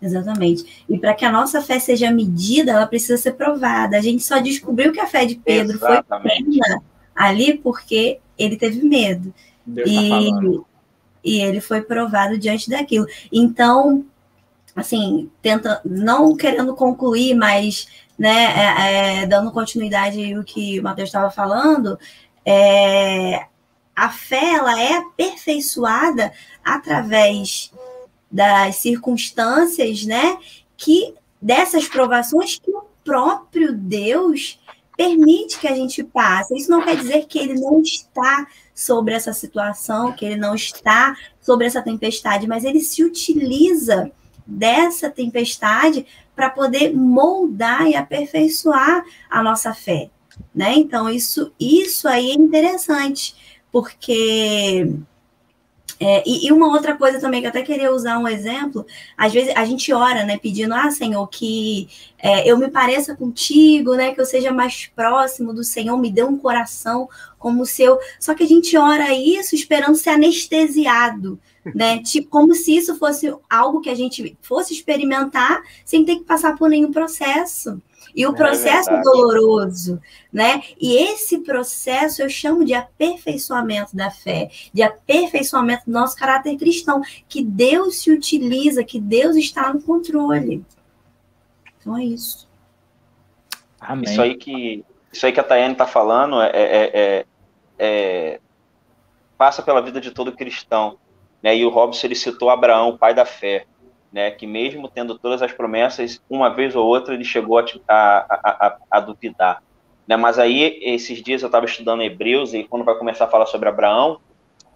Exatamente. 0.00 0.84
E 0.86 0.98
para 0.98 1.14
que 1.14 1.24
a 1.24 1.32
nossa 1.32 1.62
fé 1.62 1.78
seja 1.78 2.10
medida, 2.10 2.72
ela 2.72 2.86
precisa 2.86 3.16
ser 3.16 3.32
provada. 3.32 3.96
A 3.96 4.00
gente 4.02 4.22
só 4.22 4.38
descobriu 4.38 4.92
que 4.92 5.00
a 5.00 5.06
fé 5.06 5.24
de 5.24 5.36
Pedro 5.36 5.76
Exatamente. 5.76 6.58
foi 6.58 6.78
ali 7.14 7.56
porque 7.56 8.20
ele 8.38 8.56
teve 8.56 8.82
medo. 8.86 9.32
Deus 9.64 9.88
e, 9.88 10.10
tá 10.10 10.64
e 11.24 11.40
ele 11.40 11.60
foi 11.60 11.80
provado 11.80 12.36
diante 12.38 12.68
daquilo. 12.68 13.06
Então, 13.32 14.04
assim, 14.76 15.30
tenta, 15.40 15.80
não 15.84 16.36
querendo 16.36 16.74
concluir, 16.74 17.34
mas 17.34 17.88
né, 18.18 18.44
é, 18.56 19.22
é, 19.22 19.26
dando 19.26 19.50
continuidade 19.50 20.34
ao 20.34 20.44
que 20.44 20.78
o 20.78 20.82
Matheus 20.82 21.08
estava 21.08 21.30
falando, 21.30 21.98
é, 22.44 23.46
a 23.96 24.10
fé 24.10 24.54
ela 24.54 24.80
é 24.80 24.94
aperfeiçoada 24.94 26.32
através 26.64 27.72
das 28.30 28.76
circunstâncias, 28.76 30.04
né? 30.04 30.36
Que 30.76 31.14
dessas 31.40 31.86
provações 31.86 32.58
que 32.58 32.70
o 32.70 32.84
próprio 33.04 33.72
Deus 33.72 34.58
permite 34.96 35.58
que 35.58 35.68
a 35.68 35.74
gente 35.74 36.02
passe. 36.02 36.56
Isso 36.56 36.70
não 36.70 36.82
quer 36.82 36.96
dizer 36.96 37.26
que 37.26 37.38
ele 37.38 37.54
não 37.54 37.80
está 37.80 38.46
sobre 38.74 39.14
essa 39.14 39.32
situação, 39.32 40.12
que 40.12 40.24
ele 40.24 40.36
não 40.36 40.54
está 40.54 41.16
sobre 41.40 41.66
essa 41.66 41.80
tempestade, 41.80 42.46
mas 42.46 42.64
ele 42.64 42.80
se 42.80 43.04
utiliza 43.04 44.10
dessa 44.46 45.08
tempestade 45.08 46.04
para 46.34 46.50
poder 46.50 46.94
moldar 46.94 47.86
e 47.86 47.94
aperfeiçoar 47.94 49.04
a 49.30 49.42
nossa 49.42 49.72
fé, 49.72 50.10
né? 50.54 50.74
Então 50.74 51.08
isso 51.08 51.52
isso 51.58 52.08
aí 52.08 52.30
é 52.30 52.34
interessante, 52.34 53.62
porque 53.70 54.92
é, 56.00 56.22
e, 56.26 56.46
e, 56.46 56.52
uma 56.52 56.68
outra 56.68 56.96
coisa 56.96 57.20
também 57.20 57.40
que 57.40 57.46
eu 57.46 57.50
até 57.50 57.62
queria 57.62 57.92
usar 57.92 58.18
um 58.18 58.26
exemplo, 58.26 58.84
às 59.16 59.32
vezes 59.32 59.52
a 59.56 59.64
gente 59.64 59.92
ora, 59.92 60.24
né, 60.24 60.38
pedindo, 60.38 60.74
ah, 60.74 60.90
Senhor, 60.90 61.26
que 61.28 61.88
é, 62.18 62.48
eu 62.50 62.58
me 62.58 62.68
pareça 62.68 63.14
contigo, 63.14 63.94
né, 63.94 64.12
que 64.12 64.20
eu 64.20 64.26
seja 64.26 64.52
mais 64.52 64.86
próximo 64.86 65.52
do 65.52 65.62
Senhor, 65.62 65.96
me 65.96 66.10
dê 66.10 66.24
um 66.24 66.36
coração 66.36 67.08
como 67.38 67.62
o 67.62 67.66
seu. 67.66 67.98
Só 68.18 68.34
que 68.34 68.42
a 68.42 68.46
gente 68.46 68.76
ora 68.76 69.14
isso 69.14 69.54
esperando 69.54 69.94
ser 69.94 70.10
anestesiado, 70.10 71.38
né, 71.74 72.00
tipo, 72.02 72.28
como 72.28 72.54
se 72.54 72.76
isso 72.76 72.96
fosse 72.96 73.32
algo 73.48 73.80
que 73.80 73.90
a 73.90 73.94
gente 73.94 74.36
fosse 74.42 74.74
experimentar 74.74 75.62
sem 75.84 76.04
ter 76.04 76.16
que 76.16 76.24
passar 76.24 76.56
por 76.56 76.68
nenhum 76.68 76.90
processo. 76.90 77.80
E 78.14 78.24
o 78.26 78.30
é 78.30 78.34
processo 78.34 78.90
é 78.90 79.02
doloroso, 79.02 80.00
né? 80.32 80.62
E 80.80 80.96
esse 80.96 81.38
processo 81.40 82.22
eu 82.22 82.28
chamo 82.28 82.64
de 82.64 82.72
aperfeiçoamento 82.72 83.96
da 83.96 84.10
fé, 84.10 84.50
de 84.72 84.82
aperfeiçoamento 84.82 85.84
do 85.86 85.92
nosso 85.92 86.16
caráter 86.16 86.56
cristão, 86.56 87.02
que 87.28 87.42
Deus 87.42 87.96
se 87.96 88.10
utiliza, 88.12 88.84
que 88.84 89.00
Deus 89.00 89.36
está 89.36 89.72
no 89.72 89.82
controle. 89.82 90.64
Então 91.80 91.96
é 91.96 92.04
isso. 92.04 92.48
Amém. 93.80 94.04
Isso 94.04 94.22
aí 94.22 94.36
que, 94.36 94.84
isso 95.12 95.26
aí 95.26 95.32
que 95.32 95.40
a 95.40 95.44
Tayane 95.44 95.72
está 95.72 95.86
falando 95.86 96.40
é, 96.40 96.50
é, 96.54 96.90
é, 96.94 97.26
é, 97.78 98.40
passa 99.36 99.62
pela 99.62 99.82
vida 99.82 100.00
de 100.00 100.12
todo 100.12 100.32
cristão. 100.32 100.98
Né? 101.42 101.56
E 101.56 101.66
o 101.66 101.68
Robson 101.68 102.06
ele 102.06 102.14
citou 102.14 102.48
Abraão, 102.48 102.90
o 102.90 102.98
pai 102.98 103.12
da 103.12 103.26
fé 103.26 103.66
né, 104.14 104.30
que 104.30 104.46
mesmo 104.46 104.88
tendo 104.88 105.18
todas 105.18 105.42
as 105.42 105.50
promessas, 105.50 106.22
uma 106.30 106.48
vez 106.48 106.76
ou 106.76 106.86
outra 106.86 107.14
ele 107.14 107.24
chegou 107.24 107.58
a, 107.58 107.64
a, 107.88 108.24
a, 108.28 108.76
a 108.88 109.00
duvidar. 109.00 109.60
Né? 110.06 110.16
Mas 110.16 110.38
aí, 110.38 110.78
esses 110.82 111.20
dias 111.20 111.42
eu 111.42 111.48
estava 111.48 111.66
estudando 111.66 112.00
Hebreus, 112.00 112.54
e 112.54 112.62
quando 112.62 112.84
vai 112.84 112.94
começar 112.94 113.24
a 113.24 113.28
falar 113.28 113.46
sobre 113.46 113.68
Abraão, 113.68 114.20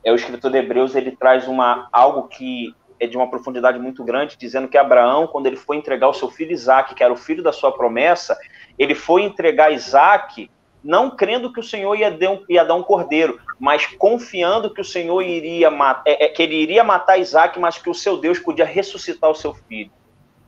é 0.02 0.10
o 0.10 0.16
escritor 0.16 0.51
de 0.51 0.59
Hebreus, 0.59 0.97
ele 0.97 1.12
traz 1.12 1.47
uma, 1.47 1.89
algo 1.93 2.27
que 2.27 2.74
é 2.98 3.06
de 3.06 3.16
uma 3.16 3.31
profundidade 3.31 3.78
muito 3.78 4.02
grande, 4.02 4.36
dizendo 4.36 4.66
que 4.66 4.77
Abraão, 4.77 5.28
quando 5.28 5.47
ele 5.47 5.56
foi 5.56 5.77
entregar 5.77 6.09
o 6.09 6.15
seu 6.15 6.28
filho 6.28 6.51
Isaac, 6.51 6.97
que 6.97 7.05
era 7.05 7.12
o 7.12 7.16
filho 7.16 7.40
da 7.43 7.52
sua 7.52 7.70
promessa, 7.70 8.36
ele 8.77 8.97
foi 8.97 9.23
entregar 9.23 9.73
Isaac 9.73 10.51
não 10.83 11.11
crendo 11.11 11.53
que 11.53 11.61
o 11.61 11.63
Senhor 11.63 11.95
ia, 11.97 12.09
um, 12.09 12.45
ia, 12.49 12.65
dar 12.65 12.75
um 12.75 12.83
cordeiro, 12.83 13.41
mas 13.59 13.87
confiando 13.87 14.73
que 14.73 14.81
o 14.81 14.85
Senhor 14.85 15.21
iria 15.23 15.69
é, 16.05 16.27
é, 16.27 16.29
que 16.29 16.43
ele 16.43 16.55
iria 16.55 16.85
matar 16.85 17.19
Isaac, 17.19 17.59
mas 17.59 17.79
que 17.79 17.91
o 17.91 17.95
seu 17.95 18.17
Deus 18.17 18.39
podia 18.39 18.65
ressuscitar 18.65 19.31
o 19.31 19.35
seu 19.35 19.55
filho. 19.55 19.91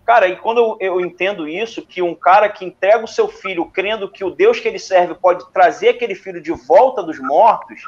Cara, 0.04 0.28
e 0.28 0.36
quando 0.36 0.58
eu, 0.58 0.76
eu, 0.80 1.00
entendo 1.00 1.48
isso, 1.48 1.82
que 1.82 2.02
um 2.02 2.14
cara 2.14 2.48
que 2.48 2.64
entrega 2.64 3.04
o 3.04 3.08
seu 3.08 3.28
filho 3.28 3.66
crendo 3.66 4.10
que 4.10 4.24
o 4.24 4.30
Deus 4.30 4.58
que 4.58 4.66
ele 4.66 4.78
serve 4.78 5.14
pode 5.14 5.48
trazer 5.52 5.90
aquele 5.90 6.14
filho 6.14 6.40
de 6.40 6.50
volta 6.50 7.02
dos 7.02 7.18
mortos, 7.20 7.80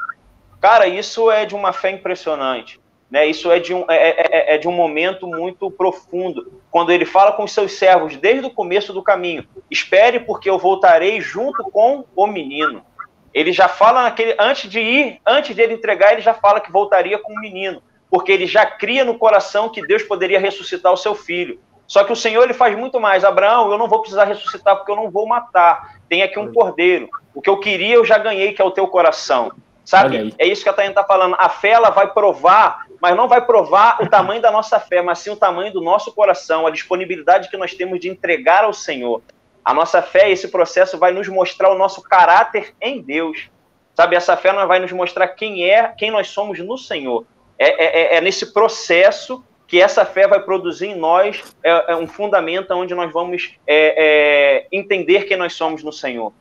cara, 0.61 0.87
isso 0.87 1.29
é 1.29 1.45
de 1.45 1.55
uma 1.55 1.73
fé 1.73 1.91
impressionante. 1.91 2.79
Né? 3.13 3.27
Isso 3.27 3.51
é 3.51 3.59
de, 3.59 3.75
um, 3.75 3.85
é, 3.87 3.95
é, 3.95 4.15
é, 4.17 4.55
é 4.55 4.57
de 4.57 4.67
um 4.67 4.71
momento 4.71 5.27
muito 5.27 5.69
profundo. 5.69 6.51
Quando 6.71 6.91
ele 6.91 7.05
fala 7.05 7.31
com 7.33 7.43
os 7.43 7.51
seus 7.51 7.73
servos 7.73 8.17
desde 8.17 8.47
o 8.47 8.49
começo 8.49 8.91
do 8.91 9.03
caminho: 9.03 9.45
espere, 9.69 10.21
porque 10.21 10.49
eu 10.49 10.57
voltarei 10.57 11.21
junto 11.21 11.63
com 11.65 12.05
o 12.15 12.25
menino. 12.25 12.83
Ele 13.31 13.53
já 13.53 13.67
fala 13.67 14.01
naquele. 14.01 14.35
Antes 14.39 14.67
de 14.67 14.79
ir, 14.79 15.21
antes 15.23 15.55
de 15.55 15.61
ele 15.61 15.75
entregar, 15.75 16.13
ele 16.13 16.21
já 16.21 16.33
fala 16.33 16.59
que 16.59 16.71
voltaria 16.71 17.19
com 17.19 17.33
o 17.33 17.39
menino. 17.39 17.83
Porque 18.09 18.31
ele 18.31 18.47
já 18.47 18.65
cria 18.65 19.05
no 19.05 19.19
coração 19.19 19.69
que 19.69 19.85
Deus 19.85 20.01
poderia 20.01 20.39
ressuscitar 20.39 20.91
o 20.91 20.97
seu 20.97 21.13
filho. 21.13 21.59
Só 21.85 22.03
que 22.03 22.11
o 22.11 22.15
Senhor 22.15 22.41
ele 22.41 22.53
faz 22.55 22.75
muito 22.75 22.99
mais. 22.99 23.23
Abraão, 23.23 23.71
eu 23.71 23.77
não 23.77 23.87
vou 23.87 23.99
precisar 23.99 24.23
ressuscitar 24.23 24.75
porque 24.75 24.91
eu 24.91 24.95
não 24.95 25.11
vou 25.11 25.27
matar. 25.27 25.99
Tem 26.09 26.23
aqui 26.23 26.39
um 26.39 26.51
cordeiro. 26.51 27.07
O 27.35 27.43
que 27.43 27.49
eu 27.49 27.59
queria 27.59 27.93
eu 27.93 28.05
já 28.05 28.17
ganhei, 28.17 28.53
que 28.53 28.61
é 28.61 28.65
o 28.65 28.71
teu 28.71 28.87
coração. 28.87 29.51
Sabe? 29.85 30.33
É 30.37 30.47
isso 30.47 30.63
que 30.63 30.69
a 30.69 30.73
Tainá 30.73 30.91
está 30.91 31.03
falando. 31.03 31.35
A 31.37 31.49
fé 31.49 31.71
ela 31.71 31.89
vai 31.89 32.07
provar, 32.07 32.82
mas 33.03 33.17
não 33.17 33.27
vai 33.27 33.45
provar 33.45 34.01
o 34.01 34.07
tamanho 34.07 34.41
da 34.41 34.49
nossa 34.49 34.79
fé, 34.79 35.01
mas 35.01 35.19
sim 35.19 35.29
o 35.29 35.35
tamanho 35.35 35.73
do 35.73 35.81
nosso 35.81 36.13
coração, 36.13 36.65
a 36.65 36.71
disponibilidade 36.71 37.49
que 37.49 37.57
nós 37.57 37.73
temos 37.73 37.99
de 37.99 38.07
entregar 38.07 38.63
ao 38.63 38.71
Senhor. 38.71 39.21
A 39.65 39.73
nossa 39.73 40.01
fé, 40.01 40.31
esse 40.31 40.47
processo 40.47 40.97
vai 40.97 41.11
nos 41.11 41.27
mostrar 41.27 41.69
o 41.69 41.77
nosso 41.77 42.01
caráter 42.01 42.73
em 42.79 43.01
Deus. 43.01 43.49
Sabe? 43.93 44.15
Essa 44.15 44.37
fé 44.37 44.53
vai 44.65 44.79
nos 44.79 44.93
mostrar 44.93 45.27
quem 45.27 45.69
é, 45.69 45.89
quem 45.97 46.11
nós 46.11 46.29
somos 46.29 46.59
no 46.59 46.77
Senhor. 46.77 47.25
É, 47.59 47.67
é, 47.67 48.15
é, 48.15 48.15
é 48.15 48.21
nesse 48.21 48.53
processo 48.53 49.43
que 49.67 49.81
essa 49.81 50.05
fé 50.05 50.25
vai 50.25 50.39
produzir 50.39 50.87
em 50.87 50.95
nós 50.95 51.43
é, 51.61 51.91
é 51.91 51.95
um 51.97 52.07
fundamento 52.07 52.71
onde 52.71 52.95
nós 52.95 53.11
vamos 53.11 53.57
é, 53.67 54.65
entender 54.71 55.25
quem 55.25 55.35
nós 55.35 55.51
somos 55.55 55.83
no 55.83 55.91
Senhor. 55.91 56.31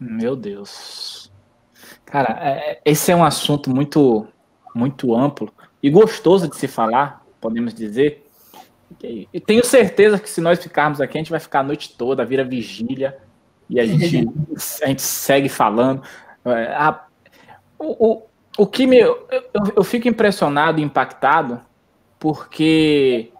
Meu 0.00 0.34
Deus. 0.34 1.30
Cara, 2.06 2.38
é, 2.40 2.70
é, 2.70 2.80
esse 2.86 3.12
é 3.12 3.16
um 3.16 3.22
assunto 3.22 3.68
muito, 3.68 4.26
muito 4.74 5.14
amplo 5.14 5.52
e 5.82 5.90
gostoso 5.90 6.48
de 6.48 6.56
se 6.56 6.66
falar, 6.66 7.24
podemos 7.40 7.74
dizer. 7.74 8.24
E 9.02 9.40
tenho 9.40 9.64
certeza 9.64 10.18
que 10.18 10.28
se 10.28 10.40
nós 10.40 10.62
ficarmos 10.62 11.00
aqui, 11.00 11.18
a 11.18 11.20
gente 11.20 11.30
vai 11.30 11.40
ficar 11.40 11.60
a 11.60 11.64
noite 11.64 11.96
toda, 11.96 12.24
vira 12.24 12.44
vigília, 12.44 13.18
e 13.68 13.80
a 13.80 13.86
gente, 13.86 14.28
a 14.82 14.86
gente 14.86 15.02
segue 15.02 15.48
falando. 15.48 16.02
É, 16.44 16.72
a, 16.74 17.04
o, 17.78 18.12
o, 18.12 18.22
o 18.58 18.66
que 18.66 18.86
me. 18.86 18.98
Eu, 18.98 19.26
eu 19.76 19.84
fico 19.84 20.08
impressionado 20.08 20.80
e 20.80 20.82
impactado, 20.82 21.60
porque 22.18 23.30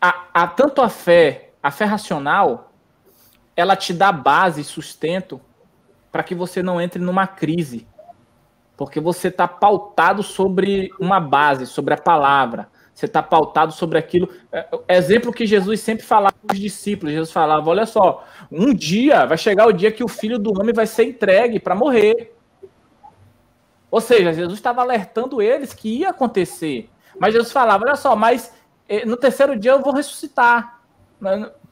a, 0.00 0.26
a, 0.34 0.46
tanto 0.48 0.82
a 0.82 0.88
fé, 0.88 1.50
a 1.62 1.70
fé 1.70 1.84
racional, 1.84 2.72
ela 3.56 3.76
te 3.76 3.92
dá 3.92 4.10
base 4.10 4.60
e 4.60 4.64
sustento 4.64 5.40
para 6.10 6.22
que 6.22 6.34
você 6.34 6.62
não 6.62 6.80
entre 6.80 7.00
numa 7.00 7.26
crise. 7.26 7.86
Porque 8.76 9.00
você 9.00 9.28
está 9.28 9.46
pautado 9.46 10.22
sobre 10.22 10.90
uma 10.98 11.20
base, 11.20 11.66
sobre 11.66 11.94
a 11.94 11.96
palavra. 11.98 12.68
Você 12.94 13.06
está 13.06 13.22
pautado 13.22 13.72
sobre 13.72 13.98
aquilo. 13.98 14.28
É, 14.52 14.66
exemplo 14.88 15.32
que 15.32 15.46
Jesus 15.46 15.80
sempre 15.80 16.04
falava 16.04 16.34
para 16.46 16.54
os 16.54 16.60
discípulos. 16.60 17.12
Jesus 17.12 17.32
falava: 17.32 17.68
olha 17.70 17.86
só, 17.86 18.24
um 18.50 18.74
dia 18.74 19.24
vai 19.24 19.38
chegar 19.38 19.66
o 19.66 19.72
dia 19.72 19.90
que 19.90 20.04
o 20.04 20.08
filho 20.08 20.38
do 20.38 20.58
homem 20.58 20.74
vai 20.74 20.86
ser 20.86 21.04
entregue 21.04 21.58
para 21.58 21.74
morrer. 21.74 22.34
Ou 23.90 24.00
seja, 24.00 24.32
Jesus 24.32 24.58
estava 24.58 24.80
alertando 24.80 25.42
eles 25.42 25.74
que 25.74 25.98
ia 25.98 26.10
acontecer. 26.10 26.88
Mas 27.18 27.34
Jesus 27.34 27.52
falava: 27.52 27.84
olha 27.84 27.96
só, 27.96 28.14
mas 28.14 28.52
eh, 28.88 29.04
no 29.04 29.16
terceiro 29.16 29.58
dia 29.58 29.72
eu 29.72 29.82
vou 29.82 29.92
ressuscitar. 29.92 30.80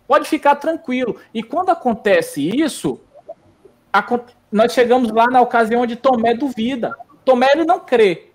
Pode 0.07 0.29
ficar 0.29 0.57
tranquilo. 0.57 1.17
E 1.33 1.43
quando 1.43 1.71
acontece 1.71 2.43
isso, 2.49 3.01
nós 4.51 4.73
chegamos 4.73 5.11
lá 5.11 5.27
na 5.27 5.41
ocasião 5.41 5.83
onde 5.83 5.97
Tomé 5.97 6.35
duvida. 6.35 6.95
Tomé 7.25 7.53
ele 7.53 7.65
não 7.65 7.81
crê. 7.81 8.31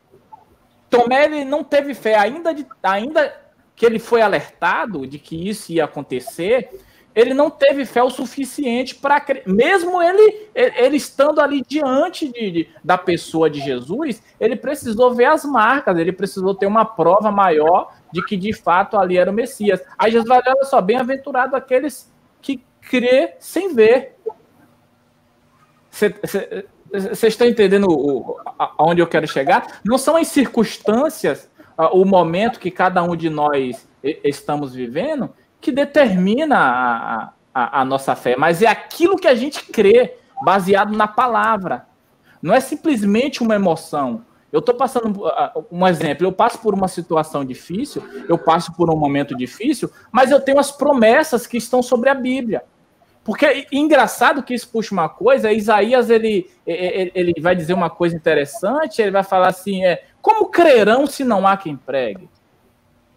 Tomé 0.90 1.26
ele 1.26 1.46
não 1.46 1.64
teve 1.64 1.94
fé, 1.94 2.16
ainda, 2.16 2.54
de, 2.54 2.66
ainda 2.82 3.34
que 3.76 3.86
ele 3.86 4.00
foi 4.00 4.22
alertado 4.22 5.06
de 5.06 5.20
que 5.20 5.50
isso 5.50 5.72
ia 5.72 5.84
acontecer, 5.84 6.70
ele 7.16 7.34
não 7.34 7.50
teve 7.50 7.86
fé 7.86 8.04
o 8.04 8.10
suficiente 8.10 8.94
para 8.96 9.26
mesmo 9.46 10.02
ele, 10.02 10.50
ele 10.54 10.98
estando 10.98 11.40
ali 11.40 11.64
diante 11.66 12.28
de, 12.28 12.52
de, 12.52 12.70
da 12.84 12.98
pessoa 12.98 13.50
de 13.50 13.62
Jesus, 13.62 14.22
ele 14.38 14.58
precisou 14.58 15.14
ver 15.14 15.26
as 15.26 15.46
marcas, 15.46 15.98
ele 15.98 16.12
precisou 16.12 16.54
ter 16.54 16.66
uma 16.66 16.84
prova 16.84 17.32
maior 17.32 17.94
de 18.12 18.24
que 18.24 18.36
de 18.36 18.52
fato 18.52 18.98
ali 18.98 19.18
era 19.18 19.32
o 19.32 19.34
Messias. 19.34 19.82
Aí 19.98 20.12
Jesus 20.12 20.28
vai 20.28 20.42
olha 20.46 20.66
só, 20.66 20.82
bem-aventurado 20.82 21.56
aqueles 21.56 22.14
que 22.42 22.62
crê 22.82 23.36
sem 23.40 23.74
ver. 23.74 24.16
Vocês 26.92 27.34
estão 27.34 27.48
entendendo 27.48 27.88
aonde 28.78 29.02
eu 29.02 29.08
quero 29.08 29.28
chegar? 29.28 29.80
Não 29.84 29.98
são 29.98 30.18
as 30.18 30.28
circunstâncias, 30.28 31.50
o 31.94 32.04
momento 32.04 32.60
que 32.60 32.70
cada 32.70 33.02
um 33.02 33.16
de 33.16 33.30
nós 33.30 33.88
estamos 34.04 34.74
vivendo, 34.74 35.30
que 35.62 35.72
determina 35.72 36.58
a, 36.58 37.34
a, 37.54 37.82
a 37.82 37.86
nossa 37.86 38.16
fé, 38.16 38.36
mas 38.36 38.62
é 38.62 38.68
aquilo 38.68 39.16
que 39.16 39.28
a 39.28 39.36
gente 39.36 39.66
crê, 39.66 40.18
baseado 40.44 40.96
na 40.96 41.08
palavra. 41.08 41.88
Não 42.42 42.54
é 42.54 42.60
simplesmente 42.60 43.42
uma 43.42 43.56
emoção. 43.56 44.24
Eu 44.52 44.60
estou 44.60 44.76
passando 44.76 45.24
um 45.72 45.88
exemplo, 45.88 46.26
eu 46.26 46.32
passo 46.32 46.60
por 46.60 46.74
uma 46.74 46.88
situação 46.88 47.44
difícil, 47.44 48.04
eu 48.30 48.38
passo 48.38 48.74
por 48.74 48.94
um 48.94 48.98
momento 48.98 49.36
difícil, 49.36 49.90
mas 50.12 50.32
eu 50.32 50.40
tenho 50.40 50.60
as 50.60 50.72
promessas 50.72 51.48
que 51.48 51.58
estão 51.58 51.82
sobre 51.82 52.10
a 52.10 52.14
Bíblia. 52.14 52.64
Porque 53.26 53.66
engraçado 53.72 54.44
que 54.44 54.54
isso 54.54 54.70
puxa 54.70 54.94
uma 54.94 55.10
coisa, 55.10 55.52
Isaías 55.52 56.12
ele, 56.12 56.48
ele, 56.64 57.12
ele 57.16 57.34
vai 57.42 57.56
dizer 57.56 57.74
uma 57.74 57.90
coisa 57.90 58.16
interessante, 58.16 59.02
ele 59.02 59.10
vai 59.10 59.24
falar 59.24 59.48
assim, 59.48 59.84
é, 59.84 60.04
como 60.22 60.46
crerão 60.46 61.08
se 61.08 61.24
não 61.24 61.48
há 61.48 61.58
quem 61.58 61.76
pregue? 61.76 62.30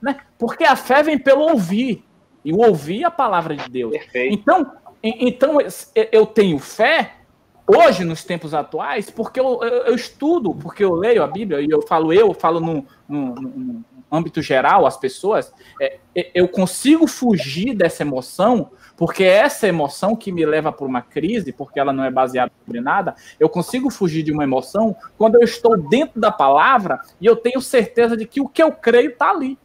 Né? 0.00 0.18
Porque 0.38 0.64
a 0.64 0.74
fé 0.74 1.02
vem 1.02 1.18
pelo 1.18 1.42
ouvir 1.42 2.02
e 2.42 2.54
o 2.54 2.66
ouvir 2.66 3.04
a 3.04 3.10
palavra 3.10 3.54
de 3.54 3.68
Deus. 3.68 3.92
Perfeito. 3.92 4.34
Então, 4.34 4.72
então 5.02 5.58
eu 6.10 6.24
tenho 6.24 6.58
fé 6.58 7.16
hoje 7.66 8.02
nos 8.02 8.24
tempos 8.24 8.54
atuais 8.54 9.10
porque 9.10 9.38
eu, 9.38 9.62
eu, 9.62 9.84
eu, 9.88 9.94
estudo, 9.94 10.54
porque 10.54 10.82
eu 10.82 10.94
leio 10.94 11.22
a 11.22 11.26
Bíblia 11.26 11.60
e 11.60 11.68
eu 11.68 11.82
falo 11.82 12.14
eu, 12.14 12.32
falo 12.32 12.60
no, 12.60 12.86
no, 13.06 13.34
no 13.34 13.84
âmbito 14.10 14.40
geral 14.40 14.86
as 14.86 14.96
pessoas, 14.96 15.52
é, 15.80 15.98
eu 16.34 16.48
consigo 16.48 17.06
fugir 17.06 17.74
dessa 17.74 18.02
emoção 18.02 18.70
porque 18.96 19.22
é 19.22 19.36
essa 19.36 19.68
emoção 19.68 20.16
que 20.16 20.32
me 20.32 20.44
leva 20.44 20.72
para 20.72 20.84
uma 20.84 21.00
crise, 21.00 21.52
porque 21.52 21.78
ela 21.78 21.92
não 21.92 22.02
é 22.02 22.10
baseada 22.10 22.50
sobre 22.64 22.80
nada, 22.80 23.14
eu 23.38 23.48
consigo 23.48 23.90
fugir 23.90 24.24
de 24.24 24.32
uma 24.32 24.42
emoção 24.42 24.96
quando 25.16 25.36
eu 25.36 25.42
estou 25.42 25.76
dentro 25.76 26.20
da 26.20 26.32
palavra 26.32 27.00
e 27.20 27.26
eu 27.26 27.36
tenho 27.36 27.60
certeza 27.60 28.16
de 28.16 28.26
que 28.26 28.40
o 28.40 28.48
que 28.48 28.60
eu 28.60 28.72
creio 28.72 29.10
está 29.10 29.30
ali 29.30 29.56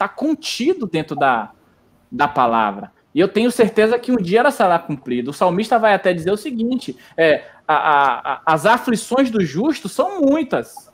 está 0.00 0.08
contido 0.08 0.86
dentro 0.86 1.14
da, 1.14 1.50
da 2.10 2.26
palavra. 2.26 2.90
E 3.14 3.20
eu 3.20 3.28
tenho 3.28 3.50
certeza 3.50 3.98
que 3.98 4.12
um 4.12 4.16
dia 4.16 4.40
ela 4.40 4.50
será 4.50 4.78
cumprida. 4.78 5.30
O 5.30 5.34
salmista 5.34 5.78
vai 5.78 5.94
até 5.94 6.14
dizer 6.14 6.30
o 6.30 6.36
seguinte: 6.36 6.96
é, 7.16 7.44
a, 7.68 7.74
a, 7.74 8.32
a, 8.34 8.42
as 8.46 8.64
aflições 8.64 9.30
do 9.30 9.44
justo 9.44 9.88
são 9.88 10.22
muitas, 10.22 10.89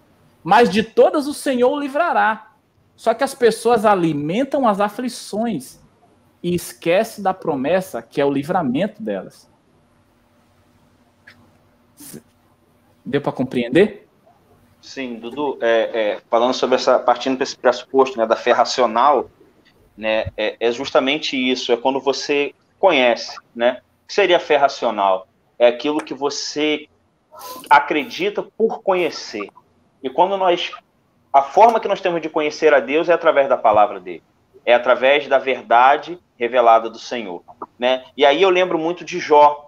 mas 0.47 0.71
de 0.71 0.85
todas 0.85 1.27
o 1.27 1.35
Senhor 1.35 1.73
o 1.73 1.81
livrará. 1.81 2.53
Só 2.95 3.13
que 3.13 3.25
as 3.25 3.35
pessoas 3.35 3.85
alimentam 3.85 4.69
as 4.69 4.79
aflições 4.79 5.81
e 6.41 6.55
esquecem 6.55 7.21
da 7.25 7.35
promessa 7.35 8.01
que 8.01 8.21
é 8.21 8.25
o 8.25 8.31
livramento 8.31 9.03
delas. 9.03 9.51
Deu 13.05 13.21
para 13.21 13.33
compreender? 13.33 14.07
Sim, 14.81 15.17
Dudu, 15.17 15.59
é, 15.61 16.13
é, 16.13 16.21
falando 16.31 16.55
sobre 16.55 16.77
essa, 16.77 16.97
partindo 16.97 17.37
desse 17.37 17.59
pressuposto 17.59 18.17
né, 18.17 18.25
da 18.25 18.37
fé 18.37 18.53
racional, 18.53 19.29
né, 19.97 20.27
é, 20.37 20.57
é, 20.61 20.71
justamente 20.71 21.37
isso, 21.37 21.73
é 21.73 21.77
quando 21.77 21.99
você 21.99 22.55
conhece, 22.79 23.37
né? 23.53 23.81
O 24.05 24.07
que 24.07 24.15
seria 24.15 24.37
a 24.37 24.41
fé 24.41 24.57
racional? 24.57 25.27
É 25.59 25.67
aquilo 25.67 25.99
que 25.99 26.15
você 26.15 26.89
acredita 27.69 28.45
por 28.45 28.81
conhecer. 28.81 29.51
E 30.07 30.09
quando 30.09 30.37
nós, 30.37 30.71
a 31.33 31.43
forma 31.43 31.81
que 31.81 31.89
nós 31.89 32.01
temos 32.01 32.23
de 32.23 32.29
conhecer 32.29 32.73
a 32.73 32.79
Deus 32.79 33.09
é 33.09 33.13
através 33.13 33.49
da 33.49 33.57
palavra 33.57 33.99
dele, 33.99 34.23
é 34.65 34.73
através 34.73 35.27
da 35.27 35.37
verdade 35.37 36.17
revelada 36.39 36.89
do 36.89 36.97
Senhor, 36.97 37.43
né? 37.77 38.05
E 38.17 38.25
aí 38.25 38.41
eu 38.41 38.49
lembro 38.49 38.79
muito 38.79 39.05
de 39.05 39.19
Jó, 39.19 39.67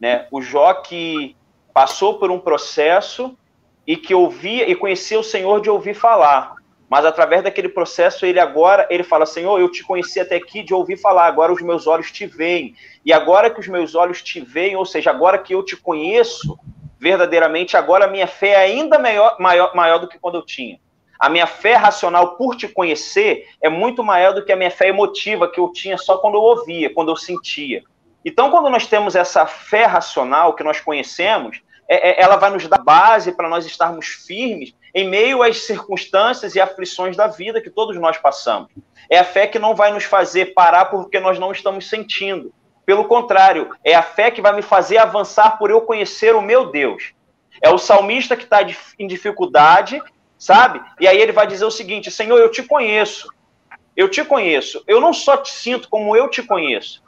né? 0.00 0.26
O 0.32 0.42
Jó 0.42 0.74
que 0.74 1.36
passou 1.72 2.18
por 2.18 2.28
um 2.28 2.40
processo 2.40 3.38
e 3.86 3.96
que 3.96 4.12
ouvia 4.12 4.68
e 4.68 4.74
conhecia 4.74 5.20
o 5.20 5.22
Senhor 5.22 5.60
de 5.60 5.70
ouvir 5.70 5.94
falar. 5.94 6.56
Mas 6.90 7.04
através 7.04 7.44
daquele 7.44 7.68
processo, 7.68 8.26
ele 8.26 8.40
agora, 8.40 8.88
ele 8.90 9.04
fala: 9.04 9.26
Senhor, 9.26 9.60
eu 9.60 9.70
te 9.70 9.84
conheci 9.84 10.18
até 10.18 10.34
aqui 10.34 10.64
de 10.64 10.74
ouvir 10.74 10.96
falar, 10.96 11.26
agora 11.26 11.52
os 11.52 11.62
meus 11.62 11.86
olhos 11.86 12.10
te 12.10 12.26
veem. 12.26 12.74
E 13.04 13.12
agora 13.12 13.48
que 13.48 13.60
os 13.60 13.68
meus 13.68 13.94
olhos 13.94 14.22
te 14.22 14.40
veem, 14.40 14.74
ou 14.74 14.84
seja, 14.84 15.10
agora 15.10 15.38
que 15.38 15.54
eu 15.54 15.64
te 15.64 15.76
conheço 15.76 16.58
verdadeiramente, 17.02 17.76
agora 17.76 18.04
a 18.04 18.08
minha 18.08 18.28
fé 18.28 18.50
é 18.50 18.56
ainda 18.58 18.96
maior, 18.96 19.34
maior, 19.40 19.74
maior 19.74 19.98
do 19.98 20.06
que 20.06 20.20
quando 20.20 20.36
eu 20.36 20.46
tinha. 20.46 20.78
A 21.18 21.28
minha 21.28 21.48
fé 21.48 21.74
racional 21.74 22.36
por 22.36 22.54
te 22.54 22.68
conhecer 22.68 23.48
é 23.60 23.68
muito 23.68 24.04
maior 24.04 24.32
do 24.32 24.44
que 24.44 24.52
a 24.52 24.56
minha 24.56 24.70
fé 24.70 24.86
emotiva 24.86 25.50
que 25.50 25.58
eu 25.58 25.72
tinha 25.72 25.98
só 25.98 26.18
quando 26.18 26.34
eu 26.34 26.40
ouvia, 26.40 26.94
quando 26.94 27.10
eu 27.10 27.16
sentia. 27.16 27.82
Então, 28.24 28.52
quando 28.52 28.70
nós 28.70 28.86
temos 28.86 29.16
essa 29.16 29.44
fé 29.46 29.84
racional 29.84 30.54
que 30.54 30.62
nós 30.62 30.80
conhecemos, 30.80 31.60
é, 31.88 32.10
é, 32.10 32.22
ela 32.22 32.36
vai 32.36 32.50
nos 32.50 32.68
dar 32.68 32.78
base 32.78 33.32
para 33.32 33.48
nós 33.48 33.66
estarmos 33.66 34.06
firmes 34.06 34.72
em 34.94 35.08
meio 35.08 35.42
às 35.42 35.58
circunstâncias 35.58 36.54
e 36.54 36.60
aflições 36.60 37.16
da 37.16 37.26
vida 37.26 37.60
que 37.60 37.68
todos 37.68 37.96
nós 37.98 38.16
passamos. 38.16 38.70
É 39.10 39.18
a 39.18 39.24
fé 39.24 39.48
que 39.48 39.58
não 39.58 39.74
vai 39.74 39.92
nos 39.92 40.04
fazer 40.04 40.54
parar 40.54 40.84
porque 40.84 41.18
nós 41.18 41.36
não 41.36 41.50
estamos 41.50 41.88
sentindo. 41.88 42.54
Pelo 42.84 43.04
contrário, 43.04 43.70
é 43.84 43.94
a 43.94 44.02
fé 44.02 44.30
que 44.30 44.42
vai 44.42 44.52
me 44.54 44.62
fazer 44.62 44.98
avançar 44.98 45.58
por 45.58 45.70
eu 45.70 45.80
conhecer 45.82 46.34
o 46.34 46.42
meu 46.42 46.66
Deus. 46.66 47.12
É 47.62 47.70
o 47.70 47.78
salmista 47.78 48.36
que 48.36 48.44
está 48.44 48.60
em 48.98 49.06
dificuldade, 49.06 50.02
sabe? 50.36 50.80
E 51.00 51.06
aí 51.06 51.20
ele 51.20 51.32
vai 51.32 51.46
dizer 51.46 51.64
o 51.64 51.70
seguinte: 51.70 52.10
Senhor, 52.10 52.38
eu 52.38 52.50
te 52.50 52.62
conheço. 52.62 53.28
Eu 53.96 54.08
te 54.08 54.24
conheço. 54.24 54.82
Eu 54.86 55.00
não 55.00 55.12
só 55.12 55.36
te 55.36 55.50
sinto, 55.50 55.88
como 55.88 56.16
eu 56.16 56.28
te 56.28 56.42
conheço. 56.42 57.02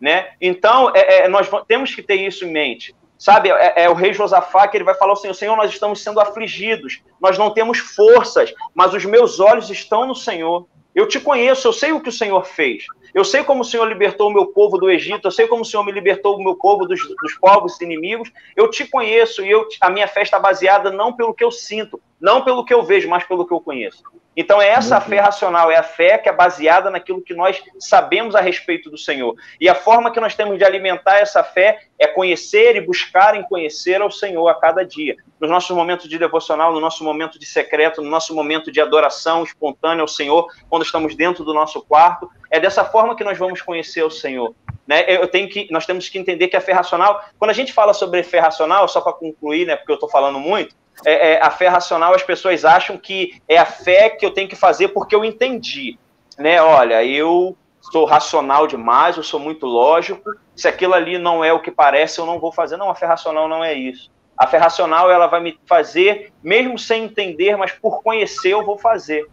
Né? 0.00 0.32
Então, 0.40 0.92
é, 0.94 1.20
é, 1.20 1.28
nós 1.28 1.48
temos 1.66 1.94
que 1.94 2.02
ter 2.02 2.16
isso 2.16 2.44
em 2.44 2.52
mente. 2.52 2.94
Sabe, 3.16 3.48
é, 3.50 3.84
é, 3.84 3.88
o 3.88 3.94
rei 3.94 4.12
Josafá 4.12 4.68
que 4.68 4.76
ele 4.76 4.84
vai 4.84 4.94
falar 4.94 5.14
assim: 5.14 5.32
Senhor, 5.32 5.56
nós 5.56 5.72
estamos 5.72 6.02
sendo 6.02 6.20
afligidos, 6.20 7.00
nós 7.20 7.38
não 7.38 7.50
temos 7.50 7.78
forças, 7.78 8.52
mas 8.74 8.92
os 8.92 9.04
meus 9.04 9.40
olhos 9.40 9.70
estão 9.70 10.06
no 10.06 10.14
Senhor. 10.14 10.66
Eu 10.94 11.08
te 11.08 11.18
conheço, 11.18 11.66
eu 11.66 11.72
sei 11.72 11.92
o 11.92 12.00
que 12.00 12.08
o 12.08 12.12
Senhor 12.12 12.44
fez. 12.46 12.84
Eu 13.12 13.24
sei 13.24 13.42
como 13.42 13.62
o 13.62 13.64
Senhor 13.64 13.84
libertou 13.86 14.28
o 14.28 14.32
meu 14.32 14.46
povo 14.46 14.78
do 14.78 14.90
Egito, 14.90 15.26
eu 15.26 15.32
sei 15.32 15.46
como 15.46 15.62
o 15.62 15.64
Senhor 15.64 15.82
me 15.84 15.92
libertou 15.92 16.36
o 16.36 16.42
meu 16.42 16.56
povo 16.56 16.86
dos, 16.86 17.00
dos 17.00 17.34
povos 17.34 17.80
inimigos. 17.80 18.30
Eu 18.54 18.70
te 18.70 18.86
conheço 18.86 19.44
e 19.44 19.50
eu, 19.50 19.66
a 19.80 19.90
minha 19.90 20.06
fé 20.06 20.22
está 20.22 20.38
baseada 20.38 20.90
não 20.90 21.12
pelo 21.12 21.34
que 21.34 21.42
eu 21.42 21.50
sinto, 21.50 22.00
não 22.24 22.42
pelo 22.42 22.64
que 22.64 22.72
eu 22.72 22.82
vejo, 22.82 23.06
mas 23.06 23.22
pelo 23.24 23.46
que 23.46 23.52
eu 23.52 23.60
conheço. 23.60 24.02
Então 24.34 24.60
é 24.60 24.70
essa 24.70 24.98
fé 24.98 25.20
racional, 25.20 25.70
é 25.70 25.76
a 25.76 25.82
fé 25.82 26.16
que 26.16 26.26
é 26.26 26.32
baseada 26.32 26.88
naquilo 26.90 27.20
que 27.20 27.34
nós 27.34 27.62
sabemos 27.78 28.34
a 28.34 28.40
respeito 28.40 28.90
do 28.90 28.96
Senhor. 28.96 29.34
E 29.60 29.68
a 29.68 29.74
forma 29.74 30.10
que 30.10 30.18
nós 30.18 30.34
temos 30.34 30.56
de 30.56 30.64
alimentar 30.64 31.18
essa 31.18 31.44
fé 31.44 31.82
é 31.98 32.06
conhecer 32.06 32.76
e 32.76 32.80
buscar 32.80 33.36
em 33.36 33.42
conhecer 33.42 34.00
ao 34.00 34.10
Senhor 34.10 34.48
a 34.48 34.54
cada 34.54 34.82
dia. 34.82 35.16
Nos 35.38 35.50
nossos 35.50 35.76
momentos 35.76 36.08
de 36.08 36.18
devocional, 36.18 36.72
no 36.72 36.80
nosso 36.80 37.04
momento 37.04 37.38
de 37.38 37.44
secreto, 37.44 38.00
no 38.00 38.08
nosso 38.08 38.34
momento 38.34 38.72
de 38.72 38.80
adoração 38.80 39.44
espontânea 39.44 40.00
ao 40.00 40.08
Senhor, 40.08 40.50
quando 40.70 40.82
estamos 40.82 41.14
dentro 41.14 41.44
do 41.44 41.52
nosso 41.52 41.82
quarto, 41.82 42.30
é 42.50 42.58
dessa 42.58 42.86
forma 42.86 43.14
que 43.14 43.22
nós 43.22 43.36
vamos 43.36 43.60
conhecer 43.60 44.02
o 44.02 44.10
Senhor. 44.10 44.54
Né? 44.86 45.04
Eu 45.08 45.28
tenho 45.28 45.46
que, 45.46 45.68
nós 45.70 45.84
temos 45.84 46.08
que 46.08 46.18
entender 46.18 46.48
que 46.48 46.56
a 46.56 46.60
fé 46.60 46.72
racional, 46.72 47.22
quando 47.38 47.50
a 47.50 47.54
gente 47.54 47.70
fala 47.70 47.92
sobre 47.92 48.22
fé 48.22 48.40
racional, 48.40 48.88
só 48.88 49.02
para 49.02 49.12
concluir, 49.12 49.66
né, 49.66 49.76
porque 49.76 49.92
eu 49.92 49.96
estou 49.96 50.08
falando 50.08 50.38
muito, 50.38 50.74
é, 51.04 51.32
é, 51.32 51.42
a 51.42 51.50
fé 51.50 51.68
racional, 51.68 52.14
as 52.14 52.22
pessoas 52.22 52.64
acham 52.64 52.96
que 52.96 53.40
é 53.48 53.58
a 53.58 53.66
fé 53.66 54.10
que 54.10 54.24
eu 54.24 54.30
tenho 54.30 54.48
que 54.48 54.56
fazer 54.56 54.88
porque 54.88 55.14
eu 55.14 55.24
entendi. 55.24 55.98
Né? 56.38 56.60
Olha, 56.60 57.04
eu 57.04 57.56
sou 57.80 58.04
racional 58.04 58.66
demais, 58.66 59.16
eu 59.16 59.22
sou 59.22 59.40
muito 59.40 59.66
lógico. 59.66 60.30
Se 60.54 60.68
aquilo 60.68 60.94
ali 60.94 61.18
não 61.18 61.44
é 61.44 61.52
o 61.52 61.60
que 61.60 61.70
parece, 61.70 62.18
eu 62.18 62.26
não 62.26 62.38
vou 62.38 62.52
fazer. 62.52 62.76
Não, 62.76 62.90
a 62.90 62.94
fé 62.94 63.06
racional 63.06 63.48
não 63.48 63.62
é 63.62 63.74
isso. 63.74 64.10
A 64.36 64.46
fé 64.46 64.58
racional 64.58 65.10
ela 65.10 65.26
vai 65.26 65.40
me 65.40 65.58
fazer, 65.66 66.32
mesmo 66.42 66.78
sem 66.78 67.04
entender, 67.04 67.56
mas 67.56 67.72
por 67.72 68.02
conhecer 68.02 68.52
eu 68.52 68.64
vou 68.64 68.78
fazer. 68.78 69.26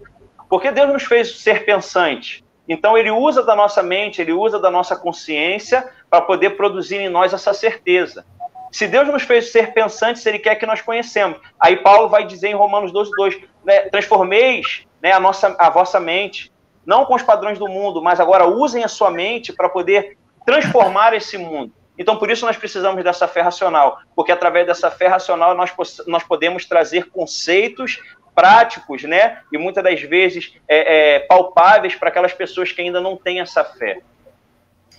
Porque 0.49 0.71
Deus 0.71 0.91
nos 0.91 1.03
fez 1.03 1.39
ser 1.39 1.65
pensante. 1.65 2.43
Então 2.67 2.97
ele 2.97 3.09
usa 3.09 3.43
da 3.43 3.55
nossa 3.55 3.81
mente, 3.81 4.21
ele 4.21 4.33
usa 4.33 4.59
da 4.59 4.69
nossa 4.69 4.95
consciência 4.95 5.89
para 6.09 6.21
poder 6.21 6.51
produzir 6.51 6.97
em 6.97 7.09
nós 7.09 7.33
essa 7.33 7.53
certeza. 7.53 8.25
Se 8.71 8.87
Deus 8.87 9.07
nos 9.07 9.23
fez 9.23 9.51
ser 9.51 9.73
pensantes, 9.73 10.25
Ele 10.25 10.39
quer 10.39 10.55
que 10.55 10.65
nós 10.65 10.81
conhecemos. 10.81 11.39
Aí 11.59 11.77
Paulo 11.77 12.07
vai 12.07 12.25
dizer 12.25 12.47
em 12.47 12.55
Romanos 12.55 12.91
12, 12.91 13.11
2, 13.11 13.39
né, 13.65 13.79
transformeis 13.89 14.85
né, 15.01 15.11
a, 15.11 15.19
nossa, 15.19 15.55
a 15.59 15.69
vossa 15.69 15.99
mente, 15.99 16.51
não 16.85 17.05
com 17.05 17.15
os 17.15 17.21
padrões 17.21 17.59
do 17.59 17.67
mundo, 17.67 18.01
mas 18.01 18.19
agora 18.19 18.47
usem 18.47 18.83
a 18.83 18.87
sua 18.87 19.11
mente 19.11 19.51
para 19.51 19.69
poder 19.69 20.17
transformar 20.45 21.13
esse 21.13 21.37
mundo. 21.37 21.73
Então, 21.97 22.17
por 22.17 22.31
isso 22.31 22.45
nós 22.45 22.57
precisamos 22.57 23.03
dessa 23.03 23.27
fé 23.27 23.41
racional, 23.41 23.99
porque 24.15 24.31
através 24.31 24.65
dessa 24.65 24.89
fé 24.89 25.07
racional 25.07 25.53
nós, 25.53 25.71
nós 26.07 26.23
podemos 26.23 26.65
trazer 26.65 27.09
conceitos 27.11 27.99
práticos, 28.33 29.03
né? 29.03 29.39
E 29.51 29.57
muitas 29.57 29.83
das 29.83 30.01
vezes 30.01 30.53
é, 30.67 31.15
é, 31.15 31.19
palpáveis 31.19 31.95
para 31.95 32.09
aquelas 32.09 32.33
pessoas 32.33 32.71
que 32.71 32.81
ainda 32.81 33.01
não 33.01 33.17
têm 33.17 33.39
essa 33.39 33.63
fé. 33.63 33.99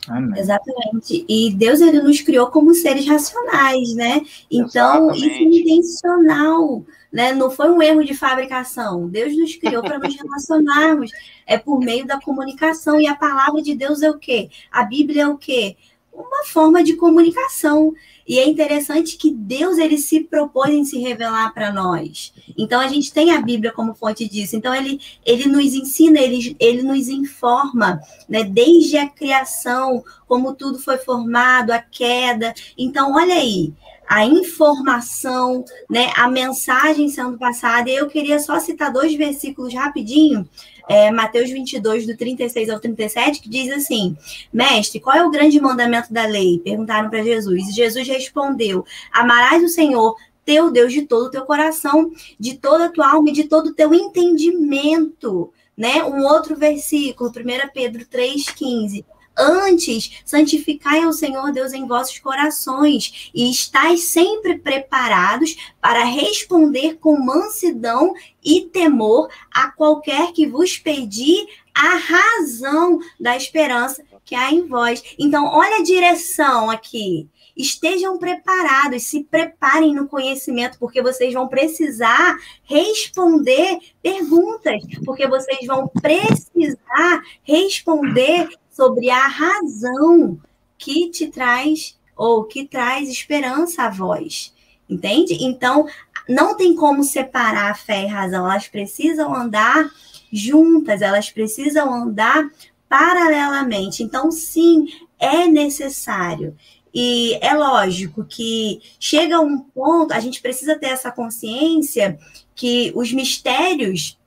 Amém. 0.08 0.40
Exatamente. 0.40 1.24
E 1.28 1.52
Deus 1.54 1.80
ele 1.80 2.02
nos 2.02 2.20
criou 2.20 2.48
como 2.48 2.74
seres 2.74 3.06
racionais, 3.06 3.94
né? 3.94 4.22
Então, 4.50 5.10
Exatamente. 5.10 5.18
isso 5.18 5.30
é 5.30 5.60
intencional, 5.60 6.84
né? 7.12 7.32
Não 7.32 7.50
foi 7.50 7.70
um 7.70 7.80
erro 7.80 8.04
de 8.04 8.14
fabricação. 8.14 9.08
Deus 9.08 9.36
nos 9.36 9.54
criou 9.54 9.82
para 9.82 9.98
nos 9.98 10.16
relacionarmos. 10.16 11.10
É 11.46 11.56
por 11.56 11.78
meio 11.78 12.06
da 12.06 12.20
comunicação. 12.20 13.00
E 13.00 13.06
a 13.06 13.14
palavra 13.14 13.62
de 13.62 13.74
Deus 13.74 14.02
é 14.02 14.10
o 14.10 14.18
quê? 14.18 14.50
A 14.70 14.84
Bíblia 14.84 15.22
é 15.22 15.28
o 15.28 15.38
quê? 15.38 15.76
Uma 16.12 16.44
forma 16.44 16.82
de 16.82 16.94
comunicação. 16.94 17.94
E 18.26 18.38
é 18.38 18.46
interessante 18.46 19.16
que 19.16 19.32
Deus 19.32 19.78
ele 19.78 19.98
se 19.98 20.20
propôs 20.20 20.70
em 20.70 20.84
se 20.84 20.98
revelar 20.98 21.52
para 21.52 21.72
nós. 21.72 22.32
Então 22.56 22.80
a 22.80 22.86
gente 22.86 23.12
tem 23.12 23.32
a 23.32 23.40
Bíblia 23.40 23.72
como 23.72 23.94
fonte 23.94 24.28
disso. 24.28 24.54
Então 24.54 24.74
ele, 24.74 25.00
ele 25.24 25.46
nos 25.46 25.74
ensina, 25.74 26.20
ele, 26.20 26.56
ele 26.60 26.82
nos 26.82 27.08
informa, 27.08 28.00
né, 28.28 28.44
desde 28.44 28.96
a 28.96 29.08
criação, 29.08 30.04
como 30.26 30.54
tudo 30.54 30.78
foi 30.78 30.98
formado, 30.98 31.72
a 31.72 31.78
queda. 31.78 32.54
Então 32.78 33.12
olha 33.14 33.34
aí, 33.34 33.72
a 34.08 34.26
informação, 34.26 35.64
né, 35.90 36.12
a 36.14 36.28
mensagem 36.28 37.08
sendo 37.08 37.38
passada. 37.38 37.90
Eu 37.90 38.08
queria 38.08 38.38
só 38.38 38.60
citar 38.60 38.92
dois 38.92 39.14
versículos 39.14 39.74
rapidinho 39.74 40.48
é, 40.88 41.10
Mateus 41.10 41.50
22, 41.50 42.06
do 42.06 42.16
36 42.16 42.70
ao 42.70 42.80
37, 42.80 43.40
que 43.40 43.48
diz 43.48 43.70
assim: 43.72 44.16
Mestre, 44.52 45.00
qual 45.00 45.16
é 45.16 45.24
o 45.24 45.30
grande 45.30 45.60
mandamento 45.60 46.12
da 46.12 46.26
lei? 46.26 46.58
Perguntaram 46.58 47.10
para 47.10 47.22
Jesus. 47.22 47.68
E 47.68 47.72
Jesus 47.72 48.06
respondeu: 48.08 48.84
Amarás 49.12 49.62
o 49.62 49.68
Senhor 49.68 50.16
teu 50.44 50.70
Deus 50.70 50.92
de 50.92 51.02
todo 51.02 51.26
o 51.26 51.30
teu 51.30 51.44
coração, 51.44 52.10
de 52.38 52.56
toda 52.56 52.86
a 52.86 52.88
tua 52.88 53.12
alma 53.12 53.30
e 53.30 53.32
de 53.32 53.44
todo 53.44 53.68
o 53.68 53.74
teu 53.74 53.94
entendimento. 53.94 55.52
Né? 55.76 56.02
Um 56.04 56.24
outro 56.24 56.56
versículo, 56.56 57.30
1 57.30 57.32
Pedro 57.72 58.04
3,15. 58.04 59.04
Antes, 59.36 60.22
santificai 60.24 61.02
ao 61.02 61.12
Senhor 61.12 61.52
Deus 61.52 61.72
em 61.72 61.86
vossos 61.86 62.18
corações 62.18 63.30
e 63.34 63.50
estáis 63.50 64.04
sempre 64.04 64.58
preparados 64.58 65.56
para 65.80 66.04
responder 66.04 66.98
com 66.98 67.18
mansidão 67.18 68.14
e 68.44 68.62
temor 68.62 69.28
a 69.50 69.70
qualquer 69.70 70.32
que 70.32 70.46
vos 70.46 70.76
pedir 70.76 71.46
a 71.74 71.96
razão 71.96 72.98
da 73.18 73.36
esperança 73.36 74.04
que 74.24 74.34
há 74.34 74.50
em 74.50 74.66
vós. 74.66 75.02
Então, 75.18 75.46
olha 75.46 75.76
a 75.76 75.82
direção 75.82 76.70
aqui. 76.70 77.28
Estejam 77.56 78.18
preparados, 78.18 79.02
se 79.02 79.24
preparem 79.24 79.94
no 79.94 80.08
conhecimento, 80.08 80.78
porque 80.78 81.02
vocês 81.02 81.34
vão 81.34 81.48
precisar 81.48 82.38
responder 82.64 83.78
perguntas, 84.02 84.82
porque 85.04 85.26
vocês 85.26 85.66
vão 85.66 85.86
precisar 85.88 87.22
responder 87.42 88.48
sobre 88.72 89.10
a 89.10 89.28
razão 89.28 90.40
que 90.78 91.10
te 91.10 91.28
traz 91.28 91.96
ou 92.16 92.44
que 92.44 92.66
traz 92.66 93.08
esperança 93.08 93.84
a 93.84 93.90
voz. 93.90 94.52
Entende? 94.88 95.34
Então, 95.40 95.86
não 96.28 96.56
tem 96.56 96.74
como 96.74 97.04
separar 97.04 97.70
a 97.70 97.74
fé 97.74 98.02
e 98.02 98.06
a 98.06 98.20
razão, 98.20 98.50
elas 98.50 98.68
precisam 98.68 99.34
andar 99.34 99.90
juntas, 100.32 101.02
elas 101.02 101.30
precisam 101.30 101.92
andar 101.92 102.50
paralelamente. 102.88 104.02
Então, 104.02 104.30
sim, 104.30 104.86
é 105.18 105.46
necessário. 105.46 106.56
E 106.94 107.38
é 107.40 107.54
lógico 107.54 108.24
que 108.24 108.80
chega 109.00 109.40
um 109.40 109.58
ponto, 109.58 110.12
a 110.12 110.20
gente 110.20 110.42
precisa 110.42 110.78
ter 110.78 110.88
essa 110.88 111.10
consciência 111.10 112.18
que 112.54 112.92
os 112.94 113.12
mistérios 113.12 114.18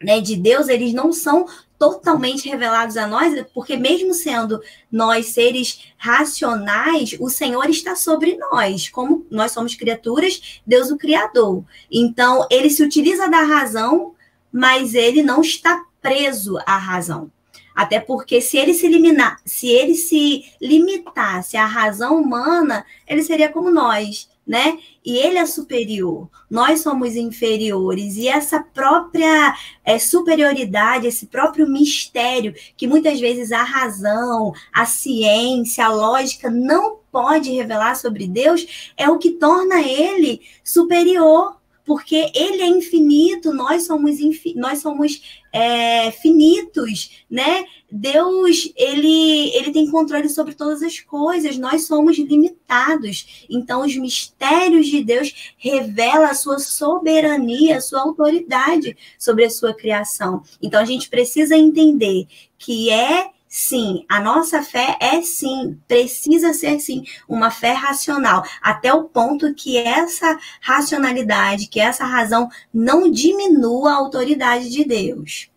né, 0.00 0.20
de 0.20 0.36
Deus, 0.36 0.68
eles 0.68 0.92
não 0.92 1.12
são 1.12 1.46
totalmente 1.78 2.48
revelados 2.48 2.96
a 2.96 3.06
nós, 3.06 3.34
porque 3.52 3.76
mesmo 3.76 4.14
sendo 4.14 4.60
nós 4.90 5.26
seres 5.26 5.92
racionais, 5.96 7.16
o 7.20 7.28
Senhor 7.28 7.68
está 7.68 7.94
sobre 7.94 8.36
nós. 8.36 8.88
Como 8.88 9.26
nós 9.30 9.52
somos 9.52 9.74
criaturas, 9.74 10.60
Deus 10.66 10.90
o 10.90 10.96
criador. 10.96 11.64
Então, 11.90 12.46
ele 12.50 12.70
se 12.70 12.82
utiliza 12.82 13.28
da 13.28 13.42
razão, 13.42 14.14
mas 14.52 14.94
ele 14.94 15.22
não 15.22 15.40
está 15.40 15.84
preso 16.00 16.58
à 16.66 16.76
razão. 16.76 17.30
Até 17.74 18.00
porque 18.00 18.40
se 18.40 18.56
ele 18.56 18.72
se 18.72 18.86
eliminar, 18.86 19.38
se 19.44 19.68
ele 19.68 19.94
se 19.94 20.44
limitasse 20.60 21.58
à 21.58 21.66
razão 21.66 22.18
humana, 22.18 22.86
ele 23.06 23.22
seria 23.22 23.50
como 23.50 23.70
nós 23.70 24.30
né? 24.46 24.78
E 25.04 25.16
ele 25.16 25.38
é 25.38 25.46
superior, 25.46 26.28
nós 26.48 26.80
somos 26.80 27.16
inferiores, 27.16 28.16
e 28.16 28.28
essa 28.28 28.60
própria 28.60 29.54
é, 29.84 29.98
superioridade, 29.98 31.06
esse 31.06 31.26
próprio 31.26 31.68
mistério, 31.68 32.54
que 32.76 32.86
muitas 32.86 33.18
vezes 33.18 33.50
a 33.50 33.62
razão, 33.62 34.52
a 34.72 34.86
ciência, 34.86 35.84
a 35.84 35.92
lógica 35.92 36.48
não 36.48 36.98
pode 37.10 37.50
revelar 37.50 37.96
sobre 37.96 38.26
Deus, 38.26 38.92
é 38.96 39.08
o 39.08 39.18
que 39.18 39.32
torna 39.32 39.82
ele 39.82 40.42
superior, 40.62 41.56
porque 41.86 42.30
ele 42.34 42.62
é 42.62 42.66
infinito, 42.66 43.54
nós 43.54 43.86
somos, 43.86 44.18
nós 44.56 44.80
somos 44.80 45.22
é, 45.52 46.10
finitos, 46.10 47.24
né? 47.30 47.64
Deus, 47.90 48.72
ele, 48.76 49.50
ele 49.54 49.70
tem 49.70 49.88
controle 49.88 50.28
sobre 50.28 50.54
todas 50.54 50.82
as 50.82 50.98
coisas, 50.98 51.56
nós 51.56 51.86
somos 51.86 52.18
limitados. 52.18 53.46
Então, 53.48 53.82
os 53.82 53.96
mistérios 53.96 54.88
de 54.88 55.04
Deus 55.04 55.54
revelam 55.56 56.28
a 56.28 56.34
sua 56.34 56.58
soberania, 56.58 57.78
a 57.78 57.80
sua 57.80 58.00
autoridade 58.00 58.96
sobre 59.16 59.44
a 59.44 59.50
sua 59.50 59.72
criação. 59.72 60.42
Então, 60.60 60.80
a 60.80 60.84
gente 60.84 61.08
precisa 61.08 61.56
entender 61.56 62.26
que 62.58 62.90
é 62.90 63.30
Sim, 63.48 64.04
a 64.08 64.20
nossa 64.20 64.62
fé 64.62 64.98
é 65.00 65.22
sim, 65.22 65.78
precisa 65.86 66.52
ser 66.52 66.80
sim 66.80 67.04
uma 67.28 67.50
fé 67.50 67.72
racional, 67.72 68.42
até 68.60 68.92
o 68.92 69.04
ponto 69.04 69.54
que 69.54 69.78
essa 69.78 70.36
racionalidade, 70.60 71.68
que 71.68 71.80
essa 71.80 72.04
razão 72.04 72.48
não 72.74 73.10
diminua 73.10 73.92
a 73.92 73.96
autoridade 73.96 74.68
de 74.68 74.84
Deus. 74.84 75.48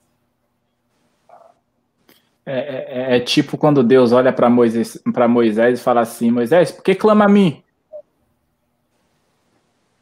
É, 2.46 3.14
é, 3.14 3.18
é 3.18 3.20
tipo 3.20 3.58
quando 3.58 3.84
Deus 3.84 4.12
olha 4.12 4.32
para 4.34 4.50
Moisés, 4.50 5.00
Moisés 5.30 5.80
e 5.80 5.84
fala 5.84 6.02
assim: 6.02 6.32
Moisés, 6.32 6.72
por 6.72 6.84
que 6.84 6.96
clama 6.96 7.26
a 7.26 7.30
mim? 7.30 7.64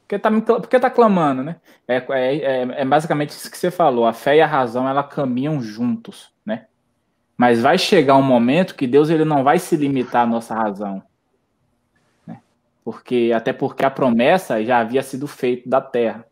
Porque 0.01 0.17
tá, 0.17 0.31
porque 0.31 0.79
tá 0.79 0.89
clamando, 0.89 1.43
né? 1.43 1.57
É, 1.85 1.97
é, 1.97 2.35
é, 2.35 2.81
é 2.81 2.85
basicamente 2.85 3.31
isso 3.31 3.51
que 3.51 3.57
você 3.57 3.69
falou. 3.69 4.05
A 4.05 4.13
fé 4.13 4.37
e 4.37 4.41
a 4.41 4.47
razão 4.47 4.87
ela 4.87 5.03
caminham 5.03 5.61
juntos? 5.61 6.31
Mas 7.37 7.61
vai 7.61 7.77
chegar 7.77 8.17
um 8.17 8.23
momento 8.23 8.75
que 8.75 8.87
Deus 8.87 9.09
ele 9.09 9.23
não 9.23 9.43
vai 9.43 9.59
se 9.59 9.75
limitar 9.75 10.23
à 10.23 10.27
nossa 10.27 10.55
razão. 10.55 11.03
Né? 12.25 12.41
Porque, 12.83 13.31
até 13.35 13.53
porque 13.53 13.85
a 13.85 13.91
promessa 13.91 14.63
já 14.63 14.79
havia 14.79 15.03
sido 15.03 15.27
feita 15.27 15.69
da 15.69 15.79
terra. 15.79 16.25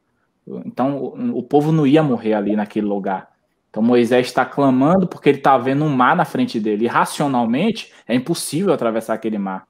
Então 0.66 0.98
o, 0.98 1.40
o 1.40 1.44
povo 1.44 1.72
não 1.72 1.86
ia 1.86 2.04
morrer 2.04 2.34
ali 2.34 2.56
naquele 2.56 2.88
lugar. 2.88 3.30
Então 3.70 3.84
Moisés 3.84 4.28
está 4.28 4.46
clamando 4.46 5.06
porque 5.06 5.30
ele 5.30 5.40
está 5.40 5.58
vendo 5.58 5.84
um 5.84 5.90
mar 5.90 6.16
na 6.16 6.26
frente 6.26 6.60
dele. 6.60 6.86
E 6.86 6.88
racionalmente 6.88 7.92
é 8.08 8.16
impossível 8.16 8.74
atravessar 8.74 9.14
aquele 9.14 9.38
mar. 9.38 9.68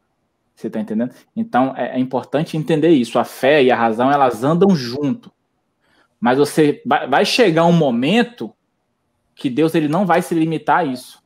Você 0.55 0.67
está 0.67 0.79
entendendo? 0.79 1.13
Então 1.35 1.73
é, 1.75 1.97
é, 1.97 1.99
importante 1.99 2.55
entender 2.55 2.89
isso. 2.89 3.19
A 3.19 3.25
fé 3.25 3.63
e 3.63 3.71
a 3.71 3.75
razão 3.75 4.11
elas 4.11 4.43
andam 4.43 4.75
junto. 4.75 5.31
Mas 6.19 6.37
você 6.37 6.81
vai, 6.85 7.25
chegar 7.25 7.65
um 7.65 7.73
momento 7.73 8.53
que 9.35 9.49
Deus 9.49 9.75
ele 9.75 9.87
não 9.87 10.05
vai 10.05 10.21
se 10.21 10.33
limitar 10.33 10.79
a 10.79 10.85
isso. 10.85 11.21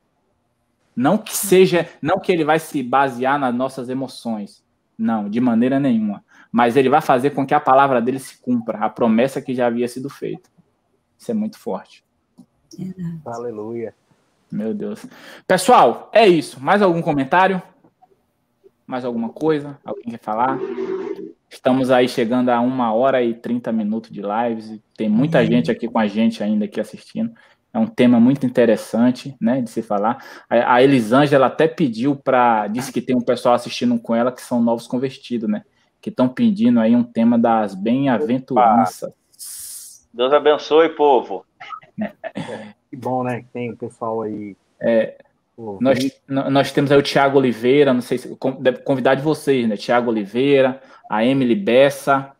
Não 0.99 1.17
que 1.17 1.34
seja, 1.34 1.88
não 2.01 2.19
que 2.19 2.30
ele 2.30 2.43
vai 2.43 2.59
se 2.59 2.84
basear 2.84 3.39
nas 3.39 3.55
nossas 3.55 3.88
emoções. 3.88 4.61
Não, 4.97 5.30
de 5.30 5.39
maneira 5.39 5.80
nenhuma. 5.80 6.26
Mas 6.51 6.76
ele 6.76 6.89
vai 6.89 6.99
fazer 6.99 7.30
com 7.30 7.47
que 7.47 7.53
a 7.53 7.59
palavra 7.59 8.01
dele 8.01 8.19
se 8.19 8.38
cumpra, 8.41 8.80
a 8.80 8.89
promessa 8.89 9.41
que 9.41 9.55
já 9.55 9.67
havia 9.67 9.88
sido 9.88 10.09
feita. 10.09 10.49
Isso 11.17 11.31
é 11.31 11.34
muito 11.34 11.57
forte. 11.57 12.03
Aleluia. 13.26 13.95
Meu 14.51 14.73
Deus. 14.73 15.05
Pessoal, 15.47 16.09
é 16.11 16.27
isso. 16.27 16.61
Mais 16.61 16.81
algum 16.81 17.01
comentário? 17.01 17.61
Mais 18.85 19.05
alguma 19.05 19.30
coisa? 19.30 19.80
Alguém 19.85 20.11
quer 20.11 20.19
falar? 20.19 20.59
Estamos 21.49 21.91
aí 21.91 22.09
chegando 22.09 22.49
a 22.49 22.59
uma 22.59 22.93
hora 22.93 23.23
e 23.23 23.34
30 23.34 23.71
minutos 23.71 24.11
de 24.11 24.21
lives. 24.21 24.77
Tem 24.97 25.07
muita 25.07 25.45
gente 25.45 25.71
aqui 25.71 25.88
com 25.88 25.97
a 25.97 26.07
gente 26.07 26.43
ainda 26.43 26.65
aqui 26.65 26.81
assistindo. 26.81 27.34
É 27.74 27.78
um 27.78 27.86
tema 27.86 28.20
muito 28.20 28.46
interessante, 28.46 29.36
né, 29.40 29.62
de 29.62 29.70
se 29.70 29.82
falar. 29.82 30.24
A, 30.50 30.76
a 30.76 30.84
Elisângela 30.84 31.48
até 31.48 31.68
pediu 31.68 32.16
para, 32.16 32.68
disse 32.68 32.91
que 32.91 33.02
tem 33.02 33.16
um 33.16 33.22
pessoal 33.22 33.56
assistindo 33.56 34.00
com 34.00 34.16
ela 34.16 34.32
que 34.32 34.41
são 34.41 34.62
novos 34.62 34.88
convertidos, 34.88 35.50
né, 35.50 35.64
que 36.02 36.10
estão 36.10 36.28
pedindo 36.28 36.80
aí 36.80 36.96
um 36.96 37.04
tema 37.04 37.38
das 37.38 37.76
bem-aventuranças. 37.76 39.14
Deus 40.12 40.34
abençoe, 40.34 40.90
povo. 40.90 41.46
É, 42.02 42.74
que 42.90 42.96
bom, 42.96 43.24
né, 43.24 43.41
que 43.41 43.48
tem 43.50 43.72
o 43.72 43.78
pessoal 43.78 44.24
aí. 44.24 44.56
É, 44.80 45.18
nós, 45.82 46.22
nós 46.28 46.72
temos 46.72 46.91
aí 46.91 46.98
o 46.98 47.04
Tiago 47.04 47.38
Oliveira, 47.38 47.94
não 47.94 48.02
sei 48.02 48.18
se 48.18 48.38
convidar 48.86 49.16
de 49.16 49.22
vocês, 49.22 49.68
né? 49.68 49.76
Tiago 49.76 50.10
Oliveira, 50.10 50.82
a 51.10 51.26
Emily 51.26 51.56
Bessa. 51.56 52.32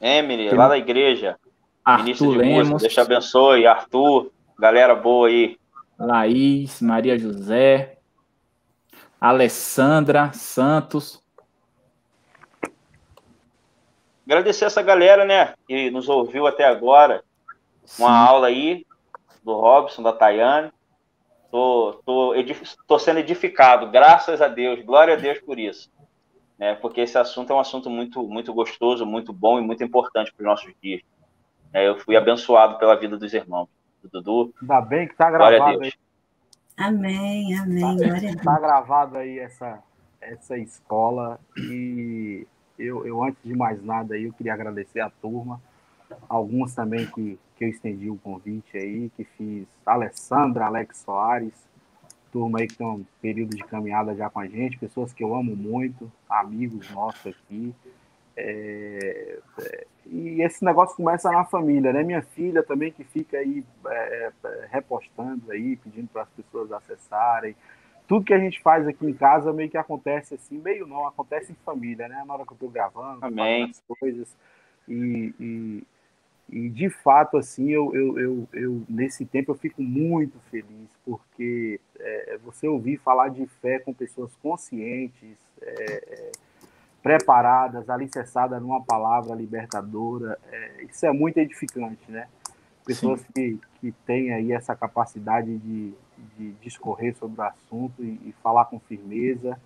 Emily, 0.00 0.48
tem... 0.48 0.58
lá 0.58 0.68
da 0.68 0.76
igreja. 0.76 1.38
Arthur 1.84 2.36
Lemos. 2.36 2.68
Música, 2.68 2.78
Deus 2.78 2.94
te 2.94 3.00
abençoe. 3.00 3.66
Arthur, 3.66 4.30
galera 4.58 4.94
boa 4.94 5.28
aí. 5.28 5.58
Laís, 5.98 6.80
Maria 6.80 7.18
José. 7.18 7.98
Alessandra 9.20 10.32
Santos. 10.32 11.22
Agradecer 14.26 14.64
essa 14.64 14.82
galera, 14.82 15.24
né, 15.24 15.54
que 15.68 15.90
nos 15.90 16.08
ouviu 16.08 16.46
até 16.46 16.64
agora. 16.64 17.22
Uma 17.98 18.08
Sim. 18.08 18.28
aula 18.28 18.46
aí 18.46 18.86
do 19.44 19.52
Robson, 19.52 20.02
da 20.02 20.12
Tayane. 20.12 20.72
Tô, 21.50 22.00
tô, 22.06 22.34
tô 22.86 22.98
sendo 22.98 23.18
edificado, 23.18 23.90
graças 23.90 24.40
a 24.40 24.48
Deus, 24.48 24.82
glória 24.84 25.14
a 25.14 25.18
Deus 25.18 25.38
por 25.40 25.58
isso. 25.58 25.90
Né, 26.58 26.74
porque 26.76 27.02
esse 27.02 27.18
assunto 27.18 27.52
é 27.52 27.56
um 27.56 27.60
assunto 27.60 27.90
muito, 27.90 28.22
muito 28.22 28.54
gostoso, 28.54 29.04
muito 29.04 29.32
bom 29.32 29.58
e 29.58 29.62
muito 29.62 29.84
importante 29.84 30.32
para 30.32 30.42
os 30.42 30.48
nossos 30.48 30.72
dias. 30.82 31.02
É, 31.72 31.88
eu 31.88 31.98
fui 31.98 32.16
abençoado 32.16 32.78
pela 32.78 32.96
vida 32.96 33.16
dos 33.16 33.32
irmãos. 33.32 33.68
Do 34.02 34.08
Dudu. 34.08 34.54
Ainda 34.60 34.80
bem 34.80 35.06
que 35.06 35.14
tá 35.14 35.30
gravado 35.30 35.82
aí. 35.82 35.92
Amém, 36.76 37.56
amém. 37.56 37.80
Tá, 37.80 37.94
glória 37.94 38.16
a 38.16 38.32
Deus. 38.32 38.44
Tá 38.44 38.58
gravado 38.58 39.16
aí 39.16 39.38
essa, 39.38 39.82
essa 40.20 40.58
escola 40.58 41.38
e 41.56 42.46
eu, 42.78 43.06
eu, 43.06 43.22
antes 43.22 43.42
de 43.44 43.54
mais 43.54 43.82
nada, 43.82 44.14
aí, 44.14 44.24
eu 44.24 44.32
queria 44.32 44.54
agradecer 44.54 45.00
a 45.00 45.10
turma, 45.10 45.60
alguns 46.28 46.74
também 46.74 47.06
que, 47.06 47.38
que 47.56 47.64
eu 47.64 47.68
estendi 47.68 48.10
o 48.10 48.16
convite 48.16 48.76
aí, 48.76 49.10
que 49.16 49.24
fiz 49.24 49.66
Alessandra, 49.86 50.66
Alex 50.66 50.98
Soares, 50.98 51.54
turma 52.32 52.60
aí 52.60 52.66
que 52.66 52.76
tem 52.76 52.86
um 52.86 53.04
período 53.20 53.54
de 53.54 53.62
caminhada 53.64 54.14
já 54.14 54.28
com 54.30 54.40
a 54.40 54.46
gente, 54.46 54.78
pessoas 54.78 55.12
que 55.12 55.22
eu 55.22 55.34
amo 55.34 55.54
muito, 55.54 56.10
amigos 56.28 56.90
nossos 56.90 57.26
aqui. 57.26 57.74
É, 58.36 59.38
é, 59.60 59.86
e 60.06 60.42
esse 60.42 60.64
negócio 60.64 60.96
começa 60.96 61.30
na 61.30 61.44
família, 61.44 61.92
né? 61.92 62.02
Minha 62.02 62.22
filha 62.22 62.62
também 62.62 62.90
que 62.90 63.04
fica 63.04 63.38
aí 63.38 63.64
é, 63.86 64.32
é 64.44 64.68
repostando 64.70 65.50
aí, 65.50 65.76
pedindo 65.76 66.08
para 66.08 66.22
as 66.22 66.30
pessoas 66.30 66.72
acessarem. 66.72 67.54
Tudo 68.08 68.24
que 68.24 68.34
a 68.34 68.38
gente 68.38 68.60
faz 68.62 68.86
aqui 68.86 69.06
em 69.06 69.12
casa 69.12 69.52
meio 69.52 69.70
que 69.70 69.78
acontece 69.78 70.34
assim, 70.34 70.58
meio 70.58 70.86
não, 70.86 71.06
acontece 71.06 71.52
em 71.52 71.56
família, 71.64 72.08
né? 72.08 72.22
Na 72.26 72.34
hora 72.34 72.44
que 72.44 72.52
eu 72.52 72.56
estou 72.56 72.70
gravando, 72.70 73.24
Amém. 73.24 73.70
as 73.70 73.82
coisas. 73.98 74.36
E, 74.88 75.34
e, 75.38 75.86
e, 76.50 76.68
de 76.68 76.90
fato, 76.90 77.36
assim, 77.36 77.70
eu, 77.70 77.94
eu, 77.94 78.18
eu, 78.18 78.48
eu, 78.52 78.82
nesse 78.88 79.24
tempo 79.24 79.52
eu 79.52 79.56
fico 79.56 79.82
muito 79.82 80.38
feliz, 80.50 80.90
porque 81.04 81.80
é, 81.98 82.38
você 82.44 82.66
ouvir 82.66 82.98
falar 82.98 83.28
de 83.28 83.46
fé 83.60 83.78
com 83.78 83.94
pessoas 83.94 84.34
conscientes, 84.42 85.38
é, 85.62 86.32
preparadas, 87.02 87.90
alicerçadas 87.90 88.62
numa 88.62 88.82
palavra 88.82 89.34
libertadora. 89.34 90.38
É, 90.50 90.84
isso 90.84 91.04
é 91.04 91.12
muito 91.12 91.38
edificante, 91.38 92.00
né? 92.08 92.28
Pessoas 92.84 93.24
que, 93.34 93.58
que 93.80 93.92
têm 94.06 94.32
aí 94.32 94.52
essa 94.52 94.74
capacidade 94.74 95.56
de, 95.58 95.94
de 96.36 96.52
discorrer 96.62 97.14
sobre 97.16 97.40
o 97.40 97.44
assunto 97.44 98.02
e, 98.02 98.20
e 98.26 98.34
falar 98.42 98.66
com 98.66 98.78
firmeza. 98.80 99.58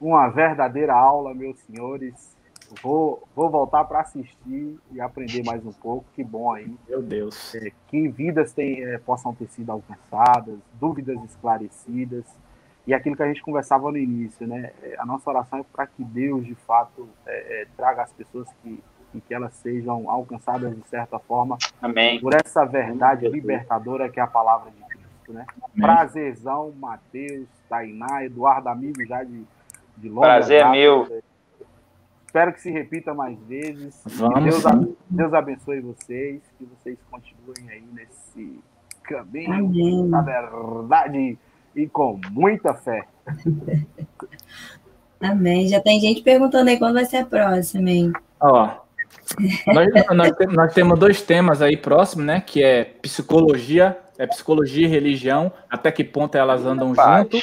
Uma 0.00 0.28
verdadeira 0.28 0.94
aula, 0.94 1.34
meus 1.34 1.58
senhores. 1.60 2.34
Vou, 2.82 3.22
vou 3.34 3.50
voltar 3.50 3.84
para 3.84 4.00
assistir 4.00 4.78
e 4.90 5.00
aprender 5.00 5.44
mais 5.44 5.64
um 5.64 5.72
pouco. 5.72 6.06
Que 6.14 6.24
bom 6.24 6.52
aí. 6.52 6.74
Meu 6.88 7.02
Deus. 7.02 7.54
É, 7.54 7.70
que 7.88 8.08
vidas 8.08 8.52
tem, 8.52 8.82
é, 8.82 8.98
possam 8.98 9.34
ter 9.34 9.48
sido 9.48 9.70
alcançadas, 9.70 10.58
dúvidas 10.80 11.22
esclarecidas 11.24 12.24
e 12.86 12.92
aquilo 12.92 13.16
que 13.16 13.22
a 13.22 13.26
gente 13.26 13.42
conversava 13.42 13.90
no 13.90 13.96
início, 13.96 14.46
né? 14.46 14.72
É, 14.82 14.96
a 14.98 15.06
nossa 15.06 15.28
oração 15.30 15.60
é 15.60 15.64
para 15.72 15.86
que 15.86 16.04
Deus, 16.04 16.44
de 16.44 16.54
fato, 16.54 17.08
é, 17.26 17.62
é, 17.62 17.66
traga 17.76 18.02
as 18.02 18.12
pessoas 18.12 18.48
que, 18.62 18.82
que 19.26 19.32
elas 19.32 19.54
sejam 19.54 20.10
alcançadas 20.10 20.74
de 20.76 20.86
certa 20.88 21.18
forma 21.18 21.56
Amém. 21.80 22.20
por 22.20 22.34
essa 22.34 22.64
verdade 22.64 23.26
libertadora 23.28 24.08
que 24.08 24.20
é 24.20 24.22
a 24.22 24.26
palavra 24.26 24.70
de 24.70 24.84
Cristo, 24.84 25.32
né? 25.32 25.46
Amém. 25.62 25.80
Prazerzão, 25.80 26.72
Mateus, 26.78 27.48
Tainá, 27.68 28.24
Eduardo, 28.24 28.68
amigo 28.68 29.04
já 29.06 29.24
de, 29.24 29.44
de 29.96 30.08
longa 30.08 30.26
Prazer 30.26 30.62
é 30.62 30.70
meu. 30.70 31.22
Espero 32.26 32.52
que 32.52 32.60
se 32.60 32.70
repita 32.70 33.14
mais 33.14 33.38
vezes. 33.44 34.02
Vamos. 34.04 34.42
Deus, 34.42 34.96
Deus 35.08 35.32
abençoe 35.32 35.80
vocês, 35.80 36.42
que 36.58 36.64
vocês 36.64 36.98
continuem 37.08 37.70
aí 37.70 37.84
nesse 37.92 38.60
caminho 39.04 39.54
Amém. 39.54 40.10
da 40.10 40.20
verdade 40.20 41.38
e 41.74 41.86
com 41.86 42.20
muita 42.30 42.74
fé. 42.74 43.04
Amém. 45.20 45.68
Já 45.68 45.80
tem 45.80 46.00
gente 46.00 46.22
perguntando 46.22 46.68
aí 46.70 46.78
quando 46.78 46.94
vai 46.94 47.04
ser 47.04 47.18
a 47.18 47.26
próxima, 47.26 47.90
hein? 47.90 48.12
Ó, 48.40 48.84
nós, 49.66 49.88
nós, 50.10 50.32
nós, 50.52 50.74
temos 50.74 50.98
dois 50.98 51.22
temas 51.22 51.62
aí 51.62 51.76
próximos, 51.76 52.26
né? 52.26 52.40
Que 52.40 52.62
é 52.62 52.84
psicologia, 52.84 53.98
é 54.18 54.26
psicologia 54.26 54.86
e 54.86 54.90
religião, 54.90 55.52
até 55.70 55.90
que 55.90 56.04
ponto 56.04 56.36
elas 56.36 56.64
andam 56.64 56.94
junto. 56.94 57.38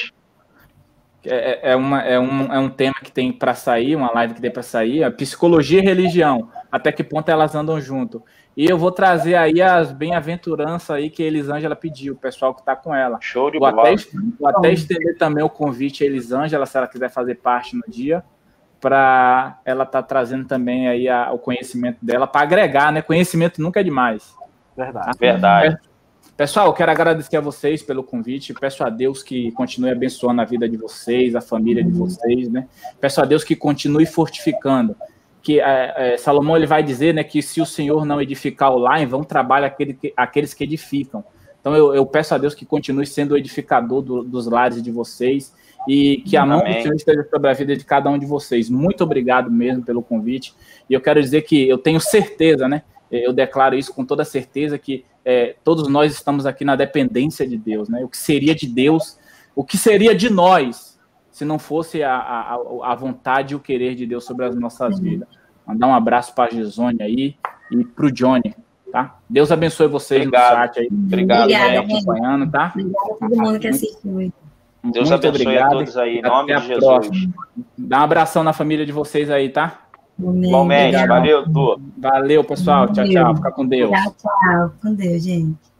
É, 1.24 1.70
é, 1.70 1.72
é, 1.72 1.76
uma, 1.76 2.02
é, 2.02 2.20
um, 2.20 2.54
é 2.54 2.60
um 2.60 2.70
tema 2.70 2.96
que 3.04 3.12
tem 3.12 3.32
para 3.32 3.54
sair, 3.54 3.96
uma 3.96 4.12
live 4.12 4.34
que 4.34 4.42
tem 4.42 4.52
para 4.52 4.64
sair, 4.64 5.04
a 5.04 5.12
psicologia 5.12 5.80
e 5.80 5.84
religião, 5.84 6.50
até 6.72 6.92
que 6.92 7.04
ponto 7.04 7.30
elas 7.30 7.54
andam 7.54 7.80
junto. 7.80 8.24
E 8.56 8.66
eu 8.66 8.78
vou 8.78 8.92
trazer 8.92 9.36
aí 9.36 9.62
as 9.62 9.92
bem-aventuranças 9.92 10.90
aí 10.90 11.10
que 11.10 11.24
a 11.24 11.26
Elisângela 11.26 11.76
pediu, 11.76 12.14
o 12.14 12.18
pessoal 12.18 12.54
que 12.54 12.60
está 12.60 12.76
com 12.76 12.94
ela. 12.94 13.18
Show 13.22 13.50
de 13.50 13.58
bola. 13.58 13.82
Até, 13.82 13.96
vou 14.40 14.50
até 14.50 14.74
estender 14.74 15.18
também 15.18 15.44
o 15.44 15.50
convite 15.50 16.04
a 16.04 16.08
Elisângela, 16.08 16.66
se 16.66 16.78
ela 16.78 16.88
quiser 16.88 17.10
fazer 17.10 17.36
parte 17.36 17.76
no 17.76 17.84
dia, 17.88 18.24
para 18.80 19.60
ela 19.64 19.84
estar 19.84 20.02
tá 20.02 20.08
trazendo 20.08 20.46
também 20.46 20.88
aí 20.88 21.08
a, 21.08 21.32
o 21.32 21.40
conhecimento 21.40 22.00
dela, 22.02 22.28
para 22.28 22.42
agregar, 22.42 22.92
né? 22.92 23.02
Conhecimento 23.02 23.62
nunca 23.62 23.80
é 23.80 23.84
demais. 23.84 24.36
Verdade. 24.76 25.06
Tá? 25.06 25.12
Verdade. 25.18 25.78
Pessoal, 26.36 26.68
eu 26.68 26.74
quero 26.74 26.92
agradecer 26.92 27.38
a 27.38 27.42
vocês 27.42 27.84
pelo 27.84 28.04
convite. 28.04 28.54
Peço 28.54 28.84
a 28.84 28.90
Deus 28.90 29.22
que 29.22 29.52
continue 29.52 29.92
abençoando 29.92 30.42
a 30.42 30.46
vida 30.46 30.68
de 30.68 30.76
vocês, 30.76 31.36
a 31.36 31.42
família 31.42 31.84
de 31.84 31.92
vocês, 31.92 32.50
né? 32.50 32.68
Peço 33.00 33.22
a 33.22 33.26
Deus 33.26 33.44
que 33.44 33.56
continue 33.56 34.06
fortificando 34.06 34.96
que 35.42 35.60
é, 35.60 35.94
é, 35.96 36.18
Salomão 36.18 36.56
ele 36.56 36.68
vai 36.68 36.84
dizer 36.84 37.14
né, 37.14 37.24
que 37.24 37.42
se 37.42 37.62
o 37.62 37.66
Senhor 37.66 38.06
não 38.06 38.22
edificar 38.22 38.72
o 38.72 38.78
lar, 38.78 39.06
vão 39.08 39.24
trabalhar 39.24 39.68
aquele 39.68 39.94
que, 39.94 40.14
aqueles 40.16 40.54
que 40.54 40.64
edificam. 40.64 41.24
Então 41.60 41.76
eu, 41.76 41.94
eu, 41.94 42.06
peço 42.06 42.34
a 42.34 42.38
Deus 42.38 42.54
que 42.54 42.66
continue 42.66 43.06
sendo 43.06 43.34
o 43.34 43.38
edificador 43.38 44.02
do, 44.02 44.24
dos 44.24 44.48
lares 44.48 44.82
de 44.82 44.92
vocês 44.92 45.54
e 45.88 46.18
que 46.26 46.38
a 46.38 46.46
mão 46.46 46.60
do 46.60 46.72
Senhor 46.72 46.96
esteja 46.96 47.28
sobre 47.30 47.50
a 47.50 47.54
vida 47.54 47.76
de 47.76 47.84
cada 47.84 48.10
um 48.10 48.18
de 48.18 48.26
vocês. 48.26 48.70
Muito 48.70 49.04
obrigado 49.04 49.50
mesmo 49.50 49.84
pelo 49.84 50.02
convite. 50.02 50.54
E 50.90 50.94
eu 50.94 51.02
quero 51.02 51.22
dizer 51.22 51.42
que 51.44 51.68
eu 51.68 51.78
tenho 51.78 52.00
certeza, 52.00 52.68
né? 52.68 52.84
Eu 53.12 53.34
declaro 53.34 53.76
isso 53.76 53.94
com 53.94 54.06
toda 54.06 54.24
certeza 54.24 54.78
que 54.78 55.04
é, 55.26 55.56
todos 55.64 55.88
nós 55.88 56.14
estamos 56.14 56.46
aqui 56.46 56.64
na 56.64 56.76
dependência 56.76 57.48
de 57.48 57.58
Deus, 57.58 57.90
né? 57.90 58.04
O 58.04 58.08
que 58.08 58.18
seria 58.18 58.56
de 58.56 58.68
Deus, 58.68 59.20
o 59.56 59.64
que 59.64 59.78
seria 59.78 60.16
de 60.16 60.30
nós 60.30 60.91
se 61.32 61.46
não 61.46 61.58
fosse 61.58 62.04
a, 62.04 62.14
a, 62.14 62.60
a 62.92 62.96
vontade 62.96 63.54
e 63.54 63.56
o 63.56 63.60
querer 63.60 63.96
de 63.96 64.06
Deus 64.06 64.26
sobre 64.26 64.46
as 64.46 64.56
nossas 64.56 65.00
vidas. 65.00 65.28
Mandar 65.66 65.88
um 65.88 65.94
abraço 65.94 66.36
para 66.36 66.52
a 66.52 66.54
Gisone 66.54 67.02
aí 67.02 67.36
e 67.72 67.86
para 67.86 68.06
o 68.06 68.12
Johnny, 68.12 68.54
tá? 68.92 69.18
Deus 69.30 69.52
abençoe 69.52 69.88
vocês 69.88 70.22
obrigado. 70.22 70.52
no 70.52 70.58
chat 70.58 70.80
aí. 70.80 70.88
Obrigado, 70.92 71.42
Obrigada, 71.44 71.80
acompanhando, 71.80 72.52
tá? 72.52 72.72
Obrigado 72.76 73.12
a 73.12 73.16
todo 73.16 73.38
mundo 73.38 73.60
que 73.60 73.68
assistiu. 73.68 74.34
Deus 74.84 75.10
Muito 75.10 75.28
abençoe 75.28 75.42
obrigado. 75.42 75.68
a 75.68 75.70
todos 75.70 75.98
aí, 75.98 76.18
em 76.18 76.22
nome 76.22 76.56
de 76.56 76.68
Jesus. 76.68 76.84
Próxima. 76.84 77.34
Dá 77.78 78.00
um 78.00 78.04
abração 78.04 78.44
na 78.44 78.52
família 78.52 78.86
de 78.86 78.92
vocês 78.92 79.30
aí, 79.30 79.50
tá? 79.50 79.82
Igualmente, 80.20 81.08
valeu, 81.08 81.44
Tu. 81.52 81.82
Valeu, 81.98 82.44
pessoal. 82.44 82.92
Tchau, 82.92 83.08
tchau. 83.08 83.36
Fica 83.36 83.52
com 83.52 83.66
Deus. 83.66 83.92
Tchau, 83.92 84.16
tchau. 84.20 84.74
Com 84.82 84.94
Deus, 84.94 85.24
gente. 85.24 85.71